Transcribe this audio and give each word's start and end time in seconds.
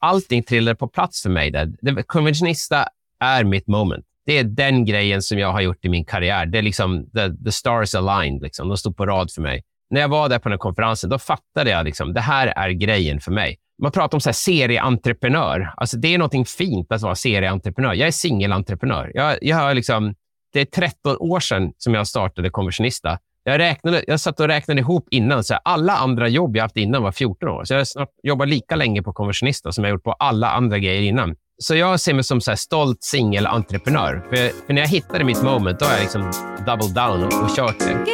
allting 0.00 0.42
trillade 0.42 0.74
på 0.74 0.88
plats 0.88 1.22
för 1.22 1.30
mig. 1.30 1.50
Där. 1.50 1.72
Det, 1.80 2.02
konventionista 2.02 2.86
är 3.20 3.44
mitt 3.44 3.66
moment. 3.66 4.04
Det 4.26 4.38
är 4.38 4.44
den 4.44 4.84
grejen 4.84 5.22
som 5.22 5.38
jag 5.38 5.52
har 5.52 5.60
gjort 5.60 5.84
i 5.84 5.88
min 5.88 6.04
karriär. 6.04 6.46
Det 6.46 6.58
är 6.58 6.62
liksom 6.62 7.10
the, 7.10 7.44
the 7.44 7.52
stars 7.52 7.94
aligned. 7.94 8.42
Liksom. 8.42 8.68
De 8.68 8.76
stod 8.76 8.96
på 8.96 9.06
rad 9.06 9.32
för 9.32 9.42
mig. 9.42 9.62
När 9.90 10.00
jag 10.00 10.08
var 10.08 10.28
där 10.28 10.38
på 10.38 10.48
den 10.48 10.58
konferensen, 10.58 11.10
då 11.10 11.18
fattade 11.18 11.70
jag 11.70 11.84
liksom, 11.84 12.12
det 12.12 12.20
här 12.20 12.46
är 12.46 12.70
grejen 12.70 13.20
för 13.20 13.32
mig. 13.32 13.58
Man 13.82 13.92
pratar 13.92 14.16
om 14.16 14.20
så 14.20 14.28
här 14.28 14.34
serieentreprenör. 14.34 15.74
Alltså, 15.76 15.96
det 15.96 16.14
är 16.14 16.18
något 16.18 16.50
fint 16.50 16.92
att 16.92 17.02
vara 17.02 17.14
serieentreprenör. 17.14 17.94
Jag 17.94 18.08
är 18.08 18.12
singelentreprenör. 18.12 19.12
Jag, 19.14 19.38
jag 19.42 19.56
har 19.56 19.74
liksom, 19.74 20.14
det 20.52 20.60
är 20.60 20.64
13 20.64 21.16
år 21.16 21.40
sedan 21.40 21.72
som 21.76 21.94
jag 21.94 22.06
startade 22.06 22.50
Konventionista. 22.50 23.18
Jag, 23.44 23.58
räknade, 23.58 24.04
jag 24.06 24.20
satt 24.20 24.40
och 24.40 24.46
räknade 24.46 24.80
ihop 24.80 25.08
innan. 25.10 25.44
Så 25.44 25.54
här, 25.54 25.60
alla 25.64 25.92
andra 25.92 26.28
jobb 26.28 26.56
jag 26.56 26.62
haft 26.62 26.76
innan 26.76 27.02
var 27.02 27.12
14 27.12 27.48
år. 27.48 27.64
Så 27.64 27.74
jag 27.74 27.80
har 27.80 27.84
snart 27.84 28.08
jobbat 28.22 28.48
lika 28.48 28.76
länge 28.76 29.02
på 29.02 29.12
Konversionista 29.12 29.72
som 29.72 29.84
jag 29.84 29.90
gjort 29.90 30.04
på 30.04 30.12
alla 30.12 30.50
andra 30.50 30.78
grejer 30.78 31.02
innan. 31.02 31.36
Så 31.58 31.74
jag 31.74 32.00
ser 32.00 32.14
mig 32.14 32.24
som 32.24 32.40
så 32.40 32.50
här 32.50 32.56
stolt 32.56 32.98
singelentreprenör. 33.04 34.26
För, 34.30 34.66
för 34.66 34.72
när 34.72 34.80
jag 34.80 34.88
hittade 34.88 35.24
mitt 35.24 35.42
moment, 35.42 35.78
då 35.78 35.86
har 35.86 35.92
jag 35.92 36.00
liksom 36.00 36.32
double 36.66 37.02
down 37.02 37.24
och, 37.24 37.44
och 37.44 37.56
kört 37.56 37.78
det. 37.78 38.04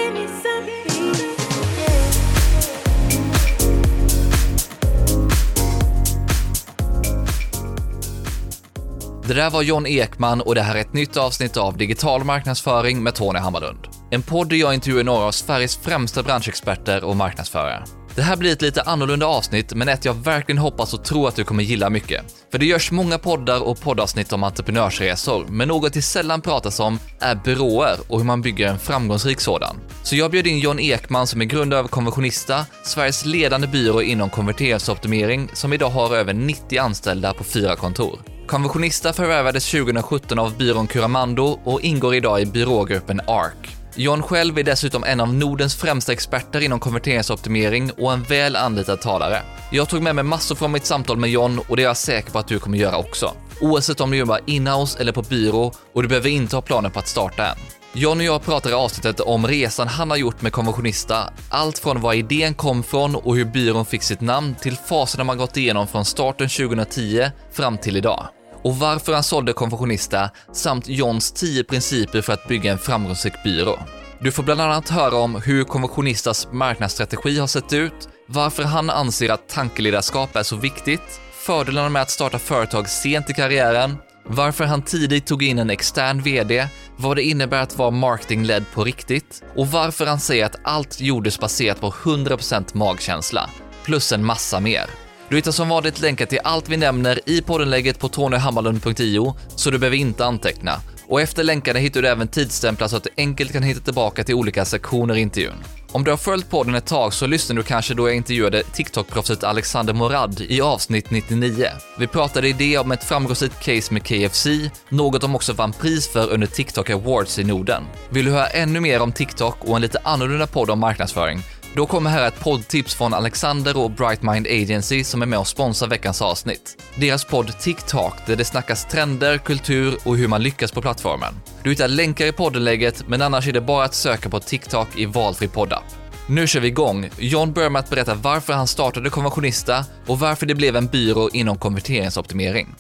Det 9.29 9.35
där 9.35 9.51
var 9.51 9.63
John 9.63 9.87
Ekman 9.87 10.41
och 10.41 10.55
det 10.55 10.63
här 10.63 10.75
är 10.77 10.81
ett 10.81 10.93
nytt 10.93 11.17
avsnitt 11.17 11.57
av 11.57 11.77
Digital 11.77 12.25
marknadsföring 12.25 13.03
med 13.03 13.15
Tony 13.15 13.39
Hammarlund. 13.39 13.96
En 14.11 14.23
podd 14.23 14.49
där 14.49 14.57
jag 14.57 14.75
intervjuar 14.75 15.05
några 15.05 15.25
av 15.25 15.33
Sveriges 15.33 15.77
främsta 15.77 16.23
branschexperter 16.23 17.05
och 17.05 17.17
marknadsförare. 17.17 17.85
Det 18.15 18.23
här 18.23 18.37
blir 18.37 18.53
ett 18.53 18.63
lite 18.63 18.83
annorlunda 18.83 19.27
avsnitt, 19.27 19.75
men 19.75 19.89
ett 19.89 20.05
jag 20.05 20.15
verkligen 20.15 20.59
hoppas 20.59 20.95
och 20.95 21.05
tror 21.05 21.29
att 21.29 21.37
du 21.37 21.45
kommer 21.45 21.63
gilla 21.63 21.91
mycket. 21.91 22.25
För 22.53 22.59
det 22.59 22.67
görs 22.67 22.91
många 22.91 23.19
poddar 23.19 23.63
och 23.63 23.81
poddavsnitt 23.81 24.33
om 24.33 24.45
entreprenörsresor, 24.45 25.47
men 25.49 25.69
något 25.69 25.93
det 25.93 26.03
sällan 26.03 26.41
pratas 26.41 26.81
om 26.81 26.99
är 27.21 27.35
byråer 27.35 27.97
och 28.09 28.19
hur 28.19 28.27
man 28.27 28.43
bygger 28.43 28.69
en 28.69 28.79
framgångsrik 28.79 29.41
sådan. 29.41 29.77
Så 30.03 30.17
jag 30.17 30.31
bjöd 30.31 30.47
in 30.47 30.59
John 30.59 30.81
Ekman 30.81 31.27
som 31.27 31.41
är 31.41 31.45
grundare 31.45 31.81
av 31.81 31.89
Konversionista, 31.89 32.67
Sveriges 32.85 33.25
ledande 33.25 33.67
byrå 33.67 34.03
inom 34.03 34.31
konverteringsoptimering, 34.31 35.51
som 35.53 35.73
idag 35.73 35.91
har 35.91 36.17
över 36.17 36.35
90 36.35 36.79
anställda 36.79 37.35
på 37.35 37.45
fyra 37.45 37.77
kontor. 37.77 38.21
Konversionista 38.47 39.13
förvärvades 39.13 39.71
2017 39.71 40.39
av 40.39 40.57
byrån 40.57 40.87
Curamando 40.87 41.61
och 41.65 41.81
ingår 41.81 42.15
idag 42.15 42.41
i 42.41 42.47
byrågruppen 42.47 43.21
ARK. 43.27 43.76
John 43.99 44.23
själv 44.23 44.59
är 44.59 44.63
dessutom 44.63 45.05
en 45.05 45.21
av 45.21 45.35
Nordens 45.35 45.77
främsta 45.77 46.13
experter 46.13 46.61
inom 46.61 46.81
konverteringsoptimering 46.81 47.91
och 47.91 48.13
en 48.13 48.23
väl 48.23 48.57
anlitad 48.57 49.01
talare. 49.01 49.43
Jag 49.71 49.89
tog 49.89 50.03
med 50.03 50.15
mig 50.15 50.25
massor 50.25 50.55
från 50.55 50.73
mitt 50.73 50.87
samtal 50.87 51.17
med 51.17 51.31
John 51.31 51.61
och 51.69 51.77
det 51.77 51.83
är 51.83 51.87
jag 51.87 51.97
säker 51.97 52.31
på 52.31 52.39
att 52.39 52.49
du 52.49 52.59
kommer 52.59 52.79
göra 52.79 52.97
också. 52.97 53.35
Oavsett 53.61 54.01
om 54.01 54.11
du 54.11 54.17
jobbar 54.17 54.41
inhouse 54.47 54.99
eller 55.01 55.13
på 55.13 55.23
byrå 55.23 55.73
och 55.95 56.03
du 56.03 56.09
behöver 56.09 56.29
inte 56.29 56.57
ha 56.57 56.63
planer 56.63 56.91
på 56.91 56.99
att 56.99 57.09
starta 57.09 57.47
än. 57.47 57.57
John 57.93 58.19
och 58.19 58.25
jag 58.25 58.43
pratar 58.43 58.71
i 58.71 58.73
avsnittet 58.73 59.21
om 59.21 59.47
resan 59.47 59.89
han 59.89 60.11
har 60.11 60.17
gjort 60.17 60.43
med 60.43 60.53
Konventionista, 60.53 61.33
allt 61.51 61.79
från 61.79 62.01
var 62.01 62.15
idén 62.15 62.55
kom 62.55 62.83
från 62.83 63.15
och 63.15 63.37
hur 63.37 63.45
byrån 63.45 63.87
fick 63.87 64.03
sitt 64.03 64.21
namn 64.21 64.55
till 64.55 64.77
faserna 64.77 65.25
man 65.25 65.39
gått 65.39 65.57
igenom 65.57 65.87
från 65.87 66.05
starten 66.05 66.49
2010 66.49 67.31
fram 67.53 67.79
till 67.79 67.97
idag 67.97 68.27
och 68.67 68.77
varför 68.77 69.15
han 69.15 69.23
sålde 69.23 69.53
Konfessionista 69.53 70.31
samt 70.53 70.89
Johns 70.89 71.33
10 71.33 71.65
principer 71.65 72.21
för 72.21 72.33
att 72.33 72.49
bygga 72.49 72.73
en 72.73 72.79
framgångsrik 72.79 73.33
byrå. 73.45 73.79
Du 74.21 74.33
får 74.33 74.43
bland 74.43 74.61
annat 74.61 74.89
höra 74.89 75.17
om 75.17 75.35
hur 75.35 75.65
Konfessionistas 75.65 76.49
marknadsstrategi 76.53 77.39
har 77.39 77.47
sett 77.47 77.73
ut, 77.73 78.09
varför 78.27 78.63
han 78.63 78.91
anser 78.91 79.31
att 79.31 79.49
tankeledarskap 79.49 80.37
är 80.37 80.43
så 80.43 80.57
viktigt, 80.57 81.21
fördelarna 81.33 81.89
med 81.89 82.03
att 82.03 82.11
starta 82.11 82.39
företag 82.39 82.89
sent 82.89 83.31
i 83.31 83.33
karriären, 83.33 83.97
varför 84.25 84.65
han 84.65 84.83
tidigt 84.83 85.27
tog 85.27 85.43
in 85.43 85.59
en 85.59 85.71
extern 85.71 86.23
VD, 86.23 86.69
vad 86.97 87.17
det 87.17 87.23
innebär 87.23 87.63
att 87.63 87.79
vara 87.79 87.91
marketingledd 87.91 88.65
på 88.75 88.85
riktigt 88.85 89.43
och 89.57 89.67
varför 89.67 90.07
han 90.07 90.21
säger 90.21 90.47
att 90.47 90.61
allt 90.63 91.01
gjordes 91.01 91.39
baserat 91.39 91.81
på 91.81 91.91
100% 91.91 92.65
magkänsla, 92.77 93.51
plus 93.85 94.13
en 94.13 94.25
massa 94.25 94.61
mer. 94.61 95.06
Du 95.29 95.37
hittar 95.37 95.53
som 95.53 95.69
vanligt 95.69 96.01
länkar 96.01 96.27
till 96.27 96.39
allt 96.45 96.69
vi 96.69 96.77
nämner 96.77 97.21
i 97.27 97.43
poddenlägget 97.43 97.99
på 97.99 98.09
tonyhammarlund.io, 98.09 99.35
så 99.57 99.71
du 99.71 99.79
behöver 99.79 99.97
inte 99.97 100.27
anteckna. 100.27 100.81
Och 101.09 101.21
efter 101.21 101.45
länkarna 101.45 101.79
hittar 101.79 102.03
du 102.03 102.09
även 102.09 102.29
tidsstämplar 102.29 102.89
så 102.89 102.97
att 102.97 103.05
du 103.05 103.11
enkelt 103.17 103.53
kan 103.53 103.63
hitta 103.63 103.81
tillbaka 103.81 104.25
till 104.25 104.35
olika 104.35 104.65
sektioner 104.65 105.15
i 105.15 105.21
intervjun. 105.21 105.65
Om 105.93 106.05
du 106.05 106.11
har 106.11 106.19
följt 106.19 106.51
podden 106.51 106.75
ett 106.75 106.87
tag 106.87 107.13
så 107.13 107.27
lyssnar 107.27 107.57
du 107.57 107.63
kanske 107.63 107.95
då 107.95 108.09
jag 108.09 108.17
intervjuade 108.17 108.63
TikTok-proffset 108.63 109.45
Alexander 109.45 109.95
Morad 109.95 110.41
i 110.41 110.61
avsnitt 110.61 111.11
99. 111.11 111.67
Vi 111.99 112.07
pratade 112.07 112.49
i 112.49 112.53
det 112.53 112.79
om 112.79 112.93
ett 112.93 113.05
framgångsrikt 113.05 113.61
case 113.61 113.95
med 113.95 114.03
KFC, 114.07 114.47
något 114.89 115.21
de 115.21 115.35
också 115.35 115.53
vann 115.53 115.73
pris 115.73 116.09
för 116.09 116.31
under 116.31 116.47
TikTok 116.47 116.91
Awards 116.91 117.39
i 117.39 117.45
Norden. 117.45 117.83
Vill 118.11 118.25
du 118.25 118.31
höra 118.31 118.47
ännu 118.47 118.81
mer 118.81 119.03
om 119.03 119.13
TikTok 119.13 119.65
och 119.65 119.77
en 119.77 119.83
lite 119.83 119.99
annorlunda 120.05 120.47
podd 120.47 120.71
om 120.71 120.79
marknadsföring 120.79 121.43
då 121.77 121.87
kommer 121.87 122.11
här 122.11 122.29
ett 122.29 122.41
poddtips 122.41 122.95
från 122.95 123.15
Alexander 123.15 123.77
och 123.79 123.91
Brightmind 123.91 124.47
Agency 124.47 125.05
som 125.05 125.23
är 125.23 125.27
med 125.27 125.39
och 125.39 125.47
sponsrar 125.47 125.89
veckans 125.89 126.23
avsnitt. 126.23 126.83
Deras 126.95 127.25
podd 127.25 127.59
TikTok 127.59 128.15
där 128.27 128.37
det 128.37 128.45
snackas 128.45 128.85
trender, 128.85 129.39
kultur 129.39 129.97
och 130.05 130.17
hur 130.17 130.29
man 130.29 130.43
lyckas 130.43 130.73
på 130.73 130.83
plattformen. 130.83 131.35
Du 131.63 131.71
hittar 131.71 131.89
länkar 131.89 132.27
i 132.27 132.33
poddenlägget, 132.33 133.09
men 133.09 133.23
annars 133.23 133.49
är 133.49 133.53
det 133.53 133.61
bara 133.61 133.85
att 133.85 133.95
söka 133.95 134.29
på 134.29 134.41
TikTok 134.41 134.89
i 134.97 135.07
valfri 135.07 135.49
poddapp. 135.49 135.85
Nu 136.29 136.47
kör 136.47 136.61
vi 136.61 136.69
igång. 136.69 137.11
John 137.19 137.53
börjar 137.53 137.71
med 137.71 137.81
att 137.81 137.91
berätta 137.91 138.15
varför 138.15 138.53
han 138.53 138.67
startade 138.67 139.11
Konversionista 139.11 139.85
och 140.07 140.19
varför 140.19 140.47
det 140.47 140.55
blev 140.55 140.77
en 140.77 140.87
byrå 140.87 141.31
inom 141.33 141.59
konverteringsoptimering. 141.59 142.75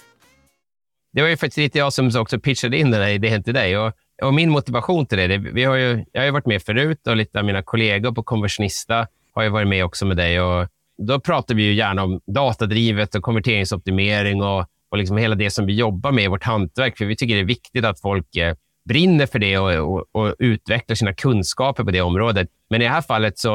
Det 1.12 1.22
var 1.22 1.28
ju 1.28 1.36
faktiskt 1.36 1.58
lite 1.58 1.78
jag 1.78 1.92
som 1.92 2.10
också 2.16 2.40
pitchade 2.40 2.78
in 2.78 2.90
den 2.90 3.02
här 3.02 3.08
idén 3.08 3.42
till 3.42 3.54
dig. 3.54 3.78
Och 3.78 3.92
och 4.22 4.34
min 4.34 4.50
motivation 4.50 5.06
till 5.06 5.18
det, 5.18 5.26
det 5.26 5.38
vi 5.38 5.64
har 5.64 5.76
ju, 5.76 6.04
jag 6.12 6.20
har 6.20 6.26
ju 6.26 6.30
varit 6.30 6.46
med 6.46 6.62
förut 6.62 7.06
och 7.06 7.16
lite 7.16 7.38
av 7.38 7.44
mina 7.44 7.62
kollegor 7.62 8.12
på 8.12 8.22
Konversionista 8.22 9.06
har 9.34 9.42
ju 9.42 9.48
varit 9.48 9.68
med 9.68 9.84
också 9.84 10.06
med 10.06 10.16
dig. 10.16 10.40
Och 10.40 10.68
då 10.98 11.20
pratar 11.20 11.54
vi 11.54 11.62
ju 11.62 11.74
gärna 11.74 12.04
om 12.04 12.20
datadrivet 12.26 13.14
och 13.14 13.22
konverteringsoptimering 13.22 14.42
och, 14.42 14.66
och 14.88 14.98
liksom 14.98 15.16
hela 15.16 15.34
det 15.34 15.50
som 15.50 15.66
vi 15.66 15.74
jobbar 15.74 16.12
med 16.12 16.24
i 16.24 16.28
vårt 16.28 16.44
hantverk. 16.44 16.98
För 16.98 17.04
vi 17.04 17.16
tycker 17.16 17.34
det 17.34 17.40
är 17.40 17.44
viktigt 17.44 17.84
att 17.84 18.00
folk 18.00 18.36
eh, 18.36 18.54
brinner 18.84 19.26
för 19.26 19.38
det 19.38 19.58
och, 19.58 19.72
och, 19.72 20.04
och, 20.12 20.34
utvecklar 20.38 20.94
sina 20.94 21.12
kunskaper 21.12 21.84
på 21.84 21.90
det 21.90 22.00
området. 22.00 22.48
Men 22.70 22.82
i 22.82 22.84
det 22.84 22.90
här 22.90 23.02
fallet 23.02 23.38
så 23.38 23.52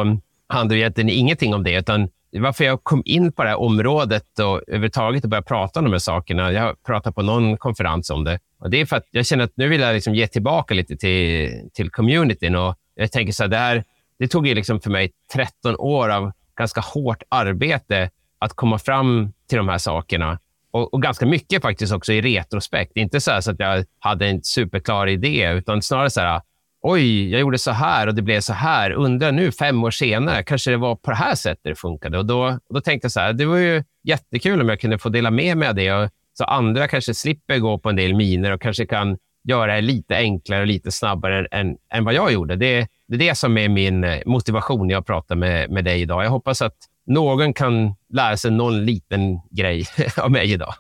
handlar 0.48 0.76
det 0.76 0.82
egentligen 0.82 1.10
ingenting 1.10 1.54
om 1.54 1.64
det, 1.64 1.80
utan 1.80 2.10
varför 2.40 2.64
jag 2.64 2.84
kom 2.84 3.02
in 3.06 3.32
på 3.32 3.44
det 3.44 3.50
här 3.50 3.60
området 3.60 4.40
och 4.40 4.62
överhuvudtaget 4.68 5.26
började 5.26 5.48
prata 5.48 5.80
om 5.80 5.86
de 5.86 5.92
här 5.92 6.00
sakerna. 6.00 6.52
Jag 6.52 6.62
har 6.62 6.74
pratat 6.74 7.16
på 7.16 7.22
någon 7.22 7.58
konferens 7.58 8.10
om 8.10 8.24
det. 8.24 8.40
Och 8.60 8.70
det 8.70 8.82
är 8.82 8.86
för 8.86 8.96
att 8.96 9.08
jag 9.12 9.26
känner 9.26 9.44
att 9.44 9.52
nu 9.56 9.68
vill 9.68 9.82
jag 9.82 9.94
liksom 9.94 10.16
ge 10.16 10.28
tillbaka 10.28 10.74
lite 10.74 10.98
till, 10.98 11.70
till 11.74 11.90
communityn. 11.90 12.56
Och 12.56 12.76
jag 12.96 13.12
tänker 13.12 13.34
så 13.34 13.44
här, 13.44 13.50
det, 13.50 13.58
här, 13.58 13.84
det 14.20 14.28
tog 14.28 14.48
ju 14.48 14.56
liksom 14.56 14.82
för 14.82 14.90
mig 14.90 15.12
13 15.34 15.76
år 15.76 16.10
av 16.10 16.32
ganska 16.56 16.82
hårt 16.82 17.24
arbete 17.30 18.10
att 18.40 18.54
komma 18.54 18.80
fram 18.80 19.34
till 19.50 19.58
de 19.58 19.70
här 19.70 19.78
sakerna. 19.78 20.40
Och, 20.72 20.94
och 20.94 21.02
ganska 21.02 21.26
mycket 21.26 21.62
faktiskt 21.62 21.94
också 21.94 22.14
i 22.14 22.22
retrospekt. 22.22 22.92
Inte 22.98 23.22
så, 23.22 23.42
så 23.42 23.52
att 23.52 23.60
jag 23.60 23.86
hade 24.00 24.28
en 24.28 24.44
superklar 24.44 25.08
idé, 25.08 25.52
utan 25.52 25.82
snarare 25.82 26.10
så 26.10 26.22
här, 26.22 26.42
oj, 26.82 27.30
jag 27.32 27.42
gjorde 27.42 27.58
så 27.58 27.72
här 27.72 28.08
och 28.08 28.16
det 28.16 28.22
blev 28.22 28.40
så 28.42 28.54
här. 28.54 28.92
Undrar 28.92 29.32
nu, 29.32 29.52
fem 29.52 29.84
år 29.84 29.92
senare, 29.92 30.44
kanske 30.44 30.72
det 30.72 30.78
var 30.78 30.96
på 30.96 31.12
det 31.12 31.18
här 31.18 31.36
sättet 31.36 31.64
det 31.64 31.76
funkade. 31.76 32.18
Och 32.18 32.26
då, 32.26 32.46
och 32.68 32.74
då 32.74 32.82
tänkte 32.82 33.06
jag 33.06 33.12
så 33.12 33.20
här, 33.20 33.34
det 33.34 33.46
var 33.46 33.58
ju 33.58 33.84
jättekul 34.04 34.62
om 34.62 34.70
jag 34.70 34.80
kunde 34.80 34.98
få 34.98 35.10
dela 35.10 35.32
med 35.32 35.58
mig 35.58 35.68
av 35.68 35.76
det. 35.76 35.92
Och, 35.92 36.10
så 36.34 36.44
andra 36.44 36.88
kanske 36.88 37.14
slipper 37.14 37.58
gå 37.58 37.78
på 37.78 37.90
en 37.90 37.96
del 37.96 38.14
miner 38.14 38.52
och 38.52 38.62
kanske 38.62 38.86
kan 38.86 39.18
göra 39.44 39.76
det 39.76 39.82
lite 39.82 40.16
enklare 40.16 40.62
och 40.62 40.68
lite 40.68 40.92
snabbare 40.92 41.48
än, 41.52 41.78
än 41.94 42.04
vad 42.04 42.14
jag 42.14 42.34
gjorde. 42.34 42.56
Det, 42.56 42.88
det 43.08 43.16
är 43.16 43.20
det 43.20 43.36
som 43.36 43.58
är 43.58 43.70
min 43.70 44.04
eh, 44.04 44.20
motivation 44.26 44.88
när 44.88 44.94
jag 44.94 45.06
pratar 45.06 45.36
med, 45.36 45.70
med 45.70 45.86
dig 45.86 46.02
idag. 46.02 46.26
Jag 46.26 46.30
hoppas 46.30 46.62
att 46.62 46.76
någon 47.08 47.54
kan 47.54 47.96
lära 48.14 48.38
sig 48.38 48.52
någon 48.52 48.86
liten 48.86 49.40
grej 49.52 49.86
av 50.18 50.32
mig 50.32 50.52
idag. 50.52 50.74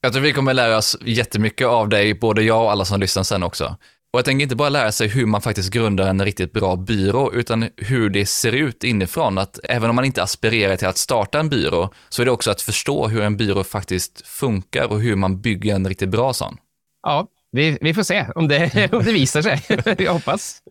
Jag 0.00 0.12
tror 0.12 0.22
vi 0.22 0.32
kommer 0.32 0.54
lära 0.54 0.76
oss 0.76 0.98
jättemycket 1.04 1.66
av 1.66 1.88
dig, 1.88 2.14
både 2.14 2.42
jag 2.42 2.64
och 2.64 2.70
alla 2.70 2.84
som 2.84 3.00
lyssnar 3.00 3.22
sen 3.22 3.42
också. 3.42 3.76
Och 4.16 4.20
jag 4.20 4.24
tänker 4.24 4.42
inte 4.42 4.56
bara 4.56 4.68
lära 4.68 4.92
sig 4.92 5.08
hur 5.08 5.26
man 5.26 5.42
faktiskt 5.42 5.70
grundar 5.70 6.08
en 6.08 6.24
riktigt 6.24 6.52
bra 6.52 6.76
byrå, 6.76 7.32
utan 7.32 7.68
hur 7.76 8.10
det 8.10 8.26
ser 8.26 8.52
ut 8.52 8.84
inifrån. 8.84 9.38
Att 9.38 9.58
även 9.64 9.90
om 9.90 9.96
man 9.96 10.04
inte 10.04 10.22
aspirerar 10.22 10.76
till 10.76 10.86
att 10.88 10.96
starta 10.96 11.40
en 11.40 11.48
byrå, 11.48 11.92
så 12.08 12.22
är 12.22 12.26
det 12.26 12.32
också 12.32 12.50
att 12.50 12.62
förstå 12.62 13.08
hur 13.08 13.22
en 13.22 13.36
byrå 13.36 13.64
faktiskt 13.64 14.26
funkar 14.26 14.84
och 14.84 15.00
hur 15.00 15.16
man 15.16 15.40
bygger 15.40 15.74
en 15.74 15.88
riktigt 15.88 16.08
bra 16.08 16.32
sån. 16.32 16.56
Ja, 17.02 17.26
vi, 17.52 17.78
vi 17.80 17.94
får 17.94 18.02
se 18.02 18.26
om 18.34 18.48
det, 18.48 18.88
om 18.92 19.04
det 19.04 19.12
visar 19.12 19.42
sig. 19.42 19.62
jag 19.98 20.12
hoppas. 20.12 20.62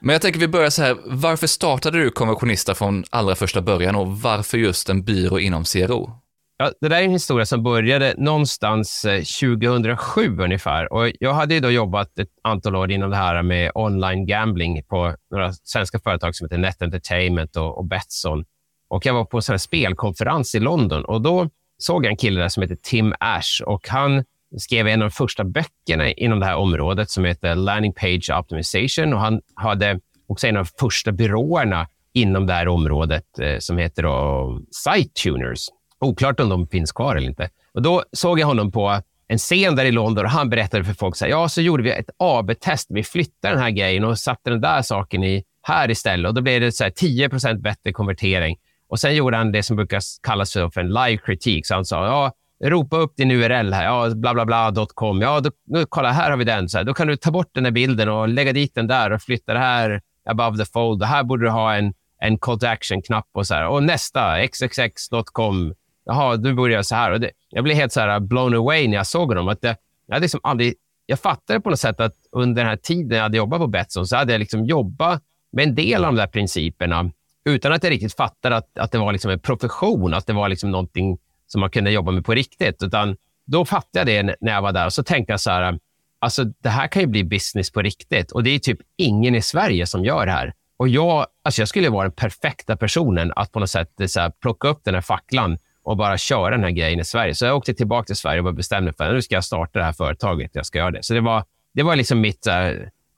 Men 0.00 0.12
jag 0.12 0.22
tänker 0.22 0.40
vi 0.40 0.48
börjar 0.48 0.70
så 0.70 0.82
här, 0.82 0.96
varför 1.04 1.46
startade 1.46 1.98
du 1.98 2.10
Konversionista 2.10 2.74
från 2.74 3.04
allra 3.10 3.34
första 3.34 3.62
början 3.62 3.96
och 3.96 4.20
varför 4.20 4.58
just 4.58 4.88
en 4.88 5.04
byrå 5.04 5.38
inom 5.38 5.64
CRO? 5.64 6.10
Ja, 6.58 6.72
det 6.80 6.88
där 6.88 6.96
är 6.96 7.02
en 7.02 7.10
historia 7.10 7.46
som 7.46 7.62
började 7.62 8.14
någonstans 8.18 9.04
eh, 9.04 9.22
2007 9.22 10.38
ungefär. 10.38 10.92
Och 10.92 11.12
jag 11.20 11.34
hade 11.34 11.60
då 11.60 11.70
jobbat 11.70 12.18
ett 12.18 12.28
antal 12.42 12.76
år 12.76 12.90
inom 12.90 13.10
det 13.10 13.16
här 13.16 13.42
med 13.42 13.72
online 13.74 14.26
gambling 14.26 14.82
på 14.84 15.14
några 15.30 15.52
svenska 15.52 15.98
företag 15.98 16.34
som 16.34 16.44
heter 16.44 16.58
Net 16.58 16.82
Entertainment 16.82 17.56
och, 17.56 17.78
och 17.78 17.84
Betsson. 17.84 18.44
Och 18.88 19.06
jag 19.06 19.14
var 19.14 19.24
på 19.24 19.40
en 19.52 19.58
spelkonferens 19.58 20.54
i 20.54 20.60
London 20.60 21.04
och 21.04 21.20
då 21.20 21.50
såg 21.78 22.04
jag 22.04 22.10
en 22.10 22.16
kille 22.16 22.40
där 22.40 22.48
som 22.48 22.62
heter 22.62 22.76
Tim 22.82 23.14
Ash 23.20 23.62
och 23.66 23.88
han 23.88 24.24
skrev 24.58 24.88
en 24.88 25.02
av 25.02 25.08
de 25.08 25.14
första 25.14 25.44
böckerna 25.44 26.10
inom 26.10 26.40
det 26.40 26.46
här 26.46 26.56
området 26.56 27.10
som 27.10 27.24
heter 27.24 27.54
Landing 27.54 27.92
Page 27.92 28.30
Optimization 28.38 29.12
och 29.12 29.20
han 29.20 29.40
hade 29.54 30.00
också 30.26 30.46
en 30.46 30.56
av 30.56 30.64
de 30.64 30.70
första 30.80 31.12
byråerna 31.12 31.88
inom 32.12 32.46
det 32.46 32.52
här 32.52 32.68
området 32.68 33.38
eh, 33.38 33.58
som 33.58 33.78
heter 33.78 34.02
då 34.02 34.08
eh, 34.08 34.62
Site 34.70 35.22
Tuners. 35.22 35.68
Oklart 36.00 36.40
om 36.40 36.48
de 36.48 36.68
finns 36.68 36.92
kvar 36.92 37.16
eller 37.16 37.28
inte. 37.28 37.50
Och 37.72 37.82
Då 37.82 38.04
såg 38.12 38.40
jag 38.40 38.46
honom 38.46 38.72
på 38.72 39.00
en 39.28 39.38
scen 39.38 39.76
där 39.76 39.84
i 39.84 39.92
London 39.92 40.24
och 40.24 40.30
han 40.30 40.50
berättade 40.50 40.84
för 40.84 40.94
folk 40.94 41.16
så 41.16 41.24
här, 41.24 41.30
ja, 41.30 41.48
så 41.48 41.60
gjorde 41.60 41.82
vi 41.82 41.90
ett 41.90 42.10
AB-test. 42.16 42.86
Vi 42.90 43.02
flyttade 43.02 43.54
den 43.54 43.62
här 43.62 43.70
grejen 43.70 44.04
och 44.04 44.18
satte 44.18 44.50
den 44.50 44.60
där 44.60 44.82
saken 44.82 45.24
i 45.24 45.44
här 45.62 45.90
istället 45.90 46.28
och 46.28 46.34
då 46.34 46.40
blev 46.40 46.60
det 46.60 46.72
så 46.72 46.84
här 46.84 46.90
10% 46.90 47.60
bättre 47.60 47.92
konvertering. 47.92 48.56
Och 48.88 49.00
Sen 49.00 49.14
gjorde 49.14 49.36
han 49.36 49.52
det 49.52 49.62
som 49.62 49.76
brukar 49.76 50.00
kallas 50.22 50.52
för 50.52 50.78
en 50.78 50.88
live 50.88 51.16
kritik. 51.16 51.66
Så 51.66 51.74
han 51.74 51.84
sa, 51.84 52.06
ja, 52.06 52.32
ropa 52.68 52.96
upp 52.96 53.16
din 53.16 53.30
URL 53.30 53.72
här, 53.72 53.84
ja, 53.84 54.10
bla 54.14 54.34
bla 54.34 54.46
bla.com. 54.46 55.20
Ja, 55.20 55.40
då, 55.40 55.50
nu, 55.66 55.84
kolla, 55.88 56.12
här 56.12 56.30
har 56.30 56.36
vi 56.36 56.44
den. 56.44 56.68
Så 56.68 56.78
här, 56.78 56.84
då 56.84 56.94
kan 56.94 57.06
du 57.06 57.16
ta 57.16 57.30
bort 57.30 57.50
den 57.52 57.64
här 57.64 57.72
bilden 57.72 58.08
och 58.08 58.28
lägga 58.28 58.52
dit 58.52 58.74
den 58.74 58.86
där 58.86 59.12
och 59.12 59.22
flytta 59.22 59.52
det 59.52 59.58
här 59.58 60.00
above 60.24 60.58
the 60.58 60.64
fold. 60.72 61.02
Och 61.02 61.08
här 61.08 61.22
borde 61.22 61.46
du 61.46 61.50
ha 61.50 61.74
en, 61.74 61.94
en 62.20 62.38
call 62.38 62.58
to 62.58 62.66
action-knapp 62.66 63.28
och 63.32 63.46
så 63.46 63.54
här. 63.54 63.66
Och 63.66 63.82
nästa, 63.82 64.48
xxx.com. 64.48 65.74
Jaha, 66.06 66.36
nu 66.36 66.54
börjar 66.54 66.76
jag 66.76 66.86
så 66.86 66.94
här. 66.94 67.10
Och 67.10 67.20
det, 67.20 67.30
jag 67.50 67.64
blev 67.64 67.76
helt 67.76 67.92
så 67.92 68.00
här 68.00 68.20
blown 68.20 68.54
away 68.54 68.88
när 68.88 68.96
jag 68.96 69.06
såg 69.06 69.28
honom. 69.28 69.48
Att 69.48 69.60
det, 69.60 69.76
jag, 70.06 70.14
hade 70.14 70.24
liksom 70.24 70.40
aldrig, 70.42 70.74
jag 71.06 71.20
fattade 71.20 71.60
på 71.60 71.70
något 71.70 71.80
sätt 71.80 72.00
att 72.00 72.14
under 72.32 72.62
den 72.62 72.68
här 72.68 72.76
tiden 72.76 73.16
jag 73.16 73.22
hade 73.22 73.36
jobbat 73.36 73.60
på 73.60 73.66
Betsson 73.66 74.06
så 74.06 74.16
hade 74.16 74.32
jag 74.32 74.38
liksom 74.38 74.64
jobbat 74.64 75.22
med 75.52 75.68
en 75.68 75.74
del 75.74 76.04
av 76.04 76.14
de 76.14 76.16
där 76.16 76.26
principerna 76.26 77.10
utan 77.44 77.72
att 77.72 77.84
jag 77.84 77.90
riktigt 77.90 78.14
fattade 78.14 78.56
att, 78.56 78.78
att 78.78 78.92
det 78.92 78.98
var 78.98 79.12
liksom 79.12 79.30
en 79.30 79.40
profession, 79.40 80.14
att 80.14 80.26
det 80.26 80.32
var 80.32 80.48
liksom 80.48 80.70
någonting 80.70 81.18
som 81.46 81.60
man 81.60 81.70
kunde 81.70 81.90
jobba 81.90 82.12
med 82.12 82.24
på 82.24 82.34
riktigt. 82.34 82.82
Utan 82.82 83.16
då 83.44 83.64
fattade 83.64 84.12
jag 84.12 84.26
det 84.26 84.36
när 84.40 84.52
jag 84.52 84.62
var 84.62 84.72
där 84.72 84.86
och 84.86 84.92
så 84.92 85.02
tänkte 85.02 85.32
jag 85.32 85.40
så 85.40 85.50
här, 85.50 85.78
alltså 86.18 86.44
det 86.44 86.68
här 86.68 86.88
kan 86.88 87.02
ju 87.02 87.08
bli 87.08 87.24
business 87.24 87.70
på 87.70 87.82
riktigt 87.82 88.32
och 88.32 88.42
det 88.42 88.50
är 88.50 88.58
typ 88.58 88.78
ingen 88.96 89.34
i 89.34 89.42
Sverige 89.42 89.86
som 89.86 90.04
gör 90.04 90.26
det 90.26 90.32
här. 90.32 90.54
Och 90.76 90.88
jag, 90.88 91.26
alltså 91.42 91.62
jag 91.62 91.68
skulle 91.68 91.88
vara 91.88 92.02
den 92.02 92.12
perfekta 92.12 92.76
personen 92.76 93.32
att 93.36 93.52
på 93.52 93.60
något 93.60 93.70
sätt 93.70 93.90
så 94.06 94.20
här, 94.20 94.30
plocka 94.30 94.68
upp 94.68 94.80
den 94.84 94.94
här 94.94 95.00
facklan 95.00 95.58
och 95.86 95.96
bara 95.96 96.18
köra 96.18 96.50
den 96.50 96.62
här 96.62 96.70
grejen 96.70 97.00
i 97.00 97.04
Sverige. 97.04 97.34
Så 97.34 97.44
jag 97.44 97.56
åkte 97.56 97.74
tillbaka 97.74 98.06
till 98.06 98.16
Sverige 98.16 98.40
och 98.40 98.54
bestämde 98.54 98.92
för 98.92 99.04
att 99.04 99.14
nu 99.14 99.22
ska 99.22 99.34
jag 99.34 99.44
starta 99.44 99.78
det 99.78 99.84
här 99.84 99.92
företaget. 99.92 100.50
Jag 100.54 100.66
ska 100.66 100.78
göra 100.78 100.90
det. 100.90 101.02
Så 101.02 101.14
det 101.14 101.20
var, 101.20 101.44
det 101.74 101.82
var 101.82 101.96
liksom 101.96 102.20
mitt, 102.20 102.46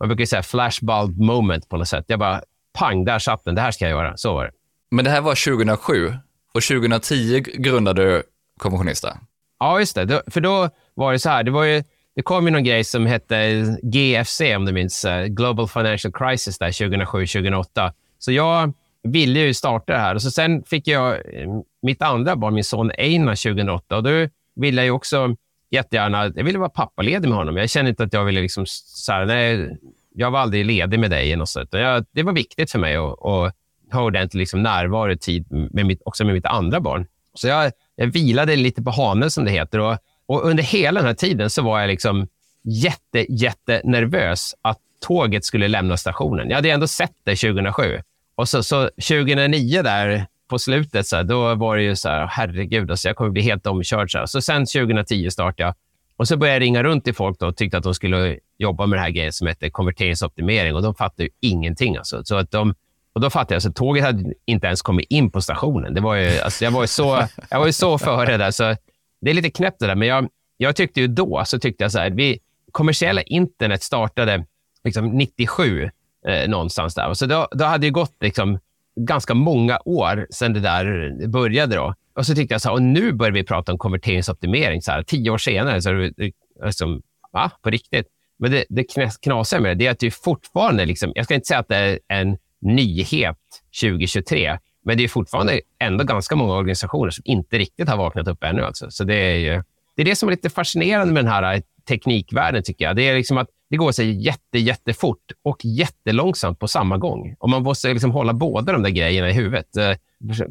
man 0.00 0.08
brukar 0.08 0.24
säga 0.24 0.42
flashbulb 0.42 1.20
moment 1.20 1.68
på 1.68 1.76
något 1.76 1.88
sätt. 1.88 2.04
Jag 2.08 2.18
bara, 2.18 2.42
pang, 2.78 3.04
där 3.04 3.18
satt 3.18 3.44
den. 3.44 3.54
Det 3.54 3.60
här 3.60 3.70
ska 3.70 3.84
jag 3.84 3.90
göra. 3.90 4.16
Så 4.16 4.34
var 4.34 4.44
det. 4.44 4.50
Men 4.90 5.04
det 5.04 5.10
här 5.10 5.20
var 5.20 5.56
2007 5.56 6.14
och 6.54 6.62
2010 6.62 7.40
grundade 7.40 8.04
du 8.04 8.22
Konventionista. 8.58 9.18
Ja, 9.58 9.78
just 9.78 9.94
det. 9.94 10.22
För 10.26 10.40
då 10.40 10.70
var 10.94 11.12
det 11.12 11.18
så 11.18 11.28
här. 11.28 11.42
Det, 11.42 11.50
var 11.50 11.64
ju, 11.64 11.84
det 12.16 12.22
kom 12.22 12.44
ju 12.44 12.50
någon 12.50 12.64
grej 12.64 12.84
som 12.84 13.06
hette 13.06 13.64
GFC, 13.82 14.40
om 14.56 14.64
du 14.64 14.72
minns. 14.72 15.04
Eh, 15.04 15.26
Global 15.26 15.68
Financial 15.68 16.12
Crisis 16.12 16.58
där 16.58 16.70
2007-2008. 16.70 17.92
Så 18.18 18.32
jag 18.32 18.72
ville 19.02 19.40
ju 19.40 19.54
starta 19.54 19.92
det 19.92 19.98
här. 19.98 20.14
Och 20.14 20.22
så 20.22 20.30
sen 20.30 20.62
fick 20.62 20.88
jag 20.88 21.12
eh, 21.14 21.48
mitt 21.82 22.02
andra 22.02 22.36
barn, 22.36 22.54
min 22.54 22.64
son 22.64 22.90
Einar, 22.98 23.34
2008. 23.34 23.96
Och 23.96 24.02
då 24.02 24.28
ville 24.54 24.80
jag 24.80 24.84
ju 24.84 24.90
också 24.90 25.36
jättegärna... 25.70 26.32
Jag 26.34 26.44
ville 26.44 26.58
vara 26.58 26.68
pappaledig 26.68 27.28
med 27.28 27.38
honom. 27.38 27.56
Jag 27.56 27.70
kände 27.70 27.88
inte 27.88 28.04
att 28.04 28.12
jag 28.12 28.24
ville 28.24 28.40
liksom... 28.40 28.64
Så 28.66 29.12
här, 29.12 29.26
nej, 29.26 29.78
jag 30.14 30.30
var 30.30 30.40
aldrig 30.40 30.66
ledig 30.66 31.00
med 31.00 31.10
dig. 31.10 31.40
Och 31.40 31.48
så. 31.48 31.64
Jag, 31.70 32.04
det 32.12 32.22
var 32.22 32.32
viktigt 32.32 32.70
för 32.70 32.78
mig 32.78 32.96
att, 32.96 33.24
att 33.24 33.54
ha 33.92 34.02
ordentlig 34.02 34.40
liksom 34.40 34.62
närvaro 34.62 35.16
tid 35.16 35.46
med 35.50 35.86
mitt, 35.86 36.02
också 36.04 36.24
med 36.24 36.34
mitt 36.34 36.46
andra 36.46 36.80
barn. 36.80 37.06
Så 37.34 37.48
jag, 37.48 37.72
jag 37.96 38.06
vilade 38.06 38.56
lite 38.56 38.82
på 38.82 38.90
hanen, 38.90 39.30
som 39.30 39.44
det 39.44 39.50
heter. 39.50 39.78
Och, 39.78 39.96
och, 40.26 40.44
under 40.44 40.62
hela 40.62 41.00
den 41.00 41.06
här 41.06 41.14
tiden 41.14 41.50
så 41.50 41.62
var 41.62 41.80
jag 41.80 41.88
liksom 41.88 42.28
jätte, 42.62 43.32
jätte 43.32 43.80
nervös 43.84 44.54
att 44.62 44.78
tåget 45.00 45.44
skulle 45.44 45.68
lämna 45.68 45.96
stationen. 45.96 46.48
Jag 46.48 46.56
hade 46.56 46.70
ändå 46.70 46.86
sett 46.86 47.14
det 47.24 47.36
2007. 47.36 48.00
Och 48.34 48.48
så, 48.48 48.62
så 48.62 48.84
2009 48.84 49.82
där 49.82 50.26
på 50.48 50.58
slutet, 50.58 51.06
så 51.06 51.16
här, 51.16 51.24
då 51.24 51.54
var 51.54 51.76
det 51.76 51.82
ju 51.82 51.96
så 51.96 52.08
här, 52.08 52.26
herregud, 52.26 52.90
alltså 52.90 53.08
jag 53.08 53.16
kommer 53.16 53.30
bli 53.30 53.42
helt 53.42 53.66
omkörd. 53.66 54.12
Så, 54.12 54.18
här. 54.18 54.26
så 54.26 54.40
sen 54.40 54.66
2010 54.66 55.30
startade 55.30 55.62
jag. 55.62 55.74
Och 56.16 56.28
så 56.28 56.36
började 56.36 56.56
jag 56.56 56.62
ringa 56.62 56.82
runt 56.82 57.04
till 57.04 57.14
folk 57.14 57.42
och 57.42 57.56
tyckte 57.56 57.78
att 57.78 57.84
de 57.84 57.94
skulle 57.94 58.38
jobba 58.58 58.86
med 58.86 58.98
det 58.98 59.02
här 59.02 59.10
grejen 59.10 59.32
som 59.32 59.46
heter 59.46 59.70
konverteringsoptimering 59.70 60.74
och 60.74 60.82
de 60.82 60.94
fattade 60.94 61.22
ju 61.22 61.30
ingenting. 61.40 61.96
Alltså. 61.96 62.24
Så 62.24 62.36
att 62.36 62.50
de, 62.50 62.74
och 63.12 63.20
då 63.20 63.30
fattade 63.30 63.54
jag, 63.54 63.70
att 63.70 63.76
tåget 63.76 64.04
hade 64.04 64.34
inte 64.44 64.66
ens 64.66 64.82
kommit 64.82 65.06
in 65.10 65.30
på 65.30 65.40
stationen. 65.40 65.94
Det 65.94 66.00
var 66.00 66.14
ju, 66.14 66.38
alltså, 66.38 66.64
jag, 66.64 66.70
var 66.70 66.82
ju 66.82 66.86
så, 66.86 67.24
jag 67.50 67.58
var 67.58 67.66
ju 67.66 67.72
så 67.72 67.98
före 67.98 68.36
där, 68.36 68.50
så 68.50 68.76
det 69.20 69.30
är 69.30 69.34
lite 69.34 69.50
knäppt 69.50 69.80
det 69.80 69.86
där. 69.86 69.94
Men 69.94 70.08
jag, 70.08 70.28
jag 70.56 70.76
tyckte 70.76 71.00
ju 71.00 71.06
då, 71.06 71.42
så 71.46 71.58
tyckte 71.58 71.84
jag 71.84 71.92
så 71.92 71.98
här, 71.98 72.10
vi, 72.10 72.38
kommersiella 72.72 73.22
internet 73.22 73.82
startade 73.82 74.44
liksom 74.84 75.08
97 75.08 75.90
eh, 76.26 76.48
någonstans 76.48 76.94
där. 76.94 77.14
Så 77.14 77.26
då, 77.26 77.48
då 77.50 77.64
hade 77.64 77.86
det 77.86 77.90
gått 77.90 78.16
liksom 78.20 78.58
ganska 78.98 79.34
många 79.34 79.78
år 79.84 80.26
sedan 80.30 80.52
det 80.52 80.60
där 80.60 81.12
började. 81.28 81.76
Då. 81.76 81.94
Och 82.14 82.26
så 82.26 82.34
tyckte 82.34 82.54
jag 82.54 82.60
så 82.60 82.68
här, 82.68 82.74
och 82.74 82.82
nu 82.82 83.12
börjar 83.12 83.32
vi 83.32 83.44
prata 83.44 83.72
om 83.72 83.78
konverteringsoptimering, 83.78 84.82
så 84.82 84.92
här, 84.92 85.02
tio 85.02 85.30
år 85.30 85.38
senare. 85.38 85.82
Så 85.82 85.92
det, 85.92 86.04
eh, 86.06 86.30
liksom, 86.64 87.02
va? 87.32 87.50
På 87.62 87.70
riktigt? 87.70 88.06
Men 88.38 88.50
det, 88.50 88.64
det 88.68 88.84
knasiga 89.22 89.60
med 89.60 89.70
det, 89.70 89.74
det 89.74 89.86
är 89.86 89.90
att 89.90 89.98
det 89.98 90.10
fortfarande, 90.10 90.86
liksom, 90.86 91.12
jag 91.14 91.24
ska 91.24 91.34
inte 91.34 91.46
säga 91.46 91.60
att 91.60 91.68
det 91.68 91.76
är 91.76 91.98
en 92.08 92.36
nyhet 92.60 93.38
2023, 93.80 94.58
men 94.84 94.96
det 94.96 95.04
är 95.04 95.08
fortfarande 95.08 95.60
ändå 95.78 96.04
ganska 96.04 96.36
många 96.36 96.54
organisationer 96.54 97.10
som 97.10 97.22
inte 97.24 97.58
riktigt 97.58 97.88
har 97.88 97.96
vaknat 97.96 98.28
upp 98.28 98.44
ännu. 98.44 98.62
Alltså. 98.62 98.90
Så 98.90 99.04
det 99.04 99.14
är, 99.14 99.36
ju, 99.36 99.62
det 99.96 100.02
är 100.02 100.04
det 100.04 100.16
som 100.16 100.28
är 100.28 100.30
lite 100.30 100.50
fascinerande 100.50 101.14
med 101.14 101.24
den 101.24 101.32
här 101.32 101.54
eh, 101.54 101.60
teknikvärlden, 101.88 102.62
tycker 102.62 102.84
jag. 102.84 102.96
Det 102.96 103.08
är 103.08 103.14
liksom 103.14 103.38
att 103.38 103.48
det 103.70 103.76
går 103.76 103.92
så 103.92 104.02
jätte, 104.02 104.58
jättefort 104.58 105.32
och 105.42 105.64
jättelångsamt 105.64 106.58
på 106.58 106.68
samma 106.68 106.98
gång. 106.98 107.36
Och 107.38 107.50
man 107.50 107.62
måste 107.62 107.88
liksom 107.92 108.10
hålla 108.10 108.32
båda 108.32 108.72
de 108.72 108.82
där 108.82 108.90
grejerna 108.90 109.30
i 109.30 109.32
huvudet. 109.32 109.76
Eh, 109.76 109.92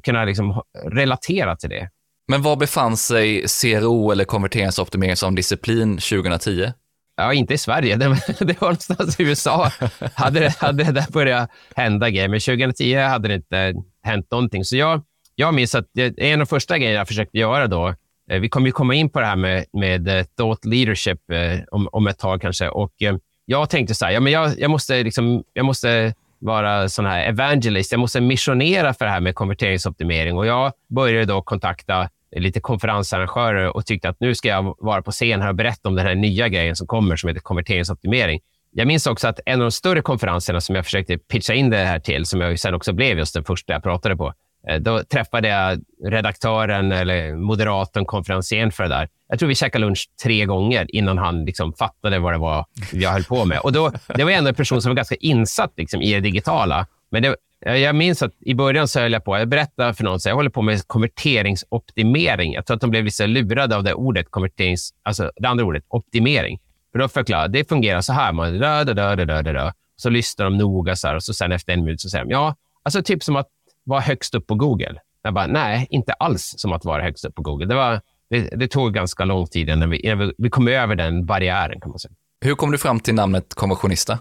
kunna 0.03 0.25
liksom 0.25 0.61
relatera 0.85 1.55
till 1.55 1.69
det. 1.69 1.89
Men 2.27 2.41
var 2.41 2.55
befann 2.55 2.97
sig 2.97 3.45
CRO 3.61 4.11
eller 4.11 4.25
konverteringsoptimering 4.25 5.15
som 5.15 5.35
disciplin 5.35 5.97
2010? 5.97 6.71
Ja, 7.17 7.33
inte 7.33 7.53
i 7.53 7.57
Sverige. 7.57 7.95
Det, 7.95 8.05
det 8.39 8.61
var 8.61 8.67
någonstans 8.67 9.19
i 9.19 9.23
USA. 9.23 9.71
hade, 10.13 10.39
det, 10.39 10.57
hade 10.57 10.83
det 10.83 10.91
där 10.91 11.11
börjat 11.11 11.51
hända 11.75 12.09
grejer. 12.09 12.27
Men 12.27 12.39
2010 12.39 12.95
hade 12.95 13.27
det 13.27 13.35
inte 13.35 13.73
hänt 14.03 14.31
någonting. 14.31 14.65
Så 14.65 14.75
jag, 14.75 15.01
jag 15.35 15.53
minns 15.53 15.75
att 15.75 15.85
en 16.17 16.33
av 16.33 16.39
de 16.39 16.45
första 16.45 16.77
grejerna 16.77 16.97
jag 16.97 17.07
försökte 17.07 17.37
göra 17.37 17.67
då, 17.67 17.95
Eh, 18.31 18.39
vi 18.39 18.49
kommer 18.49 18.67
ju 18.67 18.71
komma 18.71 18.93
in 18.93 19.09
på 19.09 19.19
det 19.19 19.25
här 19.25 19.35
med, 19.35 19.65
med 19.73 20.07
eh, 20.07 20.23
thought 20.37 20.65
leadership 20.65 21.31
eh, 21.31 21.59
om, 21.71 21.89
om 21.91 22.07
ett 22.07 22.19
tag 22.19 22.41
kanske. 22.41 22.69
Och 22.69 23.01
eh, 23.01 23.15
jag 23.45 23.69
tänkte 23.69 23.95
så 23.95 24.05
här, 24.05 24.11
ja, 24.11 24.19
men 24.19 24.33
jag, 24.33 24.59
jag, 24.59 24.71
måste 24.71 25.03
liksom, 25.03 25.43
jag 25.53 25.65
måste 25.65 26.13
vara 26.39 26.89
sån 26.89 27.05
här 27.05 27.27
evangelist. 27.27 27.91
Jag 27.91 27.99
måste 27.99 28.21
missionera 28.21 28.93
för 28.93 29.05
det 29.05 29.11
här 29.11 29.21
med 29.21 29.35
konverteringsoptimering. 29.35 30.37
Och 30.37 30.45
jag 30.45 30.71
började 30.87 31.25
då 31.25 31.41
kontakta 31.41 32.09
lite 32.35 32.59
konferensarrangörer 32.59 33.75
och 33.75 33.85
tyckte 33.85 34.09
att 34.09 34.19
nu 34.19 34.35
ska 34.35 34.47
jag 34.47 34.75
vara 34.79 35.01
på 35.01 35.11
scen 35.11 35.41
här 35.41 35.49
och 35.49 35.55
berätta 35.55 35.89
om 35.89 35.95
den 35.95 36.05
här 36.05 36.15
nya 36.15 36.49
grejen 36.49 36.75
som 36.75 36.87
kommer 36.87 37.15
som 37.15 37.27
heter 37.27 37.41
konverteringsoptimering. 37.41 38.39
Jag 38.71 38.87
minns 38.87 39.07
också 39.07 39.27
att 39.27 39.39
en 39.45 39.53
av 39.53 39.65
de 39.65 39.71
större 39.71 40.01
konferenserna 40.01 40.61
som 40.61 40.75
jag 40.75 40.85
försökte 40.85 41.17
pitcha 41.17 41.53
in 41.53 41.69
det 41.69 41.77
här 41.77 41.99
till, 41.99 42.25
som 42.25 42.41
jag 42.41 42.59
sen 42.59 42.73
också 42.73 42.93
blev 42.93 43.17
just 43.17 43.33
den 43.33 43.43
första 43.43 43.73
jag 43.73 43.83
pratade 43.83 44.17
på, 44.17 44.33
Eh, 44.69 44.79
då 44.79 45.03
träffade 45.03 45.47
jag 45.47 45.79
redaktören 46.03 46.91
eller 46.91 47.35
moderatorn, 47.35 48.05
konferencieren 48.05 48.71
för 48.71 48.83
det 48.83 48.89
där. 48.89 49.09
Jag 49.29 49.39
tror 49.39 49.49
vi 49.49 49.55
käkade 49.55 49.85
lunch 49.85 50.09
tre 50.23 50.45
gånger 50.45 50.95
innan 50.95 51.17
han 51.17 51.45
liksom 51.45 51.73
fattade 51.73 52.19
vad 52.19 52.33
det 52.33 52.37
var 52.37 52.65
jag 52.91 53.09
höll 53.09 53.23
på 53.23 53.45
med. 53.45 53.59
Och 53.59 53.71
då, 53.71 53.91
det 54.15 54.23
var 54.23 54.31
ändå 54.31 54.49
en 54.49 54.55
person 54.55 54.81
som 54.81 54.89
var 54.89 54.95
ganska 54.95 55.15
insatt 55.15 55.73
liksom, 55.77 56.01
i 56.01 56.13
det 56.13 56.19
digitala. 56.19 56.87
Men 57.09 57.23
det, 57.23 57.35
eh, 57.65 57.75
jag 57.75 57.95
minns 57.95 58.23
att 58.23 58.33
i 58.39 58.53
början 58.53 58.87
så 58.87 58.99
höll 58.99 59.11
jag 59.11 59.23
på, 59.23 59.37
jag 59.37 59.47
berättade 59.47 59.93
för 59.93 60.03
någon, 60.03 60.19
så 60.19 60.29
jag 60.29 60.35
håller 60.35 60.49
på 60.49 60.61
med 60.61 60.87
konverteringsoptimering. 60.87 62.53
Jag 62.53 62.65
tror 62.65 62.75
att 62.75 62.81
de 62.81 62.89
blev 62.89 63.05
lite 63.05 63.27
lurade 63.27 63.75
av 63.75 63.83
det 63.83 63.93
ordet, 63.93 64.31
konverterings, 64.31 64.93
alltså 65.03 65.31
det 65.35 65.47
andra 65.47 65.65
ordet, 65.65 65.83
optimering. 65.87 66.59
För 66.91 66.99
då 66.99 67.07
förklarade 67.07 67.57
jag, 67.57 67.65
det 67.65 67.69
fungerar 67.69 68.01
så 68.01 68.13
här. 68.13 68.33
Man, 68.33 68.59
da, 68.59 68.83
da, 68.83 68.93
da, 68.93 69.15
da, 69.15 69.41
da, 69.41 69.53
da. 69.53 69.73
Så 69.95 70.09
lyssnar 70.09 70.45
de 70.45 70.57
noga 70.57 70.95
så 70.95 71.07
här, 71.07 71.15
och 71.15 71.23
så 71.23 71.33
sen 71.33 71.51
efter 71.51 71.73
en 71.73 71.83
minut 71.83 72.01
så 72.01 72.09
säger 72.09 72.25
de, 72.25 72.31
ja, 72.31 72.55
alltså 72.83 73.03
typ 73.03 73.23
som 73.23 73.35
att 73.35 73.47
vara 73.87 74.01
högst 74.01 74.35
upp 74.35 74.47
på 74.47 74.55
Google. 74.55 74.95
Jag 75.21 75.33
bara, 75.33 75.47
nej, 75.47 75.87
inte 75.89 76.13
alls 76.13 76.53
som 76.57 76.73
att 76.73 76.85
vara 76.85 77.03
högst 77.03 77.25
upp 77.25 77.35
på 77.35 77.41
Google. 77.41 77.65
Det, 77.65 77.75
var, 77.75 78.01
det, 78.29 78.49
det 78.55 78.67
tog 78.67 78.93
ganska 78.93 79.25
lång 79.25 79.47
tid 79.47 79.69
innan 79.69 79.89
vi, 79.89 79.99
innan 79.99 80.19
vi, 80.19 80.33
vi 80.37 80.49
kom 80.49 80.67
över 80.67 80.95
den 80.95 81.25
barriären, 81.25 81.81
kan 81.81 81.89
man 81.89 81.99
säga. 81.99 82.13
Hur 82.41 82.55
kom 82.55 82.71
du 82.71 82.77
fram 82.77 82.99
till 82.99 83.13
namnet 83.13 83.53
konversionista? 83.53 84.19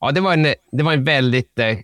Ja, 0.00 0.12
det 0.12 0.20
var 0.20 0.32
en, 0.32 0.42
det 0.72 0.82
var 0.82 0.92
en 0.92 1.04
väldigt 1.04 1.58
eh, 1.58 1.76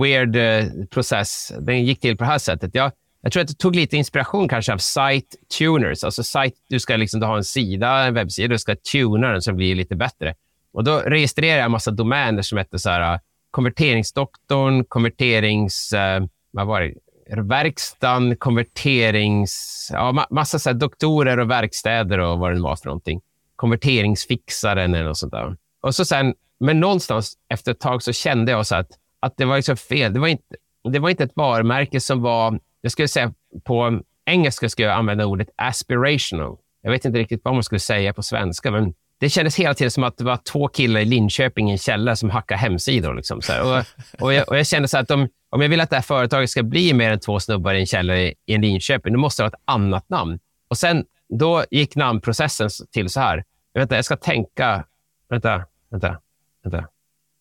weird 0.00 0.36
eh, 0.36 0.64
process. 0.90 1.52
Den 1.60 1.84
gick 1.84 2.00
till 2.00 2.16
på 2.16 2.24
det 2.24 2.30
här 2.30 2.38
sättet. 2.38 2.74
Jag, 2.74 2.92
jag 3.22 3.32
tror 3.32 3.42
att 3.42 3.48
det 3.48 3.58
tog 3.58 3.76
lite 3.76 3.96
inspiration 3.96 4.48
kanske 4.48 4.72
av 4.72 4.78
site 4.78 5.36
tuners. 5.58 6.04
Alltså 6.04 6.22
site, 6.22 6.56
du 6.68 6.80
ska 6.80 6.96
liksom 6.96 7.22
ha 7.22 7.36
en 7.36 7.44
sida, 7.44 8.06
en 8.06 8.14
webbsida, 8.14 8.48
du 8.48 8.58
ska 8.58 8.76
tuna 8.92 9.28
den 9.32 9.42
så 9.42 9.50
det 9.50 9.56
blir 9.56 9.74
lite 9.74 9.96
bättre. 9.96 10.34
Och 10.72 10.84
då 10.84 10.98
registrerade 10.98 11.58
jag 11.58 11.64
en 11.64 11.70
massa 11.70 11.90
domäner 11.90 12.42
som 12.42 12.58
hette 12.58 12.78
så 12.78 12.90
här, 12.90 13.20
konverteringsdoktorn, 13.50 14.84
konverterings... 14.84 15.92
Eh, 15.92 16.22
man 16.52 16.66
var 16.66 16.94
verkstaden, 17.36 18.36
konverterings... 18.36 19.88
Ja, 19.92 20.26
massa 20.30 20.58
så 20.58 20.72
doktorer 20.72 21.38
och 21.38 21.50
verkstäder 21.50 22.18
och 22.18 22.38
vad 22.38 22.54
det 22.54 22.60
var 22.60 22.76
för 22.76 22.86
någonting. 22.86 23.20
Konverteringsfixaren 23.56 24.94
eller 24.94 25.04
något 25.04 25.18
sånt 25.18 25.32
där. 25.32 25.56
Och 25.80 25.94
så 25.94 26.04
sen, 26.04 26.34
men 26.60 26.80
någonstans 26.80 27.34
efter 27.48 27.72
ett 27.72 27.80
tag 27.80 28.02
så 28.02 28.12
kände 28.12 28.52
jag 28.52 28.66
så 28.66 28.76
att, 28.76 28.90
att 29.20 29.36
det 29.36 29.44
var 29.44 29.56
liksom 29.56 29.76
fel. 29.76 30.12
Det 30.12 30.20
var, 30.20 30.28
inte, 30.28 30.56
det 30.92 30.98
var 30.98 31.10
inte 31.10 31.24
ett 31.24 31.36
varumärke 31.36 32.00
som 32.00 32.22
var, 32.22 32.60
jag 32.80 32.92
skulle 32.92 33.08
säga 33.08 33.32
på 33.64 34.00
engelska 34.24 34.68
skulle 34.68 34.88
jag 34.88 34.98
använda 34.98 35.26
ordet 35.26 35.48
aspirational. 35.56 36.56
Jag 36.82 36.90
vet 36.90 37.04
inte 37.04 37.18
riktigt 37.18 37.40
vad 37.44 37.54
man 37.54 37.62
skulle 37.62 37.78
säga 37.78 38.12
på 38.12 38.22
svenska, 38.22 38.70
men 38.70 38.94
det 39.18 39.30
kändes 39.30 39.56
hela 39.56 39.74
tiden 39.74 39.90
som 39.90 40.04
att 40.04 40.16
det 40.16 40.24
var 40.24 40.36
två 40.36 40.68
killar 40.68 41.00
i 41.00 41.04
Linköping 41.04 41.68
i 41.68 41.72
en 41.72 41.78
källare 41.78 42.16
som 42.16 42.30
hackade 42.30 42.60
hemsidor. 42.60 43.14
Liksom, 43.14 43.42
så 43.42 43.52
och, 43.62 43.84
och, 44.20 44.32
jag, 44.34 44.48
och 44.48 44.58
jag 44.58 44.66
kände 44.66 44.88
så 44.88 44.98
att 44.98 45.08
de 45.08 45.28
om 45.50 45.60
jag 45.60 45.68
vill 45.68 45.80
att 45.80 45.90
det 45.90 45.96
här 45.96 46.02
företaget 46.02 46.50
ska 46.50 46.62
bli 46.62 46.94
mer 46.94 47.10
än 47.10 47.20
två 47.20 47.40
snubbar 47.40 47.74
i 47.74 47.80
en 47.80 47.86
källare 47.86 48.22
i, 48.22 48.34
i 48.46 48.54
en 48.54 48.60
Linköping, 48.60 49.12
då 49.12 49.18
måste 49.18 49.42
det 49.42 49.44
ha 49.44 49.48
ett 49.48 49.62
annat 49.64 50.08
namn. 50.08 50.38
Och 50.68 50.78
sen, 50.78 51.04
då 51.28 51.64
gick 51.70 51.96
namnprocessen 51.96 52.70
till 52.92 53.08
så 53.08 53.20
här. 53.20 53.44
Vänta, 53.74 53.96
jag 53.96 54.04
ska 54.04 54.16
tänka. 54.16 54.84
Vänta, 55.28 55.64
vänta, 55.90 56.16
vänta. 56.62 56.88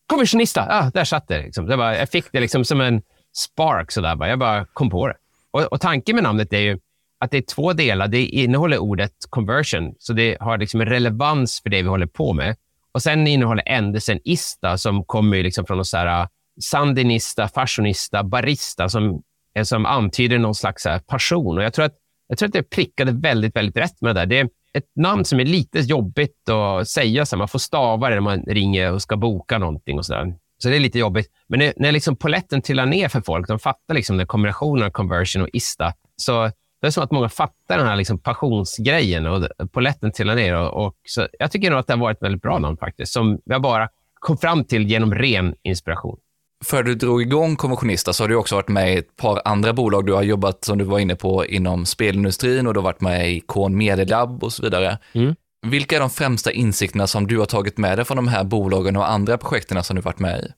Kommissionista! 0.08 0.68
Ah, 0.70 0.92
där 0.94 1.04
satt 1.04 1.28
det. 1.28 1.42
Liksom. 1.42 1.66
det 1.66 1.78
bara, 1.78 1.98
jag 1.98 2.10
fick 2.10 2.26
det 2.32 2.40
liksom 2.40 2.66
som 2.66 2.82
en 2.82 3.02
spark. 3.34 3.92
Så 3.92 4.02
där, 4.02 4.16
bara. 4.16 4.30
Jag 4.30 4.40
bara 4.40 4.66
kom 4.66 4.90
på 4.90 5.08
det. 5.08 5.16
Och, 5.52 5.62
och 5.62 5.82
tanken 5.82 6.16
med 6.16 6.24
namnet 6.24 6.54
är 6.54 6.60
ju 6.60 6.80
att 7.20 7.32
det 7.32 7.38
är 7.38 7.42
två 7.42 7.74
delar. 7.74 8.08
Det 8.08 8.26
innehåller 8.26 8.78
ordet 8.78 9.14
conversion, 9.30 9.96
så 10.00 10.14
det 10.14 10.38
har 10.40 10.58
liksom 10.58 10.82
en 10.82 10.88
relevans 10.88 11.62
för 11.62 11.70
det 11.70 11.82
vi 11.82 11.90
håller 11.90 12.06
på 12.06 12.34
med. 12.34 12.56
Och 12.92 13.02
sen 13.02 13.28
innehåller 13.28 13.64
ändelsen 13.66 14.20
ista, 14.24 14.78
som 14.78 15.06
kommer 15.06 15.44
liksom 15.44 15.66
från 15.66 15.78
något 15.78 15.88
så 15.88 15.98
här, 15.98 16.28
sandinista, 16.60 17.48
fashionista, 17.48 18.24
barista, 18.24 18.90
som, 18.90 19.22
som 19.64 19.86
antyder 19.86 20.38
någon 20.38 20.56
slags 20.56 20.86
här, 20.86 21.00
passion. 21.00 21.58
Och 21.58 21.64
jag 21.64 21.74
tror, 21.74 21.86
att, 21.86 21.96
jag 22.28 22.38
tror 22.38 22.48
att 22.48 22.54
det 22.54 22.64
prickade 22.64 23.12
väldigt, 23.12 23.56
väldigt 23.56 23.78
rätt 23.78 24.02
med 24.02 24.16
det 24.16 24.22
där. 24.22 24.26
Det 24.26 24.40
är 24.40 24.50
ett 24.74 24.92
namn 24.96 25.26
som 25.26 25.40
är 25.40 25.46
lite 25.46 25.80
jobbigt 25.80 26.50
att 26.50 26.88
säga. 26.88 27.26
Så 27.26 27.38
man 27.38 27.48
får 27.48 27.60
stava 27.60 28.10
det 28.10 28.16
när 28.16 28.22
man 28.22 28.42
ringer 28.42 28.94
och 28.94 29.02
ska 29.02 29.18
boka 29.18 29.58
någonting. 29.58 29.98
och 29.98 30.06
så, 30.06 30.14
där. 30.14 30.36
så 30.58 30.70
det 30.70 30.76
är 30.76 30.80
lite 30.80 31.00
jobbigt. 31.00 31.28
Men 31.48 31.60
när, 31.60 31.74
när 31.78 31.92
liksom 31.92 32.16
poletten 32.16 32.62
trillar 32.62 32.86
ner 32.86 33.08
för 33.08 33.22
folk, 33.22 33.48
de 33.48 33.60
fattar 33.60 33.94
liksom 33.94 34.18
den 34.18 34.28
kombinationen 34.28 34.86
av 34.86 34.90
conversion 34.90 35.42
och 35.42 35.50
ista, 35.54 35.94
så 36.16 36.52
det 36.82 36.88
är 36.88 36.92
som 36.92 37.04
att 37.04 37.12
många 37.12 37.30
fattar 37.30 37.78
den 37.78 37.88
här 37.88 37.96
liksom 37.96 38.20
passionsgrejen 38.20 39.26
och 39.26 39.48
poletten 39.72 40.12
trillar 40.12 40.36
ner. 40.36 40.56
Och, 40.56 40.86
och, 40.86 40.96
så 41.04 41.28
jag 41.40 41.52
tycker 41.52 41.70
nog 41.70 41.80
att 41.80 41.88
det 41.88 41.94
har 41.94 42.00
varit 42.00 42.18
ett 42.18 42.24
väldigt 42.24 42.42
bra 42.42 42.60
namn 42.60 42.78
faktiskt, 42.78 43.14
som 43.14 43.42
jag 43.46 43.62
bara 43.62 43.90
kom 44.14 44.38
fram 44.38 44.64
till 44.64 44.88
genom 44.88 45.16
ren 45.16 45.56
inspiration. 45.64 46.18
För 46.66 46.84
du 46.84 46.96
drog 46.96 47.22
igång 47.22 47.56
Konventionista 47.56 48.14
så 48.14 48.24
har 48.24 48.28
du 48.30 48.36
också 48.36 48.56
varit 48.56 48.68
med 48.68 48.94
i 48.94 48.98
ett 48.98 49.16
par 49.16 49.42
andra 49.46 49.74
bolag. 49.74 50.06
Du 50.06 50.14
har 50.14 50.24
jobbat, 50.24 50.66
som 50.66 50.78
du 50.78 50.84
var 50.84 51.00
inne 51.00 51.16
på, 51.16 51.46
inom 51.46 51.86
spelindustrin 51.86 52.68
och 52.68 52.74
du 52.74 52.80
har 52.80 52.84
varit 52.84 53.02
med 53.02 53.32
i 53.32 53.40
Kon 53.40 53.78
Medielab 53.78 54.44
och 54.44 54.54
så 54.54 54.64
vidare. 54.64 54.98
Mm. 55.14 55.36
Vilka 55.68 55.96
är 55.96 56.00
de 56.00 56.10
främsta 56.10 56.52
insikterna 56.52 57.08
som 57.08 57.28
du 57.28 57.40
har 57.40 57.46
tagit 57.46 57.78
med 57.78 57.98
dig 57.98 58.06
från 58.06 58.16
de 58.16 58.28
här 58.28 58.44
bolagen 58.44 58.96
och 58.96 59.12
andra 59.12 59.38
projekten 59.38 59.84
som 59.84 59.96
du 59.96 60.02
varit 60.02 60.20
med 60.20 60.40
i? 60.40 60.52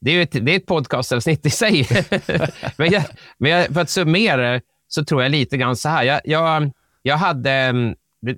Det 0.00 0.10
är 0.10 0.22
ett, 0.22 0.32
det 0.32 0.52
är 0.52 0.56
ett 0.56 0.66
podcastavsnitt 0.66 1.46
i 1.46 1.50
sig. 1.50 1.86
men, 2.76 2.90
jag, 2.90 3.02
men 3.38 3.50
jag, 3.50 3.66
för 3.66 3.80
att 3.80 3.90
summera 3.90 4.60
så 4.88 5.04
tror 5.04 5.22
jag 5.22 5.30
lite 5.30 5.56
grann 5.56 5.76
så 5.76 5.88
här. 5.88 6.04
Jag, 6.04 6.20
jag, 6.24 6.70
jag 7.02 7.16
hade, 7.16 7.50
mm, 7.50 7.94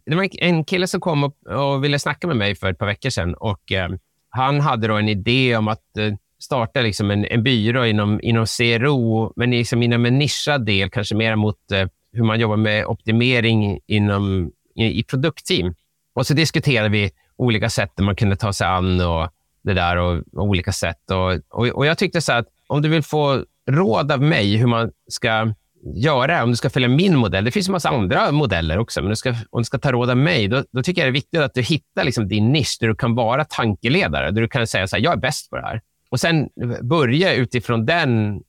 det 0.06 0.16
var 0.16 0.28
en 0.44 0.64
kille 0.64 0.86
som 0.86 1.00
kom 1.00 1.24
upp 1.24 1.46
och 1.46 1.84
ville 1.84 1.98
snacka 1.98 2.26
med 2.26 2.36
mig 2.36 2.54
för 2.54 2.70
ett 2.70 2.78
par 2.78 2.86
veckor 2.86 3.10
sedan. 3.10 3.34
Och, 3.34 3.72
eh, 3.72 3.90
han 4.30 4.60
hade 4.60 4.88
då 4.88 4.94
en 4.94 5.08
idé 5.08 5.56
om 5.56 5.68
att 5.68 5.96
eh, 5.96 6.14
starta 6.40 6.80
liksom 6.80 7.10
en, 7.10 7.24
en 7.24 7.42
byrå 7.42 7.86
inom, 7.86 8.20
inom 8.22 8.46
CRO, 8.46 9.32
men 9.36 9.50
liksom 9.50 9.82
inom 9.82 10.06
en 10.06 10.18
nischad 10.18 10.66
del, 10.66 10.90
kanske 10.90 11.14
mer 11.14 11.36
mot 11.36 11.72
eh, 11.72 11.88
hur 12.12 12.24
man 12.24 12.40
jobbar 12.40 12.56
med 12.56 12.86
optimering 12.86 13.80
inom, 13.86 14.50
i, 14.74 15.00
i 15.00 15.02
produktteam. 15.04 15.74
Och 16.14 16.26
så 16.26 16.34
diskuterade 16.34 16.88
vi 16.88 17.10
olika 17.36 17.70
sätt 17.70 17.98
man 17.98 18.16
kunde 18.16 18.36
ta 18.36 18.52
sig 18.52 18.66
an 18.66 19.00
och 19.00 19.28
det 19.62 19.74
där 19.74 19.96
och, 19.96 20.22
och 20.32 20.44
olika 20.44 20.72
sätt. 20.72 21.10
Och, 21.10 21.32
och, 21.48 21.68
och, 21.68 21.86
jag 21.86 21.98
tyckte 21.98 22.20
så 22.20 22.32
att 22.32 22.46
om 22.66 22.82
du 22.82 22.88
vill 22.88 23.02
få 23.02 23.44
råd 23.70 24.12
av 24.12 24.22
mig 24.22 24.56
hur 24.56 24.66
man 24.66 24.90
ska 25.08 25.54
göra, 25.94 26.42
om 26.42 26.50
du 26.50 26.56
ska 26.56 26.70
följa 26.70 26.88
min 26.88 27.16
modell. 27.16 27.44
Det 27.44 27.50
finns 27.50 27.68
en 27.68 27.72
massa 27.72 27.88
andra 27.88 28.32
modeller 28.32 28.78
också, 28.78 29.00
men 29.00 29.10
du 29.10 29.16
ska, 29.16 29.34
om 29.50 29.60
du 29.60 29.64
ska 29.64 29.78
ta 29.78 29.92
råd 29.92 30.10
av 30.10 30.16
mig, 30.16 30.48
då, 30.48 30.64
då 30.72 30.82
tycker 30.82 31.02
jag 31.02 31.06
det 31.06 31.10
är 31.10 31.20
viktigt 31.20 31.40
att 31.40 31.54
du 31.54 31.62
hittar 31.62 32.04
liksom 32.04 32.28
din 32.28 32.52
nisch 32.52 32.76
där 32.80 32.88
du 32.88 32.94
kan 32.94 33.14
vara 33.14 33.44
tankeledare, 33.44 34.30
där 34.30 34.42
du 34.42 34.48
kan 34.48 34.66
säga 34.66 34.86
så 34.86 34.96
här, 34.96 35.02
jag 35.02 35.12
är 35.12 35.16
bäst 35.16 35.50
på 35.50 35.56
det 35.56 35.62
här. 35.62 35.80
Och 36.10 36.20
sen 36.20 36.48
börja 36.82 37.34
utifrån 37.34 37.86
den 37.86 38.42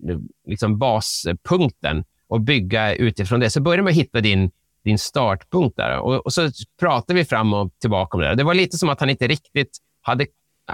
liksom 0.47 0.79
baspunkten 0.79 2.03
och 2.27 2.41
bygga 2.41 2.95
utifrån 2.95 3.39
det. 3.39 3.49
Så 3.49 3.61
börja 3.61 3.83
med 3.83 3.91
att 3.91 3.97
hitta 3.97 4.21
din, 4.21 4.51
din 4.83 4.97
startpunkt 4.97 5.77
där. 5.77 5.99
Och, 5.99 6.25
och 6.25 6.33
så 6.33 6.49
pratar 6.79 7.13
vi 7.13 7.25
fram 7.25 7.53
och 7.53 7.71
tillbaka 7.79 8.17
om 8.17 8.23
det. 8.23 8.35
Det 8.35 8.43
var 8.43 8.53
lite 8.53 8.77
som 8.77 8.89
att 8.89 8.99
han 8.99 9.09
inte 9.09 9.27
riktigt 9.27 9.77
hade... 10.01 10.25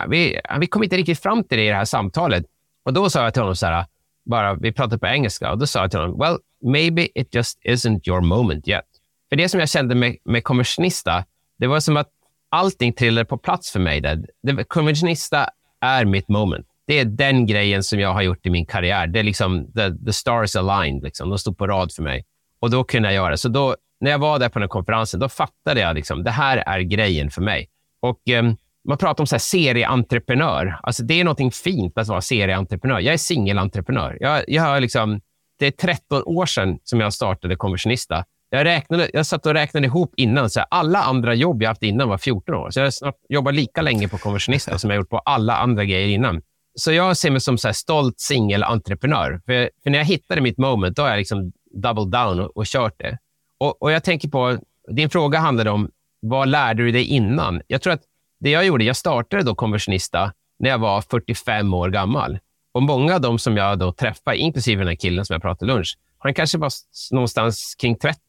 Vi, 0.08 0.40
vi 0.60 0.68
kom 0.68 0.84
inte 0.84 0.98
riktigt 0.98 1.20
fram 1.20 1.44
till 1.44 1.58
det 1.58 1.66
i 1.66 1.70
det 1.70 1.76
här 1.76 1.86
samtalet. 1.86 2.46
Och 2.86 2.94
då 2.94 3.10
sa 3.10 3.24
jag 3.24 3.34
till 3.34 3.42
honom 3.42 3.56
så 3.56 3.66
här, 3.66 3.86
bara, 4.26 4.56
vi 4.56 4.72
pratade 4.72 5.00
på 5.00 5.08
engelska 5.08 5.52
och 5.52 5.58
då 5.58 5.68
sa 5.68 5.80
jag 5.80 5.92
till 5.92 6.00
honom, 6.00 6.20
well, 6.20 6.38
maybe 6.64 7.20
it 7.20 7.36
just 7.36 7.60
isn't 7.66 8.10
your 8.10 8.22
moment 8.22 8.68
yet. 8.68 8.86
För 9.30 9.36
det 9.36 9.50
som 9.50 9.60
jag 9.60 9.70
kände 9.70 9.96
med, 9.96 10.18
med 10.26 10.44
konversionista, 10.44 11.26
det 11.60 11.68
var 11.68 11.80
som 11.80 11.98
att 11.98 12.10
allting 12.50 12.94
trillade 12.94 13.26
på 13.26 13.38
plats 13.38 13.72
för 13.72 13.80
mig. 13.80 14.02
Där. 14.02 14.26
Det, 14.44 14.64
konversionista 14.64 15.50
är 15.82 16.06
mitt 16.06 16.28
moment. 16.28 16.67
Det 16.88 17.00
är 17.00 17.06
den 17.06 17.46
grejen 17.46 17.84
som 17.84 18.00
jag 18.00 18.14
har 18.14 18.22
gjort 18.22 18.46
i 18.46 18.50
min 18.50 18.66
karriär. 18.66 19.08
Det 19.08 19.20
är 19.20 19.24
liksom 19.24 19.72
the, 19.74 20.06
the 20.06 20.14
stars 20.14 20.56
aligned. 20.56 21.04
Liksom. 21.04 21.30
De 21.30 21.38
stod 21.38 21.58
på 21.58 21.68
rad 21.68 21.92
för 21.92 22.04
mig. 22.04 22.26
Och 22.60 22.70
då 22.70 22.84
kunde 22.84 23.08
jag 23.08 23.16
göra 23.16 23.30
det. 23.30 23.38
Så 23.38 23.50
då, 23.50 23.76
när 24.00 24.12
jag 24.12 24.20
var 24.20 24.40
där 24.40 24.50
på 24.50 24.60
den 24.60 24.70
konferensen, 24.70 25.20
då 25.20 25.30
fattade 25.30 25.80
jag 25.80 25.96
liksom, 25.96 26.24
det 26.24 26.32
här 26.32 26.58
är 26.58 26.80
grejen 26.80 27.32
för 27.32 27.42
mig. 27.42 27.70
Och 28.02 28.20
um, 28.40 28.58
man 28.88 28.98
pratar 28.98 29.24
om 29.24 29.28
så 29.28 29.36
här 29.36 29.40
serieentreprenör. 29.40 30.80
Alltså 30.84 31.04
det 31.04 31.20
är 31.20 31.24
något 31.24 31.56
fint 31.56 31.98
att 31.98 32.08
vara 32.08 32.22
serieentreprenör. 32.22 33.00
Jag 33.00 33.14
är 33.14 33.18
singelentreprenör. 33.18 34.18
Jag, 34.20 34.44
jag 34.48 34.64
har 34.64 34.80
liksom, 34.80 35.22
det 35.60 35.68
är 35.68 35.72
13 35.72 36.24
år 36.26 36.46
sedan 36.46 36.80
som 36.84 37.00
jag 37.00 37.14
startade 37.14 37.56
Konversionista. 37.56 38.26
Jag, 38.50 38.66
räknade, 38.66 39.10
jag 39.14 39.26
satt 39.26 39.46
och 39.46 39.54
räknade 39.54 39.86
ihop 39.86 40.14
innan. 40.18 40.50
Så 40.50 40.60
här, 40.60 40.68
alla 40.72 41.00
andra 41.00 41.34
jobb 41.34 41.64
jag 41.64 41.70
haft 41.70 41.84
innan 41.84 42.10
var 42.10 42.18
14 42.18 42.56
år. 42.56 42.70
Så 42.70 42.80
jag 42.80 42.86
har 42.86 42.92
snart 42.92 43.16
jobbat 43.30 43.56
lika 43.56 43.82
länge 43.82 44.08
på 44.08 44.18
Konversionista 44.18 44.78
som 44.80 44.90
jag 44.90 44.98
gjort 44.98 45.10
på 45.10 45.18
alla 45.18 45.58
andra 45.58 45.86
grejer 45.86 46.08
innan. 46.08 46.42
Så 46.80 46.92
jag 46.92 47.18
ser 47.18 47.32
mig 47.32 47.42
som 47.42 47.58
så 47.58 47.68
här 47.68 47.74
stolt 47.74 48.20
singelentreprenör. 48.20 49.42
För, 49.46 49.70
för 49.84 49.90
när 49.90 49.98
jag 49.98 50.06
hittade 50.06 50.42
mitt 50.42 50.58
moment, 50.58 50.96
då 50.96 51.02
har 51.02 51.10
jag 51.10 51.18
liksom 51.18 51.52
double 51.72 52.20
down 52.20 52.40
och, 52.40 52.58
och 52.58 52.66
kört 52.66 53.00
det. 53.00 53.18
Och, 53.58 53.82
och 53.82 53.92
jag 53.92 54.04
tänker 54.04 54.30
på, 54.30 54.58
din 54.88 55.10
fråga 55.10 55.40
handlade 55.40 55.70
om 55.70 55.92
vad 56.20 56.48
lärde 56.48 56.84
du 56.84 56.92
dig 56.92 57.04
innan? 57.04 57.62
Jag 57.68 57.82
tror 57.82 57.94
att 57.94 58.02
det 58.40 58.50
jag 58.50 58.66
gjorde, 58.66 58.84
jag 58.84 58.96
startade 58.96 59.44
då 59.44 59.56
Konversionista 59.56 60.34
när 60.60 60.70
jag 60.70 60.78
var 60.78 61.02
45 61.02 61.74
år 61.74 61.90
gammal. 61.90 62.40
Och 62.72 62.84
många 62.84 63.16
av 63.16 63.22
dem 63.22 63.40
som 63.40 63.58
jag 63.58 63.80
då 63.80 63.92
träffade, 63.92 64.38
inklusive 64.38 64.82
den 64.82 64.88
här 64.88 64.96
killen 64.96 65.26
som 65.26 65.34
jag 65.34 65.42
pratade 65.42 65.74
lunch, 65.74 65.98
han 66.18 66.34
kanske 66.34 66.58
var 66.58 66.72
någonstans 67.12 67.76
kring 67.80 67.96
30. 67.96 68.20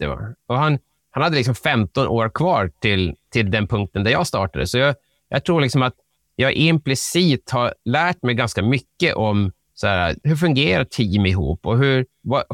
Och 0.46 0.58
han, 0.58 0.78
han 1.10 1.22
hade 1.22 1.36
liksom 1.36 1.54
15 1.54 2.08
år 2.08 2.28
kvar 2.28 2.70
till, 2.80 3.14
till 3.32 3.50
den 3.50 3.66
punkten 3.66 4.04
där 4.04 4.10
jag 4.10 4.26
startade. 4.26 4.66
Så 4.66 4.78
jag, 4.78 4.94
jag 5.28 5.44
tror 5.44 5.60
liksom 5.60 5.82
att 5.82 5.94
jag 6.40 6.52
implicit 6.52 7.50
har 7.50 7.74
lärt 7.84 8.22
mig 8.22 8.34
ganska 8.34 8.62
mycket 8.62 9.14
om 9.14 9.52
så 9.74 9.86
här, 9.86 10.16
hur 10.22 10.36
fungerar 10.36 10.84
team 10.84 11.26
ihop 11.26 11.66
och 11.66 11.78
hur, 11.78 12.06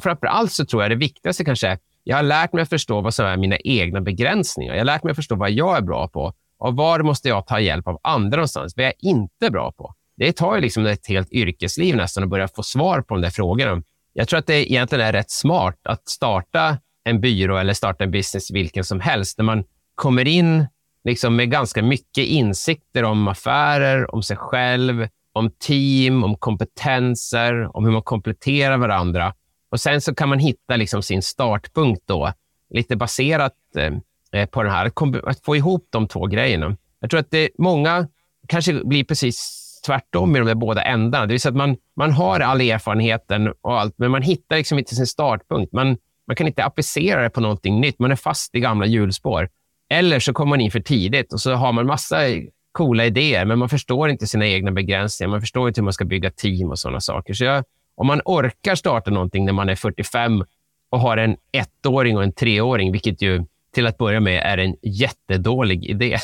framför 0.03 0.27
allt 0.27 0.53
så 0.53 0.67
tror 0.67 0.83
jag 0.83 0.91
det 0.91 0.97
viktigaste 0.97 1.45
kanske 1.45 1.69
är 1.69 1.79
jag 2.05 2.17
har 2.17 2.23
lärt 2.23 2.53
mig 2.53 2.63
att 2.63 2.69
förstå 2.69 3.01
vad 3.01 3.15
som 3.15 3.27
är 3.27 3.37
mina 3.37 3.57
egna 3.57 4.01
begränsningar. 4.01 4.75
Jag 4.75 4.81
har 4.81 4.85
lärt 4.85 5.05
mig 5.05 5.11
att 5.11 5.17
förstå 5.17 5.35
vad 5.35 5.51
jag 5.51 5.77
är 5.77 5.81
bra 5.81 6.09
på 6.09 6.33
och 6.59 6.77
var 6.77 7.03
måste 7.03 7.29
jag 7.29 7.47
ta 7.47 7.61
hjälp 7.61 7.89
av 7.89 8.01
andra 8.03 8.37
någonstans? 8.37 8.77
Vad 8.77 8.87
är 8.87 8.93
jag 9.01 9.11
inte 9.11 9.51
bra 9.51 9.73
på? 9.73 9.95
Det 10.17 10.33
tar 10.33 10.55
ju 10.55 10.61
liksom 10.61 10.87
ett 10.87 11.07
helt 11.07 11.33
yrkesliv 11.33 11.97
nästan 11.97 12.25
att 12.25 12.31
börja 12.31 12.49
få 12.49 12.63
svar 12.63 13.01
på 13.01 13.15
de 13.15 13.21
där 13.21 13.31
frågorna. 13.31 13.83
Jag 14.13 14.29
tror 14.29 14.39
att 14.39 14.47
det 14.47 14.73
egentligen 14.73 15.07
är 15.07 15.13
rätt 15.13 15.31
smart 15.31 15.79
att 15.85 16.09
starta 16.09 16.79
en 17.05 17.21
byrå 17.21 17.57
eller 17.57 17.73
starta 17.73 18.05
en 18.05 18.11
business 18.11 18.51
vilken 18.51 18.85
som 18.85 19.01
helst, 19.01 19.37
där 19.37 19.45
man 19.45 19.65
kommer 19.95 20.29
in 20.29 20.67
liksom 21.05 21.37
med 21.37 21.51
ganska 21.51 21.83
mycket 21.83 22.25
insikter 22.25 23.03
om 23.03 23.29
affärer, 23.29 24.15
om 24.15 24.23
sig 24.23 24.37
själv, 24.37 25.09
om 25.33 25.51
team, 25.51 26.25
om 26.25 26.37
kompetenser, 26.37 27.77
om 27.77 27.85
hur 27.85 27.93
man 27.93 28.03
kompletterar 28.03 28.77
varandra. 28.77 29.35
Och 29.71 29.81
Sen 29.81 30.01
så 30.01 30.15
kan 30.15 30.29
man 30.29 30.39
hitta 30.39 30.77
liksom 30.77 31.03
sin 31.03 31.23
startpunkt 31.23 32.03
då, 32.07 32.33
lite 32.71 32.97
baserat 32.97 33.55
eh, 33.77 33.93
eh 34.41 34.47
på 34.47 34.63
den 34.63 34.73
här. 34.73 34.93
Att 35.25 35.45
få 35.45 35.57
ihop 35.57 35.87
de 35.91 36.09
två 36.09 36.27
grejerna. 36.27 36.77
Jag 37.01 37.11
tror 37.11 37.21
att 37.21 37.31
det, 37.31 37.51
många 37.59 38.09
kanske 38.49 38.85
blir 38.85 39.05
precis 39.05 39.61
tvärtom 39.87 40.37
i 40.37 40.39
de 40.39 40.47
där 40.47 40.55
båda 40.55 40.83
ändarna. 40.83 41.27
Det 41.27 41.33
vill 41.33 41.41
säga 41.41 41.51
att 41.51 41.57
man, 41.57 41.77
man 41.97 42.13
har 42.13 42.41
all 42.41 42.61
erfarenheten 42.61 43.53
och 43.61 43.81
allt, 43.81 43.95
men 43.97 44.11
man 44.11 44.23
hittar 44.23 44.57
liksom 44.57 44.79
inte 44.79 44.95
sin 44.95 45.07
startpunkt. 45.07 45.73
Man, 45.73 45.97
man 46.27 46.37
kan 46.37 46.47
inte 46.47 46.65
applicera 46.65 47.23
det 47.23 47.31
på 47.31 47.41
någonting 47.41 47.81
nytt. 47.81 47.99
Man 47.99 48.11
är 48.11 48.17
fast 48.17 48.55
i 48.55 48.61
gamla 48.61 48.87
hjulspår. 48.87 49.49
Eller 49.89 50.21
så 50.21 50.33
kommer 50.33 50.51
man 50.51 50.61
in 50.61 50.71
för 50.71 50.81
tidigt 50.81 51.33
och 51.33 51.41
så 51.41 51.53
har 51.53 51.73
man 51.73 51.87
massa 51.87 52.19
coola 52.73 53.07
idéer, 53.07 53.45
men 53.45 53.59
man 53.59 53.69
förstår 53.69 54.11
inte 54.11 54.27
sina 54.27 54.47
egna 54.47 54.71
begränsningar. 54.71 55.31
Man 55.31 55.41
förstår 55.41 55.69
inte 55.69 55.81
hur 55.81 55.85
man 55.85 55.93
ska 55.93 56.05
bygga 56.05 56.31
team 56.31 56.71
och 56.71 56.79
sådana 56.79 57.01
saker. 57.01 57.35
Så 57.35 57.45
jag, 57.45 57.65
om 57.95 58.07
man 58.07 58.21
orkar 58.25 58.75
starta 58.75 59.11
någonting 59.11 59.45
när 59.45 59.53
man 59.53 59.69
är 59.69 59.75
45 59.75 60.45
och 60.91 61.01
har 61.01 61.17
en 61.17 61.37
ettåring 61.53 62.17
och 62.17 62.23
en 62.23 62.33
treåring, 62.33 62.93
vilket 62.93 63.23
ju 63.23 63.45
till 63.75 63.87
att 63.87 63.99
börja 63.99 64.21
med 64.21 64.43
är 64.43 64.59
en 64.59 64.77
jättedålig 64.83 65.85
idé. 65.85 66.19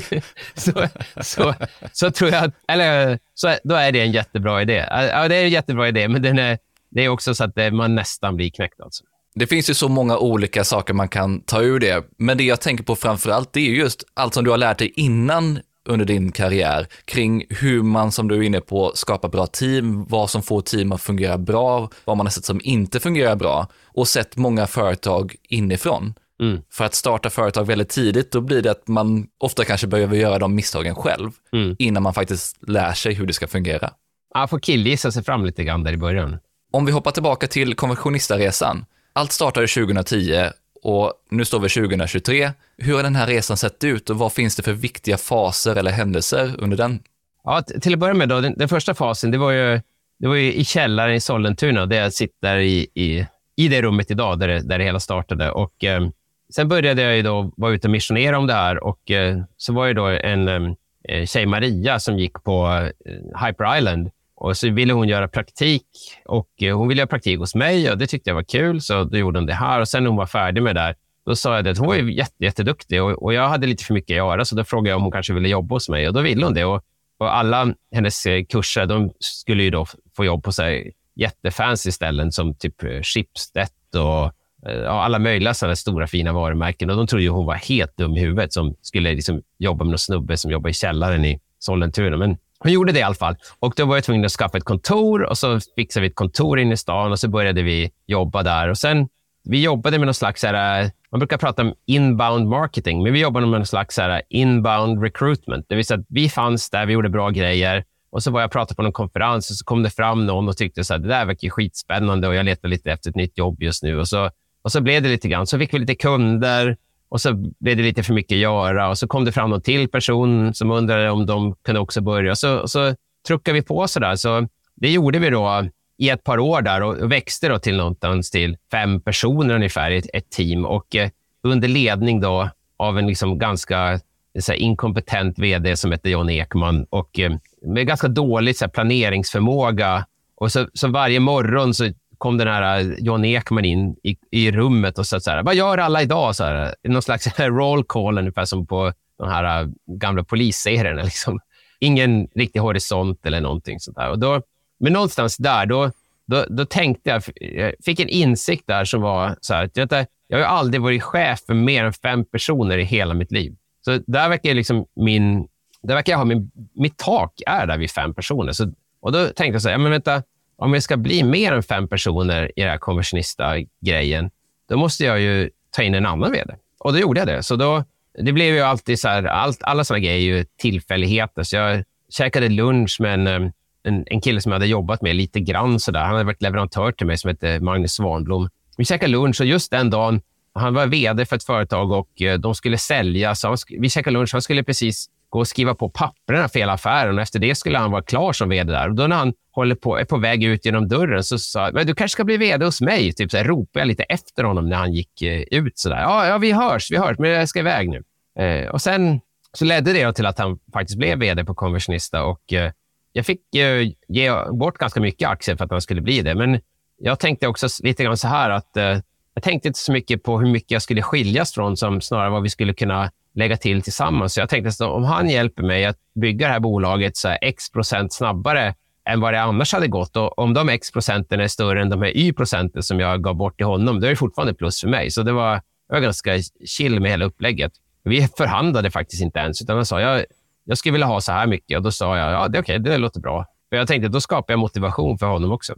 så, 0.54 0.88
så, 1.20 1.54
så 1.92 2.10
tror 2.10 2.30
jag 2.30 2.44
att, 2.44 2.54
eller 2.68 3.18
så, 3.34 3.54
då 3.64 3.74
är 3.74 3.92
det 3.92 4.00
en 4.00 4.12
jättebra 4.12 4.62
idé. 4.62 4.86
Ja, 4.90 5.28
det 5.28 5.36
är 5.36 5.44
en 5.44 5.50
jättebra 5.50 5.88
idé, 5.88 6.08
men 6.08 6.22
den 6.22 6.38
är, 6.38 6.58
det 6.90 7.04
är 7.04 7.08
också 7.08 7.34
så 7.34 7.44
att 7.44 7.72
man 7.72 7.94
nästan 7.94 8.36
blir 8.36 8.50
knäckt. 8.50 8.80
Alltså. 8.80 9.04
Det 9.38 9.46
finns 9.46 9.70
ju 9.70 9.74
så 9.74 9.88
många 9.88 10.18
olika 10.18 10.64
saker 10.64 10.94
man 10.94 11.08
kan 11.08 11.40
ta 11.40 11.62
ur 11.62 11.78
det, 11.78 12.04
men 12.18 12.38
det 12.38 12.44
jag 12.44 12.60
tänker 12.60 12.84
på 12.84 12.96
framför 12.96 13.30
allt, 13.30 13.52
det 13.52 13.60
är 13.60 13.70
just 13.70 14.04
allt 14.14 14.34
som 14.34 14.44
du 14.44 14.50
har 14.50 14.58
lärt 14.58 14.78
dig 14.78 14.92
innan 14.96 15.58
under 15.88 16.04
din 16.04 16.32
karriär 16.32 16.86
kring 17.04 17.44
hur 17.48 17.82
man, 17.82 18.12
som 18.12 18.28
du 18.28 18.36
är 18.36 18.42
inne 18.42 18.60
på, 18.60 18.92
skapar 18.94 19.28
bra 19.28 19.46
team, 19.46 20.04
vad 20.08 20.30
som 20.30 20.42
får 20.42 20.60
team 20.60 20.92
att 20.92 21.02
fungera 21.02 21.38
bra, 21.38 21.90
vad 22.04 22.16
man 22.16 22.26
har 22.26 22.30
sett 22.30 22.44
som 22.44 22.60
inte 22.64 23.00
fungerar 23.00 23.36
bra 23.36 23.68
och 23.84 24.08
sett 24.08 24.36
många 24.36 24.66
företag 24.66 25.34
inifrån. 25.48 26.14
Mm. 26.40 26.60
För 26.70 26.84
att 26.84 26.94
starta 26.94 27.30
företag 27.30 27.64
väldigt 27.64 27.88
tidigt, 27.88 28.32
då 28.32 28.40
blir 28.40 28.62
det 28.62 28.70
att 28.70 28.88
man 28.88 29.26
ofta 29.40 29.64
kanske 29.64 29.86
behöver 29.86 30.16
göra 30.16 30.38
de 30.38 30.54
misstagen 30.54 30.94
själv 30.94 31.30
mm. 31.52 31.76
innan 31.78 32.02
man 32.02 32.14
faktiskt 32.14 32.68
lär 32.68 32.92
sig 32.92 33.14
hur 33.14 33.26
det 33.26 33.32
ska 33.32 33.46
fungera. 33.46 33.90
Man 34.34 34.48
får 34.48 34.58
killgissa 34.58 35.12
sig 35.12 35.24
fram 35.24 35.44
lite 35.44 35.64
grann 35.64 35.82
där 35.82 35.92
i 35.92 35.96
början. 35.96 36.38
Om 36.72 36.86
vi 36.86 36.92
hoppar 36.92 37.10
tillbaka 37.10 37.46
till 37.46 37.74
konversionistaresan. 37.74 38.84
Allt 39.16 39.32
startade 39.32 39.66
2010 39.66 40.50
och 40.82 41.12
nu 41.30 41.44
står 41.44 41.60
vi 41.60 41.68
2023. 41.68 42.50
Hur 42.78 42.94
har 42.94 43.02
den 43.02 43.16
här 43.16 43.26
resan 43.26 43.56
sett 43.56 43.84
ut 43.84 44.10
och 44.10 44.18
vad 44.18 44.32
finns 44.32 44.56
det 44.56 44.62
för 44.62 44.72
viktiga 44.72 45.16
faser 45.16 45.76
eller 45.76 45.90
händelser 45.90 46.54
under 46.58 46.76
den? 46.76 46.98
Ja, 47.44 47.62
till 47.62 47.92
att 47.92 47.98
börja 47.98 48.14
med, 48.14 48.28
då, 48.28 48.40
den, 48.40 48.54
den 48.58 48.68
första 48.68 48.94
fasen, 48.94 49.30
det 49.30 49.38
var 49.38 49.50
ju, 49.50 49.80
det 50.18 50.28
var 50.28 50.34
ju 50.34 50.52
i 50.52 50.64
källaren 50.64 51.14
i 51.14 51.20
Sollentuna, 51.20 51.86
där 51.86 51.96
jag 51.96 52.12
sitter 52.12 52.56
i, 52.56 52.88
i, 52.94 53.26
i 53.56 53.68
det 53.68 53.82
rummet 53.82 54.10
idag, 54.10 54.38
där 54.38 54.48
det, 54.48 54.60
där 54.60 54.78
det 54.78 54.84
hela 54.84 55.00
startade. 55.00 55.50
Och, 55.50 55.84
eh, 55.84 56.08
sen 56.54 56.68
började 56.68 57.02
jag 57.02 57.16
ju 57.16 57.22
då 57.22 57.52
vara 57.56 57.72
ute 57.72 57.86
och 57.86 57.92
missionera 57.92 58.38
om 58.38 58.46
det 58.46 58.54
här 58.54 58.84
och 58.84 59.10
eh, 59.10 59.38
så 59.56 59.72
var 59.72 59.86
det 59.86 59.94
då 59.94 60.06
en 60.06 60.48
eh, 60.48 60.72
eh, 61.08 61.26
tjej, 61.26 61.46
Maria, 61.46 62.00
som 62.00 62.18
gick 62.18 62.42
på 62.42 62.66
eh, 63.04 63.46
Hyper 63.46 63.78
Island 63.78 64.10
och 64.36 64.56
så 64.56 64.70
ville 64.70 64.92
hon 64.92 65.08
göra 65.08 65.28
praktik 65.28 65.86
och 66.24 66.48
eh, 66.62 66.78
hon 66.78 66.88
ville 66.88 66.98
göra 66.98 67.08
praktik 67.08 67.38
hos 67.38 67.54
mig 67.54 67.90
och 67.90 67.98
det 67.98 68.06
tyckte 68.06 68.30
jag 68.30 68.34
var 68.34 68.42
kul, 68.42 68.80
så 68.80 69.04
då 69.04 69.18
gjorde 69.18 69.38
hon 69.38 69.46
det 69.46 69.54
här. 69.54 69.80
Och 69.80 69.88
sen 69.88 70.02
när 70.02 70.10
hon 70.10 70.16
var 70.16 70.26
färdig 70.26 70.62
med 70.62 70.76
det 70.76 70.80
där, 70.80 70.94
då 71.26 71.36
sa 71.36 71.56
jag 71.56 71.68
att 71.68 71.78
hon 71.78 71.86
var 71.86 71.96
jätte, 71.96 72.44
jätteduktig 72.44 73.02
och, 73.02 73.22
och 73.22 73.34
jag 73.34 73.48
hade 73.48 73.66
lite 73.66 73.84
för 73.84 73.94
mycket 73.94 74.14
att 74.14 74.16
göra, 74.16 74.44
så 74.44 74.56
då 74.56 74.64
frågade 74.64 74.90
jag 74.90 74.96
om 74.96 75.02
hon 75.02 75.12
kanske 75.12 75.32
ville 75.32 75.48
jobba 75.48 75.74
hos 75.74 75.88
mig 75.88 76.08
och 76.08 76.14
då 76.14 76.20
ville 76.20 76.44
hon 76.44 76.54
det. 76.54 76.64
Och, 76.64 76.82
och 77.18 77.36
alla 77.36 77.74
hennes 77.92 78.26
eh, 78.26 78.44
kurser, 78.44 78.86
de 78.86 79.12
skulle 79.18 79.62
ju 79.62 79.70
då 79.70 79.86
få 80.16 80.24
jobb 80.24 80.44
på 80.44 80.52
sig 80.52 80.92
jättefancy 81.14 81.92
ställen 81.92 82.32
som 82.32 82.54
typ 82.54 82.82
eh, 82.82 83.02
Schibsted 83.02 83.68
och 83.94 84.32
ja, 84.62 85.04
alla 85.04 85.18
möjliga 85.18 85.54
sådana 85.54 85.76
stora 85.76 86.06
fina 86.06 86.32
varumärken. 86.32 86.90
Och 86.90 86.96
de 86.96 87.06
trodde 87.06 87.22
ju 87.22 87.28
hon 87.28 87.46
var 87.46 87.54
helt 87.54 87.96
dum 87.96 88.16
i 88.16 88.20
huvudet 88.20 88.52
som 88.52 88.74
skulle 88.82 89.14
liksom 89.14 89.42
jobba 89.58 89.84
med 89.84 89.90
någon 89.90 89.98
snubbe 89.98 90.36
som 90.36 90.50
jobbar 90.50 90.70
i 90.70 90.72
källaren 90.72 91.24
i 91.24 91.40
Sollentuna. 91.58 92.16
Men 92.16 92.36
hon 92.58 92.72
gjorde 92.72 92.92
det 92.92 92.98
i 92.98 93.02
alla 93.02 93.14
fall. 93.14 93.36
Och 93.58 93.74
då 93.76 93.84
var 93.84 93.96
jag 93.96 94.04
tvungen 94.04 94.24
att 94.24 94.32
skaffa 94.32 94.58
ett 94.58 94.64
kontor 94.64 95.22
och 95.22 95.38
så 95.38 95.60
fixade 95.76 96.02
vi 96.02 96.08
ett 96.08 96.14
kontor 96.14 96.58
inne 96.58 96.74
i 96.74 96.76
stan 96.76 97.12
och 97.12 97.18
så 97.18 97.28
började 97.28 97.62
vi 97.62 97.90
jobba 98.06 98.42
där. 98.42 98.68
Och 98.68 98.78
sen, 98.78 99.08
vi 99.44 99.62
jobbade 99.62 99.98
med 99.98 100.06
någon 100.06 100.14
slags, 100.14 100.42
här, 100.42 100.90
man 101.10 101.18
brukar 101.18 101.38
prata 101.38 101.62
om 101.62 101.74
inbound 101.86 102.48
marketing, 102.48 103.02
men 103.02 103.12
vi 103.12 103.20
jobbade 103.20 103.46
med 103.46 103.60
någon 103.60 103.66
slags 103.66 103.98
här, 103.98 104.22
inbound 104.28 105.02
recruitment. 105.02 105.66
Det 105.68 105.74
vill 105.74 105.84
säga 105.84 106.00
att 106.00 106.06
vi 106.08 106.28
fanns 106.28 106.70
där, 106.70 106.86
vi 106.86 106.92
gjorde 106.92 107.08
bra 107.08 107.30
grejer 107.30 107.84
och 108.10 108.22
så 108.22 108.30
var 108.30 108.40
jag 108.40 108.48
och 108.48 108.52
pratade 108.52 108.76
på 108.76 108.82
någon 108.82 108.92
konferens 108.92 109.50
och 109.50 109.56
så 109.56 109.64
kom 109.64 109.82
det 109.82 109.90
fram 109.90 110.26
någon 110.26 110.48
och 110.48 110.56
tyckte 110.56 110.80
att 110.80 111.02
det 111.02 111.08
där 111.08 111.24
verkar 111.24 111.48
skitspännande 111.48 112.28
och 112.28 112.34
jag 112.34 112.44
letar 112.44 112.68
lite 112.68 112.92
efter 112.92 113.10
ett 113.10 113.16
nytt 113.16 113.38
jobb 113.38 113.62
just 113.62 113.82
nu. 113.82 113.98
Och 113.98 114.08
så, 114.08 114.30
och 114.62 114.72
så 114.72 114.80
blev 114.80 115.02
det 115.02 115.08
lite 115.08 115.28
grann. 115.28 115.46
Så 115.46 115.58
fick 115.58 115.74
vi 115.74 115.78
lite 115.78 115.94
kunder 115.94 116.76
och 117.16 117.20
så 117.20 117.34
blev 117.34 117.76
det 117.76 117.82
lite 117.82 118.02
för 118.02 118.14
mycket 118.14 118.36
att 118.36 118.40
göra 118.40 118.88
och 118.88 118.98
så 118.98 119.08
kom 119.08 119.24
det 119.24 119.32
fram 119.32 119.50
någon 119.50 119.62
till 119.62 119.88
person 119.88 120.54
som 120.54 120.70
undrade 120.70 121.10
om 121.10 121.26
de 121.26 121.54
kunde 121.54 121.80
också 121.80 122.00
börja. 122.00 122.36
Så, 122.36 122.58
och 122.58 122.70
så 122.70 122.94
truckade 123.26 123.54
vi 123.54 123.62
på 123.62 123.88
så 123.88 124.00
där. 124.00 124.16
Så 124.16 124.48
det 124.74 124.90
gjorde 124.90 125.18
vi 125.18 125.30
då 125.30 125.68
i 125.98 126.08
ett 126.08 126.24
par 126.24 126.38
år 126.38 126.62
där 126.62 126.82
och 126.82 127.12
växte 127.12 127.48
då 127.48 127.58
till 127.58 127.76
någonstans 127.76 128.30
till 128.30 128.56
fem 128.70 129.00
personer 129.00 129.54
ungefär 129.54 129.90
i 129.90 129.96
ett, 129.96 130.06
ett 130.12 130.30
team 130.30 130.64
och 130.64 130.96
eh, 130.96 131.10
under 131.42 131.68
ledning 131.68 132.20
då 132.20 132.50
av 132.76 132.98
en 132.98 133.06
liksom 133.06 133.38
ganska 133.38 133.92
eh, 133.92 134.00
så 134.40 134.52
här, 134.52 134.58
inkompetent 134.58 135.38
vd 135.38 135.76
som 135.76 135.92
heter 135.92 136.10
John 136.10 136.30
Ekman 136.30 136.86
och 136.90 137.18
eh, 137.18 137.32
med 137.62 137.86
ganska 137.86 138.08
dålig 138.08 138.56
så 138.56 138.64
här, 138.64 138.70
planeringsförmåga. 138.70 140.06
Och 140.34 140.52
så, 140.52 140.68
så 140.74 140.88
varje 140.88 141.20
morgon 141.20 141.74
så 141.74 141.92
kom 142.18 142.38
den 142.38 142.48
här 142.48 142.80
eh, 142.80 142.94
John 142.98 143.24
Ekman 143.24 143.64
in 143.64 143.96
i, 144.02 144.16
i 144.30 144.52
rummet 144.52 144.98
och 144.98 145.06
sa 145.06 145.20
så 145.20 145.30
här, 145.30 145.42
vad 145.42 145.54
gör 145.54 145.78
alla 145.78 146.02
idag? 146.02 146.36
Så 146.36 146.44
här, 146.44 146.74
någon 146.82 147.02
slags 147.02 147.38
roll 147.38 147.84
call, 147.84 148.18
ungefär 148.18 148.44
som 148.44 148.66
på 148.66 148.92
de 149.18 149.28
här 149.28 149.62
eh, 149.62 149.68
gamla 149.86 150.24
polisserierna. 150.24 151.02
Liksom. 151.02 151.40
Ingen 151.80 152.28
riktig 152.34 152.60
horisont 152.60 153.26
eller 153.26 153.40
någonting 153.40 153.80
sånt 153.80 153.96
där. 153.96 154.10
Och 154.10 154.18
då, 154.18 154.42
men 154.80 154.92
någonstans 154.92 155.36
där, 155.36 155.66
då, 155.66 155.90
då, 156.26 156.44
då 156.48 156.64
tänkte 156.64 157.10
jag, 157.10 157.22
jag 157.40 157.74
fick 157.84 158.00
en 158.00 158.08
insikt 158.08 158.66
där 158.66 158.84
som 158.84 159.00
var 159.00 159.36
så 159.40 159.54
här, 159.54 159.70
jag, 159.74 160.06
jag 160.26 160.38
har 160.38 160.44
aldrig 160.44 160.82
varit 160.82 161.02
chef 161.02 161.40
för 161.46 161.54
mer 161.54 161.84
än 161.84 161.92
fem 161.92 162.24
personer 162.24 162.78
i 162.78 162.84
hela 162.84 163.14
mitt 163.14 163.32
liv. 163.32 163.56
Så 163.84 163.98
där 164.06 164.28
verkar 164.28 164.54
liksom 164.54 164.86
min, 164.96 165.48
där 165.82 165.94
verkar 165.94 166.12
jag 166.12 166.18
ha 166.18 166.24
min, 166.24 166.50
mitt 166.74 166.96
tak 166.96 167.32
är 167.46 167.66
där 167.66 167.78
vid 167.78 167.90
fem 167.90 168.14
personer. 168.14 168.52
Så, 168.52 168.72
och 169.00 169.12
då 169.12 169.24
tänkte 169.24 169.46
jag 169.46 169.62
så 169.62 169.68
här, 169.68 169.74
ja, 169.74 169.78
men 169.78 169.90
vänta, 169.90 170.22
om 170.56 170.74
jag 170.74 170.82
ska 170.82 170.96
bli 170.96 171.22
mer 171.22 171.52
än 171.52 171.62
fem 171.62 171.88
personer 171.88 172.52
i 172.56 172.60
den 172.60 172.70
här 172.70 172.78
konversionista-grejen, 172.78 174.30
då 174.68 174.76
måste 174.76 175.04
jag 175.04 175.20
ju 175.20 175.50
ta 175.70 175.82
in 175.82 175.94
en 175.94 176.06
annan 176.06 176.32
vd. 176.32 176.54
Och 176.78 176.92
då 176.92 176.98
gjorde 176.98 177.20
jag 177.20 177.28
det. 177.28 177.42
Så 177.42 177.56
då, 177.56 177.84
det 178.18 178.32
blev 178.32 178.54
ju 178.54 178.60
alltid 178.60 179.00
så 179.00 179.08
här, 179.08 179.24
allt, 179.24 179.62
alla 179.62 179.84
sådana 179.84 180.00
grejer 180.04 180.16
är 180.16 180.38
ju 180.38 180.44
tillfälligheter. 180.58 181.42
Så 181.42 181.56
jag 181.56 181.84
käkade 182.10 182.48
lunch 182.48 182.96
med 183.00 183.14
en, 183.14 183.52
en, 183.82 184.04
en 184.06 184.20
kille 184.20 184.40
som 184.40 184.52
jag 184.52 184.56
hade 184.56 184.66
jobbat 184.66 185.02
med 185.02 185.16
lite 185.16 185.40
grann. 185.40 185.80
Så 185.80 185.90
där. 185.90 186.00
Han 186.00 186.12
hade 186.12 186.24
varit 186.24 186.42
leverantör 186.42 186.92
till 186.92 187.06
mig 187.06 187.18
som 187.18 187.28
hette 187.28 187.60
Magnus 187.60 187.92
Svanblom. 187.92 188.48
Vi 188.76 188.84
käkade 188.84 189.12
lunch 189.12 189.40
och 189.40 189.46
just 189.46 189.70
den 189.70 189.90
dagen, 189.90 190.20
han 190.54 190.74
var 190.74 190.86
vd 190.86 191.26
för 191.26 191.36
ett 191.36 191.44
företag 191.44 191.92
och 191.92 192.22
eh, 192.22 192.38
de 192.38 192.54
skulle 192.54 192.78
sälja. 192.78 193.34
Så 193.34 193.56
vi 193.68 193.90
käkade 193.90 194.14
lunch. 194.14 194.30
Han 194.32 194.42
skulle 194.42 194.62
precis 194.62 195.06
gå 195.36 195.40
och 195.40 195.48
skriva 195.48 195.74
på 195.74 195.88
papperna 195.88 196.48
för 196.48 196.58
hela 196.58 196.72
affären 196.72 197.16
och 197.16 197.22
efter 197.22 197.38
det 197.38 197.54
skulle 197.54 197.78
han 197.78 197.90
vara 197.90 198.02
klar 198.02 198.32
som 198.32 198.48
vd 198.48 198.72
där. 198.72 198.88
Och 198.88 198.94
då 198.94 199.06
när 199.06 199.16
han 199.16 199.32
håller 199.52 199.74
på, 199.74 199.98
är 199.98 200.04
på 200.04 200.16
väg 200.16 200.44
ut 200.44 200.64
genom 200.64 200.88
dörren 200.88 201.24
så 201.24 201.38
sa 201.38 201.70
men 201.72 201.86
du 201.86 201.94
kanske 201.94 202.12
ska 202.12 202.24
bli 202.24 202.36
vd 202.36 202.64
hos 202.64 202.80
mig. 202.80 203.12
Typ 203.12 203.30
så 203.30 203.36
här, 203.36 203.44
ropade 203.44 203.80
jag 203.80 203.88
lite 203.88 204.02
efter 204.02 204.44
honom 204.44 204.68
när 204.68 204.76
han 204.76 204.92
gick 204.92 205.22
eh, 205.22 205.40
ut. 205.40 205.78
Så 205.78 205.88
där. 205.88 206.00
Ja, 206.00 206.26
ja, 206.26 206.38
vi 206.38 206.52
hörs, 206.52 206.90
vi 206.90 206.96
hörs, 206.96 207.18
men 207.18 207.30
jag 207.30 207.48
ska 207.48 207.58
iväg 207.58 207.88
nu. 207.88 208.02
Eh, 208.44 208.68
och 208.68 208.82
sen 208.82 209.20
så 209.52 209.64
ledde 209.64 209.92
det 209.92 210.12
till 210.12 210.26
att 210.26 210.38
han 210.38 210.58
faktiskt 210.72 210.98
blev 210.98 211.18
vd 211.18 211.44
på 211.44 211.54
Conversionista 211.54 212.24
och 212.24 212.52
eh, 212.52 212.72
jag 213.12 213.26
fick 213.26 213.54
eh, 213.54 213.90
ge 214.08 214.32
bort 214.52 214.78
ganska 214.78 215.00
mycket 215.00 215.28
aktier 215.28 215.56
för 215.56 215.64
att 215.64 215.70
han 215.70 215.80
skulle 215.80 216.00
bli 216.00 216.22
det. 216.22 216.34
Men 216.34 216.60
jag 216.98 217.18
tänkte 217.18 217.48
också 217.48 217.68
lite 217.82 218.04
grann 218.04 218.16
så 218.16 218.28
här 218.28 218.50
att 218.50 218.76
eh, 218.76 218.98
jag 219.34 219.42
tänkte 219.42 219.68
inte 219.68 219.80
så 219.80 219.92
mycket 219.92 220.22
på 220.22 220.38
hur 220.40 220.50
mycket 220.50 220.70
jag 220.70 220.82
skulle 220.82 221.02
skiljas 221.02 221.52
från 221.52 221.76
som 221.76 222.00
snarare 222.00 222.30
vad 222.30 222.42
vi 222.42 222.50
skulle 222.50 222.74
kunna 222.74 223.10
lägga 223.36 223.56
till 223.56 223.82
tillsammans. 223.82 224.34
Så 224.34 224.40
jag 224.40 224.48
tänkte 224.48 224.68
att 224.68 224.90
om 224.90 225.04
han 225.04 225.28
hjälper 225.28 225.62
mig 225.62 225.84
att 225.84 225.96
bygga 226.14 226.46
det 226.46 226.52
här 226.52 226.60
bolaget 226.60 227.16
så 227.16 227.28
x 227.28 227.70
procent 227.70 228.12
snabbare 228.12 228.74
än 229.08 229.20
vad 229.20 229.32
det 229.32 229.42
annars 229.42 229.72
hade 229.72 229.88
gått. 229.88 230.16
Och 230.16 230.38
om 230.38 230.54
de 230.54 230.68
x 230.68 230.92
procenten 230.92 231.40
är 231.40 231.48
större 231.48 231.82
än 231.82 231.90
de 231.90 232.02
här 232.02 232.16
y 232.16 232.32
procenten 232.32 232.82
som 232.82 233.00
jag 233.00 233.22
gav 233.22 233.34
bort 233.34 233.56
till 233.56 233.66
honom, 233.66 234.00
då 234.00 234.06
är 234.06 234.10
det 234.10 234.16
fortfarande 234.16 234.54
plus 234.54 234.80
för 234.80 234.88
mig. 234.88 235.10
Så 235.10 235.22
det 235.22 235.32
var, 235.32 235.60
var 235.88 236.00
ganska 236.00 236.30
chill 236.66 237.00
med 237.00 237.10
hela 237.10 237.24
upplägget. 237.24 237.72
Vi 238.02 238.28
förhandlade 238.36 238.90
faktiskt 238.90 239.22
inte 239.22 239.38
ens, 239.38 239.62
utan 239.62 239.76
han 239.76 239.86
sa 239.86 240.00
jag, 240.00 240.24
jag 240.64 240.78
skulle 240.78 240.92
vilja 240.92 241.06
ha 241.06 241.20
så 241.20 241.32
här 241.32 241.46
mycket. 241.46 241.76
Och 241.78 241.84
Då 241.84 241.90
sa 241.90 242.18
jag 242.18 242.32
ja, 242.32 242.48
det 242.48 242.58
är 242.58 242.62
okej, 242.62 242.80
okay, 242.80 242.92
det 242.92 242.98
låter 242.98 243.20
bra. 243.20 243.46
För 243.68 243.76
jag 243.76 243.88
tänkte 243.88 244.08
då 244.08 244.20
skapar 244.20 244.52
jag 244.52 244.58
motivation 244.58 245.18
för 245.18 245.26
honom 245.26 245.52
också. 245.52 245.74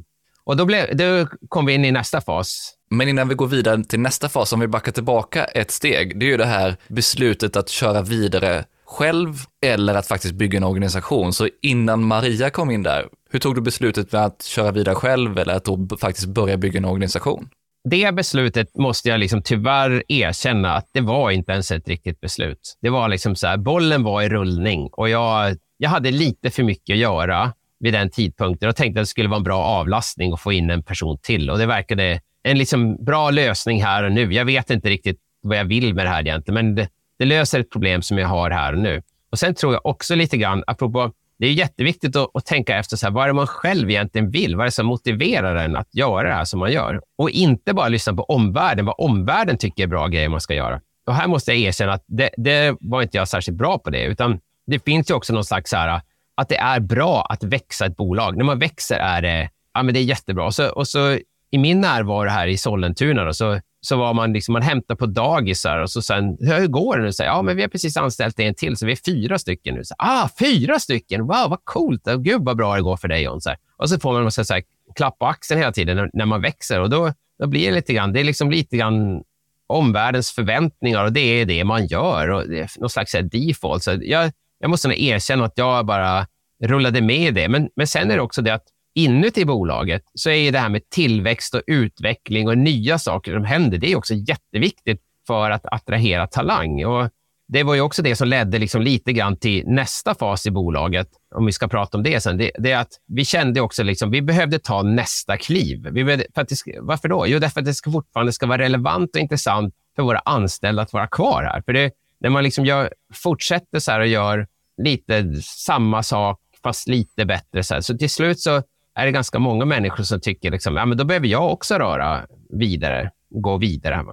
Och 0.49 0.57
då, 0.57 0.65
blev, 0.65 0.97
då 0.97 1.27
kom 1.49 1.67
vi 1.67 1.73
in 1.75 1.85
i 1.85 1.93
nästa 1.93 2.21
fas. 2.21 2.75
Men 2.91 3.09
innan 3.09 3.29
vi 3.29 3.35
går 3.35 3.47
vidare 3.47 3.85
till 3.85 4.01
nästa 4.01 4.29
fas, 4.29 4.53
om 4.53 4.61
vi 4.61 4.67
backar 4.67 4.93
tillbaka 4.93 5.45
ett 5.45 5.71
steg, 5.71 6.21
det 6.21 6.27
är 6.27 6.31
ju 6.31 6.37
det 6.37 6.47
här 6.47 6.77
beslutet 6.89 7.57
att 7.57 7.69
köra 7.69 8.03
vidare 8.03 8.65
själv 8.87 9.35
eller 9.67 9.95
att 9.95 10.07
faktiskt 10.07 10.35
bygga 10.35 10.57
en 10.57 10.65
organisation. 10.65 11.33
Så 11.33 11.49
innan 11.63 12.05
Maria 12.05 12.51
kom 12.51 12.71
in 12.71 12.83
där, 12.83 13.09
hur 13.31 13.39
tog 13.39 13.55
du 13.55 13.61
beslutet 13.61 14.13
med 14.13 14.25
att 14.25 14.43
köra 14.43 14.73
vidare 14.73 14.95
själv 14.95 15.39
eller 15.39 15.55
att 15.55 15.65
då 15.65 15.97
faktiskt 16.01 16.27
börja 16.27 16.57
bygga 16.57 16.79
en 16.79 16.85
organisation? 16.85 17.49
Det 17.91 18.15
beslutet 18.15 18.77
måste 18.77 19.09
jag 19.09 19.21
liksom 19.21 19.43
tyvärr 19.43 20.03
erkänna 20.09 20.75
att 20.75 20.91
det 20.93 21.01
var 21.01 21.31
inte 21.31 21.53
ens 21.53 21.71
ett 21.71 21.89
riktigt 21.89 22.21
beslut. 22.21 22.79
Det 22.81 22.91
var 22.91 23.09
liksom 23.09 23.37
så 23.37 23.47
här, 23.47 23.57
bollen 23.57 24.03
var 24.03 24.23
i 24.23 24.29
rullning 24.29 24.89
och 24.93 25.09
jag, 25.09 25.57
jag 25.77 25.91
hade 25.91 26.11
lite 26.11 26.51
för 26.51 26.63
mycket 26.63 26.95
att 26.95 26.99
göra 26.99 27.53
vid 27.81 27.93
den 27.95 28.11
tidpunkten 28.11 28.69
och 28.69 28.77
tänkte 28.77 29.01
att 29.01 29.03
det 29.03 29.09
skulle 29.09 29.29
vara 29.29 29.37
en 29.37 29.45
bra 29.45 29.65
avlastning 29.65 30.33
att 30.33 30.41
få 30.41 30.53
in 30.53 30.71
en 30.71 30.83
person 30.83 31.19
till. 31.23 31.51
Och 31.51 31.59
Det 31.59 31.67
verkade 31.67 32.21
en 32.43 32.59
liksom 32.59 33.05
bra 33.05 33.31
lösning 33.31 33.83
här 33.83 34.05
och 34.05 34.13
nu. 34.13 34.35
Jag 34.35 34.45
vet 34.45 34.71
inte 34.71 34.89
riktigt 34.89 35.19
vad 35.43 35.59
jag 35.59 35.65
vill 35.65 35.95
med 35.95 36.07
det 36.07 36.11
här 36.11 36.21
egentligen, 36.21 36.55
men 36.55 36.75
det, 36.75 36.89
det 37.19 37.25
löser 37.25 37.61
ett 37.61 37.71
problem 37.71 38.03
som 38.03 38.19
jag 38.19 38.29
har 38.29 38.51
här 38.51 38.73
och 38.73 38.79
nu. 38.79 39.03
Och 39.31 39.39
Sen 39.39 39.55
tror 39.55 39.73
jag 39.73 39.87
också 39.87 40.15
lite 40.15 40.37
grann, 40.37 40.65
apropå 40.67 41.13
det 41.39 41.47
är 41.47 41.53
jätteviktigt 41.53 42.17
att, 42.17 42.31
att, 42.35 42.47
tänka 42.47 42.77
efter 42.77 42.97
så 42.97 43.07
här, 43.07 43.13
vad 43.13 43.25
är 43.25 43.29
det 43.29 43.35
man 43.35 43.47
själv 43.47 43.91
egentligen 43.91 44.31
vill. 44.31 44.57
Vad 44.57 44.65
är 44.65 44.67
det 44.67 44.73
som 44.73 44.87
motiverar 44.87 45.57
en 45.57 45.77
att 45.77 45.95
göra 45.95 46.29
det 46.29 46.35
här 46.35 46.45
som 46.45 46.61
man 46.61 46.73
gör? 46.73 47.01
Och 47.19 47.31
inte 47.31 47.75
bara 47.75 47.89
lyssna 47.89 48.15
på 48.15 48.23
omvärlden, 48.23 48.87
vad 48.87 48.95
omvärlden 48.99 49.59
tycker 49.59 49.83
är 49.83 49.87
bra 49.87 50.07
grejer 50.07 50.29
man 50.29 50.41
ska 50.41 50.55
göra. 50.55 50.81
Och 51.07 51.15
här 51.15 51.29
måste 51.29 51.53
jag 51.53 51.61
erkänna 51.61 51.93
att 51.93 52.05
det, 52.07 52.31
det 52.37 52.77
var 52.81 53.03
inte 53.03 53.17
jag 53.17 53.29
särskilt 53.29 53.59
bra 53.59 53.79
på 53.79 53.91
det, 53.91 54.05
utan 54.05 54.41
det 54.67 54.85
finns 54.85 55.11
ju 55.11 55.15
också 55.15 55.33
någon 55.33 55.45
slags 55.45 55.71
så 55.71 55.77
här, 55.77 56.01
att 56.41 56.49
det 56.49 56.57
är 56.57 56.81
bra 56.81 57.27
att 57.31 57.45
växa 57.45 57.87
ett 57.87 57.97
bolag. 57.97 58.37
När 58.37 58.45
man 58.45 58.59
växer 58.59 58.97
är 58.97 59.23
det, 59.23 59.51
ja, 59.75 59.83
men 59.83 59.95
det 59.95 60.01
är 60.01 60.05
jättebra. 60.05 60.47
Och 60.47 60.55
så, 60.55 60.69
och 60.69 60.89
så 60.89 61.19
i 61.51 61.59
min 61.59 61.81
närvaro 61.81 62.29
här 62.29 62.47
i 62.47 62.57
Sollentuna 62.57 63.25
då, 63.25 63.33
så, 63.33 63.61
så 63.81 63.97
var 63.97 64.15
man 64.15 64.33
liksom, 64.33 64.53
man 64.53 64.63
hämtar 64.63 64.95
på 64.95 65.07
dagisar 65.07 65.79
och 65.79 65.91
så 65.91 66.03
sen, 66.03 66.37
hur 66.41 66.67
går 66.67 66.97
det 66.97 67.03
nu? 67.03 67.13
Så, 67.13 67.23
ja, 67.23 67.43
men 67.43 67.57
vi 67.57 67.63
har 67.63 67.69
precis 67.69 67.97
anställt 67.97 68.41
en 68.41 68.55
till, 68.55 68.77
så 68.77 68.87
vi 68.87 68.93
är 68.93 68.99
fyra 69.07 69.39
stycken 69.39 69.75
nu. 69.75 69.85
Så, 69.85 69.95
ah, 69.99 70.29
fyra 70.39 70.79
stycken! 70.79 71.21
Wow, 71.21 71.51
vad 71.51 71.65
coolt! 71.65 72.05
Gud, 72.05 72.45
vad 72.45 72.57
bra 72.57 72.75
det 72.75 72.83
går 72.83 72.97
för 72.97 73.09
dig, 73.09 73.23
John. 73.23 73.41
Så 73.41 73.55
och 73.77 73.91
så 73.91 74.01
får 74.01 74.23
man 74.23 74.33
så 74.33 74.55
här, 74.55 74.63
klapp 74.97 75.19
på 75.19 75.27
axeln 75.27 75.61
hela 75.61 75.73
tiden 75.73 75.97
när, 75.97 76.11
när, 76.13 76.27
man 76.27 76.41
växer 76.41 76.81
och 76.81 76.91
då, 76.91 77.13
då 77.39 77.47
blir 77.47 77.69
det 77.69 77.75
lite 77.75 77.93
grann, 77.93 78.13
det 78.13 78.21
är 78.21 78.25
liksom 78.25 78.51
lite 78.51 78.77
grann 78.77 79.23
omvärldens 79.67 80.33
förväntningar 80.33 81.05
och 81.05 81.13
det 81.13 81.21
är 81.21 81.47
det 81.47 81.65
man 81.65 81.87
gör. 81.87 82.31
Och 82.31 82.49
det 82.49 82.61
är 82.61 82.71
någon 82.81 82.91
slags 82.91 83.13
default. 83.13 83.83
Så 83.83 83.99
jag, 84.01 84.31
jag 84.59 84.71
måste 84.71 84.89
nog 84.89 84.97
erkänna 84.99 85.45
att 85.45 85.59
jag 85.59 85.87
bara 85.87 86.27
rullade 86.65 87.01
med 87.01 87.29
i 87.29 87.31
det. 87.31 87.49
Men, 87.49 87.69
men 87.77 87.87
sen 87.87 88.11
är 88.11 88.17
det 88.17 88.23
också 88.23 88.43
det 88.43 88.55
att 88.55 88.67
inuti 88.95 89.45
bolaget 89.45 90.03
så 90.15 90.31
är 90.31 90.53
det 90.53 90.59
här 90.59 90.69
med 90.69 90.91
tillväxt 90.91 91.55
och 91.55 91.63
utveckling 91.67 92.49
och 92.49 92.59
nya 92.59 92.99
saker 92.99 93.35
som 93.35 93.45
händer, 93.45 93.79
det 93.79 93.93
är 93.93 93.97
också 93.97 94.15
jätteviktigt 94.15 95.01
för 95.27 95.51
att 95.51 95.67
attrahera 95.67 96.27
talang. 96.27 96.85
Och 96.85 97.09
det 97.49 97.63
var 97.63 97.75
ju 97.75 97.81
också 97.81 98.03
det 98.03 98.17
som 98.17 98.29
ledde 98.29 98.59
liksom 98.59 98.83
lite 98.83 99.13
grann 99.13 99.37
till 99.37 99.65
nästa 99.67 100.15
fas 100.15 100.47
i 100.47 100.51
bolaget, 100.51 101.09
om 101.35 101.47
vi 101.47 101.53
ska 101.53 101.69
prata 101.69 101.97
om 101.97 102.03
det 102.03 102.21
sen. 102.21 102.39
Det, 102.39 102.51
det 102.59 102.73
är 102.73 102.79
att 102.79 102.93
vi 103.07 103.25
kände 103.25 103.61
också 103.61 103.83
liksom, 103.83 104.11
vi 104.11 104.23
behövde 104.23 104.59
ta 104.59 104.83
nästa 104.83 105.37
kliv. 105.37 105.89
Vi 105.93 106.05
behövde, 106.05 106.27
för 106.35 106.43
att 106.43 106.57
ska, 106.57 106.73
varför 106.81 107.09
då? 107.09 107.27
Jo, 107.27 107.39
därför 107.39 107.61
att 107.61 107.67
det 107.67 107.75
ska 107.75 107.93
fortfarande 107.93 108.33
ska 108.33 108.47
vara 108.47 108.59
relevant 108.59 109.11
och 109.17 109.21
intressant 109.21 109.75
för 109.97 110.03
våra 110.03 110.19
anställda 110.19 110.83
att 110.83 110.93
vara 110.93 111.07
kvar 111.07 111.43
här. 111.43 111.63
För 111.63 111.73
det, 111.73 111.91
när 112.21 112.31
man 112.31 112.45
liksom 112.45 112.67
gör, 112.67 112.93
fortsätter 113.15 113.79
så 113.79 113.99
och 113.99 114.07
gör 114.07 114.47
lite 114.83 115.43
samma 115.43 116.03
sak, 116.03 116.41
fast 116.63 116.89
lite 116.89 117.25
bättre, 117.25 117.63
så, 117.63 117.83
så 117.83 117.99
till 117.99 118.11
slut 118.11 118.41
så 118.41 118.63
är 118.95 119.07
det 119.07 119.13
ganska 119.13 119.39
många 119.39 119.65
människor 119.65 120.05
som 120.05 120.21
tycker 120.21 120.51
liksom, 120.51 120.77
ja, 120.77 120.87
men 120.87 120.99
då 120.99 121.05
behöver 121.05 121.27
jag 121.27 121.53
också 121.53 121.75
röra 121.75 122.27
vidare, 122.51 123.11
gå 123.31 123.57
vidare. 123.57 124.05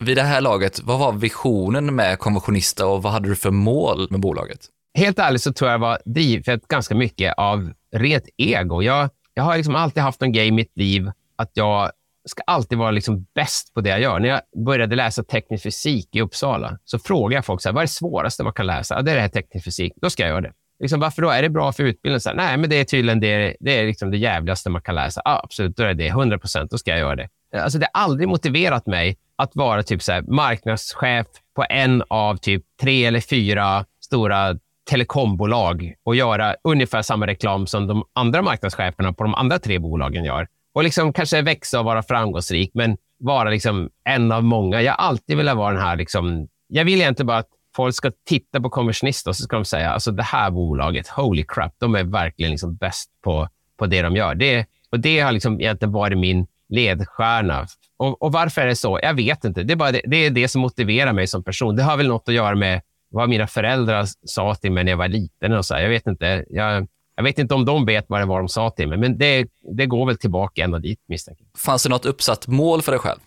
Vid 0.00 0.16
det 0.16 0.22
här 0.22 0.40
laget, 0.40 0.80
vad 0.82 0.98
var 0.98 1.12
visionen 1.12 1.94
med 1.94 2.18
Konventionista 2.18 2.86
och 2.86 3.02
vad 3.02 3.12
hade 3.12 3.28
du 3.28 3.36
för 3.36 3.50
mål 3.50 4.06
med 4.10 4.20
bolaget? 4.20 4.60
Helt 4.94 5.18
ärligt 5.18 5.42
så 5.42 5.52
tror 5.52 5.70
jag 5.70 5.78
var 5.78 5.98
drivet 6.04 6.68
ganska 6.68 6.94
mycket 6.94 7.34
av 7.36 7.72
rent 7.92 8.24
ego. 8.36 8.82
Jag, 8.82 9.10
jag 9.34 9.42
har 9.42 9.56
liksom 9.56 9.76
alltid 9.76 10.02
haft 10.02 10.22
en 10.22 10.32
grej 10.32 10.46
i 10.46 10.52
mitt 10.52 10.76
liv 10.76 11.10
att 11.36 11.50
jag 11.54 11.90
ska 12.30 12.42
alltid 12.46 12.78
vara 12.78 12.90
liksom 12.90 13.26
bäst 13.34 13.74
på 13.74 13.80
det 13.80 13.90
jag 13.90 14.00
gör. 14.00 14.18
När 14.18 14.28
jag 14.28 14.40
började 14.64 14.96
läsa 14.96 15.24
teknisk 15.24 15.62
fysik 15.62 16.16
i 16.16 16.20
Uppsala 16.20 16.78
så 16.84 16.98
frågade 16.98 17.34
jag 17.34 17.44
folk 17.44 17.62
så 17.62 17.68
här, 17.68 17.74
vad 17.74 17.82
är 17.82 17.86
det 17.86 17.92
svåraste 17.92 18.44
man 18.44 18.52
kan 18.52 18.66
läsa. 18.66 18.94
Ja, 18.94 19.02
det 19.02 19.10
är 19.10 19.14
det 19.14 19.20
här 19.20 19.28
teknisk 19.28 19.64
fysik. 19.64 19.92
Då 19.96 20.10
ska 20.10 20.22
jag 20.22 20.30
göra 20.30 20.40
det. 20.40 20.52
Liksom, 20.80 21.00
varför 21.00 21.22
då? 21.22 21.30
Är 21.30 21.42
det 21.42 21.48
bra 21.48 21.72
för 21.72 21.84
utbildningen? 21.84 22.20
Så 22.20 22.28
här, 22.28 22.36
Nej, 22.36 22.56
men 22.56 22.70
det 22.70 22.76
är 22.76 22.84
tydligen 22.84 23.20
det, 23.20 23.56
det, 23.60 23.78
är 23.78 23.86
liksom 23.86 24.10
det 24.10 24.16
jävligaste 24.16 24.70
man 24.70 24.82
kan 24.82 24.94
läsa. 24.94 25.22
Ja, 25.24 25.40
absolut, 25.44 25.76
då 25.76 25.82
är 25.82 25.94
det 25.94 26.06
100 26.06 26.38
procent. 26.38 26.70
Då 26.70 26.78
ska 26.78 26.90
jag 26.90 27.00
göra 27.00 27.16
det. 27.16 27.28
Alltså, 27.56 27.78
det 27.78 27.88
har 27.92 28.02
aldrig 28.02 28.28
motiverat 28.28 28.86
mig 28.86 29.18
att 29.36 29.56
vara 29.56 29.82
typ 29.82 30.02
så 30.02 30.12
här, 30.12 30.22
marknadschef 30.22 31.26
på 31.56 31.64
en 31.70 32.02
av 32.08 32.36
typ 32.36 32.64
tre 32.80 33.04
eller 33.04 33.20
fyra 33.20 33.84
stora 34.04 34.56
telekombolag 34.90 35.94
och 36.04 36.16
göra 36.16 36.56
ungefär 36.64 37.02
samma 37.02 37.26
reklam 37.26 37.66
som 37.66 37.86
de 37.86 38.04
andra 38.12 38.42
marknadscheferna 38.42 39.12
på 39.12 39.22
de 39.22 39.34
andra 39.34 39.58
tre 39.58 39.78
bolagen 39.78 40.24
gör. 40.24 40.48
Och 40.72 40.84
liksom 40.84 41.12
kanske 41.12 41.42
växa 41.42 41.78
och 41.78 41.84
vara 41.84 42.02
framgångsrik, 42.02 42.70
men 42.74 42.96
vara 43.18 43.50
liksom 43.50 43.90
en 44.04 44.32
av 44.32 44.44
många. 44.44 44.82
Jag 44.82 44.92
har 44.92 45.08
alltid 45.08 45.36
velat 45.36 45.56
vara 45.56 45.74
den 45.74 45.82
här... 45.82 45.96
Liksom, 45.96 46.48
jag 46.68 46.84
vill 46.84 47.00
egentligen 47.00 47.26
bara 47.26 47.38
att 47.38 47.48
folk 47.76 47.94
ska 47.94 48.12
titta 48.26 48.60
på 48.60 48.70
Conversionista 48.70 49.30
och 49.30 49.36
så 49.36 49.42
ska 49.42 49.56
de 49.56 49.64
säga 49.64 49.90
alltså 49.90 50.10
det 50.10 50.22
här 50.22 50.50
bolaget, 50.50 51.08
holy 51.08 51.44
crap, 51.48 51.74
de 51.78 51.94
är 51.94 52.04
verkligen 52.04 52.50
liksom 52.50 52.76
bäst 52.76 53.10
på, 53.24 53.48
på 53.76 53.86
det 53.86 54.02
de 54.02 54.16
gör. 54.16 54.34
Det, 54.34 54.66
och 54.90 55.00
det 55.00 55.20
har 55.20 55.32
liksom 55.32 55.60
egentligen 55.60 55.92
varit 55.92 56.18
min 56.18 56.46
ledstjärna. 56.68 57.66
Och, 57.96 58.22
och, 58.22 58.32
varför 58.32 58.60
är 58.60 58.66
det 58.66 58.76
så? 58.76 59.00
Jag 59.02 59.14
vet 59.14 59.44
inte. 59.44 59.62
Det 59.62 59.72
är, 59.72 59.76
bara 59.76 59.92
det, 59.92 60.02
det, 60.06 60.16
är 60.16 60.30
det 60.30 60.48
som 60.48 60.60
motiverar 60.60 61.12
mig 61.12 61.26
som 61.26 61.44
person. 61.44 61.76
Det 61.76 61.82
har 61.82 61.96
väl 61.96 62.08
något 62.08 62.28
att 62.28 62.34
göra 62.34 62.54
med 62.54 62.82
vad 63.10 63.28
mina 63.28 63.46
föräldrar 63.46 64.06
sa 64.24 64.54
till 64.54 64.72
mig 64.72 64.84
när 64.84 64.92
jag 64.92 64.96
var 64.96 65.08
liten. 65.08 65.52
Och 65.52 65.66
så. 65.66 65.74
Jag 65.74 65.88
vet 65.88 66.06
inte. 66.06 66.44
Jag, 66.50 66.88
jag 67.20 67.24
vet 67.24 67.38
inte 67.38 67.54
om 67.54 67.64
de 67.64 67.84
vet 67.84 68.04
vad 68.08 68.20
det 68.20 68.26
var 68.26 68.38
de 68.38 68.48
sa 68.48 68.70
till 68.70 68.88
mig, 68.88 68.98
men 68.98 69.18
det, 69.18 69.46
det 69.76 69.86
går 69.86 70.06
väl 70.06 70.18
tillbaka 70.18 70.64
ända 70.64 70.78
dit 70.78 71.00
misstänker 71.06 71.46
Fanns 71.56 71.82
det 71.82 71.88
något 71.88 72.04
uppsatt 72.04 72.46
mål 72.46 72.82
för 72.82 72.92
dig 72.92 72.98
själv? 72.98 73.18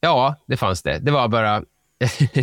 Ja, 0.00 0.34
det 0.46 0.56
fanns 0.56 0.82
det. 0.82 0.98
Det 0.98 1.10
var 1.10 1.28
bara... 1.28 1.62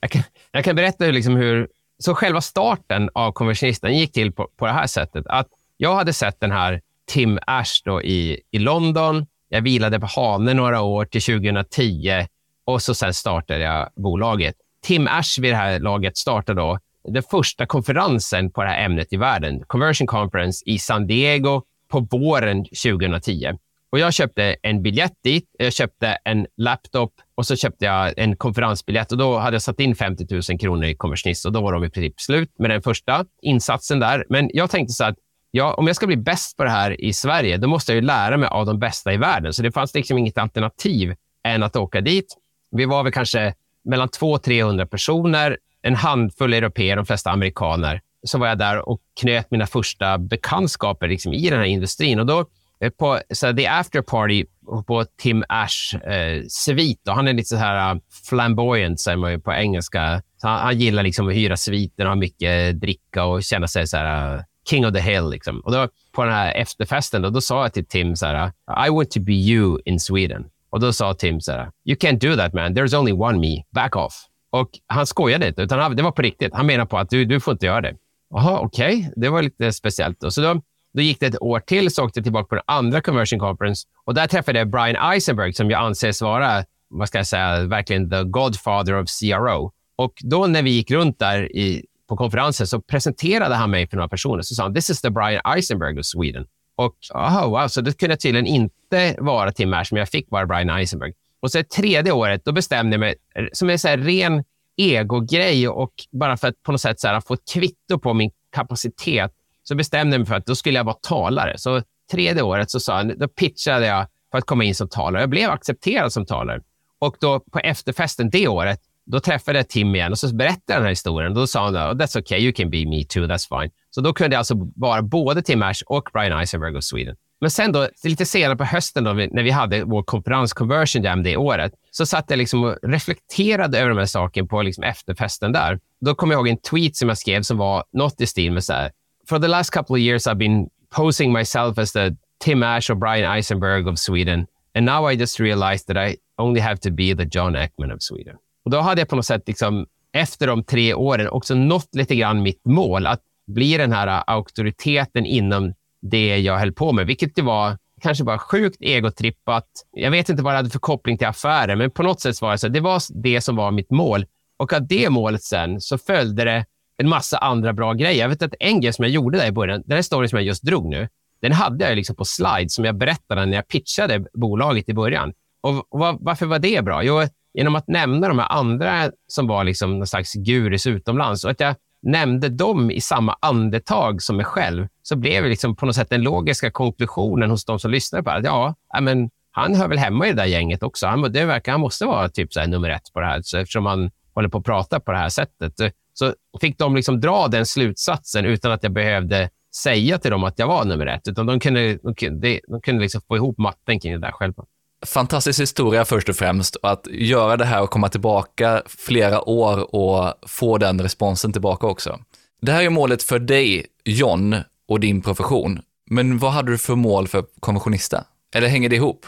jag, 0.00 0.10
kan, 0.10 0.22
jag 0.52 0.64
kan 0.64 0.76
berätta 0.76 1.04
hur, 1.04 1.12
liksom 1.12 1.36
hur... 1.36 1.68
Så 1.98 2.14
själva 2.14 2.40
starten 2.40 3.10
av 3.14 3.32
konversionisten 3.32 3.98
gick 3.98 4.12
till 4.12 4.32
på, 4.32 4.48
på 4.56 4.66
det 4.66 4.72
här 4.72 4.86
sättet. 4.86 5.26
Att 5.26 5.48
jag 5.76 5.94
hade 5.94 6.12
sett 6.12 6.40
den 6.40 6.50
här 6.50 6.80
Tim 7.06 7.38
Ash 7.46 7.82
då 7.84 8.02
i, 8.02 8.40
i 8.50 8.58
London. 8.58 9.26
Jag 9.48 9.60
vilade 9.60 10.00
på 10.00 10.06
Hane 10.06 10.54
några 10.54 10.80
år 10.80 11.04
till 11.04 11.22
2010 11.22 12.26
och 12.64 12.82
så 12.82 12.94
sen 12.94 13.14
startade 13.14 13.60
jag 13.60 13.88
bolaget. 13.96 14.54
Tim 14.82 15.06
Ash 15.06 15.40
vid 15.40 15.52
det 15.52 15.56
här 15.56 15.80
laget 15.80 16.16
startade 16.16 16.60
då 16.60 16.78
den 17.08 17.22
första 17.22 17.66
konferensen 17.66 18.50
på 18.50 18.62
det 18.62 18.68
här 18.68 18.84
ämnet 18.84 19.12
i 19.12 19.16
världen, 19.16 19.64
Conversion 19.66 20.06
Conference 20.06 20.62
i 20.66 20.78
San 20.78 21.06
Diego 21.06 21.62
på 21.88 22.00
våren 22.00 22.64
2010. 22.64 23.58
Och 23.90 23.98
jag 23.98 24.14
köpte 24.14 24.56
en 24.62 24.82
biljett 24.82 25.12
dit, 25.24 25.44
jag 25.58 25.72
köpte 25.72 26.18
en 26.24 26.46
laptop 26.56 27.12
och 27.34 27.46
så 27.46 27.56
köpte 27.56 27.84
jag 27.84 28.18
en 28.18 28.36
konferensbiljett 28.36 29.12
och 29.12 29.18
då 29.18 29.38
hade 29.38 29.54
jag 29.54 29.62
satt 29.62 29.80
in 29.80 29.94
50 29.94 30.26
000 30.50 30.58
kronor 30.58 30.84
i 30.84 30.94
Conversionist 30.94 31.46
och 31.46 31.52
då 31.52 31.60
var 31.60 31.72
de 31.72 31.84
i 31.84 31.90
princip 31.90 32.20
slut 32.20 32.50
med 32.58 32.70
den 32.70 32.82
första 32.82 33.24
insatsen 33.42 34.00
där. 34.00 34.24
Men 34.28 34.50
jag 34.52 34.70
tänkte 34.70 34.92
så 34.92 35.04
att 35.04 35.16
ja, 35.50 35.74
om 35.74 35.86
jag 35.86 35.96
ska 35.96 36.06
bli 36.06 36.16
bäst 36.16 36.56
på 36.56 36.64
det 36.64 36.70
här 36.70 37.00
i 37.00 37.12
Sverige, 37.12 37.56
då 37.56 37.68
måste 37.68 37.92
jag 37.92 37.96
ju 37.96 38.06
lära 38.06 38.36
mig 38.36 38.48
av 38.48 38.66
de 38.66 38.78
bästa 38.78 39.12
i 39.12 39.16
världen. 39.16 39.52
Så 39.52 39.62
det 39.62 39.72
fanns 39.72 39.94
liksom 39.94 40.18
inget 40.18 40.38
alternativ 40.38 41.14
än 41.44 41.62
att 41.62 41.76
åka 41.76 42.00
dit. 42.00 42.36
Vi 42.70 42.84
var 42.84 43.02
väl 43.02 43.12
kanske 43.12 43.54
mellan 43.84 44.08
200-300 44.08 44.86
personer, 44.86 45.58
en 45.86 45.94
handfull 45.94 46.52
europeer, 46.52 46.96
de 46.96 47.06
flesta 47.06 47.30
amerikaner. 47.30 48.00
Så 48.26 48.38
var 48.38 48.46
jag 48.46 48.58
där 48.58 48.88
och 48.88 49.00
knöt 49.20 49.50
mina 49.50 49.66
första 49.66 50.18
bekantskaper 50.18 51.08
liksom, 51.08 51.32
i 51.32 51.50
den 51.50 51.58
här 51.58 51.66
industrin. 51.66 52.20
Och 52.20 52.26
då 52.26 52.44
eh, 52.80 52.90
på 52.90 53.20
så 53.30 53.52
the 53.52 53.66
after 53.66 54.02
party 54.02 54.44
på 54.86 55.04
Tim 55.18 55.44
Ash 55.48 55.96
eh, 56.10 56.42
svit. 56.48 57.08
Och 57.08 57.14
Han 57.14 57.28
är 57.28 57.32
lite 57.32 57.48
så 57.48 57.56
här 57.56 57.94
eh, 57.94 58.00
flamboyant, 58.28 59.00
säger 59.00 59.16
man 59.16 59.40
på 59.40 59.52
engelska. 59.52 60.22
Så 60.36 60.48
han, 60.48 60.60
han, 60.60 60.78
gillar 60.78 61.02
liksom 61.02 61.28
att 61.28 61.34
hyra 61.34 61.56
sviten 61.56 62.06
och 62.06 62.10
ha 62.10 62.16
mycket 62.16 62.80
dricka 62.80 63.24
och 63.24 63.42
känna 63.42 63.68
sig 63.68 63.86
så 63.86 63.96
här, 63.96 64.34
eh, 64.34 64.42
king 64.70 64.86
of 64.86 64.92
the 64.92 65.00
hill. 65.00 65.30
Liksom. 65.30 65.60
Och 65.60 65.72
då, 65.72 65.88
på 66.12 66.24
den 66.24 66.32
här 66.32 66.52
efterfesten 66.52 67.22
då, 67.22 67.30
då 67.30 67.40
sa 67.40 67.62
jag 67.62 67.72
till 67.72 67.86
Tim 67.86 68.16
så 68.16 68.26
här, 68.26 68.52
I 68.86 68.90
want 68.90 69.10
to 69.10 69.20
be 69.20 69.32
you 69.32 69.78
in 69.84 70.00
Sweden. 70.00 70.44
Och 70.70 70.80
då 70.80 70.92
sa 70.92 71.14
Tim 71.14 71.40
så 71.40 71.52
här, 71.52 71.70
you 71.84 71.96
can't 71.96 72.18
do 72.18 72.36
that 72.36 72.52
man, 72.52 72.74
there's 72.74 72.98
only 72.98 73.12
one 73.12 73.38
me, 73.38 73.62
back 73.70 73.96
off. 73.96 74.26
Och 74.60 74.70
han 74.86 75.06
skojade 75.06 75.48
inte, 75.48 75.62
utan 75.62 75.78
han, 75.78 75.96
det 75.96 76.02
var 76.02 76.10
på 76.10 76.22
riktigt. 76.22 76.54
Han 76.54 76.66
menade 76.66 76.88
på 76.88 76.98
att 76.98 77.10
du, 77.10 77.24
du 77.24 77.40
får 77.40 77.52
inte 77.52 77.66
göra 77.66 77.80
det. 77.80 77.94
Jaha, 78.30 78.60
okej. 78.60 78.96
Okay. 78.98 79.10
Det 79.16 79.28
var 79.28 79.42
lite 79.42 79.72
speciellt. 79.72 80.20
Då. 80.20 80.30
Så 80.30 80.40
då, 80.40 80.62
då 80.94 81.02
gick 81.02 81.20
det 81.20 81.26
ett 81.26 81.42
år 81.42 81.60
till, 81.60 81.90
så 81.90 82.04
åkte 82.04 82.18
jag 82.18 82.24
tillbaka 82.24 82.46
på 82.48 82.54
den 82.54 82.64
andra 82.66 83.00
conversion 83.00 83.38
conference 83.38 83.86
och 84.04 84.14
där 84.14 84.26
träffade 84.26 84.58
jag 84.58 84.70
Brian 84.70 85.12
Eisenberg 85.12 85.52
som 85.52 85.70
jag 85.70 85.82
anses 85.82 86.22
vara, 86.22 86.64
vad 86.88 87.08
ska 87.08 87.18
jag 87.18 87.26
säga, 87.26 87.66
verkligen 87.66 88.10
the 88.10 88.24
godfather 88.24 89.02
of 89.02 89.08
CRO. 89.20 89.72
Och 89.96 90.12
då 90.20 90.46
när 90.46 90.62
vi 90.62 90.70
gick 90.70 90.90
runt 90.90 91.18
där 91.18 91.56
i, 91.56 91.84
på 92.08 92.16
konferensen 92.16 92.66
så 92.66 92.80
presenterade 92.80 93.54
han 93.54 93.70
mig 93.70 93.88
för 93.88 93.96
några 93.96 94.08
personer. 94.08 94.42
Så 94.42 94.54
sa 94.54 94.62
han, 94.62 94.74
this 94.74 94.90
is 94.90 95.00
the 95.00 95.10
Brian 95.10 95.40
Eisenberg 95.44 95.98
of 95.98 96.06
Sweden. 96.06 96.46
Och 96.76 96.96
aha, 97.14 97.46
wow, 97.46 97.68
så 97.68 97.80
det 97.80 97.98
kunde 97.98 98.16
tydligen 98.16 98.46
inte 98.46 99.16
vara 99.18 99.52
Tim 99.52 99.72
Ash, 99.72 99.88
men 99.90 99.98
jag 99.98 100.08
fick 100.08 100.30
vara 100.30 100.46
Brian 100.46 100.70
Eisenberg. 100.70 101.12
Och 101.40 101.50
så 101.50 101.62
tredje 101.62 102.12
året, 102.12 102.44
då 102.44 102.52
bestämde 102.52 102.94
jag 102.94 103.00
mig, 103.00 103.14
som 103.52 103.70
en 103.70 103.78
så 103.78 103.88
här 103.88 103.98
ren 103.98 104.44
egogrej 104.76 105.68
och 105.68 105.92
bara 106.12 106.36
för 106.36 106.48
att 106.48 106.62
på 106.62 106.72
något 106.72 106.80
sätt 106.80 107.00
så 107.00 107.08
här, 107.08 107.20
få 107.20 107.34
ett 107.34 107.52
kvitto 107.52 107.98
på 107.98 108.14
min 108.14 108.30
kapacitet, 108.52 109.32
så 109.62 109.74
bestämde 109.74 110.14
jag 110.14 110.20
mig 110.20 110.26
för 110.26 110.34
att 110.34 110.46
då 110.46 110.54
skulle 110.54 110.78
jag 110.78 110.84
vara 110.84 110.96
talare. 111.02 111.58
Så 111.58 111.82
tredje 112.10 112.42
året 112.42 112.70
så 112.70 112.80
sa 112.80 112.98
jag, 112.98 113.18
då 113.18 113.28
pitchade 113.28 113.86
jag 113.86 114.06
för 114.30 114.38
att 114.38 114.44
komma 114.44 114.64
in 114.64 114.74
som 114.74 114.88
talare. 114.88 115.22
Jag 115.22 115.30
blev 115.30 115.50
accepterad 115.50 116.12
som 116.12 116.26
talare. 116.26 116.60
Och 116.98 117.16
då 117.20 117.40
på 117.40 117.58
efterfesten 117.58 118.30
det 118.30 118.48
året, 118.48 118.80
då 119.04 119.20
träffade 119.20 119.58
jag 119.58 119.68
Tim 119.68 119.94
igen 119.94 120.12
och 120.12 120.18
så 120.18 120.34
berättade 120.34 120.62
jag 120.66 120.76
den 120.76 120.82
här 120.82 120.90
historien. 120.90 121.34
Då 121.34 121.46
sa 121.46 121.64
han, 121.64 121.76
oh, 121.76 121.92
that's 121.92 122.18
okay, 122.18 122.38
you 122.38 122.52
can 122.52 122.70
be 122.70 122.86
me 122.86 123.04
too, 123.04 123.26
that's 123.26 123.60
fine. 123.60 123.70
Så 123.90 124.00
då 124.00 124.12
kunde 124.12 124.34
jag 124.34 124.38
alltså 124.38 124.54
vara 124.76 125.02
både 125.02 125.42
Tim 125.42 125.62
Ash 125.62 125.82
och 125.86 126.08
Brian 126.12 126.40
Eisenberg 126.40 126.76
of 126.76 126.84
Sweden. 126.84 127.16
Men 127.40 127.50
sen 127.50 127.72
då, 127.72 127.88
lite 128.04 128.26
senare 128.26 128.56
på 128.56 128.64
hösten 128.64 129.04
då, 129.04 129.12
när 129.12 129.42
vi 129.42 129.50
hade 129.50 129.84
vår 129.84 130.02
konferens 130.02 130.52
Conversion 130.52 131.02
Jam 131.02 131.22
det 131.22 131.36
året, 131.36 131.72
så 131.90 132.06
satt 132.06 132.24
jag 132.28 132.36
liksom 132.36 132.64
och 132.64 132.76
reflekterade 132.82 133.78
över 133.78 133.88
de 133.88 133.98
här 133.98 134.06
sakerna 134.06 134.48
på 134.48 134.62
liksom 134.62 134.84
efterfesten 134.84 135.52
där. 135.52 135.80
Då 136.00 136.14
kom 136.14 136.30
jag 136.30 136.38
ihåg 136.38 136.48
en 136.48 136.58
tweet 136.58 136.96
som 136.96 137.08
jag 137.08 137.18
skrev 137.18 137.42
som 137.42 137.58
var 137.58 137.84
något 137.92 138.20
i 138.20 138.26
stil 138.26 138.52
med 138.52 138.64
så 138.64 138.72
här, 138.72 138.90
for 139.28 139.38
the 139.38 139.48
last 139.48 139.70
couple 139.70 139.94
of 139.94 139.98
years, 139.98 140.26
I've 140.26 140.38
been 140.38 140.68
posing 140.90 141.32
myself 141.32 141.78
as 141.78 141.92
the 141.92 142.16
Tim 142.38 142.62
Ash 142.62 142.90
or 142.90 142.94
Brian 142.94 143.32
Eisenberg 143.32 143.88
of 143.88 143.98
Sweden. 143.98 144.46
And 144.74 144.86
now 144.86 145.12
I 145.12 145.16
just 145.16 145.40
realized 145.40 145.86
that 145.86 145.96
I 145.96 146.16
only 146.38 146.60
have 146.60 146.76
to 146.76 146.90
be 146.90 147.14
the 147.14 147.28
John 147.30 147.56
Ekman 147.56 147.92
of 147.92 148.02
Sweden. 148.02 148.36
Och 148.64 148.70
då 148.70 148.80
hade 148.80 149.00
jag 149.00 149.08
på 149.08 149.16
något 149.16 149.26
sätt, 149.26 149.42
liksom, 149.46 149.86
efter 150.12 150.46
de 150.46 150.64
tre 150.64 150.94
åren, 150.94 151.28
också 151.28 151.54
nått 151.54 151.94
lite 151.94 152.16
grann 152.16 152.42
mitt 152.42 152.64
mål. 152.64 153.06
Att 153.06 153.22
bli 153.46 153.76
den 153.76 153.92
här 153.92 154.22
auktoriteten 154.26 155.26
inom 155.26 155.74
det 156.10 156.38
jag 156.38 156.58
höll 156.58 156.72
på 156.72 156.92
med, 156.92 157.06
vilket 157.06 157.34
det 157.34 157.42
var 157.42 157.78
kanske 158.02 158.24
bara 158.24 158.38
sjukt 158.38 158.76
egotrippat. 158.80 159.66
Jag 159.92 160.10
vet 160.10 160.28
inte 160.28 160.42
vad 160.42 160.52
det 160.52 160.56
hade 160.56 160.70
för 160.70 160.78
koppling 160.78 161.18
till 161.18 161.26
affären, 161.26 161.78
men 161.78 161.90
på 161.90 162.02
något 162.02 162.20
sätt 162.20 162.42
var 162.42 162.52
det 162.52 162.58
så. 162.58 162.68
Det 162.68 162.80
var 162.80 163.22
det 163.22 163.40
som 163.40 163.56
var 163.56 163.70
mitt 163.70 163.90
mål. 163.90 164.26
Och 164.58 164.72
av 164.72 164.86
det 164.86 165.10
målet 165.10 165.42
sen 165.42 165.80
så 165.80 165.98
följde 165.98 166.44
det 166.44 166.64
en 167.02 167.08
massa 167.08 167.38
andra 167.38 167.72
bra 167.72 167.92
grejer. 167.92 168.20
Jag 168.20 168.28
vet 168.28 168.42
att 168.42 168.54
en 168.60 168.80
grej 168.80 168.92
som 168.92 169.02
jag 169.02 169.12
gjorde 169.12 169.38
där 169.38 169.46
i 169.46 169.52
början, 169.52 169.82
den 169.86 169.94
här 169.94 170.02
storyn 170.02 170.28
som 170.28 170.36
jag 170.36 170.46
just 170.46 170.62
drog 170.62 170.86
nu, 170.86 171.08
den 171.42 171.52
hade 171.52 171.88
jag 171.88 171.96
liksom 171.96 172.16
på 172.16 172.24
slides 172.24 172.74
som 172.74 172.84
jag 172.84 172.96
berättade 172.98 173.46
när 173.46 173.56
jag 173.56 173.68
pitchade 173.68 174.24
bolaget 174.34 174.88
i 174.88 174.94
början. 174.94 175.32
Och 175.60 175.86
varför 176.20 176.46
var 176.46 176.58
det 176.58 176.84
bra? 176.84 177.02
Jo, 177.02 177.22
genom 177.54 177.76
att 177.76 177.88
nämna 177.88 178.28
de 178.28 178.38
här 178.38 178.52
andra 178.52 179.10
som 179.26 179.46
var 179.46 179.64
liksom 179.64 179.98
någon 179.98 180.06
slags 180.06 180.34
gurus 180.34 180.86
utomlands 180.86 181.44
och 181.44 181.50
att 181.50 181.60
jag 181.60 181.74
nämnde 182.06 182.48
dem 182.48 182.90
i 182.90 183.00
samma 183.00 183.36
andetag 183.40 184.22
som 184.22 184.36
mig 184.36 184.44
själv, 184.44 184.88
så 185.02 185.16
blev 185.16 185.42
det 185.42 185.48
liksom 185.48 185.76
på 185.76 185.86
något 185.86 185.94
sätt 185.94 186.10
den 186.10 186.22
logiska 186.22 186.70
konklusionen 186.70 187.50
hos 187.50 187.64
de 187.64 187.78
som 187.78 187.90
lyssnade 187.90 188.24
på 188.24 188.30
det. 188.30 188.48
Ja, 188.48 188.74
men 189.00 189.30
han 189.50 189.74
hör 189.74 189.88
väl 189.88 189.98
hemma 189.98 190.26
i 190.26 190.30
det 190.30 190.36
där 190.36 190.44
gänget 190.44 190.82
också. 190.82 191.06
Han, 191.06 191.32
det 191.32 191.44
verkar, 191.44 191.72
han 191.72 191.80
måste 191.80 192.04
vara 192.04 192.28
typ 192.28 192.52
så 192.52 192.66
nummer 192.66 192.90
ett 192.90 193.12
på 193.12 193.20
det 193.20 193.26
här, 193.26 193.42
så 193.42 193.58
eftersom 193.58 193.86
han 193.86 194.10
håller 194.34 194.48
på 194.48 194.58
att 194.58 194.64
prata 194.64 195.00
på 195.00 195.12
det 195.12 195.18
här 195.18 195.28
sättet. 195.28 195.72
Så 196.14 196.34
fick 196.60 196.78
de 196.78 196.96
liksom 196.96 197.20
dra 197.20 197.48
den 197.48 197.66
slutsatsen 197.66 198.44
utan 198.44 198.72
att 198.72 198.82
jag 198.82 198.92
behövde 198.92 199.50
säga 199.76 200.18
till 200.18 200.30
dem 200.30 200.44
att 200.44 200.58
jag 200.58 200.66
var 200.66 200.84
nummer 200.84 201.06
ett, 201.06 201.28
utan 201.28 201.46
de 201.46 201.60
kunde, 201.60 201.98
de 202.02 202.14
kunde, 202.14 202.60
de 202.68 202.80
kunde 202.80 203.02
liksom 203.02 203.20
få 203.28 203.36
ihop 203.36 203.58
matten 203.58 204.00
kring 204.00 204.12
det 204.12 204.18
där 204.18 204.32
själva. 204.32 204.64
Fantastisk 205.06 205.60
historia 205.60 206.04
först 206.04 206.28
och 206.28 206.36
främst. 206.36 206.76
Och 206.76 206.90
att 206.90 207.06
göra 207.10 207.56
det 207.56 207.64
här 207.64 207.82
och 207.82 207.90
komma 207.90 208.08
tillbaka 208.08 208.82
flera 208.86 209.48
år 209.48 209.94
och 209.94 210.34
få 210.46 210.78
den 210.78 211.00
responsen 211.00 211.52
tillbaka 211.52 211.86
också. 211.86 212.18
Det 212.62 212.72
här 212.72 212.82
är 212.82 212.90
målet 212.90 213.22
för 213.22 213.38
dig, 213.38 213.86
John, 214.04 214.56
och 214.88 215.00
din 215.00 215.22
profession. 215.22 215.80
Men 216.10 216.38
vad 216.38 216.52
hade 216.52 216.70
du 216.70 216.78
för 216.78 216.94
mål 216.94 217.28
för 217.28 217.44
konventionista? 217.60 218.24
Eller 218.54 218.68
hänger 218.68 218.88
det 218.88 218.96
ihop? 218.96 219.26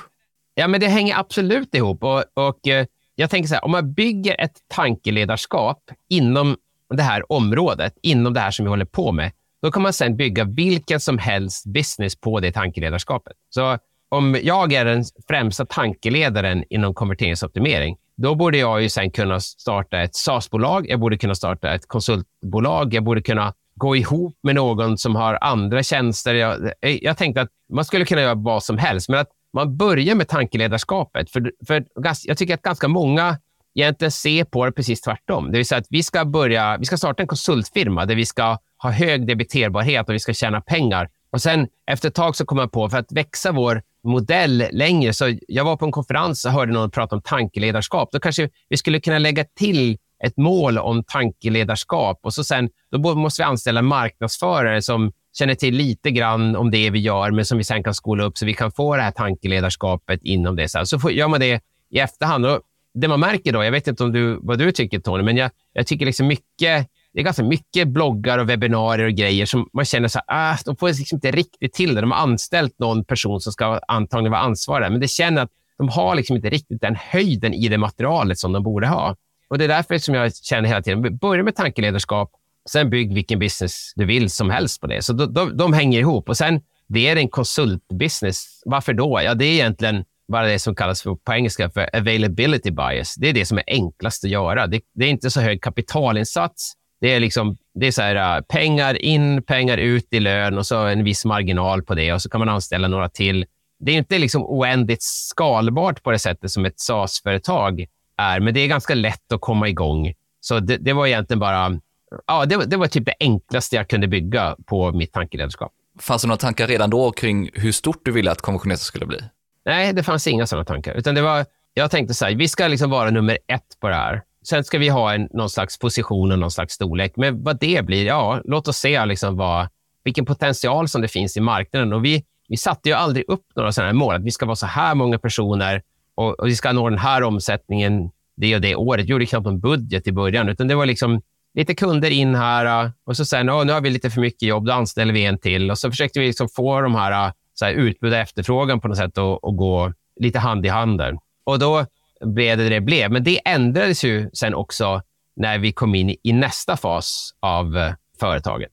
Ja, 0.55 0.69
men 0.69 0.81
det 0.81 0.87
hänger 0.87 1.19
absolut 1.19 1.75
ihop. 1.75 2.05
Och, 2.05 2.25
och 2.35 2.69
eh, 2.69 2.87
jag 3.15 3.31
tänker 3.31 3.49
så 3.49 3.55
här, 3.55 3.65
om 3.65 3.71
man 3.71 3.93
bygger 3.93 4.41
ett 4.41 4.57
tankeledarskap 4.69 5.91
inom 6.09 6.57
det 6.95 7.03
här 7.03 7.33
området, 7.33 7.95
inom 8.03 8.35
det 8.35 8.41
här 8.41 8.51
som 8.51 8.65
vi 8.65 8.69
håller 8.69 8.85
på 8.85 9.13
med, 9.13 9.33
då 9.63 9.71
kan 9.71 9.83
man 9.83 9.93
sedan 9.93 10.17
bygga 10.17 10.45
vilken 10.45 11.01
som 11.01 11.19
helst 11.19 11.67
business 11.67 12.21
på 12.21 12.41
det 12.41 12.53
tankeledarskapet. 12.53 13.33
Så 13.51 13.79
om 14.09 14.39
jag 14.43 14.73
är 14.73 14.85
den 14.85 15.05
främsta 15.29 15.67
tankeledaren 15.67 16.65
inom 16.71 16.95
konverteringsoptimering, 16.95 17.97
då 18.17 18.35
borde 18.35 18.59
jag 18.59 18.83
ju 18.83 18.89
sen 18.89 19.11
kunna 19.11 19.41
starta 19.41 20.01
ett 20.01 20.15
SaaS-bolag. 20.15 20.87
Jag 20.89 21.01
borde 21.01 21.19
kunna 21.19 21.35
starta 21.35 21.75
ett 21.75 21.89
konsultbolag. 21.89 22.95
Jag 22.95 23.05
borde 23.05 23.23
kunna 23.23 23.55
gå 23.75 23.97
ihop 23.97 24.39
med 24.43 24.55
någon 24.55 24.99
som 24.99 25.17
har 25.17 25.39
andra 25.41 25.83
tjänster. 25.83 26.35
Jag, 26.35 26.65
eh, 26.65 26.99
jag 27.03 27.17
tänkte 27.17 27.41
att 27.41 27.49
man 27.73 27.85
skulle 27.85 28.05
kunna 28.05 28.21
göra 28.21 28.35
vad 28.35 28.63
som 28.63 28.79
helst, 28.79 29.09
men 29.09 29.21
att 29.21 29.29
man 29.53 29.77
börjar 29.77 30.15
med 30.15 30.29
tankeledarskapet. 30.29 31.31
För, 31.31 31.53
för 31.67 31.85
jag 32.25 32.39
tycker 32.39 32.55
att 32.55 32.63
ganska 32.63 32.89
många 32.89 33.39
egentligen 33.75 34.13
ser 34.13 34.45
på 34.45 34.67
det 34.67 34.73
precis 34.73 35.01
tvärtom. 35.01 35.53
Det 35.53 35.57
vill 35.57 35.67
säga 35.67 35.79
att 35.79 35.87
vi 35.91 36.03
ska, 36.03 36.25
börja, 36.25 36.77
vi 36.79 36.85
ska 36.85 36.97
starta 36.97 37.23
en 37.23 37.27
konsultfirma 37.27 38.07
där 38.07 38.15
vi 38.15 38.27
ska 38.27 38.59
ha 38.83 38.91
hög 38.91 39.27
debiterbarhet 39.27 40.09
och 40.09 40.15
vi 40.15 40.19
ska 40.19 40.33
tjäna 40.33 40.61
pengar. 40.61 41.09
Och 41.31 41.43
sen 41.43 41.69
efter 41.87 42.09
ett 42.09 42.15
tag 42.15 42.37
så 42.37 42.45
kom 42.45 42.59
jag 42.59 42.73
på, 42.73 42.91
för 42.91 42.99
att 42.99 43.13
växa 43.13 43.53
vår 43.53 43.83
modell 44.05 44.65
längre, 44.73 45.13
så 45.13 45.37
jag 45.49 45.65
var 45.65 45.77
på 45.77 45.85
en 45.85 45.93
konferens 45.93 46.45
och 46.45 46.53
hörde 46.53 46.73
någon 46.73 46.91
prata 46.91 47.17
om 47.17 47.23
tankeledarskap. 47.23 48.09
Då 48.13 48.21
kanske 48.21 48.49
vi 48.69 48.77
skulle 48.77 49.01
kunna 49.01 49.19
lägga 49.19 49.45
till 49.45 49.99
ett 50.25 50.37
mål 50.37 50.79
om 50.79 51.05
tankeledarskap 51.05 52.21
och 52.23 52.35
så 52.35 52.45
sen 52.45 52.71
då 52.91 53.15
måste 53.15 53.43
vi 53.43 53.45
anställa 53.45 53.83
marknadsförare 53.83 54.83
som 54.83 55.13
känner 55.39 55.55
till 55.55 55.75
lite 55.75 56.11
grann 56.11 56.57
om 56.57 56.71
det 56.71 56.91
vi 56.91 56.99
gör, 56.99 57.31
men 57.31 57.45
som 57.45 57.59
vi 57.59 57.65
sen 57.65 57.83
kan 57.83 57.95
skola 57.95 58.25
upp 58.25 58.39
så 58.39 58.47
vi 58.47 58.55
kan 58.55 58.73
få 58.73 58.97
det 58.97 59.03
här 59.03 59.11
tankeledarskapet 59.11 60.21
inom 60.23 60.57
det. 60.57 60.69
Så, 60.87 60.99
får, 60.99 61.13
gör 61.13 61.29
man 61.29 61.41
det 61.41 61.61
i 61.91 61.99
efterhand. 61.99 62.47
Och 62.47 62.61
det 62.95 63.09
man 63.09 63.21
märker 63.21 63.53
då, 63.53 63.65
jag 63.65 63.73
vet 63.73 63.87
inte 63.87 64.05
om 64.05 64.13
du, 64.13 64.39
vad 64.43 64.59
du 64.59 64.73
tycker 64.73 65.01
Tony, 65.01 65.23
men 65.23 65.37
jag, 65.37 65.51
jag 65.73 65.87
tycker 65.87 66.07
liksom 66.07 66.27
mycket 66.27 66.89
det 67.13 67.21
är 67.21 67.25
ganska 67.25 67.43
mycket 67.43 67.89
bloggar 67.89 68.39
och 68.39 68.49
webbinarier 68.49 69.07
och 69.07 69.13
grejer 69.13 69.47
som 69.47 69.69
man 69.73 69.85
känner 69.85 70.09
så 70.09 70.21
här, 70.27 70.53
ah, 70.53 70.59
de 70.65 70.77
får 70.77 70.89
liksom 70.89 71.17
inte 71.17 71.31
riktigt 71.31 71.73
till 71.73 71.95
det. 71.95 72.01
De 72.01 72.11
har 72.11 72.19
anställt 72.19 72.79
någon 72.79 73.05
person 73.05 73.41
som 73.41 73.53
ska 73.53 73.81
antagligen 73.89 74.33
vara 74.33 74.43
ansvarig, 74.43 74.91
men 74.91 75.01
det 75.01 75.09
känner 75.09 75.43
att 75.43 75.51
de 75.79 75.89
har 75.89 76.15
liksom 76.15 76.37
inte 76.37 76.51
riktigt 76.51 76.81
den 76.81 76.97
höjden 76.97 77.55
i 77.55 77.69
det 77.69 77.79
materialet 77.79 78.39
som 78.39 78.53
de 78.53 78.63
borde 78.63 78.87
ha. 78.87 79.17
Och 79.49 79.59
Det 79.59 79.65
är 79.65 79.69
därför 79.69 79.99
som 79.99 80.15
jag 80.15 80.37
känner 80.37 80.69
hela 80.69 80.83
tiden, 80.83 81.17
börja 81.17 81.43
med 81.43 81.57
tankeledarskap, 81.57 82.31
sen 82.71 82.91
bygg 82.91 83.15
vilken 83.15 83.39
business 83.39 83.93
du 83.97 84.05
vill 84.05 84.31
som 84.31 84.51
helst 84.51 84.81
på 84.81 84.87
det. 84.87 85.03
Så 85.03 85.13
de, 85.13 85.35
de, 85.35 85.57
de 85.57 85.73
hänger 85.73 86.01
ihop. 86.01 86.29
Och 86.29 86.37
sen, 86.37 86.61
det 86.87 87.09
är 87.09 87.17
en 87.17 87.29
konsultbusiness. 87.29 88.63
Varför 88.65 88.93
då? 88.93 89.21
Ja, 89.25 89.35
det 89.35 89.45
är 89.45 89.53
egentligen 89.53 90.05
bara 90.29 90.47
det 90.47 90.59
som 90.59 90.75
kallas 90.75 91.03
för, 91.03 91.15
på 91.15 91.33
engelska 91.33 91.71
för 91.71 91.97
availability 91.97 92.71
bias. 92.71 93.15
Det 93.15 93.29
är 93.29 93.33
det 93.33 93.45
som 93.45 93.59
är 93.59 93.65
enklast 93.67 94.25
att 94.25 94.31
göra. 94.31 94.67
Det, 94.67 94.81
det 94.95 95.05
är 95.05 95.09
inte 95.09 95.31
så 95.31 95.41
hög 95.41 95.63
kapitalinsats. 95.63 96.73
Det 97.01 97.15
är, 97.15 97.21
liksom, 97.21 97.57
det 97.75 97.87
är 97.87 97.91
så 97.91 98.03
här, 98.03 98.37
äh, 98.37 98.43
pengar 98.43 99.03
in, 99.03 99.43
pengar 99.43 99.79
ut 99.79 100.07
i 100.11 100.21
lön 100.21 100.59
och 100.59 100.67
så 100.67 100.87
en 100.87 101.05
viss 101.05 101.25
marginal 101.25 101.83
på 101.83 101.95
det 101.95 102.13
och 102.13 102.23
så 102.23 102.29
kan 102.31 102.39
man 102.39 102.49
anställa 102.49 102.89
några 102.89 103.09
till. 103.09 103.47
Det 103.81 103.93
är 103.93 103.97
inte 103.97 104.19
liksom 104.19 104.43
oändligt 104.43 105.03
skalbart 105.03 106.03
på 106.03 106.11
det 106.11 106.19
sättet 106.19 106.51
som 106.51 106.65
ett 106.65 106.81
SaaS-företag 106.81 107.87
är, 108.17 108.41
men 108.41 108.55
det 108.55 108.61
är 108.61 108.69
ganska 108.69 108.95
lätt 108.95 109.33
att 109.33 109.41
komma 109.41 109.69
igång. 109.69 110.13
Så 110.41 110.61
det, 110.61 110.77
det 110.77 110.93
var 110.93 111.07
egentligen 111.07 111.41
bara 111.41 111.81
ja, 112.27 112.47
det, 112.47 112.65
det, 112.67 112.77
var 112.77 112.87
typ 112.87 113.07
det 113.07 113.15
enklaste 113.21 113.77
jag 113.77 113.89
kunde 113.89 114.09
bygga 114.09 114.57
på 114.67 114.93
mitt 114.93 115.13
tankeledarskap. 115.13 115.73
Fanns 116.01 116.23
det 116.23 116.29
några 116.29 116.39
tankar 116.39 116.67
redan 116.67 116.91
då 116.91 117.13
kring 117.13 117.51
hur 117.55 117.73
stort 117.73 118.01
du 118.05 118.13
ville 118.13 118.31
att 118.31 118.41
konventionellt 118.41 118.81
skulle 118.81 119.07
bli? 119.07 119.19
Nej, 119.65 119.93
det 119.93 120.03
fanns 120.03 120.27
inga 120.27 120.47
sådana 120.47 120.65
tankar. 120.65 120.95
Utan 120.95 121.15
det 121.15 121.23
var, 121.23 121.47
jag 121.75 121.91
tänkte 121.91 122.15
så 122.15 122.25
här, 122.25 122.35
vi 122.35 122.49
ska 122.49 122.69
liksom 122.69 122.91
vara 122.91 123.11
nummer 123.11 123.39
ett 123.47 123.81
på 123.81 123.89
det 123.89 123.95
här. 123.95 124.23
Sen 124.49 124.65
ska 124.65 124.79
vi 124.79 124.89
ha 124.89 125.15
en, 125.15 125.29
någon 125.31 125.51
slags 125.51 125.79
position 125.79 126.33
och 126.33 126.39
någon 126.39 126.51
slags 126.51 126.75
storlek. 126.75 127.13
Men 127.17 127.43
vad 127.43 127.61
det 127.61 127.85
blir, 127.87 128.07
ja, 128.07 128.41
låt 128.45 128.69
oss 128.69 128.77
se 128.77 129.07
liksom 129.07 129.37
vad, 129.37 129.69
vilken 130.05 130.25
potential 130.25 130.89
som 130.89 131.03
det 131.03 131.09
finns 131.09 131.37
i 131.37 131.41
marknaden. 131.41 131.93
Och 131.93 132.05
vi, 132.05 132.25
vi 132.49 132.57
satte 132.57 132.89
ju 132.89 132.95
aldrig 132.95 133.25
upp 133.29 133.47
några 133.57 133.73
sådana 133.73 133.89
här 133.89 133.95
mål, 133.95 134.15
att 134.15 134.25
vi 134.25 134.31
ska 134.31 134.47
vara 134.47 134.57
så 134.57 134.67
här 134.67 134.95
många 134.95 135.19
personer 135.19 135.83
och, 136.15 136.41
och 136.41 136.47
vi 136.47 136.57
ska 136.57 136.73
nå 136.73 136.89
den 136.89 136.99
här 136.99 137.23
omsättningen 137.23 138.11
det 138.37 138.55
och 138.55 138.61
det 138.61 138.75
året. 138.75 139.07
Vi 139.07 139.11
gjorde 139.11 139.27
knappt 139.27 139.47
en 139.47 139.61
budget 139.61 140.07
i 140.07 140.13
början, 140.13 140.49
utan 140.49 140.69
det 140.69 140.75
var 140.75 140.87
liksom 140.87 141.23
lite 141.55 141.75
kunder 141.75 142.11
in 142.11 142.35
här 142.35 142.67
ah, 142.67 142.93
och 143.05 143.17
så 143.17 143.25
sen, 143.25 143.51
oh, 143.51 143.65
nu 143.65 143.73
har 143.73 143.81
vi 143.81 143.91
lite 143.91 144.11
för 144.11 144.21
mycket 144.21 144.49
jobb, 144.49 144.67
då 144.67 144.73
anställer 144.73 145.13
vi 145.13 145.25
en 145.25 145.39
till. 145.39 145.71
Och 145.71 145.79
så 145.79 145.91
försökte 145.91 146.21
vi 146.21 146.27
liksom 146.27 146.49
få 146.49 146.81
de 146.81 146.95
här, 146.95 147.13
ah, 147.13 147.33
så 147.55 147.65
här 147.65 147.73
utbud 147.73 148.13
och 148.13 148.19
efterfrågan 148.19 148.81
på 148.81 148.89
något 148.89 148.97
sätt 148.97 149.19
och, 149.19 149.57
gå 149.57 149.93
lite 150.21 150.39
hand 150.39 150.67
i 150.67 150.69
hand 150.69 150.99
där. 150.99 151.19
Och 151.45 151.59
då 151.59 151.87
blev 152.25 152.59
det 152.59 152.69
det 152.69 152.81
blev. 152.81 153.13
Men 153.13 153.25
det 153.25 153.41
ändrades 153.45 154.05
ju 154.05 154.31
sen 154.33 154.55
också 154.55 155.03
när 155.37 155.59
vi 155.59 155.73
kom 155.73 155.95
in 155.95 156.17
i 156.25 156.33
nästa 156.33 156.77
fas 156.77 157.31
av 157.41 157.77
eh, 157.77 157.93
företaget. 158.21 158.73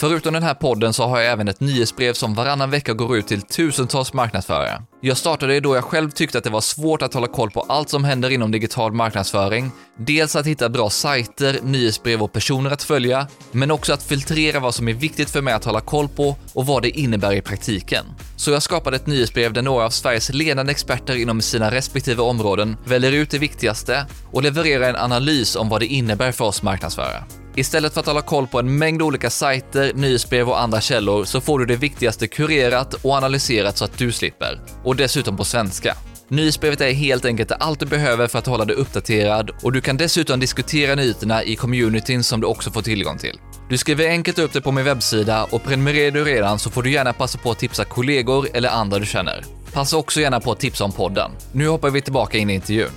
Förutom 0.00 0.34
den 0.34 0.42
här 0.42 0.54
podden 0.54 0.92
så 0.92 1.04
har 1.04 1.20
jag 1.20 1.32
även 1.32 1.48
ett 1.48 1.60
nyhetsbrev 1.60 2.12
som 2.12 2.34
varannan 2.34 2.70
vecka 2.70 2.92
går 2.92 3.16
ut 3.16 3.26
till 3.26 3.42
tusentals 3.42 4.12
marknadsförare. 4.12 4.82
Jag 5.00 5.16
startade 5.16 5.52
det 5.52 5.60
då 5.60 5.74
jag 5.74 5.84
själv 5.84 6.10
tyckte 6.10 6.38
att 6.38 6.44
det 6.44 6.50
var 6.50 6.60
svårt 6.60 7.02
att 7.02 7.14
hålla 7.14 7.26
koll 7.26 7.50
på 7.50 7.60
allt 7.60 7.88
som 7.88 8.04
händer 8.04 8.30
inom 8.30 8.50
digital 8.50 8.92
marknadsföring. 8.92 9.70
Dels 9.96 10.36
att 10.36 10.46
hitta 10.46 10.68
bra 10.68 10.90
sajter, 10.90 11.58
nyhetsbrev 11.62 12.22
och 12.22 12.32
personer 12.32 12.70
att 12.70 12.82
följa, 12.82 13.26
men 13.52 13.70
också 13.70 13.92
att 13.92 14.02
filtrera 14.02 14.60
vad 14.60 14.74
som 14.74 14.88
är 14.88 14.92
viktigt 14.92 15.30
för 15.30 15.42
mig 15.42 15.54
att 15.54 15.64
hålla 15.64 15.80
koll 15.80 16.08
på 16.08 16.36
och 16.52 16.66
vad 16.66 16.82
det 16.82 16.90
innebär 16.90 17.32
i 17.32 17.42
praktiken. 17.42 18.04
Så 18.36 18.50
jag 18.50 18.62
skapade 18.62 18.96
ett 18.96 19.06
nyhetsbrev 19.06 19.52
där 19.52 19.62
några 19.62 19.84
av 19.84 19.90
Sveriges 19.90 20.32
ledande 20.32 20.70
experter 20.70 21.16
inom 21.16 21.40
sina 21.40 21.70
respektive 21.70 22.22
områden 22.22 22.76
väljer 22.84 23.12
ut 23.12 23.30
det 23.30 23.38
viktigaste 23.38 24.06
och 24.32 24.42
levererar 24.42 24.88
en 24.88 24.96
analys 24.96 25.56
om 25.56 25.68
vad 25.68 25.80
det 25.80 25.86
innebär 25.86 26.32
för 26.32 26.44
oss 26.44 26.62
marknadsförare. 26.62 27.24
Istället 27.56 27.94
för 27.94 28.00
att 28.00 28.06
hålla 28.06 28.22
koll 28.22 28.46
på 28.46 28.58
en 28.58 28.78
mängd 28.78 29.02
olika 29.02 29.30
sajter, 29.30 29.92
nyhetsbrev 29.94 30.48
och 30.48 30.60
andra 30.60 30.80
källor 30.80 31.24
så 31.24 31.40
får 31.40 31.58
du 31.58 31.66
det 31.66 31.76
viktigaste 31.76 32.26
kurerat 32.26 32.94
och 32.94 33.14
analyserat 33.14 33.76
så 33.76 33.84
att 33.84 33.98
du 33.98 34.12
slipper. 34.12 34.60
Och 34.84 34.96
dessutom 34.96 35.36
på 35.36 35.44
svenska. 35.44 35.96
Nyhetsbrevet 36.28 36.80
är 36.80 36.92
helt 36.92 37.24
enkelt 37.24 37.52
allt 37.52 37.80
du 37.80 37.86
behöver 37.86 38.26
för 38.26 38.38
att 38.38 38.46
hålla 38.46 38.64
dig 38.64 38.76
uppdaterad 38.76 39.50
och 39.62 39.72
du 39.72 39.80
kan 39.80 39.96
dessutom 39.96 40.40
diskutera 40.40 40.94
nyheterna 40.94 41.44
i 41.44 41.56
communityn 41.56 42.24
som 42.24 42.40
du 42.40 42.46
också 42.46 42.70
får 42.70 42.82
tillgång 42.82 43.18
till. 43.18 43.38
Du 43.68 43.78
skriver 43.78 44.08
enkelt 44.08 44.38
upp 44.38 44.52
det 44.52 44.60
på 44.60 44.72
min 44.72 44.84
webbsida 44.84 45.44
och 45.44 45.62
prenumererar 45.64 46.10
du 46.10 46.24
redan 46.24 46.58
så 46.58 46.70
får 46.70 46.82
du 46.82 46.90
gärna 46.90 47.12
passa 47.12 47.38
på 47.38 47.50
att 47.50 47.58
tipsa 47.58 47.84
kollegor 47.84 48.48
eller 48.54 48.68
andra 48.68 48.98
du 48.98 49.06
känner. 49.06 49.44
Passa 49.72 49.96
också 49.96 50.20
gärna 50.20 50.40
på 50.40 50.52
att 50.52 50.60
tipsa 50.60 50.84
om 50.84 50.92
podden. 50.92 51.30
Nu 51.52 51.68
hoppar 51.68 51.90
vi 51.90 52.02
tillbaka 52.02 52.38
in 52.38 52.50
i 52.50 52.54
intervjun. 52.54 52.90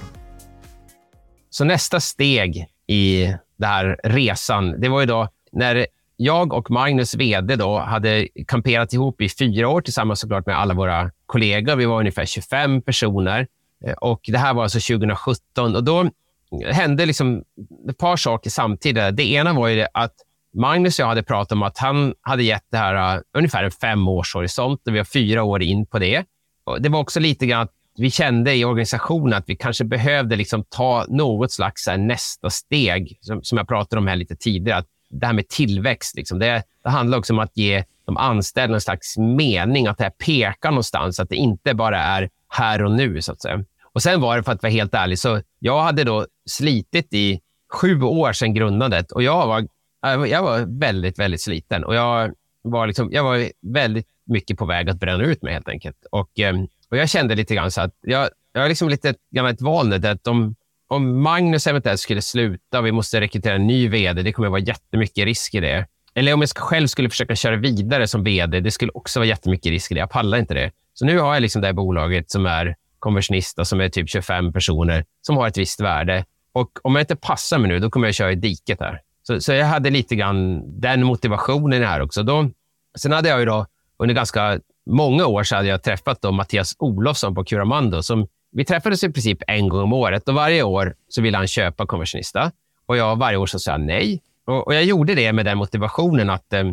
Så 1.49 1.63
nästa 1.63 1.99
steg 1.99 2.67
i 2.87 3.33
den 3.63 3.71
här 3.71 3.99
resan. 4.03 4.81
Det 4.81 4.89
var 4.89 4.99
ju 4.99 5.05
då 5.05 5.27
när 5.51 5.85
jag 6.17 6.53
och 6.53 6.71
Magnus, 6.71 7.15
vd, 7.15 7.55
då, 7.55 7.79
hade 7.79 8.27
kamperat 8.47 8.93
ihop 8.93 9.21
i 9.21 9.29
fyra 9.29 9.69
år 9.69 9.81
tillsammans 9.81 10.19
såklart 10.19 10.45
med 10.45 10.59
alla 10.59 10.73
våra 10.73 11.11
kollegor. 11.25 11.75
Vi 11.75 11.85
var 11.85 11.99
ungefär 11.99 12.25
25 12.25 12.81
personer. 12.81 13.47
Eh, 13.85 13.93
och 13.93 14.21
Det 14.27 14.37
här 14.37 14.53
var 14.53 14.63
alltså 14.63 14.79
2017. 14.79 15.75
och 15.75 15.83
Då 15.83 16.09
hände 16.71 17.05
liksom 17.05 17.43
ett 17.89 17.97
par 17.97 18.17
saker 18.17 18.49
samtidigt. 18.49 19.17
Det 19.17 19.31
ena 19.31 19.53
var 19.53 19.67
ju 19.67 19.85
att 19.93 20.13
Magnus 20.53 20.99
och 20.99 21.03
jag 21.03 21.07
hade 21.07 21.23
pratat 21.23 21.51
om 21.51 21.63
att 21.63 21.77
han 21.77 22.13
hade 22.21 22.43
gett 22.43 22.65
det 22.71 22.77
här 22.77 23.15
uh, 23.15 23.21
ungefär 23.33 23.63
en 23.63 23.71
femårshorisont 23.71 24.87
och 24.87 24.93
vi 24.93 24.97
har 24.97 25.05
fyra 25.05 25.43
år 25.43 25.63
in 25.63 25.85
på 25.85 25.99
det. 25.99 26.25
Och 26.63 26.81
det 26.81 26.89
var 26.89 26.99
också 26.99 27.19
lite 27.19 27.45
grann 27.45 27.61
att 27.61 27.71
vi 27.95 28.11
kände 28.11 28.55
i 28.55 28.65
organisationen 28.65 29.33
att 29.33 29.49
vi 29.49 29.55
kanske 29.55 29.83
behövde 29.83 30.35
liksom 30.35 30.63
ta 30.69 31.05
något 31.09 31.51
slags 31.51 31.87
här, 31.87 31.97
nästa 31.97 32.49
steg, 32.49 33.17
som, 33.21 33.43
som 33.43 33.57
jag 33.57 33.67
pratade 33.67 33.99
om 33.99 34.07
här 34.07 34.15
lite 34.15 34.35
tidigare. 34.35 34.79
Att 34.79 34.87
det 35.09 35.25
här 35.25 35.33
med 35.33 35.47
tillväxt, 35.47 36.15
liksom, 36.15 36.39
det, 36.39 36.63
det 36.83 36.89
handlar 36.89 37.17
också 37.17 37.33
om 37.33 37.39
att 37.39 37.57
ge 37.57 37.83
de 38.05 38.17
anställda 38.17 38.75
en 38.75 38.81
slags 38.81 39.17
mening, 39.17 39.87
att 39.87 39.97
det 39.97 40.03
här 40.03 40.11
pekar 40.11 40.71
någonstans, 40.71 41.19
att 41.19 41.29
det 41.29 41.35
inte 41.35 41.73
bara 41.73 41.99
är 41.99 42.29
här 42.49 42.83
och 42.83 42.91
nu, 42.91 43.21
så 43.21 43.31
att 43.31 43.41
säga. 43.41 43.63
Och 43.93 44.03
Sen 44.03 44.21
var 44.21 44.37
det, 44.37 44.43
för 44.43 44.51
att 44.51 44.63
vara 44.63 44.71
helt 44.71 44.93
ärlig, 44.93 45.19
så 45.19 45.41
jag 45.59 45.81
hade 45.81 46.03
då 46.03 46.25
slitit 46.45 47.13
i 47.13 47.41
sju 47.73 48.01
år 48.01 48.33
sedan 48.33 48.53
grundandet 48.53 49.11
och 49.11 49.23
jag 49.23 49.47
var, 49.47 49.67
jag 50.27 50.43
var 50.43 50.79
väldigt, 50.79 51.19
väldigt 51.19 51.41
sliten. 51.41 51.83
Och 51.83 51.95
jag 51.95 52.33
var, 52.61 52.87
liksom, 52.87 53.09
jag 53.11 53.23
var 53.23 53.49
väldigt 53.61 54.07
mycket 54.25 54.57
på 54.57 54.65
väg 54.65 54.89
att 54.89 54.99
bränna 54.99 55.23
ut 55.23 55.41
mig 55.41 55.53
helt 55.53 55.69
enkelt. 55.69 55.97
Och, 56.11 56.39
eh, 56.39 56.55
och 56.93 56.97
jag 56.97 57.09
kände 57.09 57.35
lite 57.35 57.55
grann 57.55 57.71
så 57.71 57.81
att 57.81 57.91
jag, 58.01 58.29
jag 58.53 58.61
har 58.61 58.69
liksom 58.69 58.89
lite 58.89 59.13
grann 59.31 59.45
ett 59.45 59.61
val 59.61 59.87
nu, 59.87 60.07
att 60.07 60.27
om, 60.27 60.55
om 60.87 61.21
Magnus 61.21 61.67
eventuellt 61.67 61.99
skulle 61.99 62.21
sluta 62.21 62.79
och 62.79 62.85
vi 62.85 62.91
måste 62.91 63.21
rekrytera 63.21 63.55
en 63.55 63.67
ny 63.67 63.87
vd, 63.87 64.21
det 64.21 64.31
kommer 64.31 64.47
att 64.47 64.51
vara 64.51 64.61
jättemycket 64.61 65.25
risk 65.25 65.55
i 65.55 65.59
det. 65.59 65.87
Eller 66.15 66.33
om 66.33 66.41
jag 66.41 66.49
själv 66.49 66.87
skulle 66.87 67.09
försöka 67.09 67.35
köra 67.35 67.55
vidare 67.55 68.07
som 68.07 68.23
vd, 68.23 68.59
det 68.59 68.71
skulle 68.71 68.91
också 68.91 69.19
vara 69.19 69.27
jättemycket 69.27 69.69
risk 69.69 69.91
i 69.91 69.93
det. 69.93 69.99
Jag 69.99 70.09
pallar 70.09 70.37
inte 70.37 70.53
det. 70.53 70.71
Så 70.93 71.05
nu 71.05 71.19
har 71.19 71.33
jag 71.33 71.41
liksom 71.41 71.61
det 71.61 71.67
här 71.67 71.73
bolaget 71.73 72.31
som 72.31 72.45
är 72.45 72.75
konversionista, 72.99 73.65
som 73.65 73.81
är 73.81 73.89
typ 73.89 74.09
25 74.09 74.53
personer, 74.53 75.05
som 75.21 75.37
har 75.37 75.47
ett 75.47 75.57
visst 75.57 75.79
värde. 75.79 76.25
Och 76.51 76.79
om 76.83 76.95
jag 76.95 77.01
inte 77.01 77.15
passar 77.15 77.57
mig 77.57 77.69
nu, 77.69 77.79
då 77.79 77.89
kommer 77.89 78.07
jag 78.07 78.15
köra 78.15 78.31
i 78.31 78.35
diket 78.35 78.79
här. 78.79 79.01
Så, 79.23 79.41
så 79.41 79.53
jag 79.53 79.65
hade 79.65 79.89
lite 79.89 80.15
grann 80.15 80.61
den 80.81 81.03
motivationen 81.03 81.83
här 81.83 82.01
också. 82.01 82.23
Då, 82.23 82.49
sen 82.97 83.11
hade 83.11 83.29
jag 83.29 83.39
ju 83.39 83.45
då, 83.45 83.65
under 83.97 84.15
ganska 84.15 84.59
många 84.85 85.25
år 85.25 85.43
så 85.43 85.55
hade 85.55 85.67
jag 85.67 85.83
träffat 85.83 86.21
då 86.21 86.31
Mattias 86.31 86.75
Olofsson 86.79 87.35
på 87.35 87.43
Curamando. 87.43 88.03
Som, 88.03 88.27
vi 88.51 88.65
träffades 88.65 89.03
i 89.03 89.11
princip 89.11 89.37
en 89.47 89.69
gång 89.69 89.81
om 89.81 89.93
året 89.93 90.27
och 90.29 90.35
varje 90.35 90.63
år 90.63 90.95
så 91.09 91.21
ville 91.21 91.37
han 91.37 91.47
köpa 91.47 91.85
konversionista. 91.85 92.51
Och 92.85 92.97
jag, 92.97 93.15
varje 93.15 93.37
år 93.37 93.45
så 93.45 93.59
sa 93.59 93.71
jag 93.71 93.81
nej. 93.81 94.21
Och, 94.45 94.67
och, 94.67 94.75
jag 94.75 94.83
gjorde 94.83 95.15
det 95.15 95.33
med 95.33 95.45
den 95.45 95.57
motivationen 95.57 96.29
att, 96.29 96.53
eh, 96.53 96.63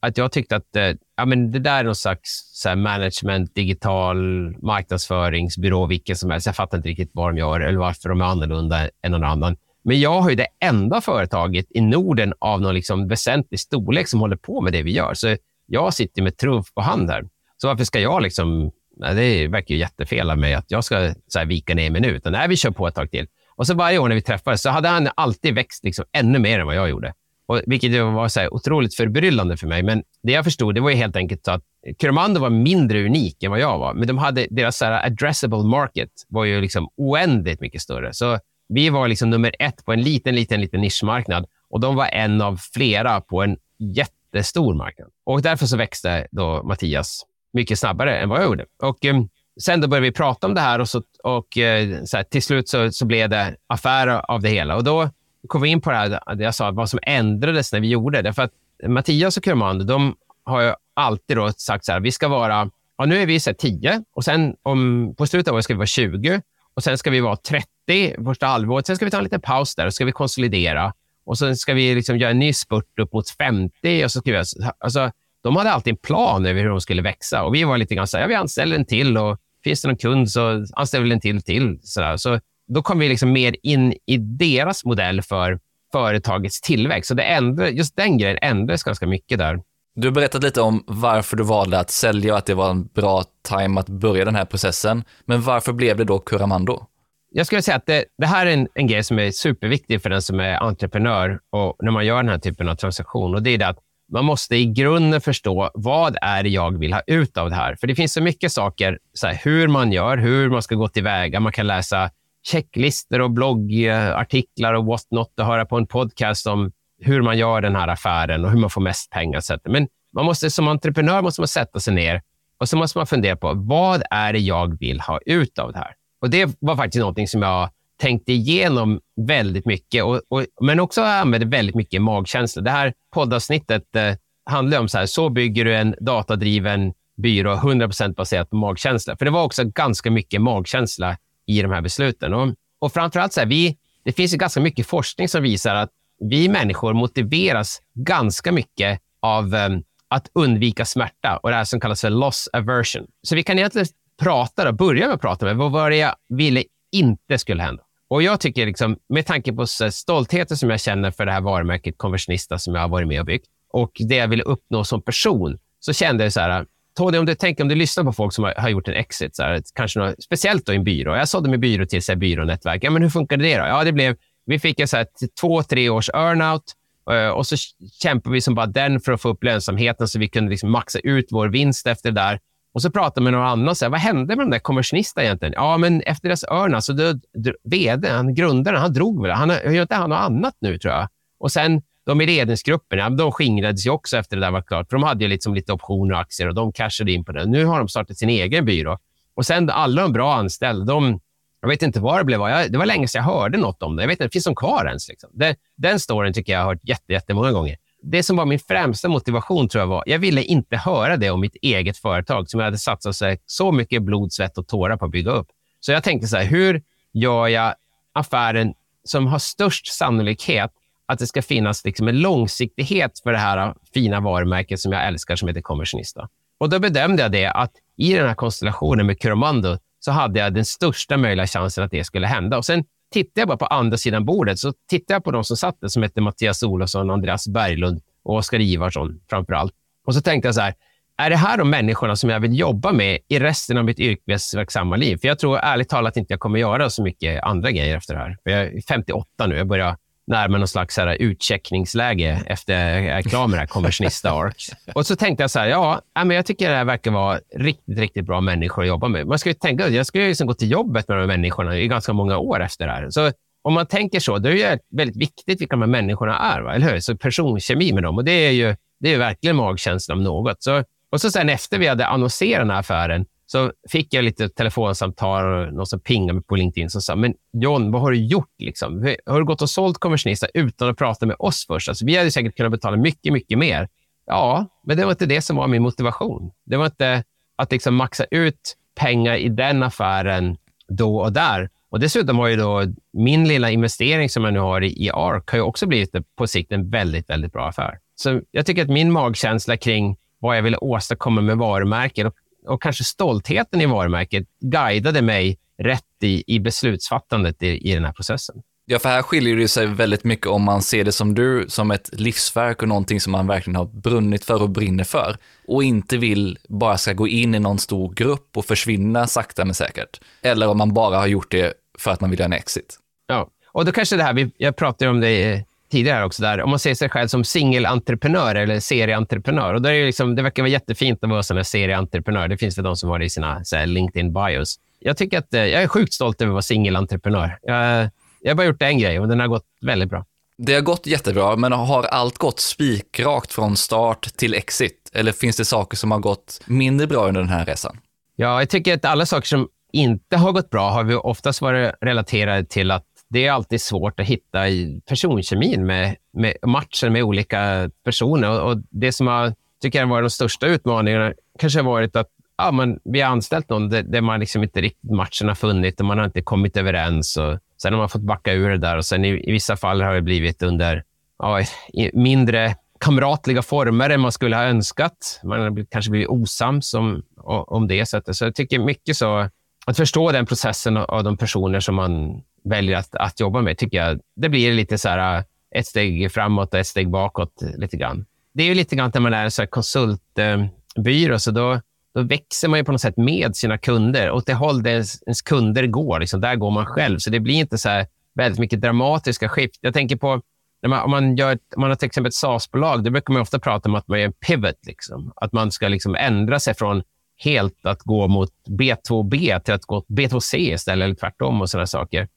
att 0.00 0.18
jag 0.18 0.32
tyckte 0.32 0.56
att 0.56 0.76
eh, 0.76 0.92
ja, 1.16 1.24
men 1.24 1.52
det 1.52 1.58
där 1.58 1.80
är 1.80 1.84
någon 1.84 1.94
slags 1.94 2.50
så 2.54 2.76
management, 2.76 3.54
digital 3.54 4.16
marknadsföringsbyrå, 4.62 5.86
vilken 5.86 6.16
som 6.16 6.30
helst. 6.30 6.46
Jag 6.46 6.56
fattar 6.56 6.76
inte 6.76 6.88
riktigt 6.88 7.10
vad 7.12 7.28
de 7.28 7.38
gör 7.38 7.60
eller 7.60 7.78
varför 7.78 8.08
de 8.08 8.20
är 8.20 8.24
annorlunda 8.24 8.88
än 9.02 9.12
någon 9.12 9.24
annan. 9.24 9.56
Men 9.82 10.00
jag 10.00 10.20
har 10.20 10.30
ju 10.30 10.36
det 10.36 10.46
enda 10.60 11.00
företaget 11.00 11.66
i 11.70 11.80
Norden 11.80 12.34
av 12.38 12.60
någon 12.60 12.74
liksom 12.74 13.08
väsentlig 13.08 13.60
storlek 13.60 14.08
som 14.08 14.20
håller 14.20 14.36
på 14.36 14.60
med 14.60 14.72
det 14.72 14.82
vi 14.82 14.92
gör. 14.92 15.14
Så 15.14 15.36
jag 15.66 15.94
sitter 15.94 16.22
med 16.22 16.36
trumf 16.36 16.74
på 16.74 16.80
hand 16.80 17.10
här. 17.10 17.24
Så 17.60 17.66
varför 17.66 17.84
ska 17.84 18.00
jag 18.00 18.22
liksom... 18.22 18.70
Nej, 18.96 19.14
det 19.14 19.48
verkar 19.48 19.74
ju 19.74 19.80
jättefel 19.80 20.30
av 20.30 20.38
mig 20.38 20.54
att 20.54 20.70
jag 20.70 20.84
ska 20.84 21.14
så 21.26 21.38
här, 21.38 21.46
vika 21.46 21.74
ner 21.74 21.90
mig 21.90 22.00
nu. 22.00 22.08
Utan 22.08 22.32
nej, 22.32 22.48
vi 22.48 22.56
kör 22.56 22.70
på 22.70 22.88
ett 22.88 22.94
tag 22.94 23.10
till. 23.10 23.26
Och 23.56 23.66
så 23.66 23.74
varje 23.74 23.98
år 23.98 24.08
när 24.08 24.14
vi 24.14 24.22
träffades 24.22 24.62
så 24.62 24.70
hade 24.70 24.88
han 24.88 25.08
alltid 25.14 25.54
växt 25.54 25.84
liksom 25.84 26.04
ännu 26.12 26.38
mer 26.38 26.60
än 26.60 26.66
vad 26.66 26.76
jag 26.76 26.90
gjorde. 26.90 27.14
Och, 27.46 27.60
vilket 27.66 28.02
var 28.04 28.28
så 28.28 28.40
här, 28.40 28.54
otroligt 28.54 28.94
förbryllande 28.94 29.56
för 29.56 29.66
mig. 29.66 29.82
Men 29.82 30.02
det 30.22 30.32
jag 30.32 30.44
förstod 30.44 30.74
det 30.74 30.80
var 30.80 30.90
helt 30.90 31.16
enkelt 31.16 31.44
så 31.44 31.50
att 31.50 31.62
Curomando 31.98 32.40
var 32.40 32.50
mindre 32.50 33.04
unik 33.04 33.42
än 33.42 33.50
vad 33.50 33.60
jag 33.60 33.78
var. 33.78 33.94
Men 33.94 34.06
de 34.06 34.18
hade, 34.18 34.46
deras 34.50 34.76
så 34.76 34.84
här, 34.84 35.06
addressable 35.06 35.64
market 35.64 36.10
var 36.28 36.44
ju 36.44 36.60
liksom 36.60 36.88
oändligt 36.96 37.60
mycket 37.60 37.82
större. 37.82 38.12
Så 38.12 38.38
vi 38.68 38.90
var 38.90 39.08
liksom 39.08 39.30
nummer 39.30 39.54
ett 39.58 39.84
på 39.84 39.92
en 39.92 40.02
liten, 40.02 40.34
liten, 40.34 40.60
liten 40.60 40.80
nischmarknad 40.80 41.46
och 41.70 41.80
de 41.80 41.96
var 41.96 42.06
en 42.06 42.40
av 42.40 42.60
flera 42.74 43.20
på 43.20 43.42
en 43.42 43.56
jättestor 43.78 44.74
marknad. 44.74 45.08
Och 45.24 45.42
därför 45.42 45.66
så 45.66 45.76
växte 45.76 46.26
då 46.30 46.62
Mattias 46.62 47.26
mycket 47.52 47.78
snabbare 47.78 48.18
än 48.18 48.28
vad 48.28 48.38
jag 48.38 48.44
gjorde. 48.44 48.66
Och 48.82 49.04
eh, 49.04 49.20
sen 49.60 49.80
då 49.80 49.88
började 49.88 50.06
vi 50.06 50.12
prata 50.12 50.46
om 50.46 50.54
det 50.54 50.60
här 50.60 50.78
och, 50.78 50.88
så, 50.88 51.02
och 51.22 51.58
eh, 51.58 52.04
så 52.04 52.16
här, 52.16 52.24
till 52.24 52.42
slut 52.42 52.68
så, 52.68 52.92
så 52.92 53.06
blev 53.06 53.28
det 53.28 53.56
affär 53.66 54.06
av 54.30 54.40
det 54.40 54.48
hela. 54.48 54.76
Och 54.76 54.84
då 54.84 55.10
kom 55.48 55.62
vi 55.62 55.68
in 55.68 55.80
på 55.80 55.90
det 55.90 55.96
här, 55.96 56.34
det 56.34 56.44
jag 56.44 56.54
sa, 56.54 56.70
vad 56.70 56.90
som 56.90 57.00
ändrades 57.02 57.72
när 57.72 57.80
vi 57.80 57.88
gjorde 57.88 58.22
det. 58.22 58.32
För 58.32 58.42
att 58.42 58.52
Mattias 58.86 59.36
och 59.36 59.44
Kurmand, 59.44 59.86
de 59.86 60.16
har 60.44 60.60
ju 60.60 60.72
alltid 60.94 61.36
då 61.36 61.52
sagt 61.52 61.84
så 61.84 61.92
här, 61.92 62.00
vi 62.00 62.12
ska 62.12 62.28
vara, 62.28 62.70
ja, 62.98 63.04
nu 63.04 63.22
är 63.22 63.26
vi 63.26 63.40
så 63.40 63.50
här 63.50 63.54
10 63.54 64.04
och 64.12 64.24
sen 64.24 64.56
om, 64.62 65.14
på 65.18 65.26
slutet 65.26 65.48
av 65.48 65.54
året 65.54 65.64
ska 65.64 65.74
vi 65.74 65.78
vara 65.78 65.86
20 65.86 66.42
och 66.74 66.82
sen 66.82 66.98
ska 66.98 67.10
vi 67.10 67.20
vara 67.20 67.36
30 67.36 68.24
första 68.24 68.46
halvåret. 68.46 68.86
Sen 68.86 68.96
ska 68.96 69.04
vi 69.04 69.10
ta 69.10 69.18
en 69.18 69.24
liten 69.24 69.40
paus 69.40 69.74
där 69.74 69.86
och 69.86 69.94
ska 69.94 70.04
vi 70.04 70.12
konsolidera. 70.12 70.92
Och 71.24 71.38
sen 71.38 71.56
ska 71.56 71.74
vi 71.74 71.94
liksom 71.94 72.18
göra 72.18 72.30
en 72.30 72.38
ny 72.38 72.52
spurt 72.52 72.98
upp 72.98 73.12
mot 73.12 73.30
50. 73.30 74.04
Och 74.04 74.12
så 74.12 74.20
ska 74.20 74.32
vi, 74.32 74.42
alltså, 74.78 75.10
de 75.42 75.56
hade 75.56 75.70
alltid 75.70 75.90
en 75.90 75.96
plan 75.96 76.46
över 76.46 76.62
hur 76.62 76.68
de 76.68 76.80
skulle 76.80 77.02
växa. 77.02 77.42
Och 77.42 77.54
Vi 77.54 77.64
var 77.64 77.78
lite 77.78 77.94
grann 77.94 78.06
så 78.06 78.16
här, 78.16 78.24
ja, 78.24 78.28
vi 78.28 78.34
anställer 78.34 78.76
en 78.76 78.86
till 78.86 79.18
och 79.18 79.38
finns 79.64 79.82
det 79.82 79.88
någon 79.88 79.96
kund 79.96 80.30
så 80.30 80.66
anställer 80.72 81.04
vi 81.04 81.12
en 81.12 81.20
till 81.20 81.42
till. 81.42 81.78
Så, 81.82 82.14
så 82.18 82.40
då 82.74 82.82
kom 82.82 82.98
vi 82.98 83.08
liksom 83.08 83.32
mer 83.32 83.56
in 83.62 83.94
i 84.06 84.16
deras 84.16 84.84
modell 84.84 85.22
för 85.22 85.58
företagets 85.92 86.60
tillväxt. 86.60 87.08
Så 87.08 87.14
det 87.14 87.22
ändrar, 87.22 87.66
just 87.66 87.96
den 87.96 88.18
grejen 88.18 88.38
ändrades 88.42 88.82
ganska 88.82 89.06
mycket 89.06 89.38
där. 89.38 89.60
Du 89.94 90.08
har 90.08 90.12
berättat 90.12 90.42
lite 90.42 90.60
om 90.60 90.84
varför 90.86 91.36
du 91.36 91.42
valde 91.42 91.78
att 91.78 91.90
sälja 91.90 92.32
och 92.32 92.38
att 92.38 92.46
det 92.46 92.54
var 92.54 92.70
en 92.70 92.86
bra 92.86 93.24
time 93.48 93.80
att 93.80 93.88
börja 93.88 94.24
den 94.24 94.34
här 94.34 94.44
processen. 94.44 95.04
Men 95.24 95.42
varför 95.42 95.72
blev 95.72 95.96
det 95.96 96.04
då 96.04 96.18
Curamando? 96.18 96.86
Jag 97.32 97.46
skulle 97.46 97.62
säga 97.62 97.76
att 97.76 97.86
det, 97.86 98.04
det 98.18 98.26
här 98.26 98.46
är 98.46 98.50
en, 98.50 98.68
en 98.74 98.86
grej 98.86 99.04
som 99.04 99.18
är 99.18 99.30
superviktig 99.30 100.02
för 100.02 100.10
den 100.10 100.22
som 100.22 100.40
är 100.40 100.54
entreprenör 100.54 101.40
och 101.50 101.76
när 101.82 101.90
man 101.90 102.06
gör 102.06 102.16
den 102.16 102.28
här 102.28 102.38
typen 102.38 102.68
av 102.68 102.74
transaktion. 102.74 103.34
Och 103.34 103.42
det 103.42 103.50
är 103.50 103.58
det 103.58 103.68
att 103.68 103.78
man 104.10 104.24
måste 104.24 104.56
i 104.56 104.66
grunden 104.66 105.20
förstå 105.20 105.70
vad 105.74 106.16
är 106.22 106.42
det 106.42 106.48
jag 106.48 106.78
vill 106.78 106.92
ha 106.92 107.02
ut 107.06 107.36
av 107.36 107.50
det 107.50 107.56
här. 107.56 107.76
För 107.80 107.86
det 107.86 107.94
finns 107.94 108.12
så 108.12 108.22
mycket 108.22 108.52
saker, 108.52 108.98
så 109.14 109.26
här, 109.26 109.40
hur 109.44 109.68
man 109.68 109.92
gör, 109.92 110.16
hur 110.16 110.50
man 110.50 110.62
ska 110.62 110.74
gå 110.74 110.88
tillväga. 110.88 111.40
Man 111.40 111.52
kan 111.52 111.66
läsa 111.66 112.10
checklistor 112.42 113.20
och 113.20 113.30
bloggartiklar 113.30 114.74
och 114.74 114.86
what 114.86 115.06
not 115.10 115.40
och 115.40 115.46
höra 115.46 115.64
på 115.64 115.76
en 115.76 115.86
podcast 115.86 116.46
om 116.46 116.72
hur 117.02 117.22
man 117.22 117.38
gör 117.38 117.60
den 117.60 117.76
här 117.76 117.88
affären 117.88 118.44
och 118.44 118.50
hur 118.50 118.58
man 118.58 118.70
får 118.70 118.80
mest 118.80 119.10
pengar. 119.10 119.68
Men 119.68 119.88
man 120.14 120.24
måste, 120.24 120.50
som 120.50 120.68
entreprenör 120.68 121.22
måste 121.22 121.40
man 121.40 121.48
sätta 121.48 121.80
sig 121.80 121.94
ner 121.94 122.22
och 122.60 122.68
så 122.68 122.76
måste 122.76 122.98
man 122.98 123.06
fundera 123.06 123.36
på 123.36 123.52
vad 123.54 124.02
är 124.10 124.32
det 124.32 124.38
jag 124.38 124.78
vill 124.78 125.00
ha 125.00 125.20
ut 125.26 125.58
av 125.58 125.72
det 125.72 125.78
här? 125.78 125.94
Och 126.20 126.30
Det 126.30 126.56
var 126.60 126.76
faktiskt 126.76 127.00
någonting 127.00 127.28
som 127.28 127.42
jag 127.42 127.70
tänkte 128.00 128.32
igenom 128.32 129.00
väldigt 129.26 129.66
mycket, 129.66 130.04
och, 130.04 130.20
och 130.28 130.44
men 130.60 130.80
också 130.80 131.02
använde 131.02 131.46
väldigt 131.46 131.74
mycket 131.74 132.02
magkänsla. 132.02 132.62
Det 132.62 132.70
här 132.70 132.92
poddavsnittet 133.14 133.96
eh, 133.96 134.14
handlar 134.44 134.80
om 134.80 134.88
så 134.88 134.98
här, 134.98 135.06
så 135.06 135.28
bygger 135.28 135.64
du 135.64 135.76
en 135.76 135.94
datadriven 136.00 136.92
byrå 137.22 137.54
100 137.54 137.88
% 137.88 138.16
baserat 138.16 138.50
på 138.50 138.56
magkänsla. 138.56 139.16
För 139.16 139.24
det 139.24 139.30
var 139.30 139.44
också 139.44 139.64
ganska 139.64 140.10
mycket 140.10 140.42
magkänsla 140.42 141.16
i 141.46 141.62
de 141.62 141.70
här 141.72 141.80
besluten. 141.80 142.34
Och, 142.34 142.54
och 142.78 142.92
framförallt, 142.92 143.32
så 143.32 143.40
här, 143.40 143.46
vi, 143.46 143.76
det 144.04 144.12
finns 144.12 144.34
ju 144.34 144.36
ganska 144.36 144.60
mycket 144.60 144.86
forskning 144.86 145.28
som 145.28 145.42
visar 145.42 145.74
att 145.74 145.90
vi 146.30 146.48
människor 146.48 146.92
motiveras 146.92 147.82
ganska 147.94 148.52
mycket 148.52 149.00
av 149.20 149.54
eh, 149.54 149.68
att 150.08 150.30
undvika 150.34 150.84
smärta 150.84 151.36
och 151.42 151.50
det 151.50 151.56
här 151.56 151.64
som 151.64 151.80
kallas 151.80 152.00
för 152.00 152.10
loss 152.10 152.48
aversion. 152.52 153.06
Så 153.22 153.34
vi 153.34 153.42
kan 153.42 153.58
egentligen 153.58 153.86
prata 154.22 154.68
och 154.68 154.74
börja 154.74 155.06
med 155.06 155.14
att 155.14 155.20
prata 155.20 155.46
med 155.46 155.56
vad 155.56 155.72
var 155.72 155.90
det 155.90 155.96
jag 155.96 156.14
ville 156.28 156.64
inte 156.92 157.38
skulle 157.38 157.62
hända. 157.62 157.82
Och 158.10 158.22
jag 158.22 158.40
tycker, 158.40 158.66
liksom, 158.66 158.96
med 159.08 159.26
tanke 159.26 159.52
på 159.52 159.66
stoltheten 159.66 160.56
som 160.56 160.70
jag 160.70 160.80
känner 160.80 161.10
för 161.10 161.26
det 161.26 161.32
här 161.32 161.40
varumärket 161.40 161.94
Konversionista 161.98 162.58
som 162.58 162.74
jag 162.74 162.80
har 162.80 162.88
varit 162.88 163.08
med 163.08 163.20
och 163.20 163.26
byggt 163.26 163.46
och 163.72 163.92
det 164.08 164.16
jag 164.16 164.28
ville 164.28 164.42
uppnå 164.42 164.84
som 164.84 165.02
person, 165.02 165.58
så 165.80 165.92
kände 165.92 166.24
jag 166.24 166.32
så 166.32 166.40
här, 166.40 166.66
Tony, 166.96 167.18
om 167.18 167.26
du 167.26 167.34
tänker 167.34 167.64
om 167.64 167.68
du 167.68 167.74
lyssnar 167.74 168.04
på 168.04 168.12
folk 168.12 168.32
som 168.32 168.44
har, 168.44 168.54
har 168.54 168.68
gjort 168.68 168.88
en 168.88 168.94
exit, 168.94 169.36
så 169.36 169.42
här, 169.42 169.62
kanske 169.74 170.00
något, 170.00 170.22
speciellt 170.22 170.66
då 170.66 170.72
i 170.72 170.76
en 170.76 170.84
byrå. 170.84 171.16
Jag 171.16 171.28
sålde 171.28 171.48
min 171.48 171.60
byrå 171.60 171.86
till 171.86 172.02
så 172.02 172.12
här, 172.12 172.16
byrånätverk. 172.16 172.84
Ja, 172.84 172.90
men 172.90 173.02
hur 173.02 173.10
funkade 173.10 173.44
det 173.44 173.58
då? 173.58 173.64
Ja, 173.64 173.84
det 173.84 173.92
blev, 173.92 174.16
vi 174.46 174.58
fick 174.58 174.80
en 174.80 174.88
så 174.88 174.96
här, 174.96 175.06
två, 175.40 175.62
tre 175.62 175.88
års 175.88 176.08
earnout 176.08 176.64
eh, 177.10 177.28
och 177.28 177.46
så 177.46 177.56
kämpade 178.02 178.32
vi 178.32 178.40
som 178.40 178.54
bara 178.54 178.66
den 178.66 179.00
för 179.00 179.12
att 179.12 179.20
få 179.20 179.28
upp 179.28 179.44
lönsamheten 179.44 180.08
så 180.08 180.18
vi 180.18 180.28
kunde 180.28 180.50
liksom 180.50 180.70
maxa 180.70 180.98
ut 180.98 181.26
vår 181.30 181.48
vinst 181.48 181.86
efter 181.86 182.10
det 182.10 182.20
där. 182.20 182.40
Och 182.72 182.82
så 182.82 182.90
pratade 182.90 183.24
med 183.24 183.32
någon 183.32 183.46
annan 183.46 183.76
så 183.76 183.84
här, 183.84 183.90
vad 183.90 184.00
hände 184.00 184.36
med 184.36 184.46
de 184.46 184.50
där 184.50 184.58
konversionisterna 184.58 185.24
egentligen? 185.24 185.54
Ja, 185.56 185.78
men 185.78 186.02
efter 186.02 186.28
deras 186.28 186.44
Örn, 186.44 186.82
så 186.82 186.92
död, 186.92 187.24
vd, 187.64 188.08
han 188.08 188.34
grundaren, 188.34 188.80
han 188.80 188.92
drog 188.92 189.22
väl. 189.22 189.30
Han 189.30 189.48
gör 189.48 189.82
inte 189.82 189.94
han 189.94 190.10
något 190.10 190.18
annat 190.18 190.54
nu 190.60 190.78
tror 190.78 190.94
jag. 190.94 191.08
Och 191.38 191.52
sen 191.52 191.82
de 192.06 192.20
i 192.20 192.26
ledningsgruppen, 192.26 193.16
de 193.16 193.32
skingrades 193.32 193.86
ju 193.86 193.90
också 193.90 194.16
efter 194.16 194.36
det 194.36 194.46
där 194.46 194.50
var 194.50 194.62
klart. 194.62 194.88
För 194.90 194.96
de 194.96 195.02
hade 195.02 195.24
ju 195.24 195.30
liksom 195.30 195.54
lite 195.54 195.72
optioner 195.72 196.14
och 196.14 196.20
aktier 196.20 196.48
och 196.48 196.54
de 196.54 196.72
cashade 196.72 197.12
in 197.12 197.24
på 197.24 197.32
det. 197.32 197.46
Nu 197.46 197.64
har 197.64 197.78
de 197.78 197.88
startat 197.88 198.16
sin 198.16 198.28
egen 198.28 198.64
byrå. 198.64 198.98
Och 199.34 199.46
sen 199.46 199.70
alla 199.70 200.02
de 200.02 200.12
bra 200.12 200.34
anställda, 200.34 200.92
de, 200.92 201.20
Jag 201.60 201.68
vet 201.68 201.82
inte 201.82 202.00
vad 202.00 202.20
det 202.20 202.24
blev. 202.24 202.40
Jag, 202.40 202.72
det 202.72 202.78
var 202.78 202.86
länge 202.86 203.08
sedan 203.08 203.24
jag 203.24 203.32
hörde 203.32 203.58
något 203.58 203.82
om 203.82 203.96
det. 203.96 204.02
Jag 204.02 204.08
vet 204.08 204.20
inte, 204.20 204.32
finns 204.32 204.44
de 204.44 204.54
kvar 204.54 204.86
ens? 204.86 205.08
Liksom. 205.08 205.30
Den, 205.32 205.54
den 205.76 206.00
storyn 206.00 206.32
tycker 206.32 206.52
jag 206.52 206.60
har 206.60 206.66
hört 206.66 206.80
jätte, 206.82 207.12
jättemånga 207.12 207.52
gånger. 207.52 207.76
Det 208.02 208.22
som 208.22 208.36
var 208.36 208.46
min 208.46 208.58
främsta 208.58 209.08
motivation 209.08 209.68
tror 209.68 209.80
jag 209.80 209.86
var, 209.88 210.02
jag 210.06 210.18
ville 210.18 210.42
inte 210.42 210.76
höra 210.76 211.16
det 211.16 211.30
om 211.30 211.40
mitt 211.40 211.56
eget 211.62 211.96
företag 211.96 212.50
som 212.50 212.60
jag 212.60 212.64
hade 212.64 212.78
satsat 212.78 213.16
så, 213.16 213.36
så 213.46 213.72
mycket 213.72 214.02
blod, 214.02 214.32
svett 214.32 214.58
och 214.58 214.68
tårar 214.68 214.96
på 214.96 215.04
att 215.04 215.10
bygga 215.10 215.30
upp. 215.30 215.46
Så 215.80 215.92
jag 215.92 216.02
tänkte 216.02 216.28
så 216.28 216.36
här, 216.36 216.44
hur 216.44 216.82
gör 217.12 217.48
jag 217.48 217.74
affären 218.12 218.74
som 219.04 219.26
har 219.26 219.38
störst 219.38 219.86
sannolikhet 219.86 220.70
att 221.06 221.18
det 221.18 221.26
ska 221.26 221.42
finnas 221.42 221.84
liksom 221.84 222.08
en 222.08 222.20
långsiktighet 222.20 223.20
för 223.22 223.32
det 223.32 223.38
här 223.38 223.74
fina 223.94 224.20
varumärket 224.20 224.80
som 224.80 224.92
jag 224.92 225.06
älskar 225.06 225.36
som 225.36 225.48
heter 225.48 225.60
Conversionista. 225.60 226.28
Och 226.58 226.68
då 226.68 226.78
bedömde 226.78 227.22
jag 227.22 227.32
det 227.32 227.46
att 227.46 227.72
i 227.96 228.14
den 228.14 228.26
här 228.26 228.34
konstellationen 228.34 229.06
med 229.06 229.20
Kuromando 229.20 229.78
så 230.00 230.10
hade 230.10 230.40
jag 230.40 230.54
den 230.54 230.64
största 230.64 231.16
möjliga 231.16 231.46
chansen 231.46 231.84
att 231.84 231.90
det 231.90 232.04
skulle 232.04 232.26
hända. 232.26 232.58
Och 232.58 232.64
sen 232.64 232.84
tittade 233.12 233.40
jag 233.40 233.48
bara 233.48 233.58
på 233.58 233.66
andra 233.66 233.96
sidan 233.96 234.24
bordet, 234.24 234.58
så 234.58 234.72
tittade 234.90 235.14
jag 235.14 235.24
på 235.24 235.30
de 235.30 235.44
som 235.44 235.56
satt 235.56 235.80
där, 235.80 235.88
som 235.88 236.02
hette 236.02 236.20
Mattias 236.20 236.62
Olofsson, 236.62 237.10
Andreas 237.10 237.48
Berglund 237.48 238.02
och 238.22 238.36
Oskar 238.36 238.60
Ivarsson 238.60 239.20
framför 239.30 239.52
allt. 239.52 239.74
Och 240.06 240.14
så 240.14 240.20
tänkte 240.20 240.48
jag 240.48 240.54
så 240.54 240.60
här, 240.60 240.74
är 241.16 241.30
det 241.30 241.36
här 241.36 241.58
de 241.58 241.70
människorna 241.70 242.16
som 242.16 242.30
jag 242.30 242.40
vill 242.40 242.58
jobba 242.58 242.92
med 242.92 243.18
i 243.28 243.38
resten 243.38 243.78
av 243.78 243.84
mitt 243.84 243.98
yrkesverksamma 243.98 244.96
liv? 244.96 245.16
För 245.16 245.28
jag 245.28 245.38
tror 245.38 245.58
ärligt 245.58 245.88
talat 245.88 246.16
inte 246.16 246.32
jag 246.32 246.40
kommer 246.40 246.58
göra 246.58 246.90
så 246.90 247.02
mycket 247.02 247.42
andra 247.42 247.70
grejer 247.70 247.96
efter 247.96 248.14
det 248.14 248.20
här. 248.20 248.36
För 248.42 248.50
jag 248.50 248.60
är 248.60 248.80
58 248.88 249.46
nu. 249.46 249.56
Jag 249.56 249.66
börjar 249.66 249.96
närma 250.30 250.58
någon 250.58 250.68
slags 250.68 250.94
så 250.94 251.00
här 251.00 251.16
utcheckningsläge 251.20 252.42
efter 252.46 252.98
jag 252.98 253.18
är 253.18 253.22
klar 253.22 253.46
med 253.46 253.56
det 253.56 253.60
här 253.60 253.66
Conversionista 253.66 254.30
Ark. 254.30 254.56
Och 254.94 255.06
så 255.06 255.16
tänkte 255.16 255.42
jag 255.42 255.50
så 255.50 255.58
här, 255.58 255.66
ja, 255.66 256.00
men 256.14 256.30
jag 256.30 256.46
tycker 256.46 256.70
det 256.70 256.76
här 256.76 256.84
verkar 256.84 257.10
vara 257.10 257.40
riktigt, 257.56 257.98
riktigt 257.98 258.24
bra 258.24 258.40
människor 258.40 258.82
att 258.82 258.88
jobba 258.88 259.08
med. 259.08 259.26
Man 259.26 259.38
ska 259.38 259.50
ju 259.50 259.54
tänka, 259.54 259.88
jag 259.88 260.06
ska 260.06 260.20
ju 260.20 260.28
liksom 260.28 260.46
gå 260.46 260.54
till 260.54 260.70
jobbet 260.70 261.08
med 261.08 261.16
de 261.16 261.20
här 261.20 261.26
människorna 261.26 261.78
i 261.78 261.88
ganska 261.88 262.12
många 262.12 262.38
år 262.38 262.62
efter 262.62 262.86
det 262.86 262.92
här. 262.92 263.10
Så 263.10 263.32
om 263.62 263.74
man 263.74 263.86
tänker 263.86 264.20
så, 264.20 264.38
då 264.38 264.48
är 264.48 264.70
det 264.70 264.78
väldigt 264.90 265.16
viktigt 265.16 265.60
vilka 265.60 265.76
de 265.76 265.80
här 265.80 265.88
människorna 265.88 266.38
är, 266.38 266.60
va? 266.60 266.74
eller 266.74 266.92
hur? 266.92 267.00
Så 267.00 267.16
personkemi 267.16 267.92
med 267.92 268.02
dem. 268.02 268.16
Och 268.16 268.24
det 268.24 268.32
är 268.32 268.50
ju 268.50 268.76
det 269.00 269.14
är 269.14 269.18
verkligen 269.18 269.56
magkänsla 269.56 270.14
om 270.14 270.22
något. 270.22 270.62
Så, 270.62 270.84
och 271.10 271.20
så 271.20 271.30
sen 271.30 271.48
efter 271.48 271.78
vi 271.78 271.86
hade 271.86 272.06
annonserat 272.06 272.60
den 272.60 272.70
här 272.70 272.78
affären 272.78 273.26
så 273.52 273.72
fick 273.88 274.14
jag 274.14 274.24
lite 274.24 274.48
telefonsamtal 274.48 275.44
och 275.44 275.74
någon 275.74 275.86
som 275.86 276.00
pingade 276.00 276.32
mig 276.32 276.42
på 276.42 276.56
LinkedIn 276.56 276.90
som 276.90 277.02
sa, 277.02 277.16
men 277.16 277.34
John, 277.52 277.92
vad 277.92 278.02
har 278.02 278.10
du 278.10 278.26
gjort? 278.26 278.54
Liksom? 278.58 279.14
Har 279.26 279.38
du 279.38 279.44
gått 279.44 279.62
och 279.62 279.70
sålt 279.70 279.98
konversionista 279.98 280.46
utan 280.54 280.88
att 280.88 280.96
prata 280.96 281.26
med 281.26 281.36
oss 281.38 281.66
först? 281.66 281.88
Alltså, 281.88 282.06
vi 282.06 282.16
hade 282.16 282.30
säkert 282.30 282.56
kunnat 282.56 282.72
betala 282.72 282.96
mycket, 282.96 283.32
mycket 283.32 283.58
mer. 283.58 283.88
Ja, 284.26 284.66
men 284.84 284.96
det 284.96 285.04
var 285.04 285.10
inte 285.10 285.26
det 285.26 285.42
som 285.42 285.56
var 285.56 285.66
min 285.66 285.82
motivation. 285.82 286.52
Det 286.64 286.76
var 286.76 286.86
inte 286.86 287.24
att 287.56 287.72
liksom 287.72 287.94
maxa 287.94 288.24
ut 288.30 288.76
pengar 288.94 289.36
i 289.36 289.48
den 289.48 289.82
affären 289.82 290.56
då 290.88 291.20
och 291.20 291.32
där. 291.32 291.70
Och 291.88 292.00
Dessutom 292.00 292.38
har 292.38 292.48
ju 292.48 292.56
då 292.56 292.84
min 293.12 293.48
lilla 293.48 293.70
investering 293.70 294.28
som 294.28 294.44
jag 294.44 294.52
nu 294.52 294.60
har 294.60 294.84
i 294.84 295.10
ARK 295.14 295.50
har 295.50 295.58
ju 295.58 295.62
också 295.62 295.86
blivit 295.86 296.36
på 296.36 296.46
sikt 296.46 296.72
en 296.72 296.90
väldigt, 296.90 297.30
väldigt 297.30 297.52
bra 297.52 297.68
affär. 297.68 297.98
Så 298.14 298.40
jag 298.50 298.66
tycker 298.66 298.82
att 298.82 298.90
min 298.90 299.12
magkänsla 299.12 299.76
kring 299.76 300.16
vad 300.38 300.56
jag 300.56 300.62
ville 300.62 300.76
åstadkomma 300.76 301.40
med 301.40 301.58
varumärken 301.58 302.26
och 302.26 302.34
och 302.66 302.82
kanske 302.82 303.04
stoltheten 303.04 303.80
i 303.80 303.86
varumärket 303.86 304.46
guidade 304.60 305.22
mig 305.22 305.58
rätt 305.78 306.04
i, 306.22 306.44
i 306.46 306.60
beslutsfattandet 306.60 307.62
i, 307.62 307.90
i 307.90 307.94
den 307.94 308.04
här 308.04 308.12
processen. 308.12 308.62
Ja, 308.84 308.98
för 308.98 309.08
här 309.08 309.22
skiljer 309.22 309.56
det 309.56 309.68
sig 309.68 309.86
väldigt 309.86 310.24
mycket 310.24 310.46
om 310.46 310.62
man 310.62 310.82
ser 310.82 311.04
det 311.04 311.12
som 311.12 311.34
du, 311.34 311.64
som 311.68 311.90
ett 311.90 312.10
livsverk 312.12 312.82
och 312.82 312.88
någonting 312.88 313.20
som 313.20 313.32
man 313.32 313.46
verkligen 313.46 313.76
har 313.76 313.84
brunnit 313.84 314.44
för 314.44 314.62
och 314.62 314.70
brinner 314.70 315.04
för 315.04 315.36
och 315.68 315.84
inte 315.84 316.16
vill 316.16 316.58
bara 316.68 316.98
ska 316.98 317.12
gå 317.12 317.28
in 317.28 317.54
i 317.54 317.58
någon 317.58 317.78
stor 317.78 318.14
grupp 318.14 318.56
och 318.56 318.64
försvinna 318.64 319.26
sakta 319.26 319.64
men 319.64 319.74
säkert. 319.74 320.20
Eller 320.42 320.68
om 320.68 320.78
man 320.78 320.94
bara 320.94 321.18
har 321.18 321.26
gjort 321.26 321.50
det 321.50 321.74
för 321.98 322.10
att 322.10 322.20
man 322.20 322.30
vill 322.30 322.38
göra 322.38 322.46
en 322.46 322.52
exit. 322.52 322.98
Ja, 323.26 323.48
och 323.72 323.84
då 323.84 323.92
kanske 323.92 324.16
det 324.16 324.22
här, 324.22 324.50
jag 324.56 324.76
pratade 324.76 325.10
om 325.10 325.20
det 325.20 325.64
tidigare 325.90 326.24
också, 326.24 326.42
där, 326.42 326.62
om 326.62 326.70
man 326.70 326.78
ser 326.78 326.94
sig 326.94 327.08
själv 327.08 327.28
som 327.28 327.44
singelentreprenör 327.44 328.54
eller 328.54 328.80
serieentreprenör. 328.80 329.74
Och 329.74 329.82
då 329.82 329.88
är 329.88 329.92
det, 329.92 330.06
liksom, 330.06 330.34
det 330.34 330.42
verkar 330.42 330.62
vara 330.62 330.70
jättefint 330.70 331.24
att 331.24 331.30
vara 331.30 331.42
som 331.42 331.64
serieentreprenör. 331.64 332.48
Det 332.48 332.56
finns 332.56 332.74
det 332.74 332.82
de 332.82 332.96
som 332.96 333.10
har 333.10 333.18
det 333.18 333.24
i 333.24 333.30
sina 333.30 333.62
LinkedIn-bios. 333.86 334.76
Jag 334.98 335.16
tycker 335.16 335.38
att 335.38 335.54
eh, 335.54 335.64
jag 335.64 335.82
är 335.82 335.88
sjukt 335.88 336.12
stolt 336.12 336.40
över 336.40 336.50
att 336.50 336.54
vara 336.54 336.62
singelentreprenör. 336.62 337.58
Jag, 337.62 338.10
jag 338.40 338.50
har 338.50 338.54
bara 338.54 338.66
gjort 338.66 338.82
en 338.82 338.98
grej 338.98 339.20
och 339.20 339.28
den 339.28 339.40
har 339.40 339.48
gått 339.48 339.64
väldigt 339.80 340.10
bra. 340.10 340.24
Det 340.58 340.74
har 340.74 340.80
gått 340.80 341.06
jättebra, 341.06 341.56
men 341.56 341.72
har 341.72 342.02
allt 342.02 342.38
gått 342.38 342.60
spikrakt 342.60 343.52
från 343.52 343.76
start 343.76 344.36
till 344.36 344.54
exit? 344.54 345.10
Eller 345.12 345.32
finns 345.32 345.56
det 345.56 345.64
saker 345.64 345.96
som 345.96 346.10
har 346.10 346.18
gått 346.18 346.60
mindre 346.66 347.06
bra 347.06 347.28
under 347.28 347.40
den 347.40 347.50
här 347.50 347.64
resan? 347.64 347.98
Ja, 348.36 348.60
jag 348.60 348.68
tycker 348.68 348.94
att 348.94 349.04
alla 349.04 349.26
saker 349.26 349.46
som 349.46 349.68
inte 349.92 350.36
har 350.36 350.52
gått 350.52 350.70
bra 350.70 350.90
har 350.90 351.04
vi 351.04 351.14
oftast 351.14 351.60
varit 351.60 351.94
relaterade 352.00 352.64
till 352.64 352.90
att 352.90 353.06
det 353.30 353.46
är 353.46 353.52
alltid 353.52 353.80
svårt 353.80 354.20
att 354.20 354.26
hitta 354.26 354.68
i 354.68 355.00
personkemin 355.08 355.86
med, 355.86 356.16
med 356.32 356.54
matchen 356.66 357.12
med 357.12 357.22
olika 357.22 357.90
personer. 358.04 358.50
Och, 358.50 358.70
och 358.70 358.78
det 358.90 359.12
som 359.12 359.26
har, 359.26 359.54
tycker 359.82 359.98
jag 359.98 360.06
varit 360.06 360.24
de 360.24 360.30
största 360.30 360.66
utmaningarna 360.66 361.32
kanske 361.58 361.78
har 361.78 361.84
varit 361.84 362.16
att 362.16 362.28
ja, 362.58 362.70
man, 362.70 362.98
vi 363.04 363.20
har 363.20 363.30
anställt 363.30 363.68
någon 363.68 363.88
där, 363.88 364.02
där 364.02 364.20
man 364.20 364.40
liksom 364.40 364.62
inte 364.62 364.80
riktigt 364.80 365.10
matchen 365.10 365.48
har 365.48 365.54
funnit 365.54 366.00
och 366.00 366.06
man 366.06 366.18
har 366.18 366.24
inte 366.24 366.42
kommit 366.42 366.76
överens. 366.76 367.36
Och 367.36 367.58
sen 367.82 367.92
har 367.92 367.98
man 367.98 368.08
fått 368.08 368.22
backa 368.22 368.52
ur 368.52 368.70
det 368.70 368.78
där 368.78 368.96
och 368.96 369.04
sen 369.04 369.24
i, 369.24 369.28
i 369.28 369.52
vissa 369.52 369.76
fall 369.76 370.02
har 370.02 370.14
det 370.14 370.22
blivit 370.22 370.62
under 370.62 371.04
ja, 371.38 371.64
mindre 372.12 372.74
kamratliga 373.00 373.62
former 373.62 374.10
än 374.10 374.20
man 374.20 374.32
skulle 374.32 374.56
ha 374.56 374.64
önskat. 374.64 375.40
Man 375.44 375.60
har 375.60 375.84
kanske 375.90 376.10
blivit 376.10 376.28
osams 376.28 376.94
om, 376.94 377.22
om 377.66 377.88
det 377.88 378.06
sättet. 378.06 378.36
Så 378.36 378.44
jag 378.44 378.54
tycker 378.54 378.78
mycket 378.78 379.16
så 379.16 379.48
att 379.86 379.96
förstå 379.96 380.32
den 380.32 380.46
processen 380.46 380.96
av 380.96 381.24
de 381.24 381.36
personer 381.36 381.80
som 381.80 381.94
man 381.94 382.42
väljer 382.64 382.96
att, 382.96 383.14
att 383.14 383.40
jobba 383.40 383.62
med, 383.62 383.78
tycker 383.78 383.98
jag, 383.98 384.20
det 384.36 384.48
blir 384.48 384.72
lite 384.72 384.98
så 384.98 385.08
här 385.08 385.36
äh, 385.38 385.44
ett 385.74 385.86
steg 385.86 386.32
framåt 386.32 386.74
och 386.74 386.80
ett 386.80 386.86
steg 386.86 387.10
bakåt 387.10 387.62
lite 387.76 387.96
grann. 387.96 388.26
Det 388.52 388.62
är 388.62 388.66
ju 388.66 388.74
lite 388.74 388.96
grann 388.96 389.10
när 389.14 389.20
man 389.20 389.34
är 389.34 389.44
en 389.44 389.50
så 389.50 389.66
konsultbyrå, 389.66 391.38
så 391.38 391.50
då, 391.50 391.80
då 392.14 392.22
växer 392.22 392.68
man 392.68 392.78
ju 392.78 392.84
på 392.84 392.92
något 392.92 393.00
sätt 393.00 393.16
med 393.16 393.56
sina 393.56 393.78
kunder. 393.78 394.30
Åt 394.30 394.46
det 394.46 394.54
håll 394.54 394.82
där 394.82 394.90
ens 394.90 395.42
kunder 395.44 395.86
går, 395.86 396.20
liksom, 396.20 396.40
där 396.40 396.56
går 396.56 396.70
man 396.70 396.86
själv. 396.86 397.18
Så 397.18 397.30
det 397.30 397.40
blir 397.40 397.54
inte 397.54 397.78
så 397.78 397.88
här 397.88 398.06
väldigt 398.34 398.58
mycket 398.58 398.80
dramatiska 398.80 399.48
skift. 399.48 399.78
Jag 399.80 399.94
tänker 399.94 400.16
på 400.16 400.42
när 400.82 400.88
man, 400.88 401.00
om 401.04 401.10
man, 401.10 401.36
gör, 401.36 401.52
om 401.52 401.80
man 401.80 401.90
har 401.90 401.96
till 401.96 402.06
exempel 402.06 402.28
ett 402.28 402.34
SaaS-bolag, 402.34 403.04
då 403.04 403.10
brukar 403.10 403.32
man 403.32 403.42
ofta 403.42 403.58
prata 403.58 403.88
om 403.88 403.94
att 403.94 404.08
man 404.08 404.18
är 404.18 404.24
en 404.24 404.32
pivot. 404.32 404.86
Liksom. 404.86 405.32
Att 405.36 405.52
man 405.52 405.72
ska 405.72 405.88
liksom 405.88 406.14
ändra 406.14 406.60
sig 406.60 406.74
från 406.74 407.02
helt 407.36 407.86
att 407.86 408.02
gå 408.02 408.28
mot 408.28 408.50
B2B 408.68 409.60
till 409.60 409.74
att 409.74 409.84
gå 409.84 410.04
B2C 410.08 410.56
istället, 410.56 411.04
eller 411.04 411.14
tvärtom 411.14 411.60
och 411.60 411.70
sådana 411.70 411.86
saker 411.86 412.28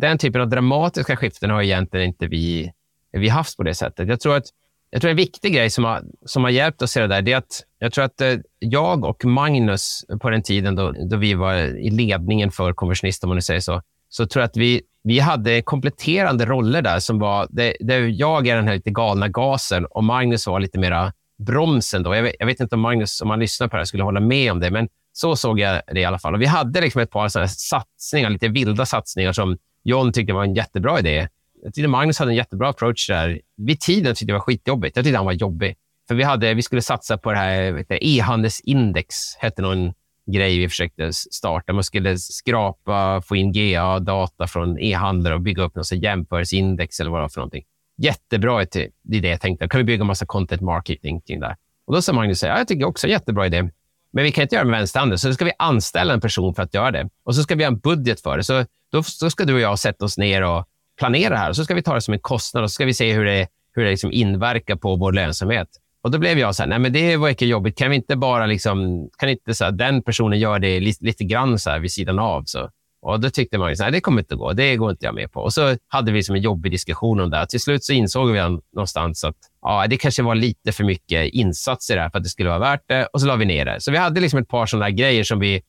den 0.00 0.18
typen 0.18 0.40
av 0.40 0.48
dramatiska 0.48 1.16
skiften 1.16 1.50
har 1.50 1.62
egentligen 1.62 2.06
inte 2.06 2.26
vi, 2.26 2.72
vi 3.12 3.28
haft 3.28 3.56
på 3.56 3.62
det 3.62 3.74
sättet. 3.74 4.08
Jag 4.08 4.20
tror 4.20 4.36
att 4.36 4.46
jag 4.90 5.00
tror 5.00 5.10
en 5.10 5.16
viktig 5.16 5.54
grej 5.54 5.70
som 5.70 5.84
har, 5.84 6.02
som 6.26 6.44
har 6.44 6.50
hjälpt 6.50 6.82
oss 6.82 6.96
i 6.96 7.00
det 7.00 7.06
där, 7.06 7.22
det 7.22 7.32
är 7.32 7.36
att 7.36 7.62
jag 7.78 7.92
tror 7.92 8.04
att 8.04 8.20
eh, 8.20 8.34
jag 8.58 9.04
och 9.04 9.24
Magnus 9.24 10.04
på 10.20 10.30
den 10.30 10.42
tiden 10.42 10.74
då, 10.74 10.92
då 11.10 11.16
vi 11.16 11.34
var 11.34 11.54
i 11.54 11.90
ledningen 11.90 12.50
för 12.50 12.72
Konversionist, 12.72 13.24
om 13.24 13.28
man 13.28 13.36
nu 13.36 13.42
säger 13.42 13.60
så, 13.60 13.82
så 14.08 14.26
tror 14.26 14.40
jag 14.40 14.48
att 14.48 14.56
vi, 14.56 14.82
vi 15.02 15.18
hade 15.18 15.62
kompletterande 15.62 16.46
roller 16.46 16.82
där 16.82 16.98
som 16.98 17.18
var, 17.18 17.46
där 17.50 18.00
jag 18.08 18.48
är 18.48 18.56
den 18.56 18.68
här 18.68 18.74
lite 18.74 18.90
galna 18.90 19.28
gasen 19.28 19.86
och 19.86 20.04
Magnus 20.04 20.46
var 20.46 20.60
lite 20.60 20.78
mera 20.78 21.12
bromsen. 21.38 22.02
Då. 22.02 22.14
Jag 22.14 22.22
vet, 22.22 22.34
jag 22.38 22.46
vet 22.46 22.60
inte 22.60 22.74
om 22.74 22.80
Magnus, 22.80 23.20
om 23.20 23.30
han 23.30 23.40
lyssnar 23.40 23.68
på 23.68 23.76
det 23.76 23.80
här, 23.80 23.84
skulle 23.84 24.02
hålla 24.02 24.20
med 24.20 24.52
om 24.52 24.60
det, 24.60 24.70
men 24.70 24.88
så 25.12 25.36
såg 25.36 25.60
jag 25.60 25.82
det 25.86 26.00
i 26.00 26.04
alla 26.04 26.18
fall. 26.18 26.34
Och 26.34 26.40
vi 26.40 26.46
hade 26.46 26.80
liksom 26.80 27.00
ett 27.00 27.10
par 27.10 27.28
sådana 27.28 27.48
satsningar, 27.48 28.30
lite 28.30 28.48
vilda 28.48 28.86
satsningar 28.86 29.32
som 29.32 29.58
John 29.84 30.12
tyckte 30.12 30.32
det 30.32 30.36
var 30.36 30.44
en 30.44 30.54
jättebra 30.54 30.98
idé. 30.98 31.28
Jag 31.62 31.74
tyckte 31.74 31.88
Magnus 31.88 32.18
hade 32.18 32.30
en 32.30 32.36
jättebra 32.36 32.68
approach 32.68 33.08
där. 33.08 33.40
Vid 33.56 33.80
tiden 33.80 34.14
tyckte 34.14 34.24
jag 34.24 34.28
det 34.28 34.32
var 34.32 34.40
skitjobbigt. 34.40 34.96
Jag 34.96 35.04
tyckte 35.04 35.16
han 35.16 35.26
var 35.26 35.32
jobbig. 35.32 35.76
För 36.08 36.14
vi, 36.14 36.22
hade, 36.22 36.54
vi 36.54 36.62
skulle 36.62 36.82
satsa 36.82 37.18
på 37.18 37.30
det 37.32 37.38
här 37.38 37.86
e-handelsindex, 37.90 39.16
hette 39.38 39.62
någon 39.62 39.92
grej 40.32 40.58
vi 40.58 40.68
försökte 40.68 41.12
starta. 41.12 41.72
Man 41.72 41.84
skulle 41.84 42.18
skrapa, 42.18 43.22
få 43.22 43.36
in 43.36 43.52
GA-data 43.52 44.46
från 44.46 44.78
e-handlare 44.78 45.34
och 45.34 45.40
bygga 45.40 45.62
upp 45.62 45.74
något 45.74 45.92
jämförelseindex 45.92 47.00
eller 47.00 47.10
vad 47.10 47.20
det 47.20 47.22
var 47.22 47.28
för 47.28 47.40
någonting. 47.40 47.64
Jättebra 47.98 48.62
idé, 48.62 49.28
jag 49.28 49.40
tänkte. 49.40 49.68
Kan 49.68 49.78
vi 49.78 49.84
bygga 49.84 50.00
en 50.00 50.06
massa 50.06 50.26
content 50.26 50.62
marketing 50.62 51.20
kring 51.20 51.40
det? 51.40 51.56
Och 51.86 51.94
då 51.94 52.02
sa 52.02 52.12
Magnus, 52.12 52.42
ja, 52.42 52.58
jag 52.58 52.68
tycker 52.68 52.84
också 52.84 53.08
jättebra 53.08 53.46
idé. 53.46 53.70
Men 54.12 54.24
vi 54.24 54.32
kan 54.32 54.42
inte 54.42 54.54
göra 54.54 54.64
det 54.64 54.70
med 54.70 54.80
vänsterhanden, 54.80 55.18
så 55.18 55.28
då 55.28 55.34
ska 55.34 55.44
vi 55.44 55.52
anställa 55.58 56.14
en 56.14 56.20
person 56.20 56.54
för 56.54 56.62
att 56.62 56.74
göra 56.74 56.90
det. 56.90 57.08
Och 57.24 57.34
så 57.34 57.42
ska 57.42 57.54
vi 57.54 57.64
ha 57.64 57.68
en 57.72 57.78
budget 57.78 58.20
för 58.20 58.36
det. 58.36 58.44
Så 58.44 58.64
då, 58.92 59.02
då 59.20 59.30
ska 59.30 59.44
du 59.44 59.54
och 59.54 59.60
jag 59.60 59.78
sätta 59.78 60.04
oss 60.04 60.18
ner 60.18 60.42
och 60.42 60.64
planera 60.98 61.36
här. 61.36 61.50
Och 61.50 61.56
så 61.56 61.64
ska 61.64 61.74
vi 61.74 61.82
ta 61.82 61.94
det 61.94 62.00
som 62.00 62.14
en 62.14 62.20
kostnad 62.20 62.64
och 62.64 62.70
så 62.70 62.74
ska 62.74 62.84
vi 62.84 62.94
se 62.94 63.12
hur 63.12 63.24
det, 63.24 63.48
hur 63.74 63.84
det 63.84 63.90
liksom 63.90 64.12
inverkar 64.12 64.76
på 64.76 64.96
vår 64.96 65.12
lönsamhet. 65.12 65.68
Och 66.02 66.10
Då 66.10 66.18
blev 66.18 66.38
jag 66.38 66.54
så 66.54 66.62
här, 66.62 66.68
nej 66.68 66.78
men 66.78 66.92
det 66.92 67.16
var 67.16 67.28
inte 67.28 67.46
jobbigt. 67.46 67.78
Kan 67.78 67.90
vi 67.90 67.96
inte 67.96 68.16
bara 68.16 68.46
liksom, 68.46 69.08
kan 69.18 69.28
inte 69.28 69.54
så 69.54 69.64
här, 69.64 69.72
den 69.72 70.02
personen 70.02 70.38
göra 70.38 70.58
det 70.58 70.80
lite, 70.80 71.04
lite 71.04 71.24
grann 71.24 71.58
så 71.58 71.70
här 71.70 71.78
vid 71.78 71.92
sidan 71.92 72.18
av? 72.18 72.42
Så. 72.46 72.70
Och 73.02 73.20
Då 73.20 73.30
tyckte 73.30 73.58
man 73.58 73.72
att 73.72 73.92
det 73.92 74.00
kommer 74.00 74.22
inte 74.22 74.34
att 74.34 74.40
gå. 74.40 74.52
Det 74.52 74.76
går 74.76 74.90
inte 74.90 75.06
jag 75.06 75.14
med 75.14 75.32
på. 75.32 75.40
Och 75.40 75.52
så 75.52 75.76
hade 75.88 76.12
vi 76.12 76.22
som 76.22 76.34
en 76.34 76.42
jobbig 76.42 76.72
diskussion 76.72 77.20
om 77.20 77.30
det. 77.30 77.46
Till 77.46 77.60
slut 77.60 77.84
så 77.84 77.92
insåg 77.92 78.30
vi 78.30 78.40
någonstans 78.72 79.24
att 79.24 79.36
ja, 79.62 79.86
det 79.86 79.96
kanske 79.96 80.22
var 80.22 80.34
lite 80.34 80.72
för 80.72 80.84
mycket 80.84 81.32
insatser 81.32 81.96
där 81.96 82.10
för 82.10 82.18
att 82.18 82.24
det 82.24 82.30
skulle 82.30 82.48
vara 82.48 82.58
värt 82.58 82.82
det. 82.86 83.06
Och 83.06 83.20
så 83.20 83.26
la 83.26 83.36
vi 83.36 83.44
ner 83.44 83.64
det. 83.64 83.80
Så 83.80 83.90
vi 83.90 83.98
hade 83.98 84.20
liksom 84.20 84.38
ett 84.38 84.48
par 84.48 84.66
sådana 84.66 84.90
grejer 84.90 85.24
som 85.24 85.38
vi 85.38 85.62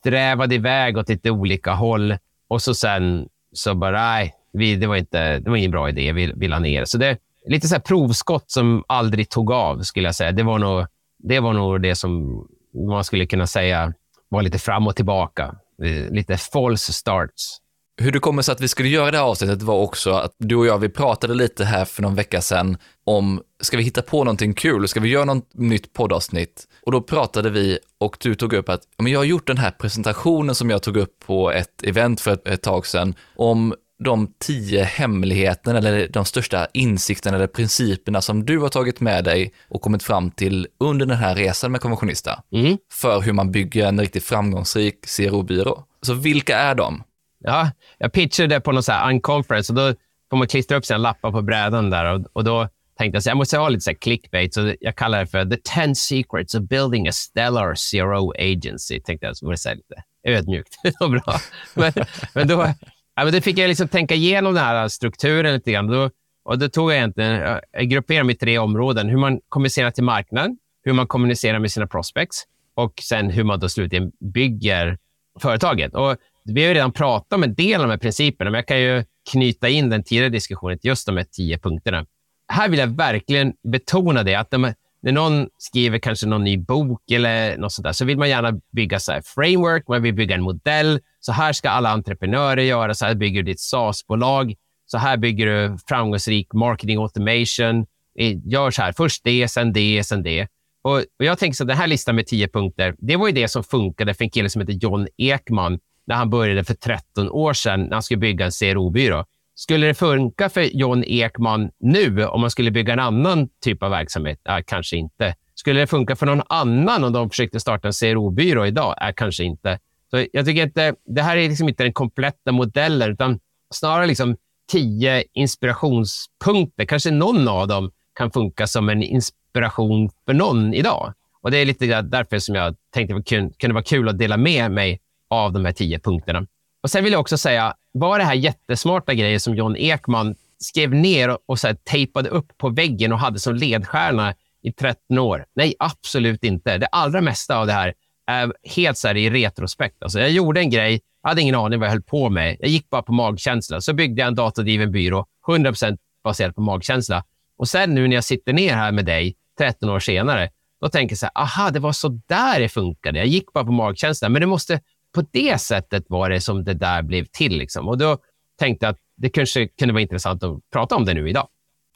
strävade 0.00 0.54
iväg 0.54 0.96
åt 0.96 1.08
lite 1.08 1.30
olika 1.30 1.72
håll 1.72 2.16
och 2.48 2.62
så 2.62 2.74
sen 2.74 3.28
så 3.52 3.74
bara, 3.74 4.00
nej, 4.00 4.34
vi, 4.52 4.76
det, 4.76 4.86
var 4.86 4.96
inte, 4.96 5.38
det 5.38 5.50
var 5.50 5.56
ingen 5.56 5.70
bra 5.70 5.88
idé. 5.88 6.12
Vi, 6.12 6.32
vi 6.36 6.48
la 6.48 6.58
ner. 6.58 6.84
Så 6.84 6.98
det 6.98 7.06
är 7.06 7.18
lite 7.46 7.68
så 7.68 7.74
här 7.74 7.82
provskott 7.82 8.50
som 8.50 8.84
aldrig 8.86 9.28
tog 9.28 9.52
av, 9.52 9.82
skulle 9.82 10.08
jag 10.08 10.14
säga. 10.14 10.32
Det 10.32 10.42
var 10.42 10.58
nog 10.58 10.86
det, 11.18 11.40
var 11.40 11.52
nog 11.52 11.82
det 11.82 11.94
som 11.94 12.44
man 12.88 13.04
skulle 13.04 13.26
kunna 13.26 13.46
säga 13.46 13.92
var 14.28 14.42
lite 14.42 14.58
fram 14.58 14.86
och 14.86 14.96
tillbaka. 14.96 15.54
Eh, 15.82 16.10
lite 16.10 16.36
false 16.36 16.92
starts. 16.92 17.58
Hur 17.96 18.12
det 18.12 18.18
kommer 18.18 18.42
sig 18.42 18.52
att 18.52 18.60
vi 18.60 18.68
skulle 18.68 18.88
göra 18.88 19.10
det 19.10 19.16
här 19.18 19.24
avsnittet 19.24 19.62
var 19.62 19.74
också 19.74 20.10
att 20.10 20.34
du 20.38 20.56
och 20.56 20.66
jag, 20.66 20.78
vi 20.78 20.88
pratade 20.88 21.34
lite 21.34 21.64
här 21.64 21.84
för 21.84 22.02
någon 22.02 22.14
vecka 22.14 22.40
sedan 22.40 22.76
om, 23.04 23.42
ska 23.60 23.76
vi 23.76 23.82
hitta 23.82 24.02
på 24.02 24.24
någonting 24.24 24.54
kul? 24.54 24.88
Ska 24.88 25.00
vi 25.00 25.08
göra 25.08 25.24
något 25.24 25.54
nytt 25.54 25.92
poddavsnitt? 25.92 26.64
Och 26.86 26.92
då 26.92 27.00
pratade 27.00 27.50
vi 27.50 27.78
och 27.98 28.16
du 28.20 28.34
tog 28.34 28.52
upp 28.52 28.68
att, 28.68 28.80
men 28.98 29.12
jag 29.12 29.20
har 29.20 29.24
gjort 29.24 29.46
den 29.46 29.58
här 29.58 29.70
presentationen 29.70 30.54
som 30.54 30.70
jag 30.70 30.82
tog 30.82 30.96
upp 30.96 31.18
på 31.26 31.50
ett 31.50 31.82
event 31.82 32.20
för 32.20 32.32
ett, 32.32 32.48
ett 32.48 32.62
tag 32.62 32.86
sedan 32.86 33.14
om 33.36 33.74
de 34.02 34.32
tio 34.38 34.82
hemligheterna 34.82 35.78
eller 35.78 36.08
de 36.08 36.24
största 36.24 36.66
insikterna 36.72 37.36
eller 37.36 37.46
principerna 37.46 38.20
som 38.20 38.44
du 38.44 38.58
har 38.58 38.68
tagit 38.68 39.00
med 39.00 39.24
dig 39.24 39.52
och 39.68 39.82
kommit 39.82 40.02
fram 40.02 40.30
till 40.30 40.66
under 40.80 41.06
den 41.06 41.16
här 41.16 41.34
resan 41.34 41.72
med 41.72 41.80
Konventionista 41.80 42.42
mm. 42.52 42.78
för 42.92 43.20
hur 43.20 43.32
man 43.32 43.50
bygger 43.50 43.86
en 43.86 44.00
riktigt 44.00 44.24
framgångsrik 44.24 45.06
CRO-byrå. 45.16 45.84
Så 46.02 46.14
vilka 46.14 46.58
är 46.58 46.74
de? 46.74 47.02
Ja, 47.44 47.70
jag 47.98 48.12
pitchade 48.12 48.48
det 48.48 48.60
på 48.60 48.72
någon 48.72 48.82
så 48.82 48.92
här 48.92 49.10
unconference 49.10 49.72
och 49.72 49.76
då 49.76 49.94
får 50.30 50.36
man 50.36 50.48
klistra 50.48 50.76
upp 50.76 50.86
sina 50.86 50.98
lappar 50.98 51.32
på 51.32 51.42
brädan 51.42 51.90
där 51.90 52.14
och, 52.14 52.26
och 52.32 52.44
då 52.44 52.68
tänkte 52.98 53.16
jag 53.16 53.20
att 53.20 53.26
jag 53.26 53.36
måste 53.36 53.58
ha 53.58 53.68
lite 53.68 53.80
så 53.80 53.94
clickbait, 53.94 54.54
så 54.54 54.74
jag 54.80 54.96
kallar 54.96 55.20
det 55.20 55.26
för 55.26 55.44
The 55.44 55.56
10 55.56 55.94
Secrets 55.94 56.54
of 56.54 56.62
Building 56.62 57.08
a 57.08 57.12
Stellar 57.12 57.74
CRO 57.90 58.32
Agency. 58.38 59.00
Tänkte 59.00 59.26
jag, 59.26 59.36
så 59.36 59.46
var 59.46 59.52
det 59.52 59.58
så 59.58 59.74
lite 59.74 60.02
ödmjukt. 60.24 60.76
var 61.00 61.08
bra. 61.08 61.40
Men, 61.74 61.92
men 62.34 62.48
då, 62.48 62.74
ja, 63.16 63.24
men 63.24 63.32
då 63.32 63.40
fick 63.40 63.58
jag 63.58 63.68
liksom 63.68 63.88
tänka 63.88 64.14
igenom 64.14 64.54
den 64.54 64.64
här 64.64 64.88
strukturen 64.88 65.54
lite 65.54 65.72
grann. 65.72 65.86
Då, 65.86 66.10
och 66.44 66.58
då 66.58 66.68
tog 66.68 66.90
jag 66.90 66.96
egentligen, 66.96 67.60
jag 67.72 67.88
grupperade 67.88 68.20
dem 68.20 68.30
i 68.30 68.34
tre 68.34 68.58
områden. 68.58 69.08
Hur 69.08 69.16
man 69.16 69.40
kommunicerar 69.48 69.90
till 69.90 70.04
marknaden, 70.04 70.58
hur 70.84 70.92
man 70.92 71.06
kommunicerar 71.06 71.58
med 71.58 71.72
sina 71.72 71.86
prospects 71.86 72.44
och 72.74 72.92
sen 73.02 73.30
hur 73.30 73.44
man 73.44 73.60
då 73.60 73.68
slutligen 73.68 74.12
bygger 74.20 74.98
företaget. 75.40 75.94
Och 75.94 76.16
vi 76.44 76.60
har 76.62 76.68
ju 76.68 76.74
redan 76.74 76.92
pratat 76.92 77.32
om 77.32 77.42
en 77.42 77.54
del 77.54 77.80
av 77.80 77.86
de 77.86 77.90
här 77.90 77.98
principerna, 77.98 78.50
men 78.50 78.58
jag 78.58 78.66
kan 78.66 78.80
ju 78.80 79.04
knyta 79.30 79.68
in 79.68 79.90
den 79.90 80.04
tidigare 80.04 80.28
diskussionen 80.28 80.78
till 80.78 80.88
just 80.88 81.06
de 81.06 81.16
här 81.16 81.24
tio 81.24 81.58
punkterna. 81.58 82.06
Här 82.48 82.68
vill 82.68 82.78
jag 82.78 82.96
verkligen 82.96 83.52
betona 83.62 84.22
det, 84.22 84.34
att 84.34 84.50
de, 84.50 84.74
när 85.02 85.12
någon 85.12 85.48
skriver 85.58 85.98
kanske 85.98 86.26
någon 86.26 86.44
ny 86.44 86.58
bok 86.58 87.10
eller 87.10 87.56
något 87.56 87.72
sånt 87.72 87.84
där, 87.84 87.92
så 87.92 88.04
vill 88.04 88.18
man 88.18 88.28
gärna 88.28 88.60
bygga 88.72 89.00
så 89.00 89.20
framework, 89.24 89.88
man 89.88 90.02
vill 90.02 90.14
bygga 90.14 90.34
en 90.34 90.42
modell. 90.42 91.00
Så 91.20 91.32
här 91.32 91.52
ska 91.52 91.70
alla 91.70 91.90
entreprenörer 91.90 92.62
göra, 92.62 92.94
så 92.94 93.06
här 93.06 93.14
bygger 93.14 93.42
du 93.42 93.52
ditt 93.52 93.60
SaaS-bolag, 93.60 94.54
så 94.86 94.98
här 94.98 95.16
bygger 95.16 95.46
du 95.46 95.78
framgångsrik 95.88 96.52
marketing 96.52 96.98
automation. 96.98 97.86
Eh, 98.18 98.36
gör 98.44 98.70
så 98.70 98.82
här, 98.82 98.92
först 98.92 99.24
det, 99.24 99.48
sen 99.48 99.72
det, 99.72 100.04
sen 100.04 100.22
det. 100.22 100.48
Och, 100.82 100.96
och 100.96 101.24
jag 101.24 101.38
tänker 101.38 101.56
så 101.56 101.64
den 101.64 101.76
här 101.76 101.86
listan 101.86 102.16
med 102.16 102.26
tio 102.26 102.48
punkter, 102.48 102.94
det 102.98 103.16
var 103.16 103.26
ju 103.26 103.32
det 103.32 103.48
som 103.48 103.64
funkade 103.64 104.14
för 104.14 104.24
en 104.24 104.30
kille 104.30 104.50
som 104.50 104.60
heter 104.60 104.72
John 104.72 105.06
Ekman 105.16 105.78
när 106.06 106.16
han 106.16 106.30
började 106.30 106.64
för 106.64 106.74
13 106.74 107.30
år 107.30 107.52
sedan 107.52 107.82
när 107.82 107.92
han 107.92 108.02
skulle 108.02 108.18
bygga 108.18 108.44
en 108.44 108.50
CRO-byrå. 108.50 109.24
Skulle 109.62 109.86
det 109.86 109.94
funka 109.94 110.48
för 110.48 110.62
John 110.62 111.04
Ekman 111.04 111.70
nu 111.80 112.24
om 112.24 112.40
man 112.40 112.50
skulle 112.50 112.70
bygga 112.70 112.92
en 112.92 112.98
annan 112.98 113.48
typ 113.64 113.82
av 113.82 113.90
verksamhet? 113.90 114.40
Äh, 114.48 114.58
kanske 114.66 114.96
inte. 114.96 115.34
Skulle 115.54 115.80
det 115.80 115.86
funka 115.86 116.16
för 116.16 116.26
någon 116.26 116.42
annan 116.48 117.04
om 117.04 117.12
de 117.12 117.30
försökte 117.30 117.60
starta 117.60 117.88
en 117.88 117.92
CRO-byrå 117.92 118.66
idag? 118.66 118.94
Äh, 119.00 119.12
kanske 119.16 119.44
inte. 119.44 119.78
Så 120.10 120.26
jag 120.32 120.46
tycker 120.46 120.62
inte, 120.62 120.94
det 121.06 121.22
här 121.22 121.36
är 121.36 121.48
liksom 121.48 121.68
inte 121.68 121.82
den 121.82 121.92
kompletta 121.92 122.52
modellen, 122.52 123.12
utan 123.12 123.40
snarare 123.74 124.06
liksom 124.06 124.36
tio 124.72 125.24
inspirationspunkter. 125.32 126.84
Kanske 126.84 127.10
någon 127.10 127.48
av 127.48 127.68
dem 127.68 127.90
kan 128.14 128.30
funka 128.30 128.66
som 128.66 128.88
en 128.88 129.02
inspiration 129.02 130.10
för 130.26 130.34
någon 130.34 130.74
idag. 130.74 131.12
Och 131.42 131.50
Det 131.50 131.58
är 131.58 131.66
lite 131.66 132.02
därför 132.02 132.38
som 132.38 132.54
jag 132.54 132.76
tänkte 132.94 133.14
att 133.16 133.26
det 133.26 133.58
kunde 133.58 133.74
vara 133.74 133.84
kul 133.84 134.08
att 134.08 134.18
dela 134.18 134.36
med 134.36 134.70
mig 134.70 135.00
av 135.30 135.52
de 135.52 135.64
här 135.64 135.72
tio 135.72 135.98
punkterna. 135.98 136.46
Och 136.82 136.90
Sen 136.90 137.04
vill 137.04 137.12
jag 137.12 137.20
också 137.20 137.38
säga, 137.38 137.74
var 137.92 138.18
det 138.18 138.24
här 138.24 138.34
jättesmarta 138.34 139.14
grejer 139.14 139.38
som 139.38 139.54
John 139.54 139.76
Ekman 139.76 140.34
skrev 140.58 140.94
ner 140.94 141.28
och, 141.28 141.38
och 141.46 141.58
så 141.58 141.66
här, 141.66 141.74
tejpade 141.74 142.28
upp 142.28 142.58
på 142.58 142.68
väggen 142.68 143.12
och 143.12 143.18
hade 143.18 143.38
som 143.38 143.54
ledstjärna 143.54 144.34
i 144.62 144.72
13 144.72 145.18
år? 145.18 145.44
Nej, 145.54 145.74
absolut 145.78 146.44
inte. 146.44 146.78
Det 146.78 146.86
allra 146.86 147.20
mesta 147.20 147.58
av 147.58 147.66
det 147.66 147.72
här 147.72 147.94
är 148.26 148.52
helt 148.76 148.98
så 148.98 149.08
här 149.08 149.16
i 149.16 149.30
retrospekt. 149.30 150.02
Alltså, 150.02 150.20
jag 150.20 150.30
gjorde 150.30 150.60
en 150.60 150.70
grej, 150.70 151.00
jag 151.22 151.28
hade 151.28 151.40
ingen 151.40 151.54
aning 151.54 151.78
vad 151.78 151.86
jag 151.86 151.92
höll 151.92 152.02
på 152.02 152.30
med. 152.30 152.56
Jag 152.60 152.68
gick 152.68 152.90
bara 152.90 153.02
på 153.02 153.12
magkänsla. 153.12 153.80
Så 153.80 153.92
byggde 153.92 154.20
jag 154.20 154.28
en 154.28 154.34
datadriven 154.34 154.92
byrå, 154.92 155.26
100% 155.46 155.98
baserat 156.24 156.54
på 156.54 156.60
magkänsla. 156.60 157.24
Och 157.58 157.68
sen 157.68 157.94
nu 157.94 158.08
när 158.08 158.14
jag 158.14 158.24
sitter 158.24 158.52
ner 158.52 158.74
här 158.74 158.92
med 158.92 159.04
dig 159.04 159.34
13 159.58 159.90
år 159.90 160.00
senare, 160.00 160.50
då 160.80 160.88
tänker 160.88 161.12
jag 161.12 161.18
så 161.18 161.26
här, 161.26 161.42
aha, 161.42 161.70
det 161.70 161.80
var 161.80 161.92
så 161.92 162.20
där 162.26 162.60
det 162.60 162.68
funkade. 162.68 163.18
Jag 163.18 163.26
gick 163.26 163.52
bara 163.52 163.64
på 163.64 163.72
magkänsla, 163.72 164.28
men 164.28 164.40
det 164.40 164.46
måste 164.46 164.80
på 165.12 165.24
det 165.30 165.60
sättet 165.60 166.04
var 166.08 166.30
det 166.30 166.40
som 166.40 166.64
det 166.64 166.74
där 166.74 167.02
blev 167.02 167.24
till. 167.24 167.58
Liksom. 167.58 167.88
Och 167.88 167.98
då 167.98 168.18
tänkte 168.58 168.86
jag 168.86 168.92
att 168.92 168.98
det 169.16 169.28
kanske 169.28 169.68
kunde 169.68 169.94
vara 169.94 170.02
intressant 170.02 170.42
att 170.42 170.70
prata 170.72 170.96
om 170.96 171.04
det 171.04 171.14
nu 171.14 171.28
idag. 171.28 171.48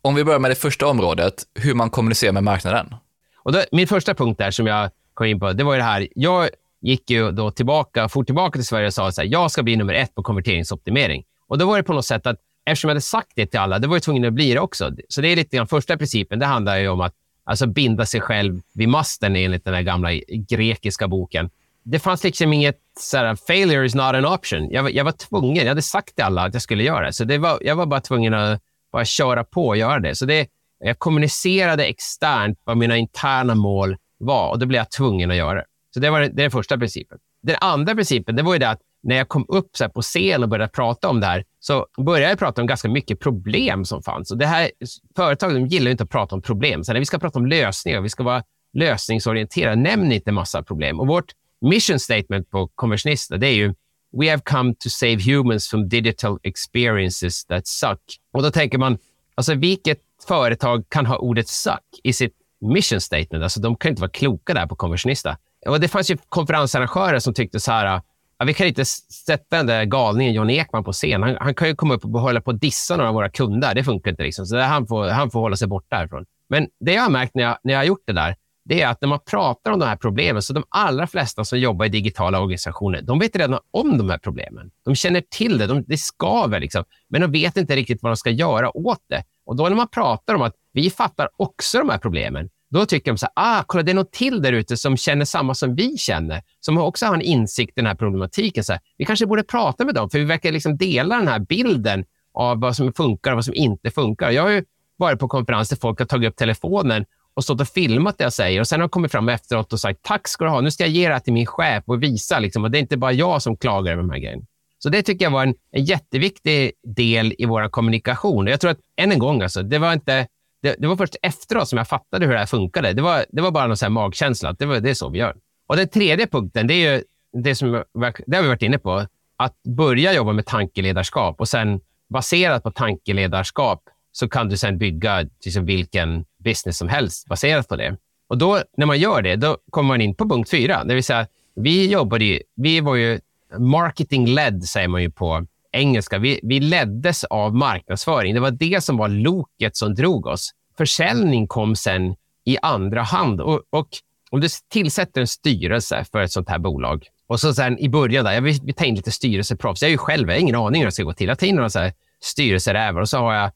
Om 0.03 0.15
vi 0.15 0.25
börjar 0.25 0.39
med 0.39 0.51
det 0.51 0.55
första 0.55 0.87
området, 0.87 1.35
hur 1.55 1.75
man 1.75 1.91
kommunicerar 1.91 2.33
med 2.33 2.45
marknaden. 2.45 2.95
Och 3.37 3.53
då, 3.53 3.63
min 3.73 3.87
första 3.87 4.15
punkt 4.15 4.39
där 4.39 4.51
som 4.51 4.67
jag 4.67 4.91
kom 5.15 5.27
in 5.27 5.41
på, 5.41 5.53
det 5.53 5.65
var 5.65 5.77
det 5.77 5.83
här. 5.83 6.09
Jag 6.15 6.49
gick 6.81 7.11
ju 7.11 7.31
då 7.31 7.51
tillbaka, 7.51 8.09
for 8.09 8.25
tillbaka 8.25 8.57
till 8.57 8.67
Sverige 8.67 8.87
och 8.87 8.95
sa 8.95 9.09
att 9.09 9.25
jag 9.25 9.51
ska 9.51 9.63
bli 9.63 9.77
nummer 9.77 9.95
ett 9.95 10.15
på 10.15 10.23
konverteringsoptimering. 10.23 11.25
Och 11.49 11.59
då 11.59 11.67
var 11.67 11.77
det 11.77 11.83
på 11.83 11.93
något 11.93 12.07
sätt 12.07 12.27
att 12.27 12.37
eftersom 12.65 12.89
jag 12.89 12.95
hade 12.95 13.01
sagt 13.01 13.33
det 13.35 13.47
till 13.47 13.61
alla, 13.61 13.79
då 13.79 13.89
var 13.89 13.97
jag 13.97 14.03
tvungen 14.03 14.25
att 14.25 14.33
bli 14.33 14.55
det 14.55 14.61
också. 14.61 14.91
Så 15.09 15.21
det 15.21 15.29
är 15.29 15.37
lite 15.37 15.57
grann 15.57 15.67
första 15.67 15.97
principen. 15.97 16.39
Det 16.39 16.47
handlar 16.47 16.77
ju 16.77 16.89
om 16.89 17.01
att 17.01 17.15
alltså 17.45 17.67
binda 17.67 18.07
sig 18.07 18.21
själv 18.21 18.61
vid 18.75 18.89
masten 18.89 19.37
enligt 19.37 19.65
den 19.65 19.75
här 19.75 19.83
gamla 19.83 20.13
grekiska 20.49 21.09
boken 21.09 21.51
det 21.89 21.99
fanns 21.99 22.25
liksom 22.25 22.53
inget 22.53 22.79
så 23.01 23.17
här, 23.17 23.35
failure 23.35 23.87
is 23.87 23.95
not 23.95 24.15
an 24.15 24.27
option. 24.27 24.71
Jag, 24.71 24.95
jag 24.95 25.05
var 25.05 25.13
tvungen. 25.13 25.57
Jag 25.57 25.69
hade 25.69 25.83
sagt 25.83 26.15
till 26.15 26.25
alla 26.25 26.43
att 26.43 26.55
jag 26.55 26.63
skulle 26.63 26.85
göra 26.85 27.07
det. 27.07 27.13
Så 27.13 27.25
det 27.25 27.39
var, 27.39 27.59
jag 27.61 27.77
var 27.77 27.87
bara 27.87 28.01
tvungen 28.01 28.35
att 28.35 28.61
bara 28.93 29.05
köra 29.05 29.45
på 29.45 29.67
och 29.67 29.77
göra 29.77 30.01
det. 30.01 30.15
Så 30.15 30.27
det, 30.27 30.49
jag 30.79 30.99
kommunicerade 30.99 31.85
externt 31.85 32.59
vad 32.65 32.77
mina 32.77 32.97
interna 32.97 33.55
mål 33.55 33.97
var 34.19 34.51
och 34.51 34.59
då 34.59 34.67
blev 34.67 34.79
jag 34.79 34.91
tvungen 34.91 35.31
att 35.31 35.37
göra 35.37 35.55
det. 35.55 35.65
Så 35.95 36.01
det 36.01 36.11
var 36.11 36.21
det, 36.21 36.27
det 36.27 36.33
är 36.33 36.45
den 36.45 36.51
första 36.51 36.79
principen. 36.79 37.19
Den 37.43 37.57
andra 37.61 37.95
principen 37.95 38.37
det 38.37 38.43
var 38.43 38.53
ju 38.53 38.59
det 38.59 38.69
att 38.69 38.81
när 39.03 39.17
jag 39.17 39.29
kom 39.29 39.45
upp 39.49 39.71
så 39.77 39.89
på 39.89 40.03
scen 40.03 40.43
och 40.43 40.49
började 40.49 40.73
prata 40.73 41.09
om 41.09 41.21
det 41.21 41.27
här 41.27 41.45
så 41.61 41.87
började 41.99 42.29
jag 42.31 42.39
prata 42.39 42.61
om 42.61 42.67
ganska 42.67 42.89
mycket 42.89 43.21
problem 43.21 43.85
som 43.85 44.03
fanns. 44.03 44.31
Och 44.31 44.39
det 44.39 44.47
här, 44.47 44.71
företag 45.17 45.55
de 45.55 45.67
gillar 45.67 45.91
inte 45.91 46.05
att 46.05 46.11
prata 46.11 46.35
om 46.35 46.43
problem. 46.43 46.85
Så 46.85 46.93
när 46.93 47.01
vi 47.01 47.07
ska 47.07 47.19
prata 47.19 47.39
om 47.39 47.47
lösningar, 47.47 48.01
vi 48.01 48.09
ska 48.09 48.23
vara 48.23 48.43
lösningsorienterade. 48.73 49.77
Nämn 49.77 50.13
inte 50.13 50.33
massa 50.33 50.63
problem. 50.63 51.01
Och 51.01 51.07
vårt 51.07 51.33
mission 51.61 51.99
statement 51.99 52.51
på 52.51 52.69
konversionister, 52.75 53.39
det 53.39 53.47
är 53.47 53.55
ju 53.55 53.75
We 54.19 54.31
have 54.31 54.43
come 54.45 54.75
to 54.75 54.89
save 54.89 55.17
humans 55.21 55.69
from 55.69 55.89
digital 55.89 56.39
experiences 56.43 57.45
that 57.45 57.67
suck. 57.67 58.01
Och 58.33 58.43
då 58.43 58.51
tänker 58.51 58.79
man, 58.79 58.99
alltså 59.35 59.55
vilket 59.55 59.99
företag 60.29 60.85
kan 60.89 61.07
ha 61.07 61.17
ordet 61.17 61.49
suck 61.49 62.01
i 62.03 62.13
sitt 62.13 62.35
mission 62.61 63.01
statement? 63.01 63.43
Alltså 63.43 63.61
de 63.61 63.77
kan 63.77 63.91
inte 63.91 64.01
vara 64.01 64.11
kloka 64.11 64.55
där 64.55 64.67
på 64.67 64.77
Konversionista. 64.77 65.37
Och 65.67 65.81
det 65.81 65.89
fanns 65.89 66.11
ju 66.11 66.17
konferensarrangörer 66.29 67.19
som 67.19 67.35
tyckte 67.35 67.61
så 67.61 67.73
här, 67.73 68.01
ja, 68.39 68.45
vi 68.45 68.55
kan 68.55 68.67
inte 68.67 68.85
sätta 68.85 69.57
den 69.57 69.67
där 69.67 69.85
galningen 69.85 70.35
John 70.35 70.51
Ekman 70.51 70.85
på 70.85 70.93
scen. 70.93 71.23
Han, 71.23 71.37
han 71.41 71.55
kan 71.55 71.69
ju 71.69 71.75
komma 71.75 71.95
upp 71.95 72.05
och 72.05 72.21
hålla 72.21 72.41
på 72.41 72.51
och 72.51 72.59
dissa 72.59 72.97
några 72.97 73.09
av 73.09 73.15
våra 73.15 73.31
kunder. 73.31 73.75
Det 73.75 73.85
funkar 73.85 74.11
inte. 74.11 74.23
Liksom. 74.23 74.47
Så 74.47 74.59
han, 74.59 74.87
får, 74.87 75.09
han 75.09 75.31
får 75.31 75.41
hålla 75.41 75.57
sig 75.57 75.69
borta 75.69 75.97
därifrån. 75.97 76.25
Men 76.49 76.69
det 76.81 76.93
jag 76.93 77.03
har 77.03 77.11
märkt 77.11 77.35
när 77.35 77.43
jag, 77.43 77.59
när 77.65 77.73
jag 77.73 77.81
har 77.81 77.85
gjort 77.85 78.03
det 78.07 78.13
där, 78.13 78.37
det 78.69 78.83
är 78.83 78.89
att 78.89 79.01
när 79.01 79.09
man 79.09 79.19
pratar 79.31 79.73
om 79.73 79.79
de 79.79 79.87
här 79.87 79.97
problemen, 79.97 80.43
så 80.43 80.53
de 80.53 80.65
allra 80.69 81.07
flesta 81.07 81.45
som 81.45 81.59
jobbar 81.59 81.87
i 81.87 81.89
digitala 81.89 82.41
organisationer, 82.41 83.03
de 83.03 83.19
vet 83.19 83.37
redan 83.37 83.61
om 83.71 83.99
de 83.99 84.11
här 84.11 84.19
problemen. 84.19 84.71
De 84.85 84.95
känner 84.95 85.21
till 85.31 85.59
det, 85.59 85.67
de, 85.67 85.85
det 85.87 85.99
skaver, 85.99 86.61
liksom, 86.61 86.85
men 87.09 87.21
de 87.21 87.33
vet 87.33 87.57
inte 87.57 87.77
riktigt 87.77 88.03
vad 88.03 88.13
de 88.13 88.17
ska 88.17 88.31
göra 88.31 88.77
åt 88.77 89.05
det. 89.09 89.25
Och 89.47 89.57
då 89.57 89.65
när 89.65 89.77
man 89.77 89.89
pratar 89.89 90.35
om 90.35 90.43
att 90.43 90.55
vi 90.73 90.91
fattar 90.91 91.29
också 91.37 91.79
de 91.79 91.89
här 91.89 91.99
problemen, 91.99 92.49
då 92.71 92.87
tycker 92.87 93.11
de 93.13 93.19
så 93.19 93.27
här, 93.27 93.59
ah, 93.61 93.65
kolla, 93.67 93.83
det 93.83 93.93
är 93.93 93.95
någon 93.95 94.11
till 94.13 94.43
där 94.43 94.53
ute 94.53 94.77
som 94.77 94.97
känner 94.97 95.25
samma 95.25 95.55
som 95.55 95.75
vi 95.75 95.99
känner, 95.99 96.43
som 96.61 96.79
också 96.79 97.07
har 97.07 97.15
en 97.15 97.23
insikt 97.23 97.71
i 97.71 97.81
den 97.81 97.87
här 97.87 97.95
problematiken. 97.95 98.65
Så 98.65 98.73
här, 98.73 98.81
vi 98.97 99.05
kanske 99.05 99.27
borde 99.27 99.43
prata 99.43 99.85
med 99.85 99.95
dem, 99.95 100.11
för 100.11 100.19
vi 100.19 100.25
verkar 100.25 100.53
liksom 100.53 100.77
dela 100.77 101.17
den 101.17 101.29
här 101.29 101.39
bilden 101.39 102.05
av 102.35 102.61
vad 102.61 102.77
som 102.77 102.93
funkar 102.93 103.31
och 103.31 103.37
vad 103.37 103.45
som 103.45 103.55
inte 103.55 103.91
funkar. 103.91 104.31
Jag 104.31 104.43
har 104.43 104.51
ju 104.51 104.65
varit 104.97 105.19
på 105.19 105.29
konferenser 105.29 105.77
folk 105.77 105.99
har 105.99 106.07
tagit 106.07 106.31
upp 106.31 106.37
telefonen 106.37 107.05
och 107.37 107.45
stått 107.45 107.61
och 107.61 107.69
filmat 107.69 108.19
det 108.19 108.25
jag 108.25 108.33
säger 108.33 108.61
och 108.61 108.69
sen 108.69 108.81
har 108.81 108.89
de 108.89 108.91
kommit 108.91 109.13
fram 109.13 109.29
efteråt 109.29 109.73
och 109.73 109.81
sagt 109.81 109.99
tack 110.03 110.29
ska 110.29 110.45
du 110.45 110.51
ha. 110.51 110.61
Nu 110.61 110.71
ska 110.71 110.85
jag 110.85 110.91
ge 110.91 111.09
det 111.09 111.15
här 111.15 111.21
till 111.21 111.33
min 111.33 111.47
chef 111.47 111.85
och 111.87 112.03
visa 112.03 112.39
liksom, 112.39 112.65
att 112.65 112.73
det 112.73 112.79
är 112.79 112.81
inte 112.81 112.97
bara 112.97 113.13
jag 113.13 113.43
som 113.43 113.57
klagar 113.57 113.93
över 113.93 114.03
de 114.03 114.11
här 114.11 114.19
grejerna. 114.19 114.43
Så 114.79 114.89
det 114.89 115.03
tycker 115.03 115.25
jag 115.25 115.31
var 115.31 115.43
en, 115.43 115.55
en 115.73 115.85
jätteviktig 115.85 116.73
del 116.97 117.35
i 117.39 117.45
vår 117.45 117.69
kommunikation. 117.69 118.47
Jag 118.47 118.61
tror 118.61 118.71
att, 118.71 118.81
än 118.97 119.13
en 119.13 119.19
gång, 119.19 119.43
alltså, 119.43 119.63
det 119.63 119.79
var 119.79 119.93
inte 119.93 120.27
det, 120.63 120.77
det, 120.79 120.87
var 120.87 120.97
först 120.97 121.17
efteråt 121.23 121.69
som 121.69 121.79
jag 121.79 121.89
fattade 121.89 122.27
hur 122.27 122.33
det 122.33 122.39
här 122.39 122.47
funkade. 122.47 122.93
Det 122.93 123.03
var, 123.03 123.25
det 123.29 123.43
var 123.43 123.51
bara 123.51 123.67
någon 123.67 123.77
så 123.77 123.85
här 123.85 123.91
magkänsla. 123.91 124.53
Det, 124.53 124.67
var, 124.67 124.81
det 124.81 124.91
är 124.91 124.95
så 124.95 125.09
vi 125.09 125.19
gör. 125.19 125.37
Och 125.67 125.77
den 125.77 125.89
tredje 125.89 126.27
punkten, 126.27 126.67
det 126.67 126.75
är 126.75 126.93
ju 126.93 127.03
det, 127.43 127.55
som, 127.55 127.85
det 128.27 128.37
har 128.37 128.43
vi 128.43 128.49
varit 128.49 128.63
inne 128.63 128.79
på. 128.79 129.07
Att 129.37 129.63
börja 129.63 130.13
jobba 130.13 130.33
med 130.33 130.47
tankeledarskap 130.47 131.41
och 131.41 131.49
sen 131.49 131.81
baserat 132.09 132.63
på 132.63 132.71
tankeledarskap 132.71 133.83
så 134.13 134.29
kan 134.29 134.49
du 134.49 134.57
sen 134.57 134.79
bygga 134.79 135.27
liksom 135.45 135.65
vilken 135.65 136.25
business 136.47 136.79
som 136.79 136.89
helst 136.89 137.27
baserat 137.27 137.69
på 137.69 137.77
det. 137.77 137.97
Och 138.29 138.39
då, 138.39 138.63
när 138.77 138.87
man 138.87 138.99
gör 138.99 139.23
det, 139.23 139.37
då 139.37 139.59
kommer 139.71 139.89
man 139.89 140.01
in 140.01 140.15
på 140.15 140.29
punkt 140.29 140.51
fyra. 140.51 140.85
Det 140.85 140.95
vill 140.95 141.05
säga, 141.05 141.27
vi 141.55 141.91
jobbade 141.91 142.25
ju, 142.25 142.41
vi 142.57 142.81
var 142.81 142.95
ju 142.95 143.21
marketing-led, 143.59 144.63
säger 144.63 144.89
man 144.89 145.03
ju 145.03 145.11
på 145.11 145.47
engelska. 145.73 146.19
Vi, 146.19 146.41
vi 146.43 146.61
leddes 146.61 147.25
av 147.25 147.55
marknadsföring. 147.55 148.35
Det 148.35 148.41
var 148.41 148.51
det 148.51 148.85
som 148.85 148.97
var 148.97 149.09
loket 149.09 149.77
som 149.77 149.95
drog 149.95 150.27
oss. 150.27 150.51
Försäljning 150.79 151.47
kom 151.49 151.77
sen 151.77 152.15
i 152.45 152.57
andra 152.63 153.03
hand. 153.03 153.41
Och, 153.41 153.63
och 153.71 153.89
om 154.31 154.41
du 154.41 154.49
tillsätter 154.71 155.21
en 155.21 155.27
styrelse 155.27 156.05
för 156.13 156.21
ett 156.23 156.33
sånt 156.33 156.49
här 156.49 156.59
bolag 156.59 157.07
och 157.27 157.41
så 157.41 157.55
sen 157.55 157.79
i 157.79 157.89
början, 157.89 158.25
där, 158.25 158.33
jag 158.33 158.43
vill, 158.43 158.61
vi 158.63 158.73
tar 158.73 158.87
in 158.87 158.95
lite 158.95 159.11
styrelseproffs. 159.11 159.83
Jag 159.83 159.89
är 159.89 159.93
ju 159.93 159.99
själv, 159.99 160.29
jag 160.29 160.35
har 160.35 160.41
ingen 160.41 160.57
aning 160.57 160.81
hur 160.81 160.87
det 160.87 160.93
ska 160.93 161.03
gå 161.03 161.13
till. 161.13 161.29
Jag 161.29 161.39
tar 161.39 161.47
in 161.47 161.57
några 161.57 161.71
så 161.71 161.79
här 161.79 161.93
styrelserävar 162.21 163.01
och 163.01 163.09
så 163.09 163.19
har 163.19 163.35
jag, 163.35 163.51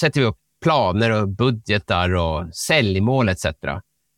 sätter 0.00 0.20
vi 0.20 0.26
upp 0.26 0.38
planer 0.64 1.22
och 1.22 1.28
budgetar 1.28 2.14
och 2.14 2.54
säljmål 2.54 3.28
etc. 3.28 3.46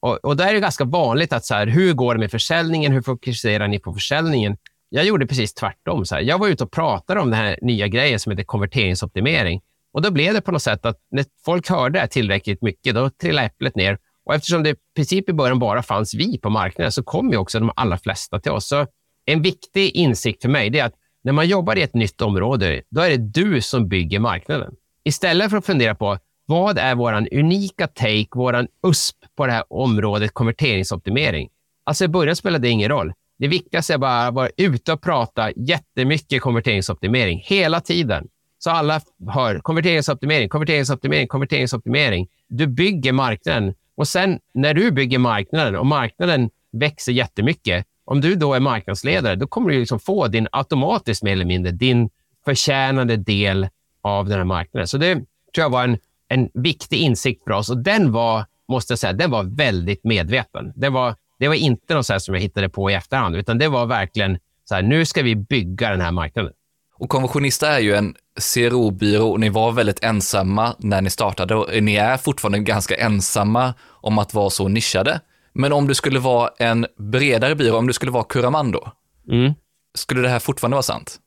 Och, 0.01 0.24
och 0.24 0.36
där 0.36 0.49
är 0.49 0.55
det 0.55 0.61
ganska 0.61 0.84
vanligt 0.84 1.32
att 1.32 1.44
så 1.44 1.55
här, 1.55 1.66
hur 1.66 1.92
går 1.92 2.14
det 2.14 2.20
med 2.20 2.30
försäljningen? 2.30 2.92
Hur 2.92 3.03
fokuserar 3.03 3.68
ni 3.68 3.78
på 3.78 3.92
försäljningen? 3.92 4.57
Jag 4.88 5.05
gjorde 5.05 5.26
precis 5.26 5.55
tvärtom. 5.55 6.05
Så 6.05 6.14
här. 6.14 6.22
Jag 6.22 6.38
var 6.38 6.49
ute 6.49 6.64
och 6.64 6.70
pratade 6.70 7.20
om 7.20 7.30
den 7.30 7.40
här 7.40 7.59
nya 7.62 7.88
grejen 7.88 8.20
som 8.20 8.30
heter 8.30 8.44
konverteringsoptimering. 8.44 9.61
Och 9.92 10.03
då 10.03 10.11
blev 10.11 10.34
det 10.34 10.40
på 10.40 10.53
något 10.53 10.62
sätt 10.62 10.86
att 10.86 10.97
när 11.11 11.24
folk 11.44 11.68
hörde 11.68 12.01
det 12.01 12.07
tillräckligt 12.07 12.62
mycket, 12.62 12.94
då 12.94 13.11
trillade 13.11 13.47
äpplet 13.47 13.76
ner. 13.76 13.99
Och 14.24 14.34
eftersom 14.34 14.62
det 14.62 14.70
i 14.70 14.74
princip 14.97 15.28
i 15.28 15.32
början 15.32 15.59
bara 15.59 15.82
fanns 15.82 16.14
vi 16.14 16.38
på 16.38 16.51
marknaden 16.51 16.92
så 16.92 17.03
kom 17.03 17.30
ju 17.30 17.36
också 17.36 17.61
de 17.61 17.72
allra 17.76 17.99
flesta 17.99 18.40
till 18.40 18.53
oss. 18.53 18.68
Så 18.68 18.86
en 19.24 19.42
viktig 19.42 19.90
insikt 19.90 20.42
för 20.42 20.49
mig 20.49 20.78
är 20.78 20.84
att 20.84 20.94
när 21.24 21.32
man 21.32 21.49
jobbar 21.49 21.78
i 21.78 21.82
ett 21.82 21.94
nytt 21.94 22.22
område, 22.22 22.82
då 22.90 23.01
är 23.01 23.11
det 23.11 23.16
du 23.16 23.61
som 23.61 23.88
bygger 23.88 24.18
marknaden. 24.18 24.74
Istället 25.05 25.51
för 25.51 25.57
att 25.57 25.66
fundera 25.66 25.94
på 25.94 26.18
vad 26.47 26.78
är 26.78 26.94
vår 26.94 27.28
unika 27.32 27.86
take, 27.86 28.28
vår 28.32 28.66
USP 28.82 29.16
på 29.36 29.47
det 29.47 29.53
här 29.53 29.64
området 29.68 30.34
konverteringsoptimering? 30.34 31.49
Alltså 31.84 32.05
i 32.05 32.09
början 32.09 32.36
spelade 32.36 32.62
det 32.62 32.70
ingen 32.70 32.88
roll. 32.88 33.12
Det 33.38 33.49
viktigaste 33.49 33.94
är 33.94 33.99
bara 33.99 34.26
att 34.26 34.34
vara 34.34 34.49
ute 34.57 34.92
och 34.92 35.03
prata 35.03 35.51
jättemycket 35.57 36.42
konverteringsoptimering 36.42 37.42
hela 37.44 37.80
tiden. 37.80 38.28
Så 38.59 38.70
alla 38.70 39.01
hör 39.28 39.59
konverteringsoptimering, 39.59 40.49
konverteringsoptimering, 40.49 41.28
konverteringsoptimering. 41.28 42.28
Du 42.49 42.66
bygger 42.66 43.12
marknaden 43.12 43.74
och 43.94 44.09
sen 44.09 44.38
när 44.55 44.74
du 44.74 44.90
bygger 44.90 45.18
marknaden 45.18 45.76
och 45.76 45.86
marknaden 45.86 46.51
växer 46.72 47.12
jättemycket, 47.12 47.86
om 48.05 48.20
du 48.20 48.34
då 48.34 48.55
är 48.55 48.61
marknadsledare, 48.61 49.36
då 49.36 49.47
kommer 49.47 49.70
du 49.70 49.78
liksom 49.78 50.01
få 50.01 50.26
din 50.28 50.49
automatiskt 50.53 51.22
mer 51.22 51.32
eller 51.32 51.44
mindre 51.44 51.72
din 51.72 52.11
förtjänande 52.44 53.16
del 53.16 53.68
av 54.03 54.28
den 54.28 54.38
här 54.38 54.44
marknaden. 54.44 54.88
Så 54.88 54.99
det 54.99 55.14
tror 55.14 55.24
jag 55.55 55.70
var 55.70 55.84
en, 55.84 55.99
en 56.29 56.49
viktig 56.55 56.97
insikt 56.97 57.45
för 57.45 57.51
oss 57.51 57.70
och 57.70 57.79
den 57.79 58.12
var, 58.12 58.45
måste 58.68 58.93
jag 58.93 58.99
säga, 58.99 59.12
den 59.12 59.31
var 59.31 59.43
väldigt 59.45 60.05
medveten. 60.05 60.72
Det 60.77 60.89
var, 60.89 61.14
det 61.39 61.49
var 61.49 61.55
inte 61.55 61.95
något 61.95 62.07
så 62.07 62.20
som 62.20 62.35
jag 62.35 62.43
hittade 62.43 62.68
på 62.68 62.91
i 62.91 62.95
efterhand, 62.95 63.37
utan 63.37 63.59
det 63.59 63.68
var 63.68 63.87
verkligen 63.87 64.39
så 64.64 64.74
här, 64.74 64.83
nu 64.83 65.05
ska 65.05 65.22
vi 65.22 65.37
bygga 65.37 65.91
den 65.91 66.01
här 66.01 66.12
marknaden. 66.12 66.53
Och 66.99 67.09
Konversionista 67.09 67.68
är 67.68 67.79
ju 67.79 67.95
en 67.95 68.14
CRO-byrå 68.55 69.31
och 69.31 69.41
ni 69.41 69.49
var 69.49 69.72
väldigt 69.72 70.05
ensamma 70.05 70.74
när 70.79 71.03
ni 71.03 71.11
startade 71.11 71.55
och 71.55 71.83
ni 71.83 71.95
är 71.95 72.16
fortfarande 72.16 72.59
ganska 72.59 72.97
ensamma 72.97 73.74
om 73.89 74.18
att 74.18 74.35
vara 74.35 74.51
så 74.51 74.68
nischade. 74.68 75.20
Men 75.53 75.72
om 75.72 75.87
du 75.87 75.95
skulle 75.95 76.18
vara 76.18 76.51
en 76.59 76.87
bredare 76.99 77.55
byrå, 77.55 77.77
om 77.79 77.87
du 77.87 77.93
skulle 77.93 78.12
vara 78.12 78.24
Curamando, 78.24 78.89
mm. 79.31 79.55
skulle 79.95 80.20
det 80.20 80.29
här 80.29 80.39
fortfarande 80.39 80.74
vara 80.74 80.83
sant? 80.83 81.20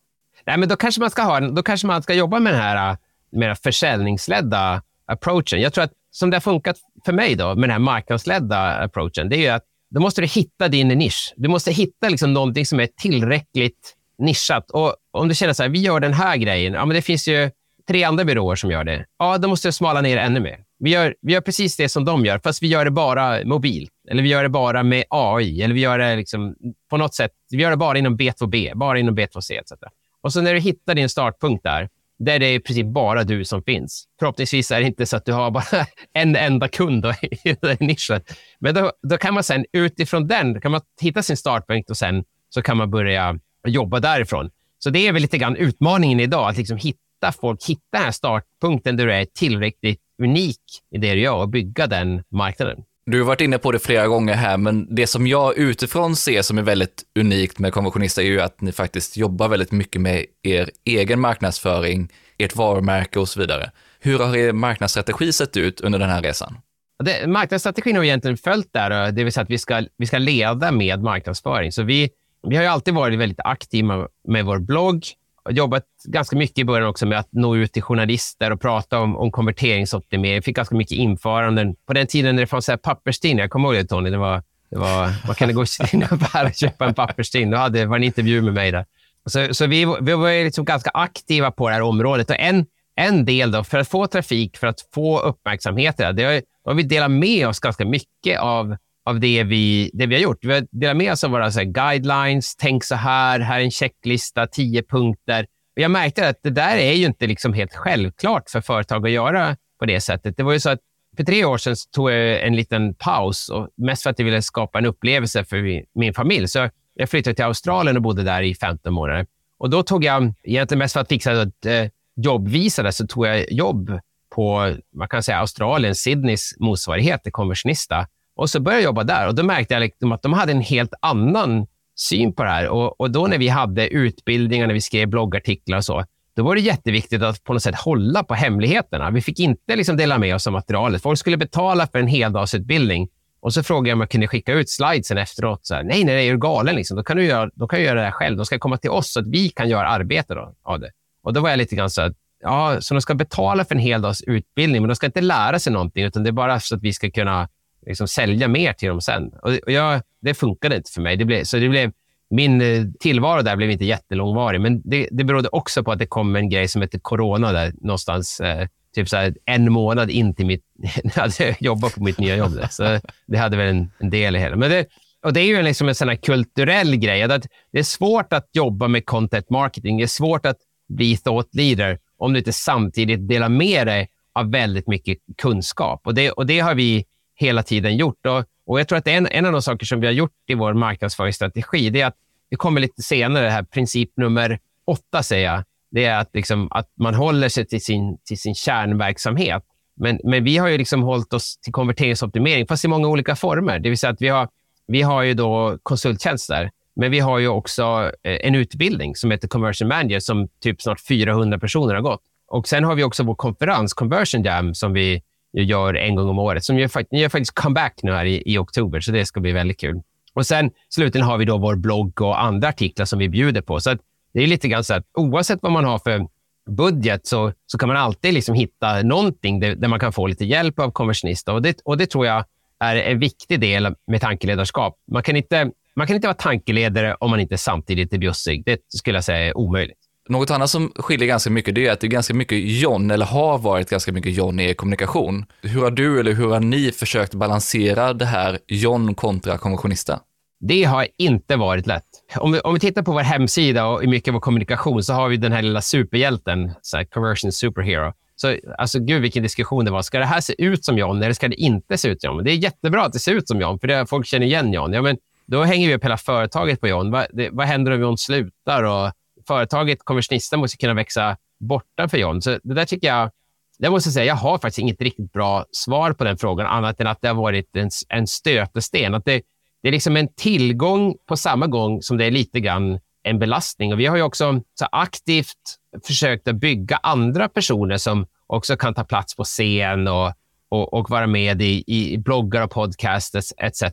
Nej, 0.45 0.57
men 0.57 0.69
då 0.69 0.75
kanske 0.75 1.01
man 1.01 1.09
ska, 1.09 1.21
ha, 1.21 1.39
då 1.39 1.63
kanske 1.63 1.87
man 1.87 2.03
ska 2.03 2.13
jobba 2.13 2.39
med 2.39 2.53
den 2.53 2.61
här 2.61 2.97
mer 3.31 3.55
försäljningsledda 3.55 4.81
approachen. 5.09 5.61
Jag 5.61 5.73
tror 5.73 5.83
att 5.83 5.91
som 6.11 6.29
det 6.29 6.35
har 6.35 6.41
funkat 6.41 6.77
för 7.05 7.13
mig 7.13 7.35
då, 7.35 7.55
med 7.55 7.63
den 7.63 7.71
här 7.71 7.79
marknadsledda 7.79 8.83
approachen, 8.83 9.29
det 9.29 9.35
är 9.35 9.41
ju 9.41 9.47
att 9.47 9.63
då 9.89 10.01
måste 10.01 10.21
du 10.21 10.27
hitta 10.27 10.67
din 10.67 10.87
nisch. 10.87 11.33
Du 11.37 11.49
måste 11.49 11.71
hitta 11.71 12.09
liksom 12.09 12.33
någonting 12.33 12.65
som 12.65 12.79
är 12.79 12.87
tillräckligt 13.01 13.95
nischat. 14.17 14.71
Och 14.71 14.95
om 15.11 15.27
du 15.27 15.35
känner 15.35 15.53
så 15.53 15.63
här, 15.63 15.69
vi 15.69 15.79
gör 15.79 15.99
den 15.99 16.13
här 16.13 16.37
grejen, 16.37 16.73
ja, 16.73 16.85
men 16.85 16.95
det 16.95 17.01
finns 17.01 17.27
ju 17.27 17.51
tre 17.87 18.03
andra 18.03 18.25
byråer 18.25 18.55
som 18.55 18.71
gör 18.71 18.83
det. 18.83 19.05
Ja, 19.19 19.37
då 19.37 19.47
måste 19.47 19.67
du 19.67 19.71
smala 19.71 20.01
ner 20.01 20.17
ännu 20.17 20.39
mer. 20.39 20.63
Vi 20.79 20.89
gör, 20.89 21.15
vi 21.21 21.33
gör 21.33 21.41
precis 21.41 21.77
det 21.77 21.89
som 21.89 22.05
de 22.05 22.25
gör, 22.25 22.39
fast 22.39 22.63
vi 22.63 22.67
gör 22.67 22.85
det 22.85 22.91
bara 22.91 23.45
mobilt. 23.45 23.91
Eller 24.09 24.23
vi 24.23 24.29
gör 24.29 24.43
det 24.43 24.49
bara 24.49 24.83
med 24.83 25.03
AI. 25.09 25.61
Eller 25.61 25.75
vi 25.75 25.81
gör 25.81 25.99
det 25.99 26.15
liksom 26.15 26.55
på 26.89 26.97
något 26.97 27.15
sätt. 27.15 27.31
Vi 27.49 27.61
gör 27.61 27.69
det 27.69 27.77
bara 27.77 27.97
inom 27.97 28.17
B2B, 28.17 28.75
bara 28.75 28.99
inom 28.99 29.17
B2C 29.17 29.59
etc. 29.59 29.73
Och 30.21 30.33
så 30.33 30.41
när 30.41 30.53
du 30.53 30.59
hittar 30.59 30.95
din 30.95 31.09
startpunkt 31.09 31.63
där, 31.63 31.89
där 32.19 32.39
det 32.39 32.45
är 32.45 32.53
i 32.53 32.59
princip 32.59 32.85
bara 32.85 33.23
du 33.23 33.45
som 33.45 33.63
finns. 33.63 34.05
Förhoppningsvis 34.19 34.71
är 34.71 34.79
det 34.79 34.85
inte 34.85 35.05
så 35.05 35.17
att 35.17 35.25
du 35.25 35.33
har 35.33 35.51
bara 35.51 35.85
en 36.13 36.35
enda 36.35 36.67
kund 36.67 37.05
i 37.21 37.53
den 37.61 37.77
nischen. 37.79 38.21
Men 38.59 38.75
då, 38.75 38.91
då 39.09 39.17
kan 39.17 39.33
man 39.33 39.43
sen 39.43 39.65
utifrån 39.73 40.27
den 40.27 40.61
kan 40.61 40.71
man 40.71 40.81
hitta 41.01 41.23
sin 41.23 41.37
startpunkt 41.37 41.89
och 41.89 41.97
sen 41.97 42.23
så 42.49 42.61
kan 42.61 42.77
man 42.77 42.91
börja 42.91 43.39
jobba 43.67 43.99
därifrån. 43.99 44.49
Så 44.79 44.89
det 44.89 45.07
är 45.07 45.11
väl 45.11 45.21
lite 45.21 45.37
grann 45.37 45.55
utmaningen 45.55 46.19
idag, 46.19 46.49
att 46.49 46.57
liksom 46.57 46.77
hitta 46.77 47.31
folk, 47.41 47.63
hitta 47.67 47.81
den 47.91 48.01
här 48.01 48.11
startpunkten 48.11 48.97
där 48.97 49.05
du 49.05 49.13
är 49.13 49.25
tillräckligt 49.25 50.01
unik 50.21 50.61
i 50.91 50.97
det 50.97 51.13
du 51.13 51.19
gör 51.19 51.35
och 51.35 51.49
bygga 51.49 51.87
den 51.87 52.23
marknaden. 52.31 52.83
Du 53.11 53.19
har 53.19 53.25
varit 53.25 53.41
inne 53.41 53.57
på 53.57 53.71
det 53.71 53.79
flera 53.79 54.07
gånger 54.07 54.33
här, 54.33 54.57
men 54.57 54.95
det 54.95 55.07
som 55.07 55.27
jag 55.27 55.57
utifrån 55.57 56.15
ser 56.15 56.41
som 56.41 56.57
är 56.57 56.61
väldigt 56.61 57.03
unikt 57.19 57.59
med 57.59 57.73
konventionista 57.73 58.21
är 58.21 58.25
ju 58.25 58.41
att 58.41 58.61
ni 58.61 58.71
faktiskt 58.71 59.17
jobbar 59.17 59.47
väldigt 59.47 59.71
mycket 59.71 60.01
med 60.01 60.25
er 60.43 60.69
egen 60.85 61.19
marknadsföring, 61.19 62.11
ert 62.37 62.55
varumärke 62.55 63.19
och 63.19 63.29
så 63.29 63.39
vidare. 63.39 63.71
Hur 63.99 64.19
har 64.19 64.35
er 64.35 64.51
marknadsstrategi 64.51 65.33
sett 65.33 65.57
ut 65.57 65.81
under 65.81 65.99
den 65.99 66.09
här 66.09 66.21
resan? 66.21 66.57
Det, 67.03 67.27
marknadsstrategin 67.27 67.95
har 67.95 68.03
egentligen 68.03 68.37
följt 68.37 68.73
där, 68.73 69.05
eh, 69.05 69.13
det 69.13 69.23
vill 69.23 69.33
säga 69.33 69.43
att 69.43 69.49
vi 69.49 69.57
ska, 69.57 69.83
vi 69.97 70.05
ska 70.05 70.17
leda 70.17 70.71
med 70.71 71.03
marknadsföring. 71.03 71.71
Så 71.71 71.83
vi, 71.83 72.09
vi 72.47 72.55
har 72.55 72.63
ju 72.63 72.69
alltid 72.69 72.93
varit 72.93 73.19
väldigt 73.19 73.39
aktiva 73.43 74.07
med 74.27 74.45
vår 74.45 74.59
blogg. 74.59 75.03
Jobbat 75.49 75.83
ganska 76.03 76.35
mycket 76.35 76.57
i 76.57 76.65
början 76.65 76.89
också 76.89 77.05
med 77.05 77.19
att 77.19 77.27
nå 77.31 77.55
ut 77.55 77.73
till 77.73 77.81
journalister 77.81 78.51
och 78.51 78.61
prata 78.61 78.99
om, 78.99 79.17
om 79.17 79.31
konverteringsoptimering. 79.31 80.41
Fick 80.41 80.55
ganska 80.55 80.75
mycket 80.75 80.97
införanden. 80.97 81.75
På 81.85 81.93
den 81.93 82.07
tiden 82.07 82.35
när 82.35 82.43
det 82.43 82.47
fanns 82.47 82.69
papperstidningar, 82.83 83.43
jag 83.43 83.51
kommer 83.51 83.73
ihåg 83.73 83.83
det 83.83 83.87
Tony, 83.87 84.09
det 84.09 84.17
var, 84.17 84.43
det 84.71 84.77
var, 84.77 85.27
vad 85.27 85.37
kan 85.37 85.47
det 85.47 85.53
gå 85.53 85.65
till 85.65 86.03
och 86.45 86.53
köpa 86.55 86.85
en 86.85 86.93
papperstidning? 86.93 87.51
Då 87.51 87.57
hade, 87.57 87.85
var 87.85 87.95
en 87.95 88.03
intervju 88.03 88.41
med 88.41 88.53
mig 88.53 88.71
där. 88.71 88.85
Så, 89.25 89.53
så 89.53 89.67
vi, 89.67 89.85
vi 90.01 90.13
var 90.13 90.43
liksom 90.43 90.65
ganska 90.65 90.89
aktiva 90.93 91.51
på 91.51 91.69
det 91.69 91.73
här 91.73 91.81
området. 91.81 92.29
Och 92.29 92.39
en, 92.39 92.65
en 92.95 93.25
del 93.25 93.51
då, 93.51 93.63
för 93.63 93.77
att 93.77 93.87
få 93.87 94.07
trafik, 94.07 94.57
för 94.57 94.67
att 94.67 94.79
få 94.93 95.19
uppmärksamhet, 95.19 95.97
det 95.97 96.23
har, 96.23 96.41
har 96.65 96.73
vi 96.73 96.83
delat 96.83 97.11
med 97.11 97.47
oss 97.47 97.59
ganska 97.59 97.85
mycket 97.85 98.39
av 98.39 98.75
av 99.09 99.19
det 99.19 99.43
vi, 99.43 99.91
det 99.93 100.05
vi 100.05 100.15
har 100.15 100.21
gjort. 100.21 100.37
Vi 100.41 100.53
har 100.53 100.67
delat 100.71 100.97
med 100.97 101.11
oss 101.11 101.23
av 101.23 101.31
våra 101.31 101.51
så 101.51 101.59
här, 101.59 101.65
guidelines. 101.65 102.55
Tänk 102.55 102.83
så 102.83 102.95
här, 102.95 103.39
här 103.39 103.59
är 103.59 103.63
en 103.63 103.71
checklista, 103.71 104.47
tio 104.47 104.83
punkter. 104.83 105.45
Och 105.75 105.81
jag 105.81 105.91
märkte 105.91 106.27
att 106.27 106.39
det 106.43 106.49
där 106.49 106.77
är 106.77 106.93
ju 106.93 107.05
inte 107.05 107.27
liksom 107.27 107.53
helt 107.53 107.75
självklart 107.75 108.49
för 108.49 108.61
företag 108.61 109.05
att 109.05 109.11
göra 109.11 109.57
på 109.79 109.85
det 109.85 110.01
sättet. 110.01 110.37
Det 110.37 110.43
var 110.43 110.53
ju 110.53 110.59
så 110.59 110.69
att 110.69 110.79
för 111.17 111.23
tre 111.23 111.45
år 111.45 111.57
sedan 111.57 111.75
tog 111.91 112.11
jag 112.11 112.41
en 112.41 112.55
liten 112.55 112.95
paus, 112.95 113.49
och 113.49 113.69
mest 113.77 114.03
för 114.03 114.09
att 114.09 114.19
jag 114.19 114.25
ville 114.25 114.41
skapa 114.41 114.79
en 114.79 114.85
upplevelse 114.85 115.45
för 115.45 115.83
min 115.99 116.13
familj. 116.13 116.47
Så 116.47 116.69
jag 116.93 117.09
flyttade 117.09 117.35
till 117.35 117.45
Australien 117.45 117.95
och 117.95 118.01
bodde 118.01 118.23
där 118.23 118.41
i 118.41 118.55
15 118.55 118.93
månader. 118.93 119.25
Och 119.57 119.69
då 119.69 119.83
tog 119.83 120.03
jag, 120.03 120.33
egentligen 120.43 120.79
mest 120.79 120.93
för 120.93 120.99
att 120.99 121.07
fixa 121.07 121.41
ett 121.41 121.65
eh, 121.65 121.87
där, 122.15 122.91
så 122.91 123.07
tog 123.07 123.27
jag 123.27 123.51
jobb 123.51 123.99
på 124.35 124.75
man 124.95 125.07
kan 125.07 125.23
säga 125.23 125.37
Australien, 125.37 125.95
Sydneys 125.95 126.55
motsvarighet 126.59 127.23
till 127.23 127.31
konversionista. 127.31 128.07
Och 128.39 128.49
så 128.49 128.59
började 128.59 128.81
jag 128.81 128.85
jobba 128.85 129.03
där 129.03 129.27
och 129.27 129.35
då 129.35 129.43
märkte 129.43 129.73
jag 129.73 129.81
liksom 129.81 130.11
att 130.11 130.21
de 130.21 130.33
hade 130.33 130.51
en 130.51 130.61
helt 130.61 130.93
annan 130.99 131.67
syn 131.95 132.33
på 132.33 132.43
det 132.43 132.49
här. 132.49 132.69
Och, 132.69 133.01
och 133.01 133.11
då 133.11 133.27
när 133.27 133.37
vi 133.37 133.47
hade 133.47 133.87
utbildningar, 133.87 134.67
när 134.67 134.73
vi 134.73 134.81
skrev 134.81 135.07
bloggartiklar 135.07 135.77
och 135.77 135.85
så, 135.85 136.03
då 136.35 136.43
var 136.43 136.55
det 136.55 136.61
jätteviktigt 136.61 137.21
att 137.21 137.43
på 137.43 137.53
något 137.53 137.63
sätt 137.63 137.75
hålla 137.75 138.23
på 138.23 138.33
hemligheterna. 138.33 139.11
Vi 139.11 139.21
fick 139.21 139.39
inte 139.39 139.75
liksom 139.75 139.97
dela 139.97 140.17
med 140.17 140.35
oss 140.35 140.47
av 140.47 140.53
materialet. 140.53 141.01
Folk 141.01 141.19
skulle 141.19 141.37
betala 141.37 141.87
för 141.87 141.99
en 141.99 142.07
heldagsutbildning. 142.07 143.09
Och 143.39 143.53
så 143.53 143.63
frågade 143.63 143.89
jag 143.89 143.95
om 143.95 143.99
jag 143.99 144.09
kunde 144.09 144.27
skicka 144.27 144.53
ut 144.53 144.69
slidesen 144.69 145.17
efteråt. 145.17 145.65
Så 145.65 145.75
här, 145.75 145.83
nej, 145.83 146.03
nej, 146.03 146.27
är 146.27 146.31
du 146.31 146.39
galen? 146.39 146.75
Liksom. 146.75 146.97
Då, 146.97 147.03
kan 147.03 147.17
du 147.17 147.25
göra, 147.25 147.49
då 147.53 147.67
kan 147.67 147.79
du 147.79 147.85
göra 147.85 147.99
det 147.99 148.05
här 148.05 148.11
själv. 148.11 148.37
De 148.37 148.45
ska 148.45 148.59
komma 148.59 148.77
till 148.77 148.89
oss 148.89 149.11
så 149.11 149.19
att 149.19 149.27
vi 149.27 149.49
kan 149.49 149.69
göra 149.69 149.87
arbete 149.87 150.33
då, 150.33 150.53
av 150.63 150.79
det. 150.79 150.91
Och 151.23 151.33
då 151.33 151.41
var 151.41 151.49
jag 151.49 151.57
lite 151.57 151.75
grann 151.75 151.89
så 151.89 152.01
här, 152.01 152.13
ja, 152.41 152.77
så 152.81 152.93
de 152.93 153.01
ska 153.01 153.13
betala 153.15 153.65
för 153.65 153.75
en 153.75 153.81
heldagsutbildning, 153.81 154.81
men 154.81 154.89
de 154.89 154.95
ska 154.95 155.05
inte 155.05 155.21
lära 155.21 155.59
sig 155.59 155.73
någonting, 155.73 156.03
utan 156.03 156.23
det 156.23 156.29
är 156.29 156.31
bara 156.31 156.59
så 156.59 156.75
att 156.75 156.81
vi 156.83 156.93
ska 156.93 157.11
kunna 157.11 157.49
liksom 157.85 158.07
sälja 158.07 158.47
mer 158.47 158.73
till 158.73 158.89
dem 158.89 159.01
sen. 159.01 159.31
Och, 159.41 159.71
jag, 159.73 160.01
det 160.21 160.33
funkade 160.33 160.75
inte 160.75 160.91
för 160.91 161.01
mig. 161.01 161.17
Det 161.17 161.25
blev, 161.25 161.43
så 161.43 161.57
det 161.57 161.69
blev, 161.69 161.91
min 162.29 162.61
eh, 162.61 162.83
tillvaro 162.99 163.41
där 163.41 163.55
blev 163.55 163.71
inte 163.71 163.85
jättelångvarig, 163.85 164.61
men 164.61 164.81
det, 164.85 165.07
det 165.11 165.23
berodde 165.23 165.49
också 165.49 165.83
på 165.83 165.91
att 165.91 165.99
det 165.99 166.05
kom 166.05 166.35
en 166.35 166.49
grej 166.49 166.67
som 166.67 166.81
heter 166.81 166.99
corona 166.99 167.51
där 167.51 167.73
någonstans. 167.81 168.39
Eh, 168.39 168.67
typ 168.95 169.09
så 169.09 169.17
här, 169.17 169.35
en 169.45 169.71
månad 169.71 170.09
in 170.09 170.35
till 170.35 170.45
mitt... 170.45 170.63
jag 171.15 171.55
jobbade 171.59 171.93
på 171.93 172.03
mitt 172.03 172.19
nya 172.19 172.35
jobb. 172.35 172.55
Där, 172.55 172.67
så 172.71 172.99
det 173.27 173.37
hade 173.37 173.57
väl 173.57 173.67
en, 173.67 173.91
en 173.99 174.09
del 174.09 174.35
i 174.35 174.39
hela. 174.39 174.55
Men 174.55 174.69
det, 174.69 174.85
och 175.23 175.33
det 175.33 175.39
är 175.39 175.45
ju 175.45 175.61
liksom 175.61 175.87
en 175.87 175.95
sån 175.95 176.17
kulturell 176.17 176.95
grej. 176.95 177.23
Att 177.23 177.47
det 177.71 177.79
är 177.79 177.83
svårt 177.83 178.33
att 178.33 178.49
jobba 178.53 178.87
med 178.87 179.05
content 179.05 179.49
marketing. 179.49 179.97
Det 179.97 180.03
är 180.03 180.07
svårt 180.07 180.45
att 180.45 180.57
bli 180.89 181.17
thought 181.17 181.55
leader 181.55 181.99
om 182.17 182.33
du 182.33 182.39
inte 182.39 182.53
samtidigt 182.53 183.27
delar 183.27 183.49
med 183.49 183.87
dig 183.87 184.09
av 184.33 184.51
väldigt 184.51 184.87
mycket 184.87 185.17
kunskap. 185.37 186.01
Och 186.03 186.13
det, 186.13 186.31
och 186.31 186.45
det 186.45 186.59
har 186.59 186.75
vi 186.75 187.05
hela 187.39 187.63
tiden 187.63 187.97
gjort. 187.97 188.25
Och, 188.25 188.43
och 188.65 188.79
jag 188.79 188.87
tror 188.87 188.97
att 188.97 189.07
en, 189.07 189.27
en 189.27 189.45
av 189.45 189.51
de 189.51 189.61
saker 189.61 189.85
som 189.85 189.99
vi 189.99 190.07
har 190.07 190.13
gjort 190.13 190.31
i 190.47 190.53
vår 190.53 190.73
marknadsföringsstrategi, 190.73 191.89
det 191.89 192.01
är 192.01 192.05
att 192.05 192.17
det 192.49 192.55
kommer 192.55 192.81
lite 192.81 193.01
senare, 193.01 193.47
här 193.47 193.63
princip 193.63 194.11
nummer 194.17 194.59
åtta, 194.85 195.23
säger 195.23 195.51
jag. 195.51 195.63
Det 195.91 196.05
är 196.05 196.19
att, 196.19 196.29
liksom, 196.33 196.67
att 196.71 196.89
man 196.95 197.15
håller 197.15 197.49
sig 197.49 197.65
till 197.65 197.81
sin, 197.81 198.17
till 198.25 198.39
sin 198.39 198.55
kärnverksamhet. 198.55 199.63
Men, 199.95 200.19
men 200.23 200.43
vi 200.43 200.57
har 200.57 200.67
ju 200.67 200.77
liksom 200.77 201.03
hållit 201.03 201.33
oss 201.33 201.57
till 201.57 201.73
konverteringsoptimering, 201.73 202.67
fast 202.67 202.85
i 202.85 202.87
många 202.87 203.07
olika 203.07 203.35
former. 203.35 203.79
Det 203.79 203.89
vill 203.89 203.97
säga 203.97 204.13
att 204.13 204.21
vi 204.21 204.27
har, 204.27 204.47
vi 204.87 205.01
har 205.01 205.23
ju 205.23 205.33
då 205.33 205.77
konsulttjänster, 205.83 206.71
men 206.95 207.11
vi 207.11 207.19
har 207.19 207.39
ju 207.39 207.47
också 207.47 208.11
eh, 208.23 208.47
en 208.47 208.55
utbildning 208.55 209.15
som 209.15 209.31
heter 209.31 209.47
Conversion 209.47 209.87
Manager 209.87 210.19
som 210.19 210.47
typ 210.59 210.81
snart 210.81 211.01
400 211.01 211.59
personer 211.59 211.93
har 211.93 212.01
gått. 212.01 212.21
Och 212.47 212.67
Sen 212.67 212.83
har 212.83 212.95
vi 212.95 213.03
också 213.03 213.23
vår 213.23 213.35
konferens, 213.35 213.93
Conversion 213.93 214.43
Jam, 214.43 214.75
som 214.75 214.93
vi 214.93 215.21
gör 215.53 215.93
en 215.93 216.15
gång 216.15 216.29
om 216.29 216.39
året. 216.39 216.63
Som 216.63 216.79
gör, 216.79 216.89
gör 217.11 217.29
faktiskt 217.29 217.55
comeback 217.55 217.99
nu 218.03 218.11
här 218.11 218.25
i, 218.25 218.43
i 218.45 218.57
oktober, 218.57 218.99
så 218.99 219.11
det 219.11 219.25
ska 219.25 219.39
bli 219.39 219.51
väldigt 219.51 219.79
kul. 219.79 220.01
Och 220.33 220.45
sen 220.45 220.71
slutligen 220.89 221.27
har 221.27 221.37
vi 221.37 221.45
då 221.45 221.57
vår 221.57 221.75
blogg 221.75 222.21
och 222.21 222.41
andra 222.41 222.67
artiklar 222.67 223.05
som 223.05 223.19
vi 223.19 223.29
bjuder 223.29 223.61
på. 223.61 223.79
Så 223.79 223.97
det 224.33 224.43
är 224.43 224.47
lite 224.47 224.67
grann 224.67 224.83
så 224.83 224.93
att 224.93 225.05
oavsett 225.13 225.59
vad 225.61 225.71
man 225.71 225.85
har 225.85 225.99
för 225.99 226.27
budget 226.69 227.27
så, 227.27 227.53
så 227.65 227.77
kan 227.77 227.87
man 227.87 227.97
alltid 227.97 228.33
liksom 228.33 228.55
hitta 228.55 229.01
någonting 229.01 229.59
där, 229.59 229.75
där 229.75 229.87
man 229.87 229.99
kan 229.99 230.13
få 230.13 230.27
lite 230.27 230.45
hjälp 230.45 230.79
av 230.79 230.91
konversionister. 230.91 231.53
Och 231.53 231.61
det, 231.61 231.81
och 231.85 231.97
det 231.97 232.05
tror 232.05 232.25
jag 232.25 232.45
är 232.79 232.95
en 232.95 233.19
viktig 233.19 233.59
del 233.59 233.95
med 234.07 234.21
tankeledarskap. 234.21 234.95
Man 235.11 235.23
kan 235.23 235.35
inte, 235.35 235.71
man 235.95 236.07
kan 236.07 236.15
inte 236.15 236.27
vara 236.27 236.37
tankeledare 236.37 237.15
om 237.19 237.29
man 237.29 237.39
inte 237.39 237.57
samtidigt 237.57 238.13
är 238.13 238.17
bjussig. 238.17 238.65
Det 238.65 238.79
skulle 238.87 239.17
jag 239.17 239.23
säga 239.23 239.47
är 239.47 239.57
omöjligt. 239.57 239.99
Något 240.29 240.51
annat 240.51 240.69
som 240.69 240.91
skiljer 240.95 241.27
ganska 241.27 241.49
mycket 241.49 241.75
det 241.75 241.87
är 241.87 241.91
att 241.91 241.99
det 241.99 242.07
är 242.07 242.09
ganska 242.09 242.33
mycket 242.33 242.57
John, 242.61 243.11
eller 243.11 243.25
har 243.25 243.57
varit 243.57 243.89
ganska 243.89 244.11
mycket 244.11 244.33
John 244.33 244.59
i 244.59 244.69
er 244.69 244.73
kommunikation. 244.73 245.45
Hur 245.61 245.81
har 245.81 245.91
du 245.91 246.19
eller 246.19 246.33
hur 246.33 246.49
har 246.49 246.59
ni 246.59 246.91
försökt 246.91 247.33
balansera 247.33 248.13
det 248.13 248.25
här 248.25 248.59
John 248.67 249.15
kontra 249.15 249.57
konventionista? 249.57 250.19
Det 250.59 250.83
har 250.83 251.07
inte 251.17 251.55
varit 251.55 251.87
lätt. 251.87 252.03
Om 252.37 252.51
vi, 252.51 252.59
om 252.59 252.73
vi 252.73 252.79
tittar 252.79 253.01
på 253.01 253.11
vår 253.11 253.21
hemsida 253.21 253.87
och 253.87 254.05
mycket 254.05 254.27
av 254.27 254.33
vår 254.33 254.41
kommunikation 254.41 255.03
så 255.03 255.13
har 255.13 255.29
vi 255.29 255.37
den 255.37 255.51
här 255.51 255.61
lilla 255.61 255.81
superhjälten, 255.81 256.71
så 256.81 256.97
här, 256.97 257.03
conversion 257.03 257.51
superhero. 257.51 258.13
Så 258.35 258.57
alltså, 258.77 258.99
gud 258.99 259.21
vilken 259.21 259.43
diskussion 259.43 259.85
det 259.85 259.91
var. 259.91 260.01
Ska 260.01 260.19
det 260.19 260.25
här 260.25 260.41
se 260.41 260.55
ut 260.57 260.85
som 260.85 260.97
John 260.97 261.23
eller 261.23 261.33
ska 261.33 261.47
det 261.47 261.61
inte 261.61 261.97
se 261.97 262.07
ut 262.07 262.21
som 262.21 262.35
John? 262.35 262.43
Det 262.43 262.51
är 262.51 262.55
jättebra 262.55 263.03
att 263.03 263.13
det 263.13 263.19
ser 263.19 263.33
ut 263.33 263.47
som 263.47 263.61
John, 263.61 263.79
för 263.79 263.87
det, 263.87 264.05
folk 264.05 264.27
känner 264.27 264.45
igen 264.45 264.73
John. 264.73 264.93
Ja, 264.93 265.01
men 265.01 265.17
då 265.45 265.63
hänger 265.63 265.87
vi 265.87 265.95
upp 265.95 266.03
hela 266.03 266.17
företaget 266.17 266.81
på 266.81 266.87
John. 266.87 267.11
Vad, 267.11 267.27
det, 267.33 267.49
vad 267.51 267.67
händer 267.67 267.91
om 267.91 268.01
John 268.01 268.17
slutar? 268.17 268.83
Och 268.83 269.11
företaget, 269.49 269.99
konversionisterna, 270.03 270.61
måste 270.61 270.77
kunna 270.77 270.93
växa 270.93 271.37
borta 271.59 272.07
för 272.07 272.17
John. 272.17 272.41
Så 272.41 272.49
det 272.63 272.73
där 272.73 272.85
tycker 272.85 273.07
jag, 273.07 273.31
jag 273.77 273.91
måste 273.91 274.11
säga, 274.11 274.25
jag 274.25 274.35
har 274.35 274.57
faktiskt 274.57 274.79
inget 274.79 275.01
riktigt 275.01 275.33
bra 275.33 275.65
svar 275.71 276.13
på 276.13 276.23
den 276.23 276.37
frågan, 276.37 276.67
annat 276.67 276.99
än 276.99 277.07
att 277.07 277.21
det 277.21 277.27
har 277.27 277.35
varit 277.35 277.75
en, 277.75 277.89
en 278.09 278.27
stötesten. 278.27 279.15
Att 279.15 279.25
det, 279.25 279.41
det 279.81 279.87
är 279.87 279.91
liksom 279.91 280.17
en 280.17 280.27
tillgång 280.33 281.15
på 281.27 281.37
samma 281.37 281.67
gång 281.67 282.01
som 282.01 282.17
det 282.17 282.25
är 282.25 282.31
lite 282.31 282.59
grann 282.59 282.99
en 283.23 283.39
belastning. 283.39 283.93
Och 283.93 283.99
vi 283.99 284.05
har 284.05 284.15
ju 284.15 284.23
också 284.23 284.61
så 284.79 284.85
aktivt 284.91 285.79
försökt 286.07 286.47
att 286.47 286.55
bygga 286.55 286.99
andra 287.03 287.49
personer 287.49 287.97
som 287.97 288.27
också 288.47 288.77
kan 288.77 288.93
ta 288.93 289.03
plats 289.03 289.35
på 289.35 289.43
scen 289.43 290.07
och, 290.07 290.31
och, 290.69 290.93
och 290.93 291.09
vara 291.09 291.27
med 291.27 291.61
i, 291.61 291.83
i 291.87 292.17
bloggar 292.17 292.63
och 292.63 292.71
podcasts 292.71 293.53
etc. 293.57 293.83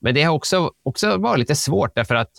Men 0.00 0.14
det 0.14 0.22
har 0.22 0.34
också, 0.34 0.70
också 0.82 1.16
varit 1.16 1.38
lite 1.38 1.54
svårt 1.54 1.94
därför 1.94 2.14
att 2.14 2.30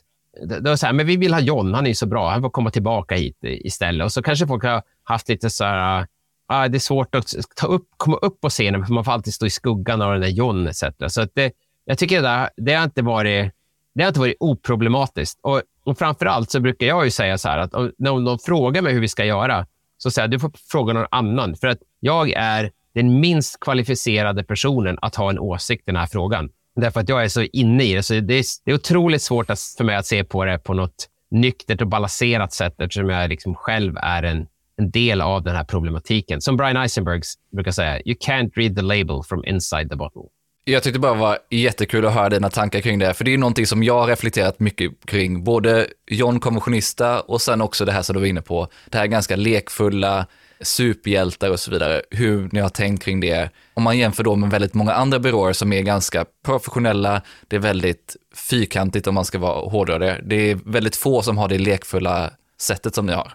det 0.41 0.69
var 0.69 0.75
så 0.75 0.85
här, 0.85 0.93
men 0.93 1.05
vi 1.05 1.17
vill 1.17 1.33
ha 1.33 1.39
John, 1.39 1.73
han 1.73 1.87
är 1.87 1.93
så 1.93 2.05
bra, 2.05 2.29
han 2.29 2.41
får 2.41 2.49
komma 2.49 2.69
tillbaka 2.69 3.15
hit 3.15 3.37
istället. 3.41 4.05
Och 4.05 4.11
så 4.11 4.23
kanske 4.23 4.47
folk 4.47 4.63
har 4.63 4.83
haft 5.03 5.29
lite 5.29 5.49
så 5.49 5.63
här, 5.63 6.07
ah, 6.47 6.67
det 6.67 6.77
är 6.77 6.79
svårt 6.79 7.15
att 7.15 7.33
ta 7.55 7.67
upp, 7.67 7.87
komma 7.97 8.17
upp 8.17 8.41
på 8.41 8.49
scenen, 8.49 8.85
för 8.85 8.93
man 8.93 9.03
får 9.03 9.11
alltid 9.11 9.33
stå 9.33 9.45
i 9.45 9.49
skuggan 9.49 10.01
av 10.01 10.11
den 10.11 10.21
där 10.21 10.29
John 10.29 10.67
etc. 10.67 10.83
Så 11.07 11.21
att 11.21 11.31
det, 11.33 11.51
jag 11.85 11.97
tycker 11.97 12.21
det, 12.21 12.49
det, 12.57 12.73
har 12.73 12.83
inte 12.83 13.01
varit, 13.01 13.51
det 13.95 14.03
har 14.03 14.07
inte 14.07 14.19
varit 14.19 14.37
oproblematiskt. 14.39 15.39
Och, 15.41 15.61
och 15.83 15.97
framför 15.97 16.25
allt 16.25 16.51
så 16.51 16.59
brukar 16.59 16.87
jag 16.87 17.05
ju 17.05 17.11
säga 17.11 17.37
så 17.37 17.49
här 17.49 17.57
att 17.57 17.73
om, 17.73 17.91
när 17.97 18.45
frågar 18.45 18.81
mig 18.81 18.93
hur 18.93 19.01
vi 19.01 19.07
ska 19.07 19.25
göra, 19.25 19.65
så 19.97 20.11
säger 20.11 20.23
jag 20.23 20.31
du 20.31 20.39
får 20.39 20.51
fråga 20.71 20.93
någon 20.93 21.07
annan. 21.11 21.55
För 21.55 21.67
att 21.67 21.79
jag 21.99 22.31
är 22.31 22.71
den 22.93 23.19
minst 23.19 23.59
kvalificerade 23.59 24.43
personen 24.43 24.97
att 25.01 25.15
ha 25.15 25.29
en 25.29 25.39
åsikt 25.39 25.81
i 25.81 25.91
den 25.91 25.95
här 25.95 26.07
frågan. 26.07 26.49
Därför 26.75 26.99
att 26.99 27.09
jag 27.09 27.23
är 27.23 27.27
så 27.27 27.41
inne 27.41 27.83
i 27.83 27.93
det. 27.93 28.03
Så 28.03 28.13
det 28.13 28.33
är, 28.33 28.43
det 28.65 28.71
är 28.71 28.75
otroligt 28.75 29.21
svårt 29.21 29.49
att, 29.49 29.59
för 29.77 29.83
mig 29.83 29.95
att 29.95 30.05
se 30.05 30.23
på 30.23 30.45
det 30.45 30.57
på 30.57 30.73
något 30.73 31.09
nyktert 31.31 31.81
och 31.81 31.87
balanserat 31.87 32.53
sätt 32.53 32.81
eftersom 32.81 33.09
jag 33.09 33.29
liksom 33.29 33.55
själv 33.55 33.97
är 33.97 34.23
en, 34.23 34.47
en 34.77 34.91
del 34.91 35.21
av 35.21 35.43
den 35.43 35.55
här 35.55 35.63
problematiken. 35.63 36.41
Som 36.41 36.57
Brian 36.57 36.77
Eisenberg 36.77 37.21
brukar 37.51 37.71
säga, 37.71 38.01
you 38.05 38.15
can't 38.21 38.51
read 38.55 38.75
the 38.75 38.81
label 38.81 39.23
from 39.23 39.45
inside 39.45 39.89
the 39.89 39.95
bottle. 39.95 40.21
Jag 40.65 40.83
tyckte 40.83 40.99
bara 40.99 41.13
det 41.13 41.19
var 41.19 41.37
jättekul 41.49 42.05
att 42.05 42.13
höra 42.13 42.29
dina 42.29 42.49
tankar 42.49 42.79
kring 42.79 42.99
det, 42.99 43.13
för 43.13 43.23
det 43.25 43.33
är 43.33 43.37
någonting 43.37 43.65
som 43.65 43.83
jag 43.83 43.99
har 43.99 44.07
reflekterat 44.07 44.59
mycket 44.59 44.91
kring, 45.05 45.43
både 45.43 45.87
John 46.07 46.39
konventionista 46.39 47.21
och 47.21 47.41
sen 47.41 47.61
också 47.61 47.85
det 47.85 47.91
här 47.91 48.01
som 48.01 48.13
du 48.13 48.19
var 48.19 48.27
inne 48.27 48.41
på, 48.41 48.67
det 48.89 48.97
här 48.97 49.07
ganska 49.07 49.35
lekfulla, 49.35 50.25
superhjältar 50.63 51.49
och 51.49 51.59
så 51.59 51.71
vidare, 51.71 52.01
hur 52.09 52.49
ni 52.51 52.59
har 52.59 52.69
tänkt 52.69 53.03
kring 53.03 53.19
det. 53.19 53.49
Om 53.73 53.83
man 53.83 53.97
jämför 53.97 54.23
då 54.23 54.35
med 54.35 54.49
väldigt 54.49 54.73
många 54.73 54.93
andra 54.93 55.19
byråer 55.19 55.53
som 55.53 55.73
är 55.73 55.81
ganska 55.81 56.25
professionella, 56.45 57.21
det 57.47 57.55
är 57.55 57.59
väldigt 57.59 58.15
fyrkantigt 58.49 59.07
om 59.07 59.15
man 59.15 59.25
ska 59.25 59.39
vara 59.39 59.69
hårdare. 59.69 60.21
Det 60.23 60.51
är 60.51 60.59
väldigt 60.65 60.95
få 60.95 61.21
som 61.21 61.37
har 61.37 61.47
det 61.47 61.57
lekfulla 61.57 62.31
sättet 62.61 62.95
som 62.95 63.05
ni 63.05 63.13
har. 63.13 63.33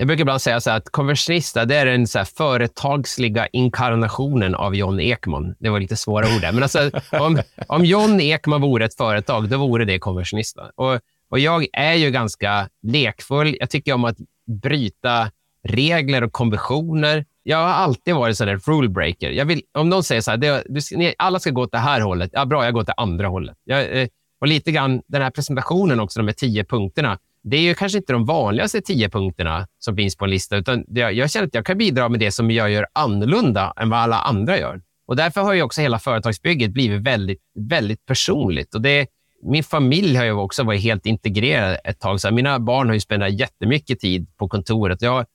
Jag 0.00 0.06
brukar 0.06 0.20
ibland 0.20 0.42
säga 0.42 0.60
så 0.60 0.70
att 0.70 0.90
konversista, 0.90 1.64
det 1.64 1.76
är 1.76 1.86
den 1.86 2.06
så 2.06 2.24
företagsliga 2.24 3.46
inkarnationen 3.46 4.54
av 4.54 4.76
John 4.76 5.00
Ekman. 5.00 5.54
Det 5.58 5.68
var 5.68 5.80
lite 5.80 5.96
svåra 5.96 6.34
ord 6.34 6.40
där. 6.40 6.52
Men 6.52 6.62
alltså, 6.62 6.90
om, 7.12 7.42
om 7.66 7.84
John 7.84 8.20
Ekman 8.20 8.60
vore 8.60 8.84
ett 8.84 8.94
företag, 8.94 9.48
då 9.48 9.58
vore 9.58 9.84
det 9.84 9.98
konversionista. 9.98 10.70
Och, 10.74 11.00
och 11.30 11.38
jag 11.38 11.66
är 11.72 11.94
ju 11.94 12.10
ganska 12.10 12.68
lekfull. 12.82 13.56
Jag 13.60 13.70
tycker 13.70 13.92
om 13.92 14.04
att 14.04 14.16
bryta 14.62 15.30
regler 15.68 16.24
och 16.24 16.32
konventioner. 16.32 17.24
Jag 17.42 17.56
har 17.56 17.64
alltid 17.64 18.14
varit 18.14 18.36
sån 18.36 18.46
där 18.46 18.56
rule 18.56 18.88
breaker. 18.88 19.30
Jag 19.30 19.44
vill, 19.44 19.62
om 19.74 19.88
någon 19.88 20.04
säger 20.04 20.20
så 20.20 20.30
här, 20.30 20.38
det, 20.38 20.62
du, 20.66 20.80
ni, 20.96 21.14
alla 21.18 21.38
ska 21.38 21.50
gå 21.50 21.62
åt 21.62 21.72
det 21.72 21.78
här 21.78 22.00
hållet. 22.00 22.30
Ja, 22.32 22.44
bra, 22.46 22.64
jag 22.64 22.74
går 22.74 22.80
åt 22.80 22.86
det 22.86 22.94
andra 22.96 23.28
hållet. 23.28 23.56
Jag, 23.64 24.00
eh, 24.00 24.08
och 24.40 24.46
lite 24.46 24.72
grann 24.72 25.02
den 25.06 25.22
här 25.22 25.30
presentationen 25.30 26.00
också, 26.00 26.20
de 26.20 26.26
här 26.26 26.34
tio 26.34 26.64
punkterna 26.64 27.18
det 27.42 27.56
är 27.56 27.60
ju 27.60 27.74
kanske 27.74 27.98
inte 27.98 28.12
de 28.12 28.24
vanligaste 28.24 28.80
tio 28.80 29.08
punkterna 29.08 29.66
som 29.78 29.96
finns 29.96 30.16
på 30.16 30.24
en 30.24 30.30
lista, 30.30 30.56
utan 30.56 30.84
jag, 30.88 31.12
jag 31.12 31.30
känner 31.30 31.46
att 31.46 31.54
jag 31.54 31.66
kan 31.66 31.78
bidra 31.78 32.08
med 32.08 32.20
det 32.20 32.30
som 32.30 32.50
jag 32.50 32.70
gör 32.70 32.86
annorlunda 32.92 33.72
än 33.76 33.90
vad 33.90 33.98
alla 33.98 34.20
andra 34.20 34.58
gör. 34.58 34.80
Och 35.06 35.16
Därför 35.16 35.40
har 35.40 35.54
ju 35.54 35.62
också 35.62 35.80
hela 35.80 35.98
företagsbygget 35.98 36.70
blivit 36.70 37.02
väldigt, 37.02 37.42
väldigt 37.54 38.06
personligt. 38.06 38.74
Och 38.74 38.80
det, 38.80 39.06
min 39.42 39.64
familj 39.64 40.16
har 40.16 40.24
ju 40.24 40.32
också 40.32 40.62
varit 40.62 40.82
helt 40.82 41.06
integrerad 41.06 41.78
ett 41.84 42.00
tag. 42.00 42.20
Så 42.20 42.30
mina 42.30 42.58
barn 42.58 42.86
har 42.86 42.94
ju 42.94 43.00
spenderat 43.00 43.40
jättemycket 43.40 44.00
tid 44.00 44.36
på 44.36 44.48
kontoret. 44.48 45.02
Jag, 45.02 45.26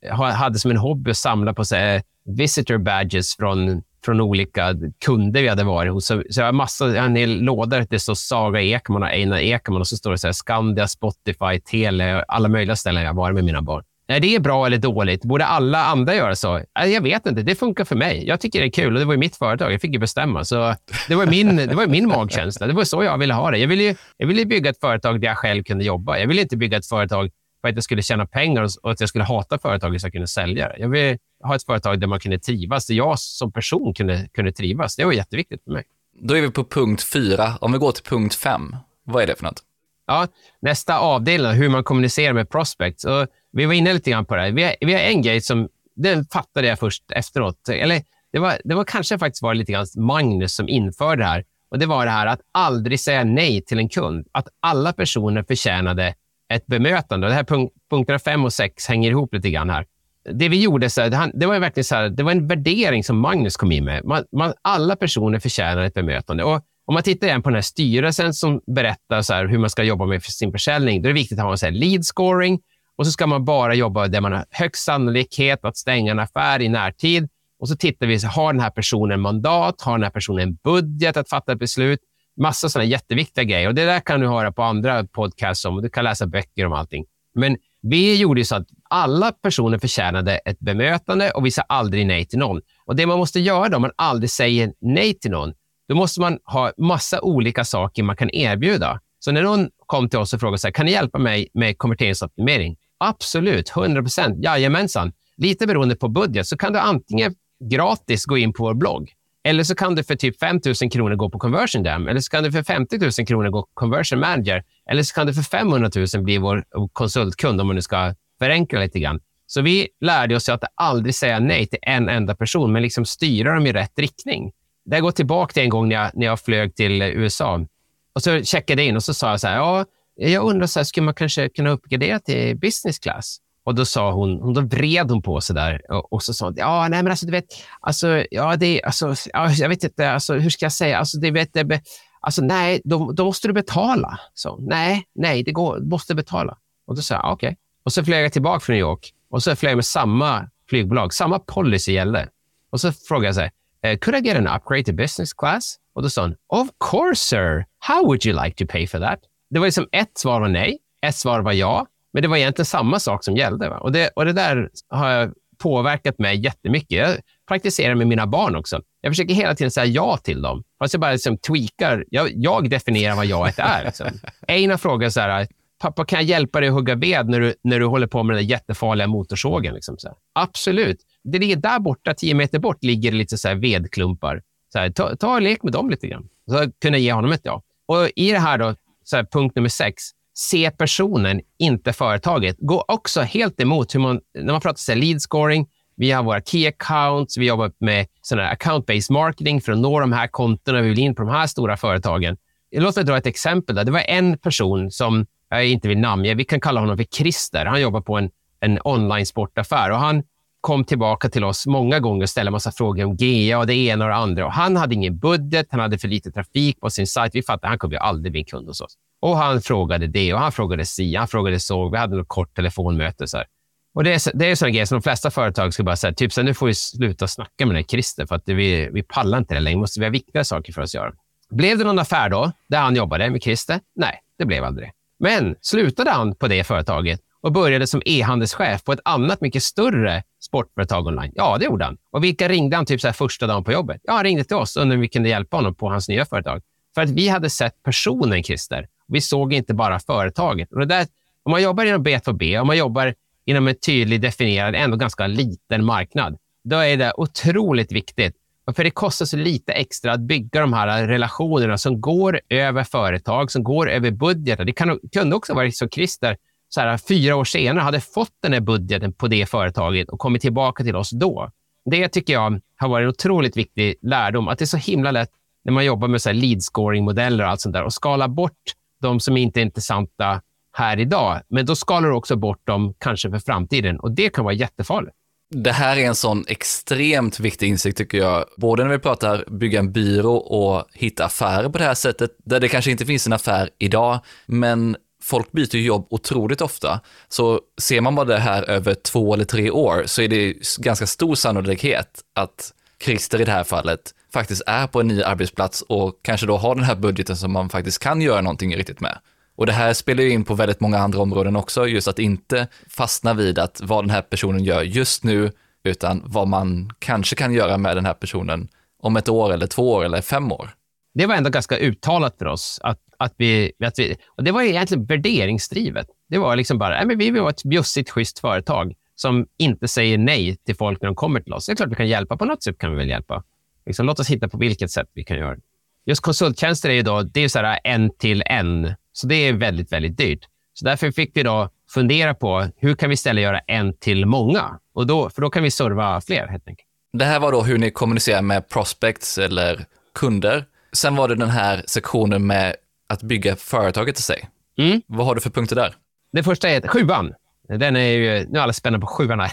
jag 0.00 0.16
hade 0.16 0.58
som 0.58 0.70
en 0.70 0.76
hobby 0.76 1.10
att 1.10 1.16
samla 1.16 1.54
på 1.54 1.64
så 1.64 1.76
här, 1.76 2.02
visitor 2.24 2.78
badges 2.78 3.36
från 3.36 3.82
från 4.04 4.20
olika 4.20 4.74
kunder 5.04 5.42
vi 5.42 5.48
hade 5.48 5.64
varit 5.64 5.92
hos. 5.92 6.06
Så, 6.06 6.22
så 6.30 6.40
jag 6.40 6.46
har 6.46 6.52
massa, 6.52 6.88
jag 6.88 7.02
har 7.02 7.06
en 7.06 7.16
hel 7.16 7.40
låda 7.40 7.78
där 7.78 7.86
det 7.90 7.98
står 7.98 8.14
Saga 8.14 8.60
Ekman 8.60 9.02
och 9.02 9.08
Einar 9.08 9.38
Ekman 9.38 9.80
och 9.80 9.88
så 9.88 9.96
står 9.96 10.10
det 10.10 10.18
så 10.18 10.28
här 10.28 10.32
Skandia, 10.32 10.88
Spotify, 10.88 11.60
Tele, 11.70 12.24
alla 12.28 12.48
möjliga 12.48 12.76
ställen 12.76 13.02
jag 13.02 13.10
har 13.10 13.16
varit 13.16 13.34
med 13.34 13.44
mina 13.44 13.62
barn. 13.62 13.84
Är 14.06 14.20
det 14.20 14.42
bra 14.42 14.66
eller 14.66 14.78
dåligt? 14.78 15.24
Borde 15.24 15.46
alla 15.46 15.84
andra 15.84 16.14
göra 16.14 16.36
så? 16.36 16.60
Jag 16.74 17.00
vet 17.00 17.26
inte. 17.26 17.42
Det 17.42 17.54
funkar 17.54 17.84
för 17.84 17.96
mig. 17.96 18.26
Jag 18.26 18.40
tycker 18.40 18.60
det 18.60 18.66
är 18.66 18.70
kul 18.70 18.94
och 18.94 19.00
det 19.00 19.04
var 19.04 19.14
ju 19.14 19.18
mitt 19.18 19.36
företag. 19.36 19.72
Jag 19.72 19.80
fick 19.80 19.92
ju 19.92 19.98
bestämma. 19.98 20.44
Så 20.44 20.74
det 21.08 21.14
var 21.14 21.26
min, 21.26 21.56
det 21.56 21.74
var 21.74 21.86
min 21.86 22.08
magkänsla. 22.08 22.66
Det 22.66 22.72
var 22.72 22.84
så 22.84 23.04
jag 23.04 23.18
ville 23.18 23.34
ha 23.34 23.50
det. 23.50 23.58
Jag 23.58 23.68
ville, 23.68 23.82
ju, 23.82 23.94
jag 24.16 24.26
ville 24.26 24.44
bygga 24.44 24.70
ett 24.70 24.80
företag 24.80 25.20
där 25.20 25.28
jag 25.28 25.38
själv 25.38 25.64
kunde 25.64 25.84
jobba. 25.84 26.18
Jag 26.18 26.26
ville 26.26 26.42
inte 26.42 26.56
bygga 26.56 26.78
ett 26.78 26.86
företag 26.86 27.30
för 27.62 27.68
att 27.68 27.74
jag 27.74 27.84
skulle 27.84 28.02
tjäna 28.02 28.26
pengar 28.26 28.68
och 28.82 28.90
att 28.90 29.00
jag 29.00 29.08
skulle 29.08 29.24
hata 29.24 29.58
företaget 29.58 30.00
så 30.00 30.06
jag 30.06 30.12
kunde 30.12 30.28
sälja 30.28 30.68
det. 30.68 30.76
Jag 30.78 30.88
vill 30.88 31.18
ha 31.44 31.56
ett 31.56 31.64
företag 31.64 32.00
där 32.00 32.06
man 32.06 32.20
kunde 32.20 32.38
trivas, 32.38 32.86
där 32.86 32.94
jag 32.94 33.18
som 33.18 33.52
person 33.52 33.94
kunde, 33.94 34.28
kunde 34.34 34.52
trivas. 34.52 34.96
Det 34.96 35.04
var 35.04 35.12
jätteviktigt 35.12 35.64
för 35.64 35.70
mig. 35.70 35.84
Då 36.20 36.36
är 36.36 36.40
vi 36.40 36.50
på 36.50 36.64
punkt 36.64 37.02
fyra. 37.02 37.52
Om 37.60 37.72
vi 37.72 37.78
går 37.78 37.92
till 37.92 38.04
punkt 38.04 38.34
fem, 38.34 38.76
vad 39.04 39.22
är 39.22 39.26
det 39.26 39.36
för 39.36 39.44
något? 39.44 39.62
Ja, 40.06 40.28
nästa 40.60 40.98
avdelning, 40.98 41.52
hur 41.52 41.68
man 41.68 41.84
kommunicerar 41.84 42.32
med 42.32 42.50
prospects. 42.50 43.04
Och 43.04 43.26
vi 43.52 43.64
var 43.64 43.74
inne 43.74 43.92
lite 43.92 44.10
grann 44.10 44.24
på 44.24 44.36
det. 44.36 44.50
Vi 44.50 44.62
har, 44.62 44.74
vi 44.80 44.92
har 44.92 45.00
en 45.00 45.22
grej 45.22 45.40
som, 45.40 45.68
den 45.96 46.24
fattade 46.24 46.66
jag 46.66 46.78
först 46.78 47.10
efteråt. 47.10 47.68
Eller 47.68 48.02
det 48.32 48.38
var, 48.38 48.58
det 48.64 48.74
var 48.74 48.84
kanske 48.84 49.18
faktiskt 49.18 49.42
var 49.42 49.54
lite 49.54 49.72
grann 49.72 49.86
Magnus 49.96 50.54
som 50.54 50.68
införde 50.68 51.22
det 51.22 51.26
här. 51.26 51.44
Och 51.70 51.78
Det 51.78 51.86
var 51.86 52.04
det 52.04 52.10
här 52.10 52.26
att 52.26 52.40
aldrig 52.52 53.00
säga 53.00 53.24
nej 53.24 53.64
till 53.64 53.78
en 53.78 53.88
kund. 53.88 54.26
Att 54.32 54.48
alla 54.60 54.92
personer 54.92 55.42
förtjänade 55.42 56.14
ett 56.54 56.66
bemötande. 56.66 57.28
Det 57.28 57.34
här 57.34 57.44
punkt, 57.44 57.74
punkterna 57.90 58.18
fem 58.18 58.44
och 58.44 58.52
sex 58.52 58.88
hänger 58.88 59.10
ihop 59.10 59.34
lite 59.34 59.50
grann 59.50 59.70
här. 59.70 59.86
Det 60.32 60.48
vi 60.48 60.60
gjorde, 60.62 60.90
så 60.90 61.00
här, 61.00 61.30
det 61.34 61.46
var 61.46 61.58
verkligen 61.58 61.84
så 61.84 61.94
här, 61.94 62.08
det 62.08 62.22
var 62.22 62.32
en 62.32 62.48
värdering 62.48 63.04
som 63.04 63.18
Magnus 63.18 63.56
kom 63.56 63.72
in 63.72 63.84
med. 63.84 64.04
Man, 64.04 64.24
man, 64.32 64.52
alla 64.62 64.96
personer 64.96 65.38
förtjänar 65.38 65.82
ett 65.82 65.94
bemötande. 65.94 66.44
Och 66.44 66.60
om 66.84 66.94
man 66.94 67.02
tittar 67.02 67.26
igen 67.26 67.42
på 67.42 67.48
den 67.48 67.54
här 67.54 67.62
styrelsen 67.62 68.34
som 68.34 68.60
berättar 68.66 69.22
så 69.22 69.34
hur 69.34 69.58
man 69.58 69.70
ska 69.70 69.82
jobba 69.82 70.06
med 70.06 70.22
sin 70.22 70.52
försäljning, 70.52 71.02
då 71.02 71.08
är 71.08 71.12
det 71.12 71.20
viktigt 71.20 71.38
att 71.38 71.44
ha 71.44 71.52
en 71.52 71.58
så 71.58 71.70
lead 71.70 72.04
scoring 72.04 72.60
och 72.96 73.06
så 73.06 73.12
ska 73.12 73.26
man 73.26 73.44
bara 73.44 73.74
jobba 73.74 74.08
där 74.08 74.20
man 74.20 74.32
har 74.32 74.44
högst 74.50 74.84
sannolikhet 74.84 75.64
att 75.64 75.76
stänga 75.76 76.12
en 76.12 76.18
affär 76.18 76.62
i 76.62 76.68
närtid. 76.68 77.28
Och 77.58 77.68
så 77.68 77.76
tittar 77.76 78.06
vi, 78.06 78.18
så 78.18 78.26
har 78.26 78.52
den 78.52 78.62
här 78.62 78.70
personen 78.70 79.20
mandat? 79.20 79.80
Har 79.80 79.92
den 79.92 80.02
här 80.02 80.10
personen 80.10 80.58
budget 80.64 81.16
att 81.16 81.28
fatta 81.28 81.52
ett 81.52 81.58
beslut? 81.58 82.00
Massa 82.40 82.68
sådana 82.68 82.84
jätteviktiga 82.88 83.44
grejer. 83.44 83.68
Och 83.68 83.74
Det 83.74 83.84
där 83.84 84.00
kan 84.00 84.20
du 84.20 84.26
höra 84.26 84.52
på 84.52 84.62
andra 84.62 85.04
podcasts 85.04 85.64
om 85.64 85.76
och 85.76 85.82
du 85.82 85.90
kan 85.90 86.04
läsa 86.04 86.26
böcker 86.26 86.66
om 86.66 86.72
allting. 86.72 87.04
Men 87.34 87.56
vi 87.82 88.16
gjorde 88.16 88.44
så 88.44 88.56
att 88.56 88.66
alla 88.90 89.32
personer 89.32 89.78
förtjänade 89.78 90.36
ett 90.36 90.58
bemötande 90.58 91.30
och 91.30 91.46
vi 91.46 91.50
sa 91.50 91.62
aldrig 91.62 92.06
nej 92.06 92.24
till 92.24 92.38
någon. 92.38 92.60
Och 92.86 92.96
Det 92.96 93.06
man 93.06 93.18
måste 93.18 93.40
göra 93.40 93.68
då, 93.68 93.76
om 93.76 93.82
man 93.82 93.92
aldrig 93.96 94.30
säger 94.30 94.72
nej 94.80 95.14
till 95.14 95.30
någon, 95.30 95.52
då 95.88 95.94
måste 95.94 96.20
man 96.20 96.38
ha 96.44 96.72
massa 96.78 97.20
olika 97.20 97.64
saker 97.64 98.02
man 98.02 98.16
kan 98.16 98.30
erbjuda. 98.30 99.00
Så 99.18 99.32
när 99.32 99.42
någon 99.42 99.68
kom 99.86 100.08
till 100.08 100.18
oss 100.18 100.32
och 100.32 100.40
frågade 100.40 100.58
så 100.58 100.66
här, 100.66 100.72
kan 100.72 100.86
ni 100.86 100.92
hjälpa 100.92 101.18
mig 101.18 101.48
med 101.54 101.78
konverteringsoptimering? 101.78 102.76
Absolut, 102.98 103.70
100 103.76 104.02
procent. 104.02 104.44
Jajamensan. 104.44 105.12
Lite 105.36 105.66
beroende 105.66 105.96
på 105.96 106.08
budget 106.08 106.46
så 106.46 106.56
kan 106.56 106.72
du 106.72 106.78
antingen 106.78 107.34
gratis 107.70 108.24
gå 108.24 108.38
in 108.38 108.52
på 108.52 108.62
vår 108.64 108.74
blogg 108.74 109.12
eller 109.44 109.64
så 109.64 109.74
kan 109.74 109.94
du 109.94 110.04
för 110.04 110.16
typ 110.16 110.40
5 110.40 110.60
000 110.82 110.90
kronor 110.90 111.16
gå 111.16 111.30
på 111.30 111.38
Conversion 111.38 111.82
Dam. 111.82 112.08
Eller 112.08 112.20
så 112.20 112.30
kan 112.30 112.44
du 112.44 112.52
för 112.52 112.62
50 112.62 112.98
000 112.98 113.26
kronor 113.26 113.50
gå 113.50 113.68
Conversion 113.74 114.20
Manager. 114.20 114.64
Eller 114.90 115.02
så 115.02 115.14
kan 115.14 115.26
du 115.26 115.34
för 115.34 115.42
500 115.42 115.90
000 116.14 116.24
bli 116.24 116.38
vår 116.38 116.64
konsultkund 116.92 117.60
om 117.60 117.66
man 117.66 117.76
nu 117.76 117.82
ska 117.82 118.14
förenkla 118.38 118.80
lite 118.80 118.98
grann. 119.00 119.20
Så 119.46 119.62
vi 119.62 119.88
lärde 120.00 120.36
oss 120.36 120.48
att 120.48 120.64
aldrig 120.74 121.14
säga 121.14 121.38
nej 121.38 121.66
till 121.66 121.78
en 121.82 122.08
enda 122.08 122.34
person, 122.34 122.72
men 122.72 122.82
liksom 122.82 123.04
styra 123.04 123.54
dem 123.54 123.66
i 123.66 123.72
rätt 123.72 123.98
riktning. 123.98 124.52
Det 124.84 125.00
går 125.00 125.10
tillbaka 125.10 125.52
till 125.52 125.62
en 125.62 125.68
gång 125.68 125.88
när 125.88 125.96
jag, 125.96 126.10
när 126.14 126.26
jag 126.26 126.40
flög 126.40 126.74
till 126.74 127.02
USA. 127.02 127.66
Och 128.12 128.22
så 128.22 128.42
checkade 128.42 128.82
jag 128.82 128.88
in 128.88 128.96
och 128.96 129.04
så 129.04 129.14
sa 129.14 129.30
jag 129.30 129.40
så 129.40 129.48
här, 129.48 129.56
ja, 129.56 129.84
jag 130.16 130.44
undrar, 130.44 130.66
så 130.66 130.78
här, 130.78 130.84
skulle 130.84 131.04
man 131.04 131.14
kanske 131.14 131.48
kunna 131.48 131.70
uppgradera 131.70 132.18
till 132.18 132.58
business 132.58 132.98
class? 132.98 133.38
Och 133.64 133.74
då 133.74 133.84
sa 133.84 134.12
hon, 134.12 134.52
då 134.52 134.60
vred 134.60 135.10
hon 135.10 135.22
på 135.22 135.40
sig 135.40 135.54
där 135.54 135.92
och, 135.92 136.12
och 136.12 136.22
så 136.22 136.34
sa 136.34 136.46
hon, 136.46 136.54
ja, 136.56 136.88
nej, 136.88 137.02
men 137.02 137.12
alltså 137.12 137.26
du 137.26 137.32
vet, 137.32 137.44
alltså, 137.80 138.24
ja, 138.30 138.56
det, 138.56 138.82
alltså, 138.82 139.14
ja, 139.32 139.50
jag 139.50 139.68
vet 139.68 139.84
inte, 139.84 140.10
alltså, 140.10 140.34
hur 140.34 140.50
ska 140.50 140.64
jag 140.64 140.72
säga, 140.72 140.98
alltså, 140.98 141.18
det, 141.18 141.30
vet, 141.30 141.52
det, 141.52 141.80
alltså 142.20 142.42
nej, 142.42 142.80
då, 142.84 143.12
då 143.12 143.24
måste 143.24 143.48
du 143.48 143.54
betala. 143.54 144.20
Så, 144.34 144.58
nej, 144.60 145.06
nej, 145.14 145.42
det 145.42 145.52
går, 145.52 145.80
måste 145.80 146.14
betala. 146.14 146.58
Och 146.86 146.96
då 146.96 147.02
sa 147.02 147.14
jag, 147.14 147.32
okej. 147.32 147.48
Okay. 147.48 147.56
Och 147.84 147.92
så 147.92 148.04
flög 148.04 148.24
jag 148.24 148.32
tillbaka 148.32 148.60
från 148.60 148.74
New 148.74 148.80
York 148.80 149.14
och 149.30 149.42
så 149.42 149.56
flög 149.56 149.70
jag 149.70 149.76
med 149.76 149.84
samma 149.84 150.48
flygbolag, 150.68 151.14
samma 151.14 151.38
policy 151.38 151.92
gällde. 151.92 152.28
Och 152.70 152.80
så 152.80 152.92
frågade 152.92 153.26
jag 153.26 153.34
så 153.34 153.40
här, 153.40 153.50
eh, 153.82 153.98
could 153.98 154.16
I 154.16 154.28
get 154.28 154.36
an 154.36 154.56
upgrade 154.56 154.84
to 154.84 154.92
business 154.92 155.32
class? 155.32 155.76
Och 155.94 156.02
då 156.02 156.10
sa 156.10 156.22
hon, 156.22 156.36
of 156.48 156.68
course 156.90 157.24
sir, 157.24 157.64
how 157.78 158.04
would 158.04 158.26
you 158.26 158.44
like 158.44 158.66
to 158.66 158.72
pay 158.72 158.86
for 158.86 158.98
that? 159.00 159.18
Det 159.50 159.58
var 159.58 159.66
liksom 159.66 159.88
ett 159.92 160.18
svar 160.18 160.40
var 160.40 160.48
nej, 160.48 160.78
ett 161.06 161.16
svar 161.16 161.40
var 161.40 161.52
ja, 161.52 161.86
men 162.12 162.22
det 162.22 162.28
var 162.28 162.36
egentligen 162.36 162.66
samma 162.66 163.00
sak 163.00 163.24
som 163.24 163.36
gällde. 163.36 163.68
Va? 163.68 163.78
Och, 163.78 163.92
det, 163.92 164.08
och 164.08 164.24
det 164.24 164.32
där 164.32 164.70
har 164.88 165.32
påverkat 165.62 166.18
mig 166.18 166.44
jättemycket. 166.44 166.98
Jag 166.98 167.16
praktiserar 167.48 167.94
med 167.94 168.06
mina 168.06 168.26
barn 168.26 168.56
också. 168.56 168.82
Jag 169.00 169.12
försöker 169.12 169.34
hela 169.34 169.54
tiden 169.54 169.70
säga 169.70 169.86
ja 169.86 170.16
till 170.16 170.42
dem. 170.42 170.62
Fast 170.78 170.94
jag 170.94 171.00
bara 171.00 171.12
liksom 171.12 171.38
tweakar. 171.38 172.04
Jag, 172.10 172.30
jag 172.34 172.70
definierar 172.70 173.16
vad 173.16 173.26
jaet 173.26 173.58
är. 173.58 173.84
Liksom. 173.84 174.06
Einar 174.48 174.76
frågar 174.76 175.10
så 175.10 175.20
här, 175.20 175.48
pappa 175.80 176.04
kan 176.04 176.18
jag 176.18 176.24
hjälpa 176.24 176.60
dig 176.60 176.68
att 176.68 176.74
hugga 176.74 176.94
ved 176.94 177.28
när 177.28 177.40
du, 177.40 177.54
när 177.64 177.80
du 177.80 177.86
håller 177.86 178.06
på 178.06 178.22
med 178.22 178.36
den 178.36 178.44
där 178.44 178.50
jättefarliga 178.50 179.06
motorsågen? 179.06 179.74
Liksom 179.74 179.98
så 179.98 180.08
här. 180.08 180.16
Absolut. 180.32 180.98
Det 181.24 181.38
ligger 181.38 181.56
där 181.56 181.78
borta, 181.78 182.14
tio 182.14 182.34
meter 182.34 182.58
bort, 182.58 182.84
ligger 182.84 183.12
lite 183.12 183.38
så 183.38 183.54
vedklumpar. 183.54 184.42
Så 184.72 184.78
här, 184.78 184.90
ta, 184.90 185.16
ta 185.16 185.34
och 185.34 185.42
lek 185.42 185.62
med 185.62 185.72
dem 185.72 185.90
lite 185.90 186.06
grann. 186.06 186.28
Så 186.50 186.70
kunna 186.82 186.98
ge 186.98 187.12
honom 187.12 187.32
ett 187.32 187.40
ja. 187.44 187.62
Och 187.86 188.08
i 188.16 188.30
det 188.30 188.38
här 188.38 188.58
då, 188.58 188.74
så 189.04 189.16
här, 189.16 189.26
punkt 189.32 189.56
nummer 189.56 189.68
sex, 189.68 190.02
se 190.34 190.70
personen, 190.70 191.40
inte 191.58 191.92
företaget. 191.92 192.56
Gå 192.58 192.84
också 192.88 193.20
helt 193.20 193.60
emot 193.60 193.94
hur 193.94 194.00
man, 194.00 194.20
när 194.34 194.52
man 194.52 194.60
pratar 194.60 194.94
om 194.94 195.00
lead 195.00 195.22
scoring, 195.22 195.66
vi 195.96 196.10
har 196.10 196.22
våra 196.22 196.40
key 196.40 196.66
accounts, 196.66 197.36
vi 197.36 197.46
jobbar 197.46 197.72
med 197.78 198.06
account-based 198.30 199.12
marketing 199.12 199.60
för 199.60 199.72
att 199.72 199.78
nå 199.78 200.00
de 200.00 200.12
här 200.12 200.26
kontona, 200.26 200.80
vi 200.80 200.88
vill 200.88 200.98
in 200.98 201.14
på 201.14 201.22
de 201.22 201.28
här 201.28 201.46
stora 201.46 201.76
företagen. 201.76 202.36
Låt 202.76 202.96
mig 202.96 203.04
dra 203.04 203.16
ett 203.16 203.26
exempel. 203.26 203.76
Där. 203.76 203.84
Det 203.84 203.92
var 203.92 204.04
en 204.08 204.38
person 204.38 204.90
som 204.90 205.26
jag 205.48 205.66
inte 205.66 205.88
vill 205.88 205.98
namnge, 205.98 206.34
vi 206.34 206.44
kan 206.44 206.60
kalla 206.60 206.80
honom 206.80 206.96
för 206.96 207.04
Christer. 207.04 207.66
Han 207.66 207.80
jobbar 207.80 208.00
på 208.00 208.18
en, 208.18 208.30
en 208.60 208.78
online 208.84 209.26
sportaffär 209.26 209.90
och 209.90 209.98
han 209.98 210.22
kom 210.60 210.84
tillbaka 210.84 211.28
till 211.28 211.44
oss 211.44 211.66
många 211.66 212.00
gånger 212.00 212.22
och 212.22 212.30
ställde 212.30 212.48
en 212.48 212.52
massa 212.52 212.72
frågor 212.72 213.04
om 213.04 213.16
GA 213.16 213.58
och 213.58 213.66
det 213.66 213.74
ena 213.74 214.04
och 214.04 214.10
det 214.10 214.16
andra. 214.16 214.46
Och 214.46 214.52
han 214.52 214.76
hade 214.76 214.94
ingen 214.94 215.18
budget, 215.18 215.66
han 215.70 215.80
hade 215.80 215.98
för 215.98 216.08
lite 216.08 216.32
trafik 216.32 216.80
på 216.80 216.90
sin 216.90 217.06
sajt. 217.06 217.34
Vi 217.34 217.42
fattade 217.42 217.66
att 217.66 217.70
han 217.70 217.78
kommer 217.78 217.96
aldrig 217.96 218.32
bli 218.32 218.44
kund 218.44 218.68
hos 218.68 218.80
oss. 218.80 218.96
Och 219.22 219.36
han 219.36 219.62
frågade 219.62 220.06
det 220.06 220.34
och 220.34 220.40
han 220.40 220.52
frågade 220.52 220.84
si, 220.84 221.16
han 221.16 221.28
frågade 221.28 221.60
så. 221.60 221.88
Vi 221.88 221.98
hade 221.98 222.20
ett 222.20 222.28
kort 222.28 222.56
telefonmöte. 222.56 223.26
Så 223.26 223.36
här. 223.36 223.46
Och 223.94 224.04
det 224.04 224.14
är, 224.14 224.36
det 224.38 224.46
är 224.46 224.54
sådana 224.54 224.70
grejer 224.70 224.86
som 224.86 224.98
de 224.98 225.02
flesta 225.02 225.30
företag 225.30 225.74
ska 225.74 225.82
bara 225.82 225.96
säga, 225.96 226.12
typ 226.12 226.32
så 226.32 226.40
här, 226.40 226.44
nu 226.44 226.54
får 226.54 226.66
vi 226.66 226.74
sluta 226.74 227.28
snacka 227.28 227.66
med 227.66 227.68
den 227.68 227.76
här 227.76 227.82
Christer 227.82 228.26
för 228.26 228.34
att 228.34 228.42
vi, 228.48 228.90
vi 228.92 229.02
pallar 229.02 229.38
inte 229.38 229.54
det 229.54 229.60
längre. 229.60 229.78
Måste 229.78 230.00
vi 230.00 230.06
har 230.06 230.10
viktigare 230.12 230.44
saker 230.44 230.72
för 230.72 230.82
oss 230.82 230.90
att 230.90 230.94
göra. 230.94 231.12
Blev 231.50 231.78
det 231.78 231.84
någon 231.84 231.98
affär 231.98 232.28
då, 232.28 232.52
där 232.68 232.80
han 232.80 232.96
jobbade 232.96 233.30
med 233.30 233.42
Christer? 233.42 233.80
Nej, 233.94 234.20
det 234.38 234.44
blev 234.44 234.64
aldrig. 234.64 234.90
Men 235.18 235.56
slutade 235.60 236.10
han 236.10 236.34
på 236.34 236.48
det 236.48 236.64
företaget 236.64 237.20
och 237.40 237.52
började 237.52 237.86
som 237.86 238.02
e-handelschef 238.04 238.84
på 238.84 238.92
ett 238.92 239.00
annat 239.04 239.40
mycket 239.40 239.62
större 239.62 240.22
sportföretag 240.40 241.06
online? 241.06 241.32
Ja, 241.34 241.58
det 241.58 241.64
gjorde 241.64 241.84
han. 241.84 241.96
Och 242.10 242.24
vilka 242.24 242.48
ringde 242.48 242.76
han 242.76 242.86
typ 242.86 243.00
så 243.00 243.12
första 243.12 243.46
dagen 243.46 243.64
på 243.64 243.72
jobbet? 243.72 244.00
Ja, 244.04 244.12
han 244.12 244.24
ringde 244.24 244.44
till 244.44 244.56
oss 244.56 244.76
och 244.76 244.82
undrade 244.82 244.96
om 244.96 245.00
vi 245.00 245.08
kunde 245.08 245.28
hjälpa 245.28 245.56
honom 245.56 245.74
på 245.74 245.88
hans 245.88 246.08
nya 246.08 246.24
företag. 246.24 246.62
För 246.94 247.02
att 247.02 247.10
vi 247.10 247.28
hade 247.28 247.50
sett 247.50 247.82
personen 247.82 248.42
Christer. 248.42 248.86
Vi 249.08 249.20
såg 249.20 249.52
inte 249.52 249.74
bara 249.74 249.98
företaget. 249.98 250.72
Och 250.72 250.78
det 250.80 250.86
där, 250.86 251.06
om 251.42 251.50
man 251.50 251.62
jobbar 251.62 251.84
inom 251.84 252.04
B2B, 252.04 252.58
om 252.58 252.66
man 252.66 252.76
jobbar 252.76 253.14
inom 253.44 253.68
en 253.68 253.74
tydligt 253.74 254.22
definierad, 254.22 254.74
ändå 254.74 254.96
ganska 254.96 255.26
liten 255.26 255.84
marknad, 255.84 256.38
då 256.64 256.76
är 256.76 256.96
det 256.96 257.12
otroligt 257.16 257.92
viktigt. 257.92 258.36
För 258.76 258.84
det 258.84 258.90
kostar 258.90 259.26
så 259.26 259.36
lite 259.36 259.72
extra 259.72 260.12
att 260.12 260.20
bygga 260.20 260.60
de 260.60 260.72
här 260.72 261.06
relationerna 261.06 261.78
som 261.78 262.00
går 262.00 262.40
över 262.48 262.84
företag, 262.84 263.50
som 263.50 263.64
går 263.64 263.90
över 263.90 264.10
budgetar. 264.10 264.64
Det 264.64 264.72
kan, 264.72 265.00
kunde 265.12 265.36
också 265.36 265.54
vara 265.54 265.70
så 265.70 265.88
Christer, 265.88 266.36
så 266.68 266.80
här, 266.80 266.98
fyra 266.98 267.36
år 267.36 267.44
senare, 267.44 267.82
hade 267.82 268.00
fått 268.00 268.32
den 268.42 268.52
här 268.52 268.60
budgeten 268.60 269.12
på 269.12 269.28
det 269.28 269.46
företaget 269.46 270.08
och 270.08 270.18
kommit 270.18 270.42
tillbaka 270.42 270.84
till 270.84 270.96
oss 270.96 271.10
då. 271.10 271.50
Det 271.90 272.08
tycker 272.08 272.32
jag 272.32 272.60
har 272.76 272.88
varit 272.88 273.04
en 273.04 273.08
otroligt 273.08 273.56
viktig 273.56 273.94
lärdom, 274.02 274.48
att 274.48 274.58
det 274.58 274.64
är 274.64 274.66
så 274.66 274.76
himla 274.76 275.10
lätt 275.10 275.30
när 275.64 275.72
man 275.72 275.84
jobbar 275.84 276.08
med 276.08 276.22
så 276.22 276.32
lead 276.32 276.62
scoring-modeller 276.62 277.44
och 277.44 277.50
allt 277.50 277.60
sånt 277.60 277.72
där 277.72 277.84
och 277.84 277.92
skala 277.92 278.28
bort 278.28 278.62
de 279.02 279.20
som 279.20 279.36
inte 279.36 279.60
är 279.60 279.62
intressanta 279.62 280.42
här 280.72 281.00
idag. 281.00 281.40
Men 281.48 281.66
då 281.66 281.76
skalar 281.76 282.08
du 282.08 282.14
också 282.14 282.36
bort 282.36 282.66
dem 282.66 282.94
kanske 282.98 283.30
för 283.30 283.38
framtiden 283.38 284.00
och 284.00 284.12
det 284.12 284.30
kan 284.30 284.44
vara 284.44 284.54
jättefarligt. 284.54 285.16
Det 285.54 285.72
här 285.72 285.96
är 285.96 286.06
en 286.06 286.14
sån 286.14 286.44
extremt 286.48 287.40
viktig 287.40 287.68
insikt 287.68 287.98
tycker 287.98 288.18
jag, 288.18 288.44
både 288.56 288.84
när 288.84 288.90
vi 288.90 288.98
pratar 288.98 289.44
bygga 289.50 289.78
en 289.78 289.92
byrå 289.92 290.36
och 290.36 290.84
hitta 290.94 291.24
affärer 291.24 291.68
på 291.68 291.78
det 291.78 291.84
här 291.84 291.94
sättet, 291.94 292.30
där 292.44 292.60
det 292.60 292.68
kanske 292.68 292.90
inte 292.90 293.06
finns 293.06 293.26
en 293.26 293.32
affär 293.32 293.70
idag, 293.78 294.20
men 294.46 294.96
folk 295.22 295.52
byter 295.52 295.76
jobb 295.76 296.06
otroligt 296.10 296.60
ofta. 296.60 297.00
Så 297.28 297.60
ser 297.80 298.00
man 298.00 298.14
bara 298.14 298.26
det 298.26 298.38
här 298.38 298.62
över 298.62 298.94
två 298.94 299.34
eller 299.34 299.44
tre 299.44 299.70
år 299.70 300.02
så 300.06 300.22
är 300.22 300.28
det 300.28 300.54
ganska 300.78 301.06
stor 301.06 301.34
sannolikhet 301.34 302.20
att 302.34 302.72
Christer 303.04 303.40
i 303.40 303.44
det 303.44 303.52
här 303.52 303.64
fallet 303.64 304.00
faktiskt 304.32 304.62
är 304.66 304.86
på 304.86 305.00
en 305.00 305.08
ny 305.08 305.22
arbetsplats 305.22 305.82
och 305.82 306.20
kanske 306.22 306.46
då 306.46 306.56
har 306.56 306.74
den 306.74 306.84
här 306.84 306.94
budgeten 306.94 307.36
som 307.36 307.52
man 307.52 307.68
faktiskt 307.68 308.02
kan 308.02 308.20
göra 308.20 308.40
någonting 308.40 308.76
riktigt 308.76 309.00
med. 309.00 309.18
Och 309.56 309.66
det 309.66 309.72
här 309.72 309.92
spelar 309.92 310.22
ju 310.22 310.30
in 310.30 310.44
på 310.44 310.54
väldigt 310.54 310.80
många 310.80 310.98
andra 310.98 311.20
områden 311.20 311.56
också, 311.56 311.86
just 311.86 312.08
att 312.08 312.18
inte 312.18 312.68
fastna 312.88 313.34
vid 313.34 313.58
att 313.58 313.80
vad 313.84 314.04
den 314.04 314.10
här 314.10 314.22
personen 314.22 314.64
gör 314.64 314.82
just 314.82 315.24
nu, 315.24 315.50
utan 315.84 316.22
vad 316.24 316.48
man 316.48 316.90
kanske 316.98 317.36
kan 317.36 317.52
göra 317.52 317.78
med 317.78 317.96
den 317.96 318.06
här 318.06 318.14
personen 318.14 318.68
om 319.02 319.16
ett 319.16 319.28
år 319.28 319.52
eller 319.52 319.66
två 319.66 319.92
år 319.92 320.04
eller 320.04 320.20
fem 320.20 320.52
år. 320.52 320.70
Det 321.14 321.26
var 321.26 321.34
ändå 321.34 321.50
ganska 321.50 321.78
uttalat 321.78 322.38
för 322.38 322.46
oss 322.46 322.80
att, 322.82 322.98
att, 323.18 323.34
vi, 323.36 323.72
att 323.84 323.98
vi, 323.98 324.16
och 324.36 324.44
det 324.44 324.52
var 324.52 324.62
egentligen 324.62 325.04
värderingsdrivet. 325.04 326.06
Det 326.28 326.38
var 326.38 326.56
liksom 326.56 326.78
bara, 326.78 326.94
nej, 326.94 327.06
men 327.06 327.18
vi 327.18 327.30
vill 327.30 327.40
vara 327.40 327.50
ett 327.50 327.64
bjussigt, 327.64 328.10
schysst 328.10 328.38
företag 328.38 328.94
som 329.14 329.46
inte 329.58 329.88
säger 329.88 330.18
nej 330.18 330.56
till 330.56 330.76
folk 330.76 331.00
när 331.00 331.06
de 331.06 331.14
kommer 331.14 331.40
till 331.40 331.52
oss. 331.52 331.66
Det 331.66 331.72
är 331.72 331.76
klart 331.76 331.90
vi 331.90 331.94
kan 331.94 332.08
hjälpa, 332.08 332.36
på 332.36 332.44
något 332.44 332.62
sätt 332.62 332.78
kan 332.78 332.90
vi 332.90 332.96
väl 332.96 333.08
hjälpa. 333.08 333.42
Liksom, 333.86 334.06
låt 334.06 334.20
oss 334.20 334.30
hitta 334.30 334.48
på 334.48 334.58
vilket 334.58 334.90
sätt 334.90 335.08
vi 335.14 335.24
kan 335.24 335.36
göra 335.36 335.54
det. 335.54 335.62
Just 336.06 336.22
konsulttjänster 336.22 336.88
är 336.88 336.94
ju 336.94 337.02
då, 337.02 337.22
det 337.22 337.40
är 337.40 337.48
så 337.48 337.58
här 337.58 337.80
en 337.84 338.10
till 338.18 338.42
en, 338.46 338.94
så 339.12 339.26
det 339.26 339.34
är 339.34 339.52
väldigt, 339.52 339.92
väldigt 339.92 340.16
dyrt. 340.16 340.48
Så 340.74 340.84
därför 340.84 341.10
fick 341.10 341.36
vi 341.36 341.42
då 341.42 341.70
fundera 341.90 342.34
på 342.34 342.68
hur 342.76 342.94
kan 342.94 343.08
vi 343.08 343.14
istället 343.14 343.42
göra 343.42 343.58
en 343.58 343.96
till 343.96 344.26
många? 344.26 344.78
Och 344.94 345.06
då, 345.06 345.30
för 345.30 345.42
då 345.42 345.50
kan 345.50 345.62
vi 345.62 345.70
serva 345.70 346.20
fler 346.20 346.46
helt 346.46 346.68
enkelt. 346.68 346.88
Det 347.12 347.24
här 347.24 347.40
var 347.40 347.52
då 347.52 347.62
hur 347.62 347.78
ni 347.78 347.90
kommunicerar 347.90 348.42
med 348.42 348.68
prospects 348.68 349.38
eller 349.38 349.84
kunder. 350.14 350.64
Sen 350.92 351.16
var 351.16 351.28
det 351.28 351.34
den 351.34 351.50
här 351.50 351.84
sektionen 351.86 352.46
med 352.46 352.76
att 353.08 353.22
bygga 353.22 353.56
företaget 353.56 354.18
i 354.18 354.22
sig. 354.22 354.48
Mm. 354.78 355.02
Vad 355.06 355.26
har 355.26 355.34
du 355.34 355.40
för 355.40 355.50
punkter 355.50 355.76
där? 355.76 355.94
Det 356.32 356.42
första 356.42 356.70
är 356.70 356.88
sjuan. 356.88 357.34
Den 357.78 357.96
är 357.96 358.08
ju, 358.08 358.46
nu 358.48 358.58
är 358.58 358.62
alla 358.62 358.72
spända 358.72 358.98
på 358.98 359.06
sjuan 359.06 359.40
här. 359.40 359.52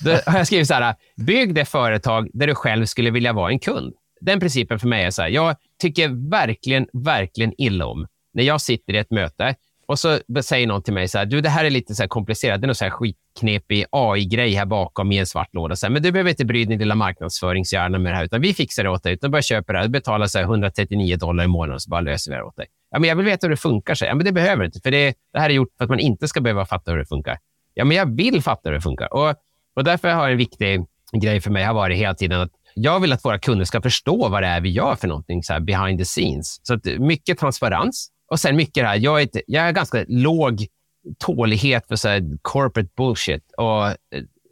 Då 0.04 0.10
har 0.26 0.38
jag 0.38 0.46
skrivit 0.46 0.68
så 0.68 0.74
här, 0.74 0.94
bygg 1.16 1.54
det 1.54 1.64
företag 1.64 2.28
där 2.32 2.46
du 2.46 2.54
själv 2.54 2.86
skulle 2.86 3.10
vilja 3.10 3.32
vara 3.32 3.50
en 3.50 3.58
kund. 3.58 3.94
den 4.20 4.40
principen 4.40 4.78
för 4.78 4.88
mig 4.88 5.04
är 5.04 5.10
så 5.10 5.22
här, 5.22 5.28
jag 5.28 5.56
tycker 5.80 6.30
verkligen, 6.30 6.86
verkligen 6.92 7.52
illa 7.58 7.86
om 7.86 8.06
när 8.34 8.42
jag 8.42 8.60
sitter 8.60 8.94
i 8.94 8.98
ett 8.98 9.10
möte 9.10 9.54
och 9.88 9.98
så 9.98 10.18
säger 10.42 10.66
någon 10.66 10.82
till 10.82 10.94
mig 10.94 11.08
så 11.08 11.18
här, 11.18 11.26
du 11.26 11.40
det 11.40 11.48
här 11.48 11.64
är 11.64 11.70
lite 11.70 11.94
så 11.94 12.08
komplicerat, 12.08 12.60
det 12.60 12.64
är 12.64 12.66
någon 12.66 12.74
så 12.74 12.84
här 12.84 12.90
skitknepig 12.90 13.84
AI-grej 13.90 14.54
här 14.54 14.66
bakom 14.66 15.12
i 15.12 15.18
en 15.18 15.26
svart 15.26 15.54
låda. 15.54 15.76
Så 15.76 15.86
här, 15.86 15.92
men 15.92 16.02
du 16.02 16.12
behöver 16.12 16.30
inte 16.30 16.44
bry 16.44 16.64
din 16.64 16.78
lilla 16.78 16.94
marknadsföringshjärna 16.94 17.98
med 17.98 18.12
det 18.12 18.16
här, 18.16 18.24
utan 18.24 18.40
vi 18.40 18.54
fixar 18.54 18.84
det 18.84 18.90
åt 18.90 19.02
dig. 19.02 19.12
Utan 19.12 19.30
bara 19.30 19.42
köper 19.42 19.72
det 19.72 19.78
här, 19.78 19.86
du 19.86 19.92
betalar 19.92 20.26
så 20.26 20.38
här 20.38 20.44
139 20.44 21.16
dollar 21.16 21.44
i 21.44 21.46
månaden 21.46 21.80
så 21.80 21.90
bara 21.90 22.00
löser 22.00 22.30
vi 22.30 22.36
det 22.36 22.42
åt 22.42 22.56
dig. 22.56 22.66
Ja, 22.96 23.00
men 23.00 23.08
jag 23.08 23.16
vill 23.16 23.26
veta 23.26 23.46
hur 23.46 23.50
det 23.50 23.56
funkar. 23.56 23.94
Så. 23.94 24.04
Ja, 24.04 24.14
men 24.14 24.24
det 24.24 24.32
behöver 24.32 24.56
du 24.56 24.66
inte, 24.66 24.80
för 24.80 24.90
det, 24.90 25.14
det 25.32 25.40
här 25.40 25.50
är 25.50 25.54
gjort 25.54 25.68
för 25.78 25.84
att 25.84 25.90
man 25.90 25.98
inte 25.98 26.28
ska 26.28 26.40
behöva 26.40 26.66
fatta 26.66 26.90
hur 26.90 26.98
det 26.98 27.06
funkar. 27.06 27.38
Ja, 27.74 27.84
men 27.84 27.96
jag 27.96 28.16
vill 28.16 28.42
fatta 28.42 28.68
hur 28.68 28.74
det 28.74 28.80
funkar. 28.80 29.14
Och, 29.14 29.34
och 29.74 29.84
därför 29.84 30.08
har 30.08 30.30
en 30.30 30.36
viktig 30.36 30.86
grej 31.12 31.40
för 31.40 31.50
mig 31.50 31.64
har 31.64 31.74
varit 31.74 31.98
hela 31.98 32.14
tiden 32.14 32.40
att 32.40 32.50
jag 32.74 33.00
vill 33.00 33.12
att 33.12 33.24
våra 33.24 33.38
kunder 33.38 33.64
ska 33.64 33.82
förstå 33.82 34.28
vad 34.28 34.42
det 34.42 34.46
är 34.46 34.60
vi 34.60 34.70
gör 34.70 34.94
för 34.94 35.08
någonting 35.08 35.42
så 35.42 35.52
här 35.52 35.60
behind 35.60 35.98
the 35.98 36.04
scenes. 36.04 36.66
Så 36.66 36.74
att 36.74 36.84
mycket 36.84 37.38
transparens 37.38 38.10
och 38.30 38.40
sen 38.40 38.56
mycket 38.56 38.74
det 38.84 38.88
här. 38.88 38.96
Jag 38.96 39.20
är, 39.20 39.24
ett, 39.24 39.36
jag 39.46 39.64
är 39.64 39.72
ganska 39.72 40.04
låg 40.08 40.66
tålighet 41.18 41.88
för 41.88 41.96
så 41.96 42.08
här 42.08 42.38
corporate 42.42 42.90
bullshit 42.96 43.52
och 43.56 43.86
eh, 43.86 43.94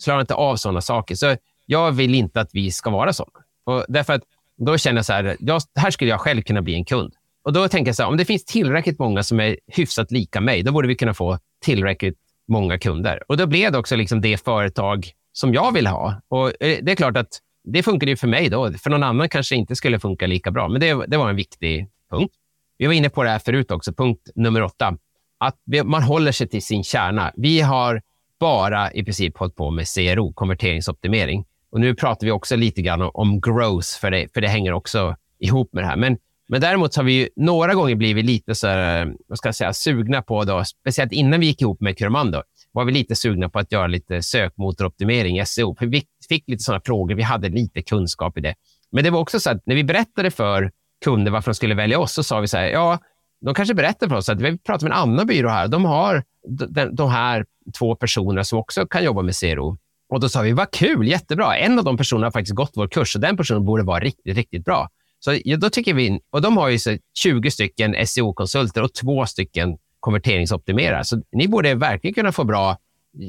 klarar 0.05 0.21
inte 0.21 0.35
av 0.35 0.57
sådana 0.57 0.81
saker. 0.81 1.15
Så 1.15 1.37
jag 1.67 1.93
vill 1.93 2.15
inte 2.15 2.41
att 2.41 2.51
vi 2.53 2.71
ska 2.71 2.91
vara 2.91 3.13
sådana. 3.13 3.45
Och 3.65 3.85
därför 3.89 4.13
att 4.13 4.23
då 4.57 4.79
känner 4.79 4.99
jag 4.99 5.05
så 5.05 5.13
här, 5.13 5.37
jag, 5.41 5.63
här 5.75 5.91
skulle 5.91 6.11
jag 6.11 6.21
själv 6.21 6.43
kunna 6.43 6.63
bli 6.63 6.75
en 6.75 6.85
kund. 6.85 7.15
Och 7.45 7.53
då 7.53 7.69
tänker 7.69 7.89
jag 7.89 7.97
så 7.97 8.03
här, 8.03 8.11
om 8.11 8.17
det 8.17 8.25
finns 8.25 8.45
tillräckligt 8.45 8.99
många 8.99 9.23
som 9.23 9.41
är 9.41 9.57
hyfsat 9.67 10.11
lika 10.11 10.41
mig, 10.41 10.63
då 10.63 10.73
borde 10.73 10.89
vi 10.89 10.95
kunna 10.95 11.15
få 11.15 11.39
tillräckligt 11.65 12.19
många 12.49 12.79
kunder. 12.79 13.23
Och 13.29 13.37
då 13.37 13.47
blev 13.47 13.73
det 13.73 13.79
också 13.79 13.97
liksom 13.97 14.21
det 14.21 14.45
företag 14.45 15.11
som 15.33 15.55
jag 15.55 15.73
vill 15.73 15.87
ha. 15.87 16.21
Och 16.29 16.63
eh, 16.63 16.79
det 16.83 16.93
är 16.93 16.97
klart 16.97 17.17
att 17.17 17.41
det 17.65 17.83
funkade 17.83 18.11
ju 18.11 18.17
för 18.17 18.29
mig 18.29 18.49
då. 18.49 18.73
För 18.73 18.91
någon 18.91 19.03
annan 19.03 19.29
kanske 19.29 19.57
inte 19.57 19.77
skulle 19.77 20.01
funka 20.01 20.27
lika 20.27 20.51
bra, 20.51 20.69
men 20.69 20.81
det, 20.81 21.07
det 21.07 21.17
var 21.17 21.31
en 21.31 21.37
viktig 21.37 21.89
punkt. 22.11 22.35
Vi 22.79 22.87
var 22.87 22.93
inne 22.93 23.09
på 23.09 23.23
det 23.23 23.31
här 23.31 23.39
förut 23.39 23.71
också, 23.71 23.93
punkt 23.93 24.31
nummer 24.35 24.63
åtta. 24.63 24.97
Att 25.39 25.57
man 25.85 26.03
håller 26.03 26.33
sig 26.33 26.49
till 26.49 26.63
sin 26.63 26.85
kärna. 26.85 27.33
Vi 27.37 27.61
har 27.61 28.03
bara 28.41 28.93
i 28.93 29.05
princip 29.05 29.39
hållit 29.39 29.55
på 29.55 29.71
med 29.71 29.87
CRO, 29.95 30.33
konverteringsoptimering. 30.33 31.45
Och 31.71 31.81
nu 31.81 31.95
pratar 31.95 32.27
vi 32.27 32.31
också 32.31 32.57
lite 32.57 32.83
grann 32.83 33.11
om 33.15 33.41
growth, 33.41 33.89
för 34.01 34.11
det, 34.11 34.29
för 34.35 34.41
det 34.41 34.49
hänger 34.49 34.73
också 34.73 35.17
ihop 35.39 35.73
med 35.73 35.83
det 35.83 35.89
här. 35.89 35.97
Men, 35.97 36.19
men 36.49 36.61
däremot 36.61 36.97
har 36.97 37.05
vi 37.05 37.29
några 37.37 37.75
gånger 37.75 37.95
blivit 37.95 38.25
lite 38.25 38.55
så 38.55 38.67
här, 38.67 39.07
eh, 39.07 39.13
vad 39.29 39.39
ska 39.39 39.49
jag 39.49 39.55
säga, 39.55 39.73
sugna 39.73 40.23
på, 40.23 40.45
då, 40.45 40.65
speciellt 40.65 41.13
innan 41.13 41.41
vi 41.41 41.47
gick 41.47 41.63
ihop 41.63 41.81
med 41.81 41.99
Curamando, 41.99 42.43
var 42.73 42.85
vi 42.85 42.93
lite 42.93 43.15
sugna 43.17 43.49
på 43.49 43.59
att 43.59 43.73
göra 43.73 43.87
lite 43.87 44.23
sökmotoroptimering, 44.23 45.47
SEO. 45.47 45.77
För 45.79 45.87
vi 45.87 46.03
fick 46.29 46.49
lite 46.49 46.63
sådana 46.63 46.83
frågor, 46.85 47.15
vi 47.15 47.23
hade 47.23 47.49
lite 47.49 47.83
kunskap 47.83 48.39
i 48.39 48.41
det. 48.41 48.55
Men 48.93 49.05
det 49.05 49.11
var 49.11 49.21
också 49.21 49.41
så 49.41 49.51
att 49.51 49.67
när 49.67 49.75
vi 49.75 49.85
berättade 49.85 50.31
för 50.31 50.71
kunder 51.05 51.31
varför 51.31 51.51
de 51.51 51.55
skulle 51.55 51.75
välja 51.75 51.99
oss, 51.99 52.13
så 52.13 52.23
sa 52.23 52.41
vi 52.41 52.49
så 52.49 52.57
här, 52.57 52.67
ja, 52.67 52.99
de 53.41 53.55
kanske 53.55 53.75
berättar 53.75 54.09
för 54.09 54.17
oss 54.17 54.29
att 54.29 54.41
vi 54.41 54.59
pratar 54.59 54.87
med 54.89 54.97
en 54.97 55.03
annan 55.03 55.27
byrå 55.27 55.49
här. 55.49 55.69
De 55.69 55.85
har 55.85 56.25
de, 56.49 56.97
de 56.97 57.11
här 57.11 57.47
två 57.79 57.95
personerna 57.97 58.45
som 58.45 58.59
också 58.59 58.87
kan 58.87 59.05
jobba 59.05 59.23
med 59.23 59.35
CRO. 59.37 59.77
Och 60.09 60.21
då 60.21 60.29
sa 60.29 60.41
vi, 60.41 60.53
vad 60.53 60.71
kul, 60.71 61.09
jättebra. 61.09 61.57
En 61.57 61.79
av 61.79 61.85
de 61.85 61.97
personerna 61.97 62.27
har 62.27 62.31
faktiskt 62.31 62.55
gått 62.55 62.73
vår 62.75 62.89
kurs 62.89 63.15
och 63.15 63.21
den 63.21 63.37
personen 63.37 63.65
borde 63.65 63.83
vara 63.83 64.01
riktigt, 64.01 64.37
riktigt 64.37 64.65
bra. 64.65 64.89
Så 65.25 65.39
ja, 65.45 65.57
då 65.57 65.70
tycker 65.70 65.95
vi, 65.95 66.20
och 66.31 66.43
de 66.43 66.57
har 66.57 66.68
ju 66.68 66.79
så 66.79 66.97
20 67.18 67.51
stycken 67.51 68.07
SEO-konsulter 68.07 68.83
och 68.83 68.95
två 68.95 69.27
stycken 69.27 69.77
konverteringsoptimerare. 70.01 71.05
Så 71.05 71.22
ni 71.33 71.49
borde 71.49 71.75
verkligen 71.75 72.14
kunna 72.14 72.33
få 72.33 72.45
bra 72.45 72.79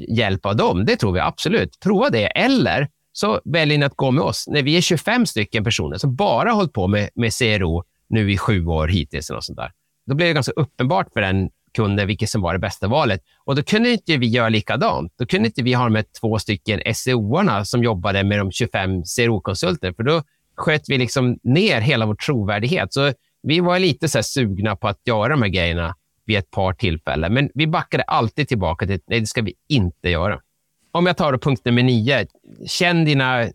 hjälp 0.08 0.46
av 0.46 0.56
dem. 0.56 0.84
Det 0.84 0.96
tror 0.96 1.12
vi 1.12 1.20
absolut. 1.20 1.80
Prova 1.80 2.10
det. 2.10 2.26
Eller 2.26 2.88
så 3.12 3.40
väljer 3.44 3.78
ni 3.78 3.84
att 3.84 3.96
gå 3.96 4.10
med 4.10 4.24
oss. 4.24 4.44
När 4.48 4.62
vi 4.62 4.76
är 4.76 4.80
25 4.80 5.26
stycken 5.26 5.64
personer 5.64 5.98
som 5.98 6.16
bara 6.16 6.48
har 6.48 6.56
hållit 6.56 6.72
på 6.72 6.88
med, 6.88 7.10
med 7.14 7.32
CRO 7.34 7.84
nu 8.08 8.32
i 8.32 8.38
sju 8.38 8.66
år 8.66 8.88
hittills. 8.88 9.30
Och 9.30 9.44
sånt 9.44 9.58
där. 9.58 9.72
Då 10.06 10.14
blir 10.14 10.26
det 10.26 10.32
ganska 10.32 10.52
uppenbart 10.52 11.12
för 11.12 11.20
den 11.20 11.50
kunden 11.74 12.06
vilket 12.06 12.30
som 12.30 12.42
var 12.42 12.52
det 12.52 12.58
bästa 12.58 12.88
valet. 12.88 13.20
Och 13.44 13.56
Då 13.56 13.62
kunde 13.62 13.90
inte 13.90 14.16
vi 14.16 14.26
göra 14.26 14.48
likadant. 14.48 15.12
Då 15.18 15.26
kunde 15.26 15.46
inte 15.46 15.62
vi 15.62 15.72
ha 15.72 15.88
med 15.88 16.12
två 16.20 16.38
stycken 16.38 16.94
SEO-arna 16.94 17.64
som 17.64 17.82
jobbade 17.82 18.24
med 18.24 18.38
de 18.38 18.52
25 18.52 19.02
CRO-konsulter, 19.04 19.92
för 19.92 20.02
då 20.02 20.22
sköt 20.56 20.88
vi 20.88 20.98
liksom 20.98 21.38
ner 21.42 21.80
hela 21.80 22.06
vår 22.06 22.14
trovärdighet. 22.14 22.92
Så 22.92 23.12
vi 23.42 23.60
var 23.60 23.78
lite 23.78 24.08
så 24.08 24.22
sugna 24.22 24.76
på 24.76 24.88
att 24.88 25.00
göra 25.04 25.28
de 25.28 25.42
här 25.42 25.48
grejerna 25.48 25.94
vid 26.24 26.38
ett 26.38 26.50
par 26.50 26.72
tillfällen, 26.72 27.34
men 27.34 27.50
vi 27.54 27.66
backade 27.66 28.02
alltid 28.02 28.48
tillbaka 28.48 28.86
till 28.86 29.00
nej, 29.06 29.20
det 29.20 29.26
ska 29.26 29.42
vi 29.42 29.54
inte 29.68 30.10
göra. 30.10 30.40
Om 30.92 31.06
jag 31.06 31.16
tar 31.16 31.32
då 31.32 31.38
punkt 31.38 31.64
nummer 31.64 31.82
nio, 31.82 32.26
känn 32.66 33.04
dina 33.04 33.46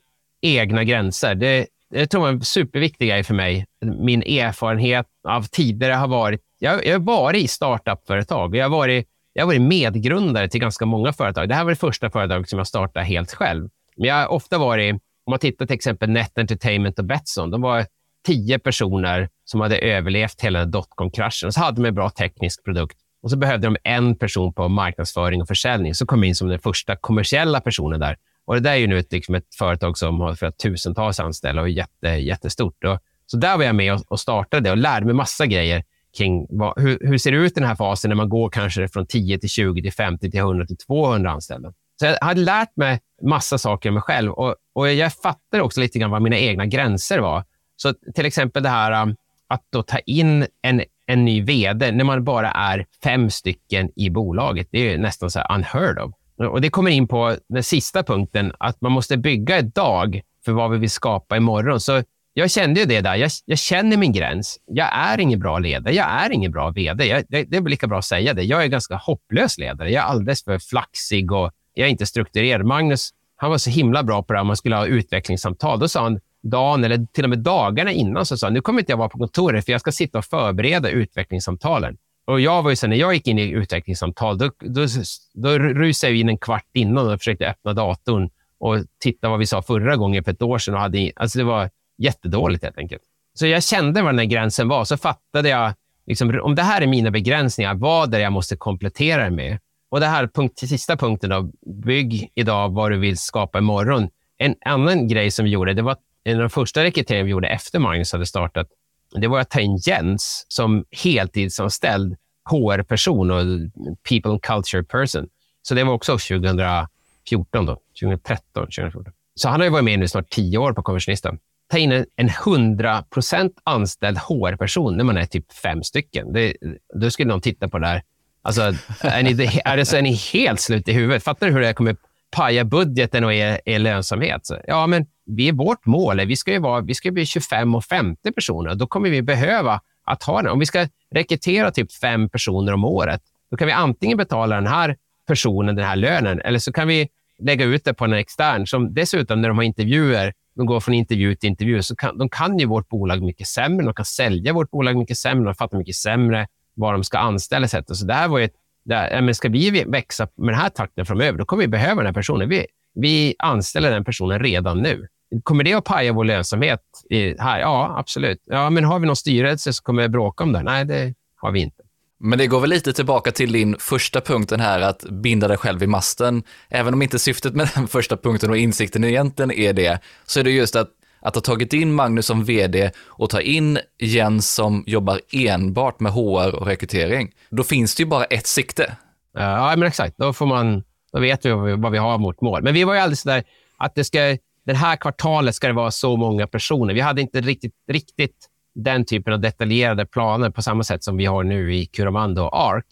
egna 0.41 0.83
gränser. 0.83 1.35
Det, 1.35 1.67
det 1.89 2.07
tror 2.07 2.23
jag 2.23 2.29
är 2.29 2.33
en 2.33 2.41
superviktig 2.41 3.09
grej 3.09 3.23
för 3.23 3.33
mig. 3.33 3.65
Min 3.81 4.23
erfarenhet 4.23 5.07
av 5.27 5.43
tidigare 5.43 5.93
har 5.93 6.07
varit... 6.07 6.41
Jag, 6.59 6.85
jag 6.85 6.93
har 6.93 6.99
varit 6.99 7.43
i 7.43 7.47
startup-företag. 7.47 8.55
Jag 8.55 8.65
har 8.65 8.69
varit, 8.69 9.07
jag 9.33 9.43
har 9.43 9.47
varit 9.47 9.61
medgrundare 9.61 10.49
till 10.49 10.61
ganska 10.61 10.85
många 10.85 11.13
företag. 11.13 11.49
Det 11.49 11.55
här 11.55 11.63
var 11.63 11.71
det 11.71 11.75
första 11.75 12.09
företaget 12.09 12.49
som 12.49 12.57
jag 12.57 12.67
startade 12.67 13.05
helt 13.05 13.33
själv. 13.33 13.69
Men 13.97 14.07
jag 14.07 14.15
har 14.15 14.27
ofta 14.27 14.57
varit... 14.57 14.95
Om 15.25 15.31
man 15.31 15.39
tittar 15.39 15.65
till 15.65 15.75
exempel 15.75 16.09
Net 16.09 16.37
Entertainment 16.37 16.99
och 16.99 17.05
Betsson. 17.05 17.51
De 17.51 17.61
var 17.61 17.85
tio 18.25 18.59
personer 18.59 19.29
som 19.45 19.61
hade 19.61 19.77
överlevt 19.77 20.41
hela 20.41 20.65
dotcom-kraschen. 20.65 21.51
Så 21.51 21.59
hade 21.59 21.81
de 21.81 21.87
en 21.87 21.95
bra 21.95 22.09
teknisk 22.09 22.63
produkt. 22.63 22.97
Och 23.23 23.31
så 23.31 23.37
behövde 23.37 23.67
de 23.67 23.77
en 23.83 24.15
person 24.15 24.53
på 24.53 24.67
marknadsföring 24.67 25.41
och 25.41 25.47
försäljning. 25.47 25.95
Så 25.95 26.05
kom 26.05 26.19
jag 26.23 26.27
in 26.27 26.35
som 26.35 26.47
den 26.47 26.59
första 26.59 26.95
kommersiella 26.95 27.61
personen 27.61 27.99
där. 27.99 28.17
Och 28.45 28.53
det 28.53 28.59
där 28.59 28.71
är 28.71 28.75
ju 28.75 28.87
nu 28.87 28.99
ett, 28.99 29.11
liksom 29.11 29.35
ett 29.35 29.55
företag 29.57 29.97
som 29.97 30.19
har 30.19 30.35
för 30.35 30.51
tusentals 30.51 31.19
anställda 31.19 31.61
och 31.61 31.67
är 31.67 31.71
jätte, 31.71 32.07
jättestort. 32.07 32.83
Och, 32.83 32.99
så 33.25 33.37
där 33.37 33.57
var 33.57 33.63
jag 33.63 33.75
med 33.75 33.93
och, 33.93 34.01
och 34.07 34.19
startade 34.19 34.71
och 34.71 34.77
lärde 34.77 35.05
mig 35.05 35.15
massa 35.15 35.45
grejer 35.45 35.83
kring 36.17 36.47
vad, 36.49 36.81
hur, 36.81 36.99
hur 37.01 37.17
ser 37.17 37.31
det 37.31 37.37
ut 37.37 37.51
i 37.51 37.59
den 37.59 37.69
här 37.69 37.75
fasen 37.75 38.09
när 38.09 38.15
man 38.15 38.29
går 38.29 38.49
kanske 38.49 38.87
från 38.87 39.07
10 39.07 39.39
till 39.39 39.49
20 39.49 39.81
till 39.81 39.93
50 39.93 40.31
till 40.31 40.39
100 40.39 40.65
till 40.65 40.77
200 40.77 41.31
anställda. 41.31 41.73
Så 41.99 42.05
jag 42.05 42.17
hade 42.21 42.41
lärt 42.41 42.75
mig 42.75 42.99
massa 43.21 43.57
saker 43.57 43.89
om 43.89 43.93
mig 43.93 44.03
själv 44.03 44.31
och, 44.31 44.55
och 44.73 44.93
jag 44.93 45.13
fattade 45.13 45.63
också 45.63 45.81
lite 45.81 45.99
grann 45.99 46.11
vad 46.11 46.21
mina 46.21 46.37
egna 46.37 46.65
gränser 46.65 47.19
var. 47.19 47.43
Så 47.75 47.93
till 48.15 48.25
exempel 48.25 48.63
det 48.63 48.69
här 48.69 49.03
um, 49.03 49.15
att 49.47 49.63
då 49.69 49.83
ta 49.83 49.99
in 49.99 50.47
en, 50.61 50.83
en 51.05 51.25
ny 51.25 51.41
vd 51.41 51.91
när 51.91 52.03
man 52.03 52.23
bara 52.23 52.51
är 52.51 52.85
fem 53.03 53.29
stycken 53.29 53.91
i 53.95 54.09
bolaget. 54.09 54.67
Det 54.71 54.93
är 54.93 54.97
nästan 54.97 55.31
så 55.31 55.41
unheard 55.53 55.99
of. 55.99 56.13
Och 56.49 56.61
Det 56.61 56.69
kommer 56.69 56.91
in 56.91 57.07
på 57.07 57.35
den 57.49 57.63
sista 57.63 58.03
punkten, 58.03 58.53
att 58.59 58.81
man 58.81 58.91
måste 58.91 59.17
bygga 59.17 59.57
ett 59.57 59.75
dag 59.75 60.21
för 60.45 60.51
vad 60.51 60.71
vi 60.71 60.77
vill 60.77 60.89
skapa 60.89 61.37
imorgon. 61.37 61.79
Så 61.79 62.03
jag 62.33 62.51
kände 62.51 62.79
ju 62.79 62.85
det 62.85 63.01
där. 63.01 63.15
Jag, 63.15 63.31
jag 63.45 63.57
känner 63.57 63.97
min 63.97 64.13
gräns. 64.13 64.59
Jag 64.65 64.87
är 64.93 65.19
ingen 65.19 65.39
bra 65.39 65.59
ledare. 65.59 65.93
Jag 65.93 66.07
är 66.09 66.29
ingen 66.29 66.51
bra 66.51 66.69
vd. 66.69 67.05
Jag, 67.05 67.23
det, 67.29 67.43
det 67.43 67.57
är 67.57 67.61
lika 67.61 67.87
bra 67.87 67.97
att 67.97 68.05
säga 68.05 68.33
det. 68.33 68.43
Jag 68.43 68.63
är 68.63 68.67
ganska 68.67 68.95
hopplös 68.95 69.57
ledare. 69.57 69.91
Jag 69.91 70.03
är 70.03 70.07
alldeles 70.07 70.43
för 70.43 70.59
flaxig 70.59 71.31
och 71.31 71.51
jag 71.73 71.87
är 71.87 71.91
inte 71.91 72.05
strukturerad. 72.05 72.65
Magnus 72.65 73.09
han 73.41 73.49
var 73.51 73.57
så 73.57 73.69
himla 73.69 74.03
bra 74.03 74.23
på 74.23 74.33
det 74.33 74.37
här. 74.37 74.41
Om 74.41 74.47
man 74.47 74.57
skulle 74.57 74.75
ha 74.75 74.85
utvecklingssamtal. 74.85 75.79
Då 75.79 75.87
sa 75.87 76.03
han 76.03 76.19
dagen 76.43 76.83
eller 76.83 77.05
till 77.13 77.23
och 77.23 77.29
med 77.29 77.39
dagarna 77.39 77.91
innan 77.91 78.25
så 78.25 78.37
sa 78.37 78.47
han, 78.47 78.53
nu 78.53 78.61
kommer 78.61 78.79
inte 78.79 78.91
jag 78.91 78.97
vara 78.97 79.09
på 79.09 79.17
kontoret 79.17 79.65
för 79.65 79.71
jag 79.71 79.81
ska 79.81 79.91
sitta 79.91 80.17
och 80.17 80.25
förbereda 80.25 80.89
utvecklingssamtalen. 80.89 81.97
Och 82.25 82.41
jag 82.41 82.63
var 82.63 82.69
ju 82.69 82.75
så, 82.75 82.87
när 82.87 82.95
jag 82.95 83.13
gick 83.13 83.27
in 83.27 83.39
i 83.39 83.49
utvecklingssamtal, 83.49 84.37
då, 84.37 84.51
då, 84.59 84.85
då 85.33 85.49
rusade 85.59 86.13
jag 86.13 86.19
in 86.19 86.29
en 86.29 86.37
kvart 86.37 86.67
innan 86.73 87.11
och 87.11 87.19
försökte 87.19 87.47
öppna 87.47 87.73
datorn 87.73 88.29
och 88.59 88.77
titta 88.99 89.29
vad 89.29 89.39
vi 89.39 89.45
sa 89.45 89.61
förra 89.61 89.95
gången 89.95 90.23
för 90.23 90.31
ett 90.31 90.41
år 90.41 90.57
sedan. 90.57 90.73
Och 90.73 90.79
hade, 90.79 91.11
alltså 91.15 91.37
det 91.37 91.45
var 91.45 91.69
jättedåligt 91.97 92.63
helt 92.63 92.77
enkelt. 92.77 93.01
Så 93.33 93.47
jag 93.47 93.63
kände 93.63 94.01
var 94.01 94.09
den 94.09 94.19
här 94.19 94.25
gränsen 94.25 94.67
var. 94.67 94.85
Så 94.85 94.97
fattade 94.97 95.49
jag, 95.49 95.73
liksom, 96.07 96.39
om 96.43 96.55
det 96.55 96.63
här 96.63 96.81
är 96.81 96.87
mina 96.87 97.11
begränsningar, 97.11 97.73
vad 97.73 98.13
är 98.13 98.17
det 98.17 98.23
jag 98.23 98.33
måste 98.33 98.55
komplettera 98.55 99.23
det 99.23 99.35
med? 99.35 99.59
Och 99.91 99.99
det 99.99 100.05
här 100.05 100.27
punkt, 100.27 100.59
sista 100.59 100.97
punkten, 100.97 101.29
då, 101.29 101.51
bygg 101.85 102.31
idag 102.35 102.69
vad 102.69 102.91
du 102.91 102.97
vill 102.97 103.17
skapa 103.17 103.57
imorgon. 103.57 104.09
En 104.37 104.55
annan 104.65 105.07
grej 105.07 105.31
som 105.31 105.45
vi 105.45 105.51
gjorde, 105.51 105.73
det 105.73 105.81
var 105.81 105.97
en 106.23 106.35
av 106.35 106.41
de 106.41 106.49
första 106.49 106.83
rekryteringarna 106.83 107.25
vi 107.25 107.31
gjorde 107.31 107.47
efter 107.47 107.79
Magnus 107.79 108.11
hade 108.11 108.25
startat, 108.25 108.67
det 109.15 109.27
var 109.27 109.39
att 109.39 109.49
ta 109.49 109.59
in 109.59 109.77
Jens 109.77 110.45
som 110.47 110.85
heltidsanställd 111.03 112.15
HR-person 112.49 113.31
och 113.31 113.71
people 114.09 114.31
and 114.31 114.41
culture 114.41 114.83
person. 114.83 115.27
Så 115.61 115.75
det 115.75 115.83
var 115.83 115.93
också 115.93 116.11
2014, 116.11 117.65
då, 117.65 117.81
2013, 118.01 118.43
2014. 118.53 119.13
Så 119.35 119.49
han 119.49 119.61
har 119.61 119.69
varit 119.69 119.83
med 119.83 119.99
nu 119.99 120.07
snart 120.07 120.29
tio 120.29 120.57
år 120.57 120.73
på 120.73 120.83
Konversionisten. 120.83 121.39
Ta 121.71 121.77
in 121.77 121.91
en, 121.91 122.05
en 122.15 122.29
100% 122.29 123.51
anställd 123.63 124.17
HR-person 124.17 124.97
när 124.97 125.03
man 125.03 125.17
är 125.17 125.25
typ 125.25 125.53
fem 125.53 125.83
stycken. 125.83 126.33
Det, 126.33 126.57
då 126.93 127.11
skulle 127.11 127.29
någon 127.29 127.41
titta 127.41 127.67
på 127.67 127.79
det 127.79 127.87
här. 127.87 128.03
Alltså, 128.41 128.61
är, 129.01 129.23
ni, 129.23 129.61
är, 129.65 129.77
det 129.77 129.85
så 129.85 129.95
är 129.97 130.01
ni 130.01 130.13
helt 130.13 130.59
slut 130.59 130.87
i 130.87 130.91
huvudet? 130.91 131.23
Fattar 131.23 131.47
du 131.47 131.53
hur 131.53 131.59
det 131.59 131.73
kommer 131.73 131.95
paja 132.35 132.63
budgeten 132.63 133.23
och 133.23 133.33
er, 133.33 133.61
er 133.65 133.79
lönsamhet? 133.79 134.45
Så, 134.45 134.57
ja, 134.67 134.87
men 134.87 135.05
vi 135.25 135.47
är 135.47 135.53
vårt 135.53 135.85
mål. 135.85 136.25
Vi 136.25 136.35
ska, 136.35 136.51
ju 136.51 136.59
vara, 136.59 136.81
vi 136.81 136.93
ska 136.93 137.11
bli 137.11 137.25
25 137.25 137.75
och 137.75 137.83
50 137.83 138.31
personer. 138.31 138.75
Då 138.75 138.87
kommer 138.87 139.09
vi 139.09 139.21
behöva 139.21 139.81
att 140.05 140.23
ha 140.23 140.41
den. 140.41 140.51
Om 140.51 140.59
vi 140.59 140.65
ska 140.65 140.87
rekrytera 141.11 141.71
typ 141.71 141.93
fem 141.93 142.29
personer 142.29 142.73
om 142.73 142.85
året, 142.85 143.21
då 143.51 143.57
kan 143.57 143.67
vi 143.67 143.73
antingen 143.73 144.17
betala 144.17 144.55
den 144.55 144.67
här 144.67 144.95
personen 145.27 145.75
den 145.75 145.85
här 145.85 145.95
lönen 145.95 146.41
eller 146.41 146.59
så 146.59 146.73
kan 146.73 146.87
vi 146.87 147.09
lägga 147.39 147.65
ut 147.65 147.85
det 147.85 147.93
på 147.93 148.05
en 148.05 148.13
extern 148.13 148.67
som 148.67 148.93
dessutom 148.93 149.41
när 149.41 149.49
de 149.49 149.57
har 149.57 149.63
intervjuer 149.63 150.33
de 150.55 150.65
går 150.65 150.79
från 150.79 150.93
intervju 150.93 151.35
till 151.35 151.49
intervju, 151.49 151.81
så 151.83 151.95
kan, 151.95 152.17
de 152.17 152.29
kan 152.29 152.59
ju 152.59 152.65
vårt 152.65 152.89
bolag 152.89 153.21
mycket 153.21 153.47
sämre. 153.47 153.85
De 153.85 153.93
kan 153.93 154.05
sälja 154.05 154.53
vårt 154.53 154.71
bolag 154.71 154.97
mycket 154.97 155.17
sämre. 155.17 155.45
De 155.45 155.55
fattar 155.55 155.77
mycket 155.77 155.95
sämre 155.95 156.47
var 156.75 156.93
de 156.93 157.03
ska 157.03 157.17
anställa. 157.17 157.67
Så 157.67 158.05
det 158.05 158.13
här 158.13 158.27
var 158.27 158.39
ju 158.39 158.45
ett, 158.45 158.53
här, 158.89 159.21
men 159.21 159.35
ska 159.35 159.49
vi 159.49 159.83
växa 159.87 160.27
med 160.37 160.53
den 160.53 160.61
här 160.61 160.69
takten 160.69 161.05
framöver, 161.05 161.37
då 161.37 161.45
kommer 161.45 161.63
vi 161.63 161.67
behöva 161.67 161.95
den 161.95 162.05
här 162.05 162.13
personen. 162.13 162.49
Vi, 162.49 162.65
vi 162.95 163.35
anställer 163.39 163.91
den 163.91 164.05
personen 164.05 164.39
redan 164.39 164.81
nu. 164.81 165.07
Kommer 165.43 165.63
det 165.63 165.73
att 165.73 165.83
paja 165.83 166.13
vår 166.13 166.25
lönsamhet 166.25 166.81
i, 167.09 167.35
här? 167.39 167.59
Ja, 167.59 167.95
absolut. 167.97 168.43
Ja, 168.45 168.69
men 168.69 168.83
har 168.83 168.99
vi 168.99 169.07
någon 169.07 169.15
styrelse 169.15 169.73
som 169.73 169.83
kommer 169.83 170.07
bråka 170.07 170.43
om 170.43 170.53
det? 170.53 170.63
Nej, 170.63 170.85
det 170.85 171.13
har 171.35 171.51
vi 171.51 171.59
inte. 171.59 171.83
Men 172.23 172.39
det 172.39 172.47
går 172.47 172.59
väl 172.59 172.69
lite 172.69 172.93
tillbaka 172.93 173.31
till 173.31 173.51
din 173.51 173.75
första 173.79 174.21
punkten 174.21 174.59
här, 174.59 174.81
att 174.81 175.03
binda 175.03 175.47
dig 175.47 175.57
själv 175.57 175.83
i 175.83 175.87
masten. 175.87 176.43
Även 176.69 176.93
om 176.93 177.01
inte 177.01 177.19
syftet 177.19 177.55
med 177.55 177.69
den 177.75 177.87
första 177.97 178.17
punkten 178.17 178.49
och 178.49 178.57
insikten 178.57 179.03
egentligen 179.03 179.51
är 179.51 179.73
det, 179.73 179.99
så 180.25 180.39
är 180.39 180.43
det 180.43 180.51
just 180.51 180.75
att, 180.75 180.89
att 181.21 181.35
ha 181.35 181.41
tagit 181.41 181.73
in 181.73 181.93
Magnus 181.93 182.25
som 182.25 182.43
vd 182.43 182.91
och 183.05 183.29
ta 183.29 183.41
in 183.41 183.79
Jens 183.99 184.53
som 184.53 184.83
jobbar 184.87 185.19
enbart 185.31 185.99
med 185.99 186.11
HR 186.11 186.55
och 186.55 186.67
rekrytering. 186.67 187.31
Då 187.49 187.63
finns 187.63 187.95
det 187.95 188.03
ju 188.03 188.09
bara 188.09 188.23
ett 188.23 188.47
sikte. 188.47 188.97
Ja, 189.33 189.73
men 189.77 189.87
exakt. 189.87 190.17
Då, 190.17 190.33
får 190.33 190.45
man, 190.45 190.83
då 191.13 191.19
vet 191.19 191.45
vi 191.45 191.51
vad 191.51 191.91
vi 191.91 191.97
har 191.97 192.17
mot 192.17 192.41
mål. 192.41 192.63
Men 192.63 192.73
vi 192.73 192.83
var 192.83 192.93
ju 192.93 192.99
alldeles 192.99 193.23
där 193.23 193.43
att 193.77 193.95
det 193.95 194.03
ska, 194.03 194.37
det 194.65 194.73
här 194.73 194.95
kvartalet 194.95 195.55
ska 195.55 195.67
det 195.67 195.73
vara 195.73 195.91
så 195.91 196.17
många 196.17 196.47
personer. 196.47 196.93
Vi 196.93 196.99
hade 196.99 197.21
inte 197.21 197.41
riktigt, 197.41 197.73
riktigt 197.91 198.47
den 198.75 199.05
typen 199.05 199.33
av 199.33 199.39
detaljerade 199.39 200.05
planer 200.05 200.49
på 200.49 200.61
samma 200.61 200.83
sätt 200.83 201.03
som 201.03 201.17
vi 201.17 201.25
har 201.25 201.43
nu 201.43 201.75
i 201.75 201.85
Curamando 201.85 202.41
och 202.43 202.59
ARK. 202.59 202.85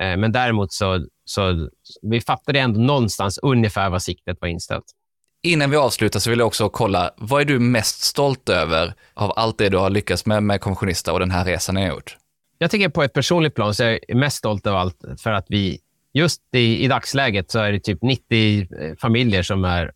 Eh, 0.00 0.16
men 0.16 0.32
däremot 0.32 0.72
så, 0.72 1.06
så 1.24 1.68
vi 2.02 2.20
fattade 2.20 2.60
ändå 2.60 2.80
någonstans 2.80 3.38
ungefär 3.42 3.90
vad 3.90 4.02
siktet 4.02 4.38
var 4.40 4.48
inställt. 4.48 4.84
Innan 5.46 5.70
vi 5.70 5.76
avslutar 5.76 6.20
så 6.20 6.30
vill 6.30 6.38
jag 6.38 6.46
också 6.46 6.68
kolla, 6.68 7.10
vad 7.16 7.40
är 7.40 7.44
du 7.44 7.58
mest 7.58 8.02
stolt 8.02 8.48
över 8.48 8.94
av 9.14 9.32
allt 9.36 9.58
det 9.58 9.68
du 9.68 9.76
har 9.76 9.90
lyckats 9.90 10.26
med 10.26 10.42
med 10.42 10.60
Konventionista 10.60 11.12
och 11.12 11.20
den 11.20 11.30
här 11.30 11.44
resan 11.44 11.74
ni 11.74 11.80
har 11.80 11.88
gjort? 11.88 12.16
Jag 12.58 12.70
tycker 12.70 12.88
på 12.88 13.02
ett 13.02 13.12
personligt 13.12 13.54
plan 13.54 13.74
så 13.74 13.84
är 13.84 14.00
jag 14.08 14.18
mest 14.18 14.36
stolt 14.36 14.66
över 14.66 14.78
allt 14.78 15.04
för 15.18 15.32
att 15.32 15.46
vi 15.48 15.80
just 16.12 16.42
i, 16.52 16.84
i 16.84 16.88
dagsläget 16.88 17.50
så 17.50 17.58
är 17.58 17.72
det 17.72 17.80
typ 17.80 18.02
90 18.02 18.60
eh, 18.60 18.96
familjer 19.00 19.42
som, 19.42 19.64
är, 19.64 19.92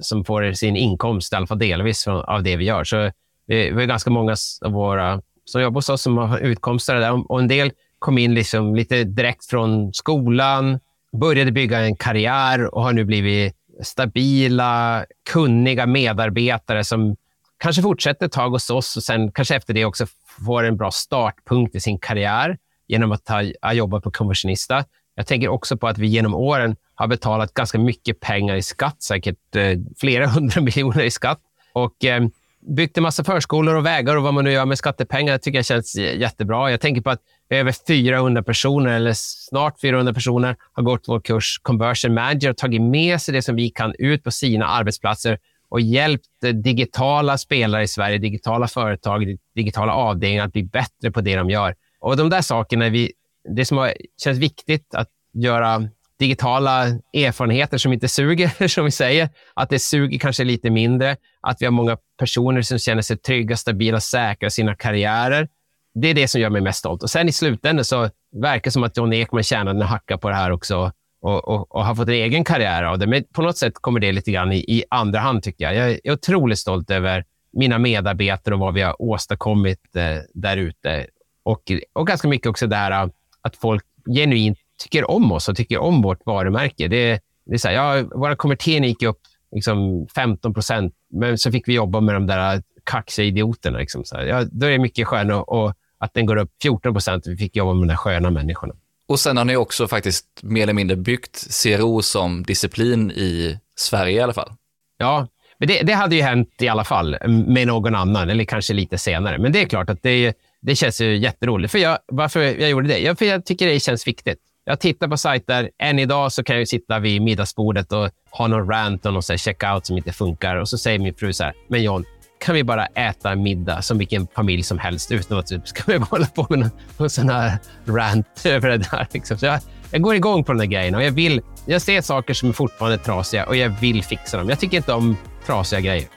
som 0.00 0.24
får 0.24 0.52
sin 0.52 0.76
inkomst, 0.76 1.32
i 1.32 1.36
alla 1.36 1.46
fall 1.46 1.58
delvis, 1.58 2.08
av 2.08 2.42
det 2.42 2.56
vi 2.56 2.64
gör. 2.64 2.84
Så 2.84 3.10
vi 3.46 3.68
är 3.68 3.86
ganska 3.86 4.10
många 4.10 4.36
av 4.64 4.72
våra 4.72 5.22
som 5.44 5.62
jobbar 5.62 5.78
hos 5.78 5.88
oss 5.88 6.02
som 6.02 6.18
har 6.18 6.38
utkomster 6.38 6.94
där. 6.94 7.32
Och 7.32 7.40
en 7.40 7.48
del 7.48 7.72
kom 7.98 8.18
in 8.18 8.34
liksom 8.34 8.74
lite 8.74 9.04
direkt 9.04 9.46
från 9.46 9.94
skolan, 9.94 10.80
började 11.20 11.52
bygga 11.52 11.80
en 11.80 11.96
karriär 11.96 12.74
och 12.74 12.82
har 12.82 12.92
nu 12.92 13.04
blivit 13.04 13.56
stabila, 13.82 15.04
kunniga 15.30 15.86
medarbetare 15.86 16.84
som 16.84 17.16
kanske 17.58 17.82
fortsätter 17.82 18.26
ett 18.26 18.32
tag 18.32 18.50
hos 18.50 18.70
oss 18.70 18.96
och 18.96 19.02
sen 19.02 19.32
kanske 19.32 19.56
efter 19.56 19.74
det 19.74 19.84
också 19.84 20.06
får 20.46 20.64
en 20.64 20.76
bra 20.76 20.90
startpunkt 20.90 21.74
i 21.74 21.80
sin 21.80 21.98
karriär 21.98 22.58
genom 22.88 23.12
att 23.12 23.28
ha 23.62 23.72
jobbat 23.72 24.02
på 24.02 24.10
Conversionista. 24.10 24.84
Jag 25.14 25.26
tänker 25.26 25.48
också 25.48 25.76
på 25.76 25.88
att 25.88 25.98
vi 25.98 26.06
genom 26.06 26.34
åren 26.34 26.76
har 26.94 27.06
betalat 27.06 27.54
ganska 27.54 27.78
mycket 27.78 28.20
pengar 28.20 28.54
i 28.54 28.62
skatt, 28.62 29.02
säkert 29.02 29.56
eh, 29.56 29.78
flera 29.96 30.26
hundra 30.26 30.60
miljoner 30.60 31.02
i 31.02 31.10
skatt. 31.10 31.40
Och 31.72 32.04
eh, 32.04 32.26
byggt 32.62 32.96
en 32.96 33.02
massa 33.02 33.24
förskolor 33.24 33.74
och 33.74 33.86
vägar 33.86 34.16
och 34.16 34.22
vad 34.22 34.34
man 34.34 34.44
nu 34.44 34.52
gör 34.52 34.66
med 34.66 34.78
skattepengar. 34.78 35.32
Det 35.32 35.38
tycker 35.38 35.58
jag 35.58 35.66
känns 35.66 35.96
jättebra. 35.96 36.70
Jag 36.70 36.80
tänker 36.80 37.02
på 37.02 37.10
att 37.10 37.20
över 37.50 37.74
400 37.86 38.42
personer, 38.42 38.92
eller 38.92 39.12
snart 39.14 39.80
400 39.80 40.14
personer, 40.14 40.56
har 40.72 40.82
gått 40.82 41.04
vår 41.06 41.20
kurs 41.20 41.58
Conversion 41.62 42.14
Manager 42.14 42.50
och 42.50 42.56
tagit 42.56 42.82
med 42.82 43.22
sig 43.22 43.34
det 43.34 43.42
som 43.42 43.56
vi 43.56 43.70
kan 43.70 43.94
ut 43.98 44.24
på 44.24 44.30
sina 44.30 44.66
arbetsplatser 44.66 45.38
och 45.68 45.80
hjälpt 45.80 46.44
eh, 46.44 46.50
digitala 46.50 47.38
spelare 47.38 47.82
i 47.82 47.88
Sverige, 47.88 48.18
digitala 48.18 48.68
företag, 48.68 49.36
digitala 49.54 49.92
avdelningar 49.92 50.46
att 50.46 50.52
bli 50.52 50.62
bättre 50.62 51.10
på 51.10 51.20
det 51.20 51.36
de 51.36 51.50
gör. 51.50 51.74
Och 52.00 52.16
de 52.16 52.30
där 52.30 52.42
sakerna, 52.42 52.88
vi, 52.88 53.12
det 53.56 53.64
som 53.64 53.78
har, 53.78 53.92
känts 54.22 54.40
viktigt 54.40 54.94
att 54.94 55.08
göra 55.32 55.88
digitala 56.22 56.86
erfarenheter 57.12 57.78
som 57.78 57.92
inte 57.92 58.08
suger, 58.08 58.68
som 58.74 58.84
vi 58.84 58.90
säger. 58.90 59.28
Att 59.54 59.70
det 59.70 59.78
suger 59.78 60.18
kanske 60.18 60.44
lite 60.44 60.70
mindre. 60.70 61.16
Att 61.40 61.62
vi 61.62 61.66
har 61.66 61.72
många 61.72 61.96
personer 62.18 62.62
som 62.62 62.78
känner 62.78 63.02
sig 63.02 63.16
trygga, 63.16 63.56
stabila, 63.56 64.00
säkra 64.00 64.46
i 64.46 64.50
sina 64.50 64.74
karriärer. 64.74 65.48
Det 65.94 66.08
är 66.08 66.14
det 66.14 66.28
som 66.28 66.40
gör 66.40 66.50
mig 66.50 66.60
mest 66.60 66.78
stolt. 66.78 67.02
Och 67.02 67.10
sen 67.10 67.28
i 67.28 67.32
slutändan 67.32 67.84
så 67.84 68.10
verkar 68.42 68.64
det 68.64 68.70
som 68.70 68.82
att 68.82 68.96
John 68.96 69.12
Ekman 69.12 69.42
tjänar 69.42 69.70
en 69.70 69.82
hacka 69.82 70.18
på 70.18 70.28
det 70.28 70.34
här 70.34 70.50
också 70.50 70.92
och, 71.22 71.48
och, 71.48 71.74
och, 71.76 71.84
har 71.84 71.94
fått 71.94 72.08
en 72.08 72.14
egen 72.14 72.44
karriär 72.44 72.82
av 72.82 72.98
det. 72.98 73.06
Men 73.06 73.24
på 73.32 73.42
något 73.42 73.58
sätt 73.58 73.72
kommer 73.74 74.00
det 74.00 74.12
lite 74.12 74.30
grann 74.32 74.52
i, 74.52 74.56
i 74.56 74.84
andra 74.90 75.18
hand, 75.18 75.42
tycker 75.42 75.64
jag. 75.64 75.74
Jag 75.74 75.90
är 76.04 76.12
otroligt 76.12 76.58
stolt 76.58 76.90
över 76.90 77.24
mina 77.52 77.78
medarbetare 77.78 78.54
och 78.54 78.60
vad 78.60 78.74
vi 78.74 78.82
har 78.82 79.02
åstadkommit 79.02 79.96
eh, 79.96 80.02
där 80.34 80.56
ute. 80.56 81.06
Och, 81.42 81.62
och 81.92 82.06
ganska 82.06 82.28
mycket 82.28 82.46
också 82.46 82.66
det 82.66 82.76
här 82.76 82.90
eh, 82.90 83.10
att 83.42 83.56
folk 83.56 83.84
genuint 84.06 84.58
tycker 84.78 85.10
om 85.10 85.32
oss 85.32 85.48
och 85.48 85.56
tycker 85.56 85.78
om 85.78 86.02
vårt 86.02 86.26
varumärke. 86.26 86.88
Det, 86.88 87.20
det 87.46 87.54
är 87.54 87.58
så 87.58 87.68
här, 87.68 87.74
ja, 87.74 88.04
våra 88.14 88.36
konverteringar 88.36 88.88
gick 88.88 89.02
upp 89.02 89.20
liksom 89.54 90.06
15 90.14 90.54
procent, 90.54 90.94
men 91.10 91.38
så 91.38 91.50
fick 91.52 91.68
vi 91.68 91.74
jobba 91.74 92.00
med 92.00 92.14
de 92.14 92.26
där 92.26 92.62
kaxiga 92.84 93.26
idioterna. 93.26 93.78
Liksom, 93.78 94.04
så 94.04 94.16
här. 94.16 94.24
Ja, 94.24 94.44
då 94.52 94.66
är 94.66 94.70
det 94.70 94.78
mycket 94.78 95.06
skönare 95.06 95.40
och 95.40 95.74
att 95.98 96.14
den 96.14 96.26
går 96.26 96.36
upp 96.36 96.50
14 96.62 96.92
procent. 96.92 97.26
Vi 97.26 97.36
fick 97.36 97.56
jobba 97.56 97.72
med 97.72 97.82
de 97.82 97.88
där 97.88 97.96
sköna 97.96 98.30
människorna. 98.30 98.74
Och 99.06 99.20
sen 99.20 99.36
har 99.36 99.44
ni 99.44 99.56
också 99.56 99.88
faktiskt 99.88 100.26
mer 100.42 100.62
eller 100.62 100.72
mindre 100.72 100.96
byggt 100.96 101.62
CRO 101.62 102.02
som 102.02 102.42
disciplin 102.42 103.10
i 103.10 103.58
Sverige 103.76 104.16
i 104.16 104.20
alla 104.20 104.32
fall. 104.32 104.52
Ja, 104.98 105.28
men 105.58 105.68
det, 105.68 105.82
det, 105.82 105.92
hade 105.92 106.16
ju 106.16 106.22
hänt 106.22 106.48
i 106.60 106.68
alla 106.68 106.84
fall 106.84 107.16
med 107.28 107.66
någon 107.66 107.94
annan, 107.94 108.30
eller 108.30 108.44
kanske 108.44 108.74
lite 108.74 108.98
senare. 108.98 109.38
Men 109.38 109.52
det 109.52 109.62
är 109.62 109.66
klart 109.66 109.90
att 109.90 110.02
det, 110.02 110.34
det 110.60 110.76
känns 110.76 111.00
ju 111.00 111.16
jätteroligt. 111.16 111.72
För 111.72 111.78
jag, 111.78 111.98
varför 112.06 112.40
jag 112.40 112.70
gjorde 112.70 112.88
det? 112.88 112.98
Ja, 112.98 113.16
för 113.16 113.24
jag 113.24 113.44
tycker 113.44 113.66
det 113.66 113.80
känns 113.80 114.06
viktigt. 114.06 114.38
Jag 114.64 114.80
tittar 114.80 115.08
på 115.08 115.16
sajter. 115.16 115.70
Än 115.78 115.98
idag 115.98 116.32
så 116.32 116.44
kan 116.44 116.58
jag 116.58 116.68
sitta 116.68 116.98
vid 116.98 117.22
middagsbordet 117.22 117.92
och 117.92 118.10
ha 118.30 118.46
någon 118.46 118.68
rant 118.68 119.06
och 119.06 119.12
någon 119.12 119.22
checkout 119.22 119.86
som 119.86 119.96
inte 119.96 120.12
funkar. 120.12 120.56
Och 120.56 120.68
så 120.68 120.78
säger 120.78 120.98
min 120.98 121.14
fru 121.14 121.32
så 121.32 121.44
här, 121.44 121.52
men 121.68 121.82
John, 121.82 122.04
kan 122.40 122.54
vi 122.54 122.64
bara 122.64 122.86
äta 122.86 123.34
middag 123.34 123.82
som 123.82 123.98
vilken 123.98 124.26
familj 124.34 124.62
som 124.62 124.78
helst 124.78 125.12
utan 125.12 125.38
att 125.38 125.46
typ, 125.46 125.68
ska 125.68 125.82
vi 125.86 125.98
hålla 125.98 126.26
på 126.26 126.46
med 126.50 126.58
någon, 126.58 126.70
någon 126.96 127.10
sån 127.10 127.28
här 127.28 127.58
rant 127.86 128.26
över 128.44 128.68
det 128.68 128.78
där. 128.78 129.06
Liksom. 129.12 129.38
Så 129.38 129.46
jag, 129.46 129.60
jag 129.90 130.02
går 130.02 130.14
igång 130.14 130.44
på 130.44 130.52
de 130.52 130.58
där 130.58 130.66
grejerna 130.66 130.98
och 130.98 131.04
jag, 131.04 131.12
vill, 131.12 131.40
jag 131.66 131.82
ser 131.82 132.00
saker 132.00 132.34
som 132.34 132.48
är 132.48 132.52
fortfarande 132.52 132.98
trasiga 132.98 133.46
och 133.46 133.56
jag 133.56 133.68
vill 133.68 134.04
fixa 134.04 134.38
dem. 134.38 134.48
Jag 134.48 134.60
tycker 134.60 134.76
inte 134.76 134.92
om 134.92 135.16
trasiga 135.46 135.80
grejer. 135.80 136.08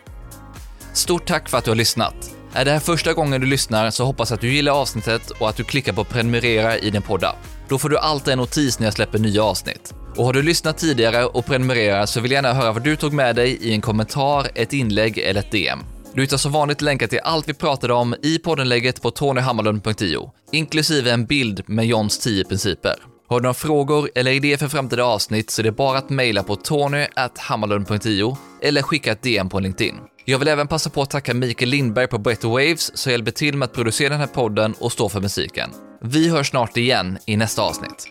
Stort 0.94 1.26
tack 1.26 1.50
för 1.50 1.58
att 1.58 1.64
du 1.64 1.72
har 1.72 1.76
lyssnat. 1.76 2.35
Är 2.56 2.66
det 2.66 2.72
här 2.72 2.80
första 2.80 3.14
gången 3.14 3.42
du 3.42 3.48
lyssnar 3.48 3.92
så 3.92 4.06
hoppas 4.06 4.32
att 4.32 4.42
du 4.42 4.54
gillar 4.54 4.72
avsnittet 4.72 5.30
och 5.30 5.50
att 5.50 5.56
du 5.56 5.64
klickar 5.64 5.94
på 5.94 6.04
prenumerera 6.04 6.78
i 6.78 6.90
din 6.90 7.02
poddapp. 7.02 7.36
Då 7.70 7.78
får 7.78 7.90
du 7.90 7.98
alltid 7.98 8.32
en 8.32 8.38
notis 8.38 8.80
när 8.80 8.88
jag 8.88 8.94
släpper 8.94 9.20
nya 9.20 9.44
avsnitt. 9.44 9.94
Och 10.16 10.26
har 10.26 10.34
du 10.34 10.42
lyssnat 10.42 10.78
tidigare 10.78 11.26
och 11.26 11.46
prenumererar 11.46 12.06
så 12.06 12.22
vill 12.22 12.32
jag 12.32 12.44
gärna 12.44 12.62
höra 12.62 12.72
vad 12.72 12.84
du 12.84 12.96
tog 12.96 13.14
med 13.14 13.36
dig 13.36 13.58
i 13.62 13.74
en 13.74 13.82
kommentar, 13.82 14.48
ett 14.56 14.74
inlägg 14.74 15.18
eller 15.18 15.40
ett 15.40 15.52
DM. 15.52 15.80
Du 16.14 16.22
hittar 16.22 16.38
som 16.38 16.52
vanligt 16.52 16.82
länkar 16.82 17.08
till 17.08 17.20
allt 17.24 17.50
vi 17.50 17.54
pratade 17.54 17.94
om 17.94 18.16
i 18.22 18.40
poddenlägget 18.40 19.02
på 19.02 19.12
tonyhammarlund.io, 19.12 20.32
inklusive 20.52 21.12
en 21.12 21.26
bild 21.26 21.64
med 21.68 21.86
Johns 21.86 22.20
10 22.20 22.46
principer. 22.46 22.96
Har 23.28 23.40
du 23.40 23.44
några 23.44 23.54
frågor 23.54 24.10
eller 24.16 24.32
idéer 24.32 24.58
för 24.58 24.68
framtida 24.68 25.04
avsnitt 25.04 25.50
så 25.50 25.62
är 25.62 25.64
det 25.64 25.72
bara 25.72 25.98
att 25.98 26.10
mejla 26.10 26.44
på 26.44 26.56
tony.hammarlund.io 26.56 28.38
eller 28.62 28.82
skicka 28.82 29.12
ett 29.12 29.22
DM 29.22 29.50
på 29.50 29.60
LinkedIn. 29.60 29.96
Jag 30.28 30.40
vill 30.40 30.48
även 30.48 30.68
passa 30.68 30.90
på 30.90 31.02
att 31.02 31.10
tacka 31.10 31.34
Mikael 31.34 31.70
Lindberg 31.70 32.08
på 32.08 32.18
Better 32.18 32.48
Waves 32.48 32.98
som 32.98 33.12
hjälper 33.12 33.32
till 33.32 33.58
med 33.58 33.66
att 33.66 33.74
producera 33.74 34.10
den 34.10 34.20
här 34.20 34.28
podden 34.28 34.74
och 34.80 34.92
stå 34.92 35.10
för 35.10 35.22
musiken. 35.22 35.70
Vi 36.02 36.30
hörs 36.30 36.50
snart 36.50 36.78
igen 36.78 37.18
i 37.26 37.38
nästa 37.38 37.62
avsnitt. 37.62 38.08